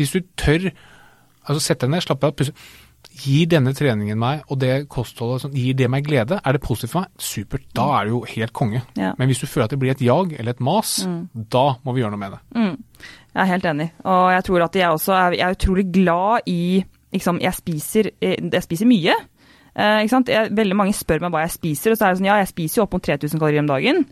hvis 0.00 0.16
du, 0.16 0.20
tør 0.38 0.70
altså 1.42 1.60
sette 1.62 1.86
deg 1.86 1.94
ned, 1.94 2.04
slappe 2.06 2.28
av, 2.28 2.34
pusse 2.38 2.54
Gir 3.12 3.48
denne 3.52 3.74
treningen 3.76 4.18
meg, 4.18 4.44
og 4.48 4.60
det 4.62 4.86
kostholdet, 4.92 5.52
gir 5.54 5.76
det 5.78 5.88
meg 5.92 6.06
glede? 6.06 6.38
Er 6.40 6.56
det 6.56 6.62
positivt 6.64 6.94
for 6.94 7.04
meg? 7.04 7.12
Supert. 7.20 7.66
Da 7.76 7.88
er 7.98 8.08
du 8.08 8.14
jo 8.16 8.22
helt 8.28 8.54
konge. 8.56 8.84
Ja. 8.96 9.12
Men 9.18 9.30
hvis 9.30 9.42
du 9.42 9.46
føler 9.46 9.68
at 9.68 9.74
det 9.74 9.80
blir 9.82 9.92
et 9.94 10.04
jag 10.04 10.32
eller 10.38 10.56
et 10.56 10.64
mas, 10.64 11.02
mm. 11.06 11.44
da 11.52 11.66
må 11.84 11.94
vi 11.94 12.02
gjøre 12.02 12.14
noe 12.14 12.22
med 12.22 12.36
det. 12.36 12.40
Mm. 12.56 13.10
Jeg 13.32 13.42
er 13.42 13.52
helt 13.52 13.68
enig. 13.68 13.88
Og 14.04 14.24
jeg 14.32 14.46
tror 14.48 14.66
at 14.66 14.80
jeg 14.80 14.96
også 14.96 15.14
er, 15.18 15.36
jeg 15.38 15.46
er 15.46 15.58
utrolig 15.58 15.86
glad 15.92 16.48
i 16.52 16.62
liksom, 17.12 17.40
jeg, 17.40 17.54
spiser, 17.54 18.10
eh, 18.20 18.38
jeg 18.52 18.64
spiser 18.64 18.88
mye. 18.88 19.16
Eh, 19.72 20.04
jeg, 20.04 20.48
veldig 20.52 20.76
mange 20.76 20.96
spør 20.96 21.24
meg 21.24 21.32
hva 21.32 21.44
jeg 21.46 21.56
spiser, 21.56 21.92
og 21.92 21.98
så 21.98 22.06
er 22.06 22.12
det 22.12 22.20
sånn 22.20 22.28
ja, 22.28 22.40
jeg 22.42 22.50
spiser 22.52 22.80
jo 22.80 22.86
opp 22.86 22.96
mot 22.96 23.04
3000 23.04 23.40
kalorier 23.40 23.64
om 23.64 23.70
dagen. 23.70 24.02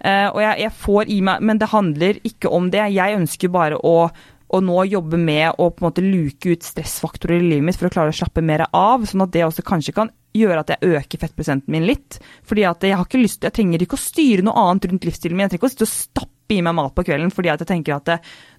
Eh, 0.00 0.28
og 0.30 0.40
jeg, 0.42 0.62
jeg, 0.62 0.72
får 0.80 1.10
i 1.12 1.18
meg 1.20 1.42
Men 1.44 1.58
det 1.60 1.68
handler 1.74 2.20
ikke 2.24 2.48
om 2.56 2.70
det. 2.72 2.86
Jeg 2.94 3.18
ønsker 3.18 3.52
bare 3.52 3.76
å, 3.76 4.08
å 4.50 4.60
nå 4.64 4.82
jobbe 4.90 5.18
med 5.20 5.60
å 5.62 5.68
på 5.70 5.84
en 5.84 5.88
måte 5.90 6.04
luke 6.04 6.54
ut 6.54 6.66
stressfaktorer 6.66 7.38
i 7.38 7.52
livet 7.52 7.68
mitt 7.68 7.78
for 7.78 7.90
å 7.90 7.94
klare 7.94 8.14
å 8.14 8.16
slappe 8.16 8.42
mer 8.42 8.66
av, 8.66 9.06
sånn 9.06 9.24
at 9.26 9.34
det 9.34 9.46
også 9.46 9.66
kanskje 9.66 9.94
kan 9.96 10.10
gjøre 10.36 10.62
at 10.62 10.74
jeg 10.74 10.96
øker 10.96 11.22
fettprosenten 11.24 11.74
min 11.74 11.86
litt. 11.88 12.18
Fordi 12.46 12.66
at 12.68 12.84
jeg 12.86 12.98
har 12.98 13.06
ikke 13.06 13.22
lyst, 13.22 13.46
jeg 13.46 13.54
trenger 13.54 13.82
ikke 13.82 13.98
å 13.98 14.02
styre 14.02 14.44
noe 14.46 14.66
annet 14.66 14.90
rundt 14.90 15.06
livsstilen 15.06 15.38
min. 15.38 15.46
Jeg 15.46 15.54
trenger 15.54 15.62
ikke 15.64 15.70
å 15.70 15.74
sitte 15.74 15.88
og 15.88 15.94
stappe 15.94 16.36
i 16.50 16.58
meg 16.66 16.74
mat 16.74 16.94
på 16.96 17.04
kvelden 17.06 17.30
fordi 17.30 17.50
at 17.52 17.60
jeg 17.62 17.68
tenker 17.68 17.94
at 17.94 18.08
det, 18.08 18.16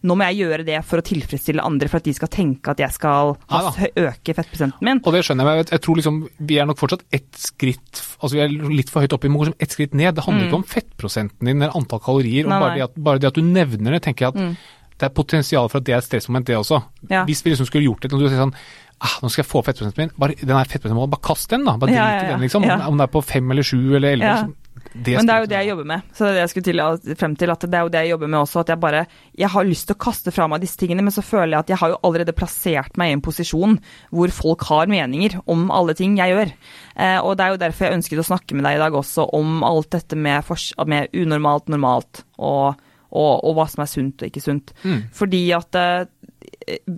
nå 0.08 0.16
må 0.16 0.24
jeg 0.30 0.46
gjøre 0.46 0.64
det 0.68 0.78
for 0.88 1.02
å 1.02 1.04
tilfredsstille 1.04 1.64
andre, 1.68 1.90
for 1.92 2.00
at 2.00 2.08
de 2.08 2.14
skal 2.16 2.32
tenke 2.32 2.72
at 2.72 2.80
jeg 2.80 2.96
skal 2.96 3.34
ha, 3.52 3.62
øke 3.76 4.36
fettprosenten 4.38 4.88
min. 4.88 5.02
Og 5.04 5.16
det 5.16 5.26
skjønner 5.28 5.44
jeg, 5.44 5.66
men 5.66 5.74
jeg 5.76 5.84
tror 5.84 6.00
liksom 6.00 6.22
vi 6.40 6.60
er 6.62 6.70
nok 6.70 6.80
fortsatt 6.80 7.04
ett 7.12 7.32
skritt 7.36 8.00
altså 8.22 8.38
vi 8.38 8.44
er 8.44 8.54
litt 8.72 8.92
for 8.92 9.04
høyt 9.04 9.16
oppe, 9.16 9.28
vi 9.28 9.34
må 9.34 9.42
gå 9.42 9.52
ett 9.58 9.74
skritt 9.74 9.96
ned. 9.98 10.14
Det 10.16 10.26
handler 10.26 10.46
mm. 10.46 10.50
ikke 10.50 10.60
om 10.62 10.68
fettprosenten 10.72 11.50
din 11.50 11.58
eller 11.58 11.76
antall 11.78 12.04
kalorier. 12.04 12.48
og 12.48 12.54
bare 12.54 12.78
det, 12.78 12.86
at, 12.88 13.02
bare, 13.10 13.22
det 13.22 13.32
at, 13.32 13.40
du 13.40 13.48
nevner 13.48 13.98
det, 13.98 14.04
tenker 14.06 14.28
jeg 14.28 14.36
at 14.36 14.42
mm. 14.42 14.54
Det 15.02 15.10
er 15.10 15.18
potensial 15.18 15.68
for 15.72 15.82
at 15.82 15.88
det 15.88 15.96
er 15.96 16.04
et 16.04 16.06
stressmoment, 16.06 16.48
det 16.48 16.60
også. 16.60 16.82
Ja. 17.10 17.26
Hvis 17.26 17.42
vi 17.46 17.56
liksom 17.56 17.70
skulle 17.70 17.88
gjort 17.88 18.06
det, 18.06 18.14
og 18.14 18.22
du 18.22 18.30
sier 18.30 18.42
sånn 18.44 18.56
ah, 19.02 19.18
nå 19.22 19.32
skal 19.34 19.42
jeg 19.42 19.50
få 19.50 19.64
fettprosenten 19.66 20.06
min. 20.06 20.16
Bare, 20.22 20.38
den 20.38 20.58
fettprosenten, 20.70 21.10
bare 21.10 21.26
kast 21.26 21.50
den, 21.54 21.66
da. 21.66 21.78
Bare 21.82 21.94
ja, 21.96 22.08
drit 22.08 22.28
i 22.28 22.34
den, 22.36 22.44
liksom. 22.46 22.68
Om, 22.70 23.00
det 23.00 23.08
er 23.08 23.16
på 23.16 23.24
fem 23.26 23.54
eller 23.54 23.66
sju 23.66 23.80
eller 23.98 24.12
elleve. 24.14 24.36
Liksom. 24.36 24.58
Det 24.92 25.14
Men 25.16 25.28
det 25.28 25.34
er 25.34 25.44
jo 25.44 25.48
det 25.48 25.58
jeg 25.58 25.70
jobber 25.70 25.88
med. 25.88 26.08
Så 26.12 26.24
det 26.24 26.30
er 26.30 26.36
det 26.36 26.42
jeg 26.42 26.52
skulle 26.52 26.68
til, 26.68 27.16
frem 27.20 27.36
til, 27.40 27.54
at 27.54 27.64
det 27.64 27.78
er 27.78 27.86
jo 27.86 27.92
det 27.94 28.02
jeg 28.04 28.12
jobber 28.12 28.32
med 28.34 28.40
også. 28.42 28.64
At 28.64 28.72
jeg 28.74 28.82
bare 28.82 29.06
Jeg 29.40 29.50
har 29.54 29.68
lyst 29.68 29.88
til 29.88 29.96
å 29.96 30.02
kaste 30.06 30.34
fra 30.36 30.48
meg 30.52 30.62
disse 30.62 30.80
tingene, 30.80 31.06
men 31.06 31.16
så 31.16 31.24
føler 31.24 31.56
jeg 31.56 31.64
at 31.64 31.74
jeg 31.74 31.82
har 31.82 31.94
jo 31.94 32.00
allerede 32.08 32.36
plassert 32.36 33.00
meg 33.00 33.10
i 33.10 33.16
en 33.16 33.24
posisjon 33.24 33.78
hvor 34.12 34.36
folk 34.36 34.68
har 34.70 34.92
meninger 34.92 35.40
om 35.50 35.70
alle 35.72 35.96
ting 35.98 36.18
jeg 36.20 36.36
gjør. 36.36 36.54
Eh, 36.98 37.20
og 37.24 37.38
det 37.38 37.46
er 37.46 37.56
jo 37.56 37.62
derfor 37.64 37.88
jeg 37.88 38.02
ønsket 38.02 38.24
å 38.24 38.30
snakke 38.34 38.58
med 38.58 38.68
deg 38.68 38.78
i 38.78 38.84
dag 38.84 39.00
også 39.02 39.30
om 39.38 39.62
alt 39.66 39.92
dette 39.96 40.20
med, 40.20 40.52
med 40.92 41.16
unormalt, 41.16 41.72
normalt, 41.72 42.26
og, 42.38 42.76
og, 43.12 43.44
og, 43.44 43.56
hva 43.58 43.68
som 43.72 43.84
er 43.84 43.92
sunt 43.92 44.24
og 44.24 44.32
ikke 44.32 44.44
sunt. 44.44 44.74
Mm. 44.84 45.02
Fordi 45.16 45.44
at 45.56 45.80
eh, 45.80 46.04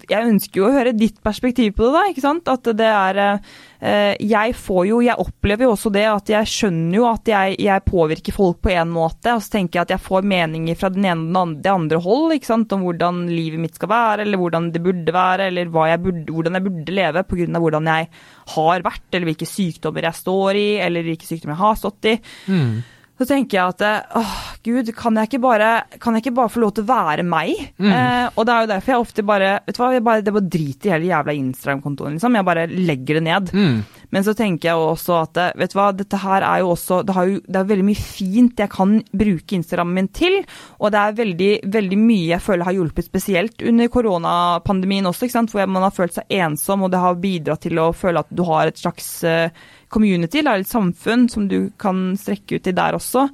jeg 0.09 0.27
ønsker 0.27 0.59
jo 0.59 0.67
å 0.67 0.73
høre 0.73 0.93
ditt 0.95 1.19
perspektiv 1.23 1.73
på 1.77 1.87
det, 1.87 1.93
da. 1.95 2.03
ikke 2.11 2.23
sant? 2.23 2.49
At 2.51 2.67
det 2.77 2.87
er 2.87 3.19
eh, 3.23 4.13
Jeg 4.21 4.55
får 4.59 4.83
jo 4.87 4.99
Jeg 5.03 5.19
opplever 5.19 5.67
jo 5.67 5.73
også 5.73 5.91
det 5.93 6.03
at 6.09 6.31
jeg 6.31 6.49
skjønner 6.51 6.97
jo 6.97 7.05
at 7.09 7.31
jeg, 7.31 7.57
jeg 7.63 7.85
påvirker 7.87 8.35
folk 8.35 8.61
på 8.63 8.73
en 8.75 8.91
måte, 8.93 9.33
og 9.33 9.43
så 9.43 9.57
tenker 9.57 9.79
jeg 9.79 9.87
at 9.87 9.95
jeg 9.95 10.05
får 10.05 10.27
meninger 10.33 10.79
fra 10.79 10.91
den 10.93 11.07
ene 11.09 11.43
og 11.43 11.57
det 11.63 11.71
andre 11.71 12.01
hold 12.03 12.35
ikke 12.37 12.51
sant? 12.51 12.75
om 12.75 12.85
hvordan 12.87 13.23
livet 13.31 13.61
mitt 13.61 13.79
skal 13.79 13.91
være, 13.91 14.25
eller 14.25 14.41
hvordan 14.41 14.71
det 14.73 14.83
burde 14.83 15.15
være, 15.15 15.49
eller 15.51 15.69
jeg 15.89 16.03
burde, 16.03 16.25
hvordan 16.31 16.59
jeg 16.59 16.67
burde 16.67 16.97
leve 16.99 17.25
pga. 17.27 17.61
hvordan 17.63 17.91
jeg 17.91 18.09
har 18.55 18.87
vært, 18.87 19.07
eller 19.11 19.29
hvilke 19.31 19.49
sykdommer 19.49 20.09
jeg 20.09 20.21
står 20.21 20.59
i, 20.59 20.67
eller 20.83 21.07
hvilke 21.07 21.27
sykdommer 21.27 21.55
jeg 21.55 21.63
har 21.63 21.79
stått 21.79 22.11
i. 22.11 22.17
Mm. 22.51 22.75
Så 23.23 23.29
tenker 23.29 23.57
jeg 23.57 23.73
at 23.73 23.83
eh, 23.87 24.19
åh, 24.19 24.35
gud, 24.65 24.91
kan 24.97 25.17
jeg 25.19 25.29
ikke 25.29 25.41
bare, 25.43 25.71
kan 26.03 26.15
jeg 26.15 26.25
ikke 26.25 26.35
bare 26.41 26.51
få 26.51 26.63
lov 26.63 26.73
til 26.75 26.85
å 26.85 26.91
være 26.91 27.25
meg? 27.27 27.53
Mm. 27.79 27.89
Eh, 27.89 28.27
og 28.35 28.47
det 28.47 28.53
er 28.53 28.65
jo 28.65 28.71
derfor 28.73 28.93
jeg 28.93 29.03
ofte 29.03 29.25
bare 29.27 29.51
Vet 29.63 29.77
du 29.77 29.81
hva, 29.81 29.89
jeg 29.95 30.03
bare, 30.03 30.23
det 30.25 30.33
bare 30.35 30.51
driter 30.55 30.89
i 30.89 30.93
hele 30.93 31.09
jævla 31.09 31.35
Instagram-kontoen, 31.39 32.17
liksom. 32.17 32.37
Jeg 32.37 32.47
bare 32.47 32.65
legger 32.71 33.19
det 33.19 33.23
ned. 33.27 33.51
Mm. 33.55 33.77
Men 34.13 34.25
så 34.25 34.35
tenker 34.37 34.69
jeg 34.69 34.87
også 34.91 35.17
at 35.21 35.39
eh, 35.41 35.53
vet 35.63 35.73
du 35.73 35.77
hva, 35.79 35.89
dette 35.95 36.19
her 36.21 36.45
er 36.45 36.63
jo 36.63 36.73
også 36.73 37.01
Det, 37.07 37.15
har 37.15 37.29
jo, 37.29 37.39
det 37.47 37.59
er 37.59 37.69
veldig 37.69 37.87
mye 37.87 38.03
fint 38.03 38.63
jeg 38.63 38.73
kan 38.73 38.97
bruke 39.23 39.57
Instagrammen 39.57 39.97
min 39.97 40.09
til. 40.13 40.39
Og 40.79 40.93
det 40.93 41.01
er 41.01 41.19
veldig, 41.21 41.51
veldig 41.73 41.99
mye 42.01 42.31
jeg 42.33 42.43
føler 42.43 42.67
har 42.67 42.77
hjulpet, 42.77 43.07
spesielt 43.09 43.63
under 43.67 43.91
koronapandemien 43.93 45.09
også, 45.09 45.27
ikke 45.27 45.37
sant? 45.37 45.53
hvor 45.53 45.69
man 45.69 45.85
har 45.85 45.95
følt 45.95 46.17
seg 46.17 46.35
ensom, 46.43 46.85
og 46.85 46.91
det 46.93 47.01
har 47.01 47.21
bidratt 47.21 47.65
til 47.65 47.79
å 47.81 47.91
føle 47.95 48.23
at 48.23 48.31
du 48.33 48.43
har 48.47 48.69
et 48.69 48.79
slags 48.79 49.09
eh, 49.27 49.63
community, 49.93 50.41
eller 50.41 50.63
et 50.63 50.69
samfunn, 50.69 51.27
som 51.31 51.49
du 51.51 51.59
kan 51.81 52.11
strekke 52.19 52.57
ut 52.57 52.71
i 52.71 52.75
der 52.75 52.97
også. 52.97 53.27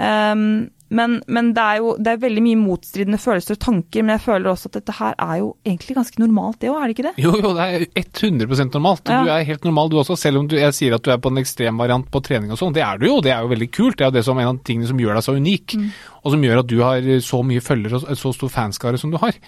Um, 0.00 0.70
men, 0.90 1.20
men 1.30 1.52
det 1.54 1.62
er 1.62 1.78
jo 1.78 1.92
det 2.02 2.12
er 2.12 2.22
veldig 2.24 2.42
mye 2.42 2.58
motstridende 2.58 3.18
følelser 3.22 3.54
og 3.54 3.60
tanker, 3.62 4.02
men 4.02 4.16
jeg 4.16 4.22
føler 4.24 4.50
også 4.50 4.70
at 4.70 4.78
dette 4.80 4.94
her 4.96 5.14
er 5.22 5.36
jo 5.38 5.52
egentlig 5.62 5.94
ganske 6.00 6.22
normalt, 6.22 6.58
det 6.62 6.70
òg, 6.72 6.80
er 6.80 6.90
det 6.90 6.96
ikke 6.96 7.04
det? 7.06 7.12
Jo, 7.22 7.34
jo, 7.38 7.52
det 7.54 7.66
er 7.66 7.84
100% 8.02 8.74
normalt. 8.74 9.04
Ja. 9.06 9.20
Du 9.22 9.30
er 9.30 9.46
helt 9.46 9.68
normal 9.68 9.92
du 9.92 10.00
også, 10.02 10.18
selv 10.18 10.42
om 10.42 10.48
du, 10.50 10.56
jeg 10.58 10.74
sier 10.74 10.96
at 10.96 11.06
du 11.06 11.12
er 11.14 11.20
på 11.22 11.30
en 11.30 11.38
ekstremvariant 11.42 12.10
på 12.10 12.22
trening 12.26 12.50
og 12.50 12.58
sånn. 12.58 12.74
Det 12.74 12.82
er 12.82 12.98
du 12.98 13.06
jo, 13.06 13.20
det 13.22 13.34
er 13.36 13.46
jo 13.46 13.52
veldig 13.52 13.70
kult. 13.70 14.00
Det 14.00 14.06
er 14.06 14.10
jo 14.10 14.16
det 14.18 14.24
som 14.26 14.42
en 14.42 14.50
av 14.50 14.58
tingene 14.66 14.90
som 14.90 15.04
gjør 15.04 15.20
deg 15.20 15.26
så 15.28 15.36
unik, 15.38 15.76
og 16.24 16.34
som 16.34 16.48
gjør 16.48 16.64
at 16.64 16.72
du 16.74 16.76
har 16.82 17.12
så 17.28 17.42
mye 17.46 17.62
følgere 17.62 18.02
og 18.02 18.18
så 18.18 18.34
stor 18.34 18.54
fanskare 18.56 18.98
som 18.98 19.14
du 19.14 19.20
har. 19.22 19.38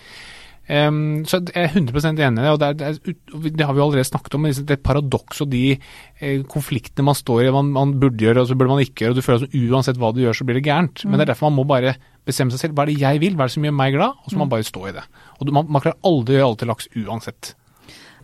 Em, 0.70 1.24
så 1.26 1.40
jeg 1.42 1.56
er 1.58 1.72
100 1.74 2.12
enig 2.12 2.22
i 2.22 2.44
det. 2.44 2.50
og 2.52 2.60
det, 2.62 2.68
er, 2.68 2.76
det, 2.78 2.86
er, 2.86 3.48
det 3.50 3.66
har 3.66 3.74
vi 3.74 3.82
allerede 3.82 4.06
snakket 4.06 4.36
om. 4.38 4.44
men 4.46 4.66
Det 4.68 4.78
paradoks 4.82 5.42
og 5.42 5.50
de 5.50 5.62
eh, 5.74 6.44
konfliktene 6.48 7.06
man 7.08 7.18
står 7.18 7.44
i. 7.46 7.50
Man, 7.54 7.72
man 7.74 7.96
burde 8.00 8.22
gjøre, 8.22 8.44
og 8.44 8.50
så 8.50 8.56
burde 8.58 8.76
man 8.76 8.84
ikke 8.84 9.04
gjøre. 9.04 9.16
og 9.16 9.18
Du 9.18 9.26
føler 9.26 9.46
at 9.48 9.56
uansett 9.58 9.98
hva 9.98 10.12
du 10.14 10.22
gjør, 10.22 10.38
så 10.38 10.46
blir 10.46 10.60
det 10.60 10.66
gærent. 10.68 11.04
Men 11.06 11.18
det 11.18 11.26
er 11.26 11.32
derfor 11.34 11.50
man 11.50 11.58
må 11.60 11.66
bare 11.68 11.96
bestemme 12.26 12.54
seg 12.54 12.62
selv. 12.62 12.76
Hva 12.78 12.86
er 12.86 12.92
det 12.92 13.00
jeg 13.02 13.24
vil? 13.24 13.34
Hva 13.34 13.46
er 13.46 13.50
det 13.50 13.56
som 13.56 13.66
gjør 13.66 13.78
meg 13.80 13.96
glad? 13.96 14.22
Og 14.22 14.30
så 14.30 14.38
må 14.38 14.46
man 14.46 14.54
bare 14.54 14.68
stå 14.68 14.86
i 14.86 14.94
det. 14.94 15.04
Og 15.40 15.48
du, 15.48 15.52
man, 15.56 15.66
man 15.66 15.82
klarer 15.84 15.98
aldri 16.06 16.36
å 16.36 16.38
gjøre 16.38 16.52
alt 16.52 16.62
til 16.62 16.72
laks 16.72 16.90
uansett. 17.02 17.54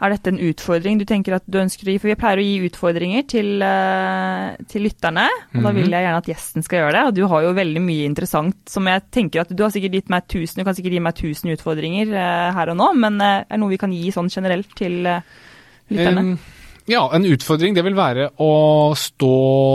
Er 0.00 0.12
dette 0.14 0.30
en 0.30 0.38
utfordring 0.38 0.98
du 1.00 1.04
tenker 1.08 1.34
at 1.34 1.42
du 1.50 1.58
ønsker 1.58 1.88
å 1.88 1.90
gi? 1.94 1.98
For 1.98 2.10
vi 2.12 2.16
pleier 2.20 2.38
å 2.38 2.44
gi 2.46 2.68
utfordringer 2.68 3.24
til, 3.26 3.48
eh, 3.62 4.56
til 4.70 4.84
lytterne, 4.86 5.24
og 5.56 5.62
da 5.66 5.72
vil 5.74 5.90
jeg 5.90 6.04
gjerne 6.04 6.20
at 6.22 6.28
gjesten 6.30 6.62
skal 6.62 6.78
gjøre 6.84 6.92
det. 6.94 7.02
Og 7.08 7.14
du 7.16 7.22
har 7.26 7.42
jo 7.42 7.54
veldig 7.56 7.82
mye 7.82 8.04
interessant 8.06 8.56
som 8.70 8.86
jeg 8.86 9.02
tenker 9.10 9.40
at 9.42 9.50
du 9.54 9.62
har 9.64 9.70
sikkert 9.74 9.92
gitt 9.98 10.08
meg 10.14 10.28
tusen, 10.30 10.60
du 10.60 10.64
kan 10.68 10.76
sikkert 10.78 10.92
gi 10.94 11.00
meg 11.02 11.16
tusen 11.18 11.50
utfordringer 11.50 12.12
eh, 12.14 12.52
her 12.54 12.70
og 12.70 12.78
nå, 12.78 12.92
men 12.94 13.18
eh, 13.20 13.40
er 13.42 13.56
det 13.56 13.60
noe 13.64 13.74
vi 13.74 13.80
kan 13.82 13.92
gi 13.92 14.12
sånn 14.14 14.30
generelt 14.30 14.70
til 14.78 15.02
lytterne? 15.90 16.20
Um, 16.20 16.38
ja, 16.88 17.02
en 17.12 17.26
utfordring 17.28 17.74
det 17.76 17.84
vil 17.84 17.98
være 17.98 18.30
å 18.40 18.94
stå 18.96 19.32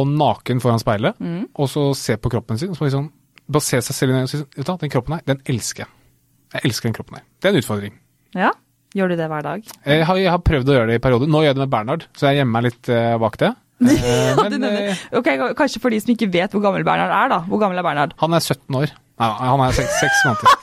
naken 0.09 0.63
foran 0.63 0.80
speilet, 0.82 1.19
Mm. 1.19 1.49
og 1.53 1.67
så 1.69 1.89
se 1.95 2.15
på 2.17 2.32
kroppen 2.32 2.57
sin. 2.57 2.74
Så 2.74 2.88
liksom, 2.88 3.11
bare 3.49 3.61
se 3.61 3.82
seg 3.82 3.95
selv 3.95 4.09
i 4.09 4.13
øynene 4.13 4.24
og 4.24 4.30
si 4.30 4.78
den 4.88 4.89
kroppen 4.89 5.13
her, 5.19 5.21
den 5.28 5.41
elsker 5.45 5.84
jeg. 5.84 5.91
Jeg 6.53 6.61
elsker 6.69 6.88
den 6.89 6.93
kroppen 6.93 7.17
her. 7.19 7.24
Det 7.41 7.49
er 7.49 7.53
en 7.53 7.61
utfordring. 7.61 7.93
Ja? 8.34 8.51
Gjør 8.94 9.10
du 9.10 9.16
det 9.18 9.28
hver 9.32 9.41
dag? 9.46 9.64
Jeg 9.89 10.06
har, 10.06 10.18
jeg 10.22 10.30
har 10.30 10.41
prøvd 10.46 10.70
å 10.70 10.74
gjøre 10.78 10.88
det 10.91 10.96
i 11.00 11.04
perioder. 11.04 11.28
Nå 11.34 11.39
gjør 11.41 11.50
jeg 11.52 11.56
det 11.58 11.64
med 11.66 11.72
Bernhard, 11.74 12.04
så 12.18 12.28
jeg 12.30 12.41
gjemmer 12.41 12.60
meg 12.60 12.68
litt 12.70 12.89
eh, 12.94 13.18
bak 13.22 13.38
det. 13.41 13.54
Eh, 13.84 14.30
Ja, 14.30 14.36
men 14.38 14.54
nevner- 14.62 14.91
eh, 14.94 15.00
Ok, 15.20 15.28
Kanskje 15.60 15.82
for 15.84 15.89
de 15.91 15.98
som 16.00 16.14
ikke 16.14 16.30
vet 16.32 16.54
hvor 16.56 16.62
gammel 16.64 16.86
Bernhard 16.88 17.12
er, 17.12 17.32
da. 17.34 17.39
Hvor 17.50 17.60
gammel 17.60 17.82
er 17.82 17.84
Bernhard? 17.84 18.14
han 18.22 18.34
er 18.38 18.39
17 18.46 18.78
år. 18.80 18.94
Nei, 19.20 19.30
han 19.50 19.64
er 19.66 19.76
seks, 19.76 19.98
seks 20.00 20.22
måneder. 20.28 20.48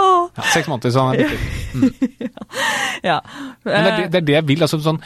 Ja, 0.00 0.44
seks 0.54 0.68
måneder, 0.70 0.92
så 0.94 1.02
han 1.04 1.14
er 1.14 1.28
bitte. 1.28 2.30
Ja. 3.10 3.18
Men 3.64 3.72
det 3.72 3.80
er 3.80 3.84
det, 3.84 4.04
Eh, 4.04 4.08
det 4.14 4.18
er 4.20 4.26
det 4.28 4.34
jeg 4.38 4.46
vil. 4.48 4.62
altså 4.64 4.78
sånn, 4.84 4.98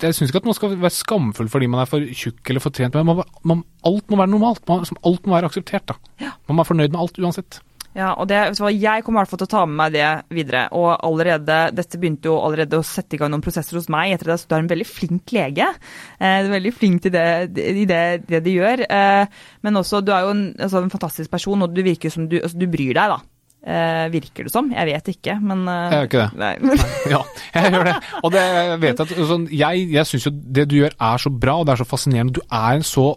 Jeg 0.00 0.14
syns 0.16 0.30
ikke 0.32 0.40
at 0.42 0.48
man 0.48 0.56
skal 0.56 0.74
være 0.80 0.94
skamfull 0.94 1.48
fordi 1.52 1.68
man 1.70 1.80
er 1.82 1.88
for 1.90 2.00
tjukk 2.00 2.50
eller 2.52 2.60
for 2.64 2.70
trent, 2.74 2.94
men 2.96 3.06
man, 3.08 3.22
man, 3.44 3.62
alt 3.88 4.08
må 4.12 4.18
være 4.20 4.32
normalt. 4.32 4.62
Man, 4.68 4.84
alt 5.04 5.26
må 5.28 5.34
være 5.36 5.48
akseptert. 5.52 5.86
da. 5.92 6.30
Man 6.48 6.56
være 6.60 6.70
fornøyd 6.72 6.92
med 6.96 7.00
alt 7.04 7.20
uansett. 7.20 7.60
Ja, 7.92 8.14
og 8.16 8.28
det, 8.30 8.36
Jeg 8.72 9.04
kommer 9.04 9.20
i 9.20 9.22
hvert 9.22 9.30
fall 9.34 9.40
til 9.42 9.48
å 9.50 9.52
ta 9.52 9.62
med 9.68 9.76
meg 9.76 9.92
det 9.92 10.06
videre. 10.32 10.62
og 10.72 10.94
allerede, 11.04 11.58
Dette 11.76 11.98
begynte 12.00 12.30
jo 12.30 12.38
allerede 12.40 12.78
å 12.80 12.86
sette 12.86 13.16
i 13.16 13.20
gang 13.20 13.30
noen 13.34 13.42
prosesser 13.44 13.76
hos 13.76 13.90
meg. 13.92 14.12
etter 14.14 14.32
det, 14.32 14.38
så 14.40 14.48
Du 14.48 14.54
er 14.56 14.62
en 14.64 14.70
veldig 14.72 14.86
flink 14.88 15.34
lege. 15.36 15.66
Eh, 16.18 16.38
du 16.42 16.48
er 16.48 16.56
veldig 16.60 16.72
flink 16.74 17.02
til 17.02 17.12
det, 17.12 17.26
i 17.58 17.84
det, 17.84 18.00
det 18.28 18.40
du 18.44 18.50
gjør. 18.54 18.86
Eh, 18.88 19.26
men 19.62 19.74
også, 19.76 20.00
du 20.04 20.12
er 20.12 20.24
jo 20.24 20.30
en, 20.30 20.54
altså, 20.58 20.82
en 20.82 20.90
fantastisk 20.90 21.30
person, 21.30 21.62
og 21.62 21.74
du 21.74 21.82
virker 21.82 22.10
som 22.10 22.28
du, 22.28 22.38
altså, 22.40 22.56
du 22.58 22.66
bryr 22.66 22.94
deg. 22.96 23.12
da. 23.12 23.20
Eh, 23.62 24.08
virker 24.10 24.48
det 24.48 24.50
som? 24.50 24.72
Jeg 24.74 24.88
vet 24.88 25.12
ikke, 25.12 25.36
men 25.40 25.68
eh, 25.68 25.92
Jeg 25.92 25.98
gjør 26.00 26.08
ikke 26.08 26.24
det. 26.24 26.40
Nei. 26.40 26.78
Ja, 27.12 27.20
jeg 27.54 27.72
gjør 27.76 27.84
det. 27.90 27.94
Og 28.24 28.32
det, 28.32 28.40
jeg 28.42 28.80
vet 28.82 29.00
at 29.04 29.12
sånn, 29.28 29.44
Jeg, 29.52 29.84
jeg 29.92 30.08
syns 30.08 30.26
jo 30.26 30.32
det 30.32 30.64
du 30.72 30.78
gjør 30.80 30.96
er 30.98 31.22
så 31.22 31.30
bra, 31.30 31.60
og 31.60 31.68
det 31.68 31.76
er 31.76 31.82
så 31.84 31.90
fascinerende. 31.92 32.40
Du 32.40 32.42
er 32.48 32.80
en 32.80 32.82
så 32.88 33.10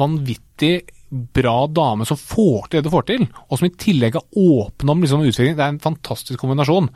vanvittig 0.00 0.74
bra 1.14 1.56
dame 1.70 2.06
som 2.08 2.18
får 2.18 2.68
til 2.68 2.78
det 2.78 2.86
du 2.86 2.92
får 2.92 3.08
til, 3.10 3.26
og 3.48 3.58
som 3.58 3.68
i 3.68 3.74
tillegg 3.80 4.18
er 4.18 4.38
åpen 4.40 4.92
om 4.92 5.02
liksom, 5.04 5.24
utvikling. 5.24 5.56
Det 5.58 5.64
er 5.64 5.74
en 5.74 5.82
fantastisk 5.82 6.40
kombinasjon. 6.42 6.90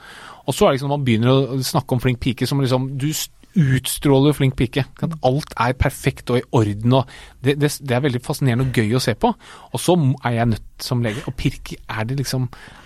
Og 0.47 0.57
så 0.57 0.67
er 0.67 0.71
det 0.71 0.79
liksom 0.79 0.91
når 0.91 0.97
man 0.97 1.09
begynner 1.09 1.35
å 1.35 1.59
snakke 1.65 1.95
om 1.95 2.03
flink 2.03 2.23
pike, 2.25 2.49
som 2.49 2.63
liksom 2.63 2.95
Du 2.99 3.11
utstråler 3.59 4.37
flink 4.37 4.57
pike. 4.59 4.85
Alt 5.27 5.55
er 5.59 5.79
perfekt 5.79 6.31
og 6.31 6.41
i 6.41 6.47
orden. 6.55 6.93
og 7.01 7.09
det, 7.45 7.55
det, 7.61 7.71
det 7.81 7.97
er 7.97 8.05
veldig 8.05 8.23
fascinerende 8.25 8.67
og 8.67 8.79
gøy 8.81 8.97
å 8.99 9.03
se 9.03 9.15
på. 9.19 9.33
Og 9.73 9.83
så 9.83 9.97
er 10.27 10.39
jeg 10.41 10.53
nødt 10.55 10.67
som 10.83 11.01
lege 11.03 11.25
å 11.27 11.33
pirke 11.35 11.75
Er 11.91 12.07
det 12.07 12.19
liksom 12.21 12.45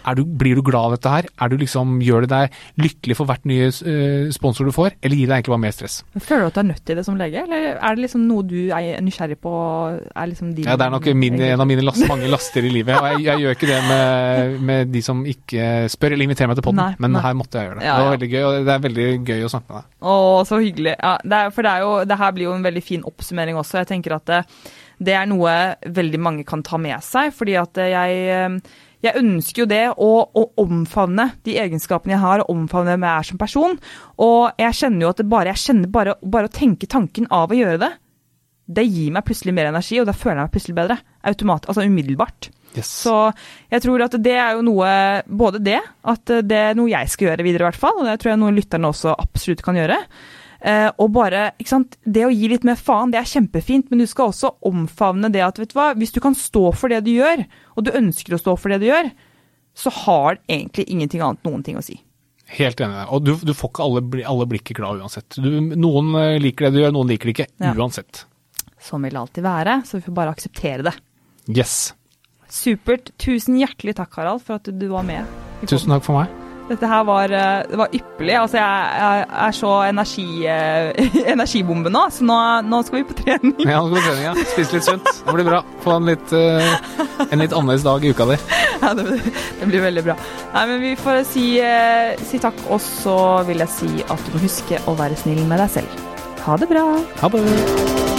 er 0.09 0.17
du, 0.17 0.23
Blir 0.25 0.57
du 0.59 0.63
glad 0.65 0.89
av 0.89 0.95
dette 0.97 1.13
her? 1.13 1.29
Er 1.45 1.53
du 1.53 1.59
liksom, 1.61 1.99
Gjør 2.03 2.25
det 2.25 2.31
deg 2.33 2.57
lykkelig 2.83 3.17
for 3.19 3.29
hvert 3.29 3.45
nye 3.49 3.69
eh, 3.69 4.31
sponsor 4.35 4.67
du 4.67 4.73
får, 4.75 4.97
eller 5.05 5.19
gir 5.19 5.29
det 5.29 5.37
egentlig 5.37 5.53
bare 5.53 5.63
mer 5.63 5.75
stress? 5.77 5.99
Føler 6.17 6.47
du 6.47 6.49
at 6.49 6.57
du 6.57 6.61
er 6.63 6.69
nødt 6.71 6.83
til 6.89 6.99
det 6.99 7.05
som 7.07 7.19
lege, 7.21 7.43
eller 7.45 7.67
er 7.75 7.97
det 7.99 8.05
liksom 8.07 8.25
noe 8.27 8.47
du 8.49 8.57
er 8.75 9.03
nysgjerrig 9.05 9.39
på? 9.43 9.53
Er 10.09 10.31
liksom 10.31 10.55
din 10.57 10.67
Ja, 10.67 10.79
Det 10.81 10.87
er 10.87 10.95
nok 10.95 11.09
min, 11.21 11.39
en 11.47 11.63
av 11.63 11.69
mine 11.69 11.85
last, 11.85 12.03
mange 12.09 12.31
laster 12.33 12.67
i 12.67 12.73
livet. 12.73 12.97
Og 12.97 13.09
jeg, 13.13 13.27
jeg 13.29 13.45
gjør 13.45 13.57
ikke 13.59 13.71
det 13.71 13.79
med, 13.89 14.57
med 14.73 14.93
de 14.95 15.05
som 15.05 15.23
ikke 15.29 15.69
spør 15.93 16.17
eller 16.17 16.29
inviterer 16.29 16.51
meg 16.51 16.59
til 16.59 16.67
podden, 16.67 16.99
men 17.03 17.15
nei. 17.15 17.25
her 17.27 17.39
måtte 17.39 17.61
jeg 17.61 17.71
gjøre 17.71 17.79
det. 17.79 17.87
Ja, 17.87 17.99
Det 17.99 18.09
var 18.09 18.17
veldig 18.17 18.31
gøy, 18.33 18.43
og 18.49 18.59
det 18.59 18.75
er 18.75 18.85
veldig 18.89 19.09
gøy 19.21 19.47
å 19.47 19.53
snakke 19.53 19.69
med 19.69 19.79
deg. 19.79 19.91
Å, 20.03 20.17
så 20.49 20.61
hyggelig. 20.63 20.97
Ja, 20.97 21.15
det 21.23 21.41
er, 21.45 21.55
for 21.55 21.69
det, 21.69 21.77
er 21.77 21.87
jo, 21.87 21.93
det 22.09 22.21
her 22.25 22.37
blir 22.39 22.49
jo 22.49 22.57
en 22.57 22.67
veldig 22.67 22.85
fin 22.89 23.07
oppsummering 23.13 23.61
også. 23.61 23.83
Jeg 23.83 23.91
tenker 23.93 24.17
at 24.19 24.27
det, 24.33 24.42
det 25.03 25.17
er 25.19 25.29
noe 25.31 25.53
veldig 25.83 26.21
mange 26.23 26.47
kan 26.49 26.63
ta 26.65 26.79
med 26.81 27.03
seg. 27.05 27.33
fordi 27.35 27.57
at 27.59 27.81
jeg, 27.83 28.21
eh, 28.31 28.79
jeg 29.03 29.19
ønsker 29.19 29.65
jo 29.65 29.71
det 29.71 29.85
å, 29.97 30.11
å 30.27 30.45
omfavne 30.63 31.33
de 31.47 31.59
egenskapene 31.59 32.15
jeg 32.15 32.23
har, 32.23 32.45
og 32.45 32.55
omfavne 32.55 32.95
hvem 32.95 33.09
jeg 33.09 33.19
er 33.19 33.29
som 33.31 33.41
person. 33.41 33.77
Og 34.23 34.63
jeg 34.63 34.79
kjenner 34.79 35.07
jo 35.07 35.13
at 35.15 35.25
bare, 35.27 35.55
jeg 35.55 35.65
kjenner 35.67 35.93
bare, 35.93 36.17
bare 36.23 36.51
å 36.51 36.55
tenke 36.55 36.91
tanken 36.91 37.29
av 37.31 37.51
å 37.51 37.59
gjøre 37.59 37.83
det, 37.83 37.93
det 38.73 38.85
gir 38.87 39.13
meg 39.13 39.25
plutselig 39.27 39.53
mer 39.57 39.69
energi, 39.73 39.99
og 40.01 40.07
da 40.09 40.15
føler 40.17 40.39
jeg 40.39 40.47
meg 40.47 40.53
plutselig 40.55 40.77
bedre. 40.79 40.99
Automat, 41.29 41.67
altså 41.69 41.85
umiddelbart. 41.85 42.49
Yes. 42.73 42.89
Så 43.03 43.17
jeg 43.69 43.83
tror 43.85 44.05
at 44.07 44.15
det 44.25 44.33
er 44.33 44.55
jo 44.57 44.63
noe 44.65 44.87
Både 45.29 45.59
det, 45.61 45.77
at 46.09 46.31
det 46.49 46.57
er 46.71 46.79
noe 46.79 46.89
jeg 46.89 47.11
skal 47.13 47.29
gjøre 47.29 47.45
videre, 47.45 47.67
i 47.67 47.69
hvert 47.69 47.83
fall. 47.83 47.99
Og 48.01 48.09
det 48.09 48.15
tror 48.23 48.33
jeg 48.33 48.41
noen 48.41 48.55
noe 48.55 48.61
lytterne 48.61 48.89
også 48.89 49.13
absolutt 49.13 49.65
kan 49.67 49.77
gjøre. 49.77 49.99
Eh, 50.63 50.89
og 51.03 51.11
bare, 51.17 51.49
ikke 51.59 51.73
sant, 51.73 51.97
Det 52.07 52.23
å 52.23 52.31
gi 52.31 52.47
litt 52.53 52.63
mer 52.63 52.79
faen, 52.79 53.11
det 53.11 53.19
er 53.19 53.27
kjempefint, 53.27 53.89
men 53.91 53.99
du 53.99 54.07
skal 54.07 54.31
også 54.31 54.55
omfavne 54.69 55.31
det 55.35 55.43
at 55.43 55.59
vet 55.59 55.73
du 55.73 55.79
hva, 55.79 55.91
hvis 55.99 56.15
du 56.15 56.21
kan 56.23 56.37
stå 56.39 56.69
for 56.79 56.93
det 56.93 57.03
du 57.07 57.11
gjør, 57.17 57.43
og 57.75 57.87
du 57.87 57.91
ønsker 57.99 58.37
å 58.37 58.41
stå 58.41 58.55
for 58.61 58.71
det 58.71 58.79
du 58.85 58.87
gjør, 58.87 59.11
så 59.75 59.91
har 60.05 60.37
det 60.39 60.59
egentlig 60.61 60.87
ingenting 60.93 61.25
annet 61.25 61.49
noen 61.49 61.65
ting 61.67 61.81
å 61.81 61.85
si. 61.85 61.99
Helt 62.53 62.83
enig. 62.85 63.07
Og 63.09 63.25
du, 63.25 63.33
du 63.41 63.55
får 63.57 63.73
ikke 63.73 63.87
alle, 63.87 64.03
alle 64.29 64.47
blikket 64.51 64.77
glad 64.77 65.01
uansett. 65.01 65.39
Du, 65.41 65.49
noen 65.73 66.13
eh, 66.21 66.37
liker 66.43 66.69
det 66.69 66.77
du 66.77 66.83
gjør, 66.85 66.95
noen 66.99 67.11
liker 67.11 67.31
det 67.31 67.37
ikke. 67.39 67.49
Ja. 67.65 67.73
Uansett. 67.75 68.27
Sånn 68.83 69.03
vil 69.07 69.17
det 69.17 69.23
alltid 69.23 69.47
være, 69.47 69.81
så 69.89 69.99
vi 69.99 70.07
får 70.07 70.17
bare 70.21 70.37
akseptere 70.37 70.87
det. 70.91 70.95
Yes. 71.51 71.95
Supert. 72.53 73.15
Tusen 73.23 73.57
hjertelig 73.59 73.97
takk, 73.99 74.15
Harald, 74.21 74.45
for 74.45 74.61
at 74.61 74.69
du 74.69 74.89
var 74.93 75.07
med. 75.09 75.27
Tusen 75.65 75.95
takk 75.95 76.05
for 76.07 76.21
meg. 76.21 76.42
Dette 76.73 76.89
her 76.89 77.03
var, 77.05 77.33
eh, 77.37 77.63
det 77.69 77.79
var 77.79 77.93
ypperlig. 77.93 78.37
Altså, 78.41 78.57
jeg, 78.57 78.93
jeg 79.03 79.27
er 79.47 79.57
så 79.59 79.73
energi, 79.91 80.27
eh, 80.49 81.11
energibombe 81.35 81.93
nå, 81.93 82.07
så 82.15 82.25
nå, 82.29 82.39
nå 82.69 82.81
skal 82.87 83.01
vi 83.01 83.05
på 83.11 83.17
trening. 83.19 83.59
Ja, 83.67 83.83
nå 83.83 83.91
skal 83.91 83.99
vi 83.99 84.01
på 84.01 84.07
trening, 84.07 84.29
ja. 84.31 84.47
Spise 84.55 84.79
litt 84.79 84.87
sunt. 84.89 85.11
Det 85.27 85.37
blir 85.37 85.49
bra. 85.51 85.61
Få 85.85 85.99
en 85.99 86.09
litt, 86.09 86.33
eh, 86.37 86.71
en 87.29 87.45
litt 87.45 87.53
annerledes 87.53 87.85
dag 87.87 88.05
i 88.07 88.15
uka 88.15 88.29
di. 88.33 88.39
Ja, 88.83 88.95
det, 88.99 89.05
det 89.61 89.69
blir 89.69 89.85
veldig 89.85 90.07
bra. 90.09 90.17
Nei, 90.55 90.65
men 90.71 90.81
Vi 90.83 90.95
får 90.99 91.21
si, 91.29 91.45
si 92.29 92.41
takk, 92.43 92.65
og 92.73 92.81
så 92.83 93.19
vil 93.49 93.63
jeg 93.63 93.75
si 93.77 93.93
at 94.09 94.25
du 94.27 94.35
må 94.35 94.43
huske 94.47 94.81
å 94.91 94.97
være 94.99 95.21
snill 95.21 95.45
med 95.47 95.63
deg 95.63 95.77
selv. 95.81 96.09
Ha 96.47 96.59
det 96.59 96.73
bra. 96.73 96.89
Ha 97.23 97.31
det. 97.37 98.12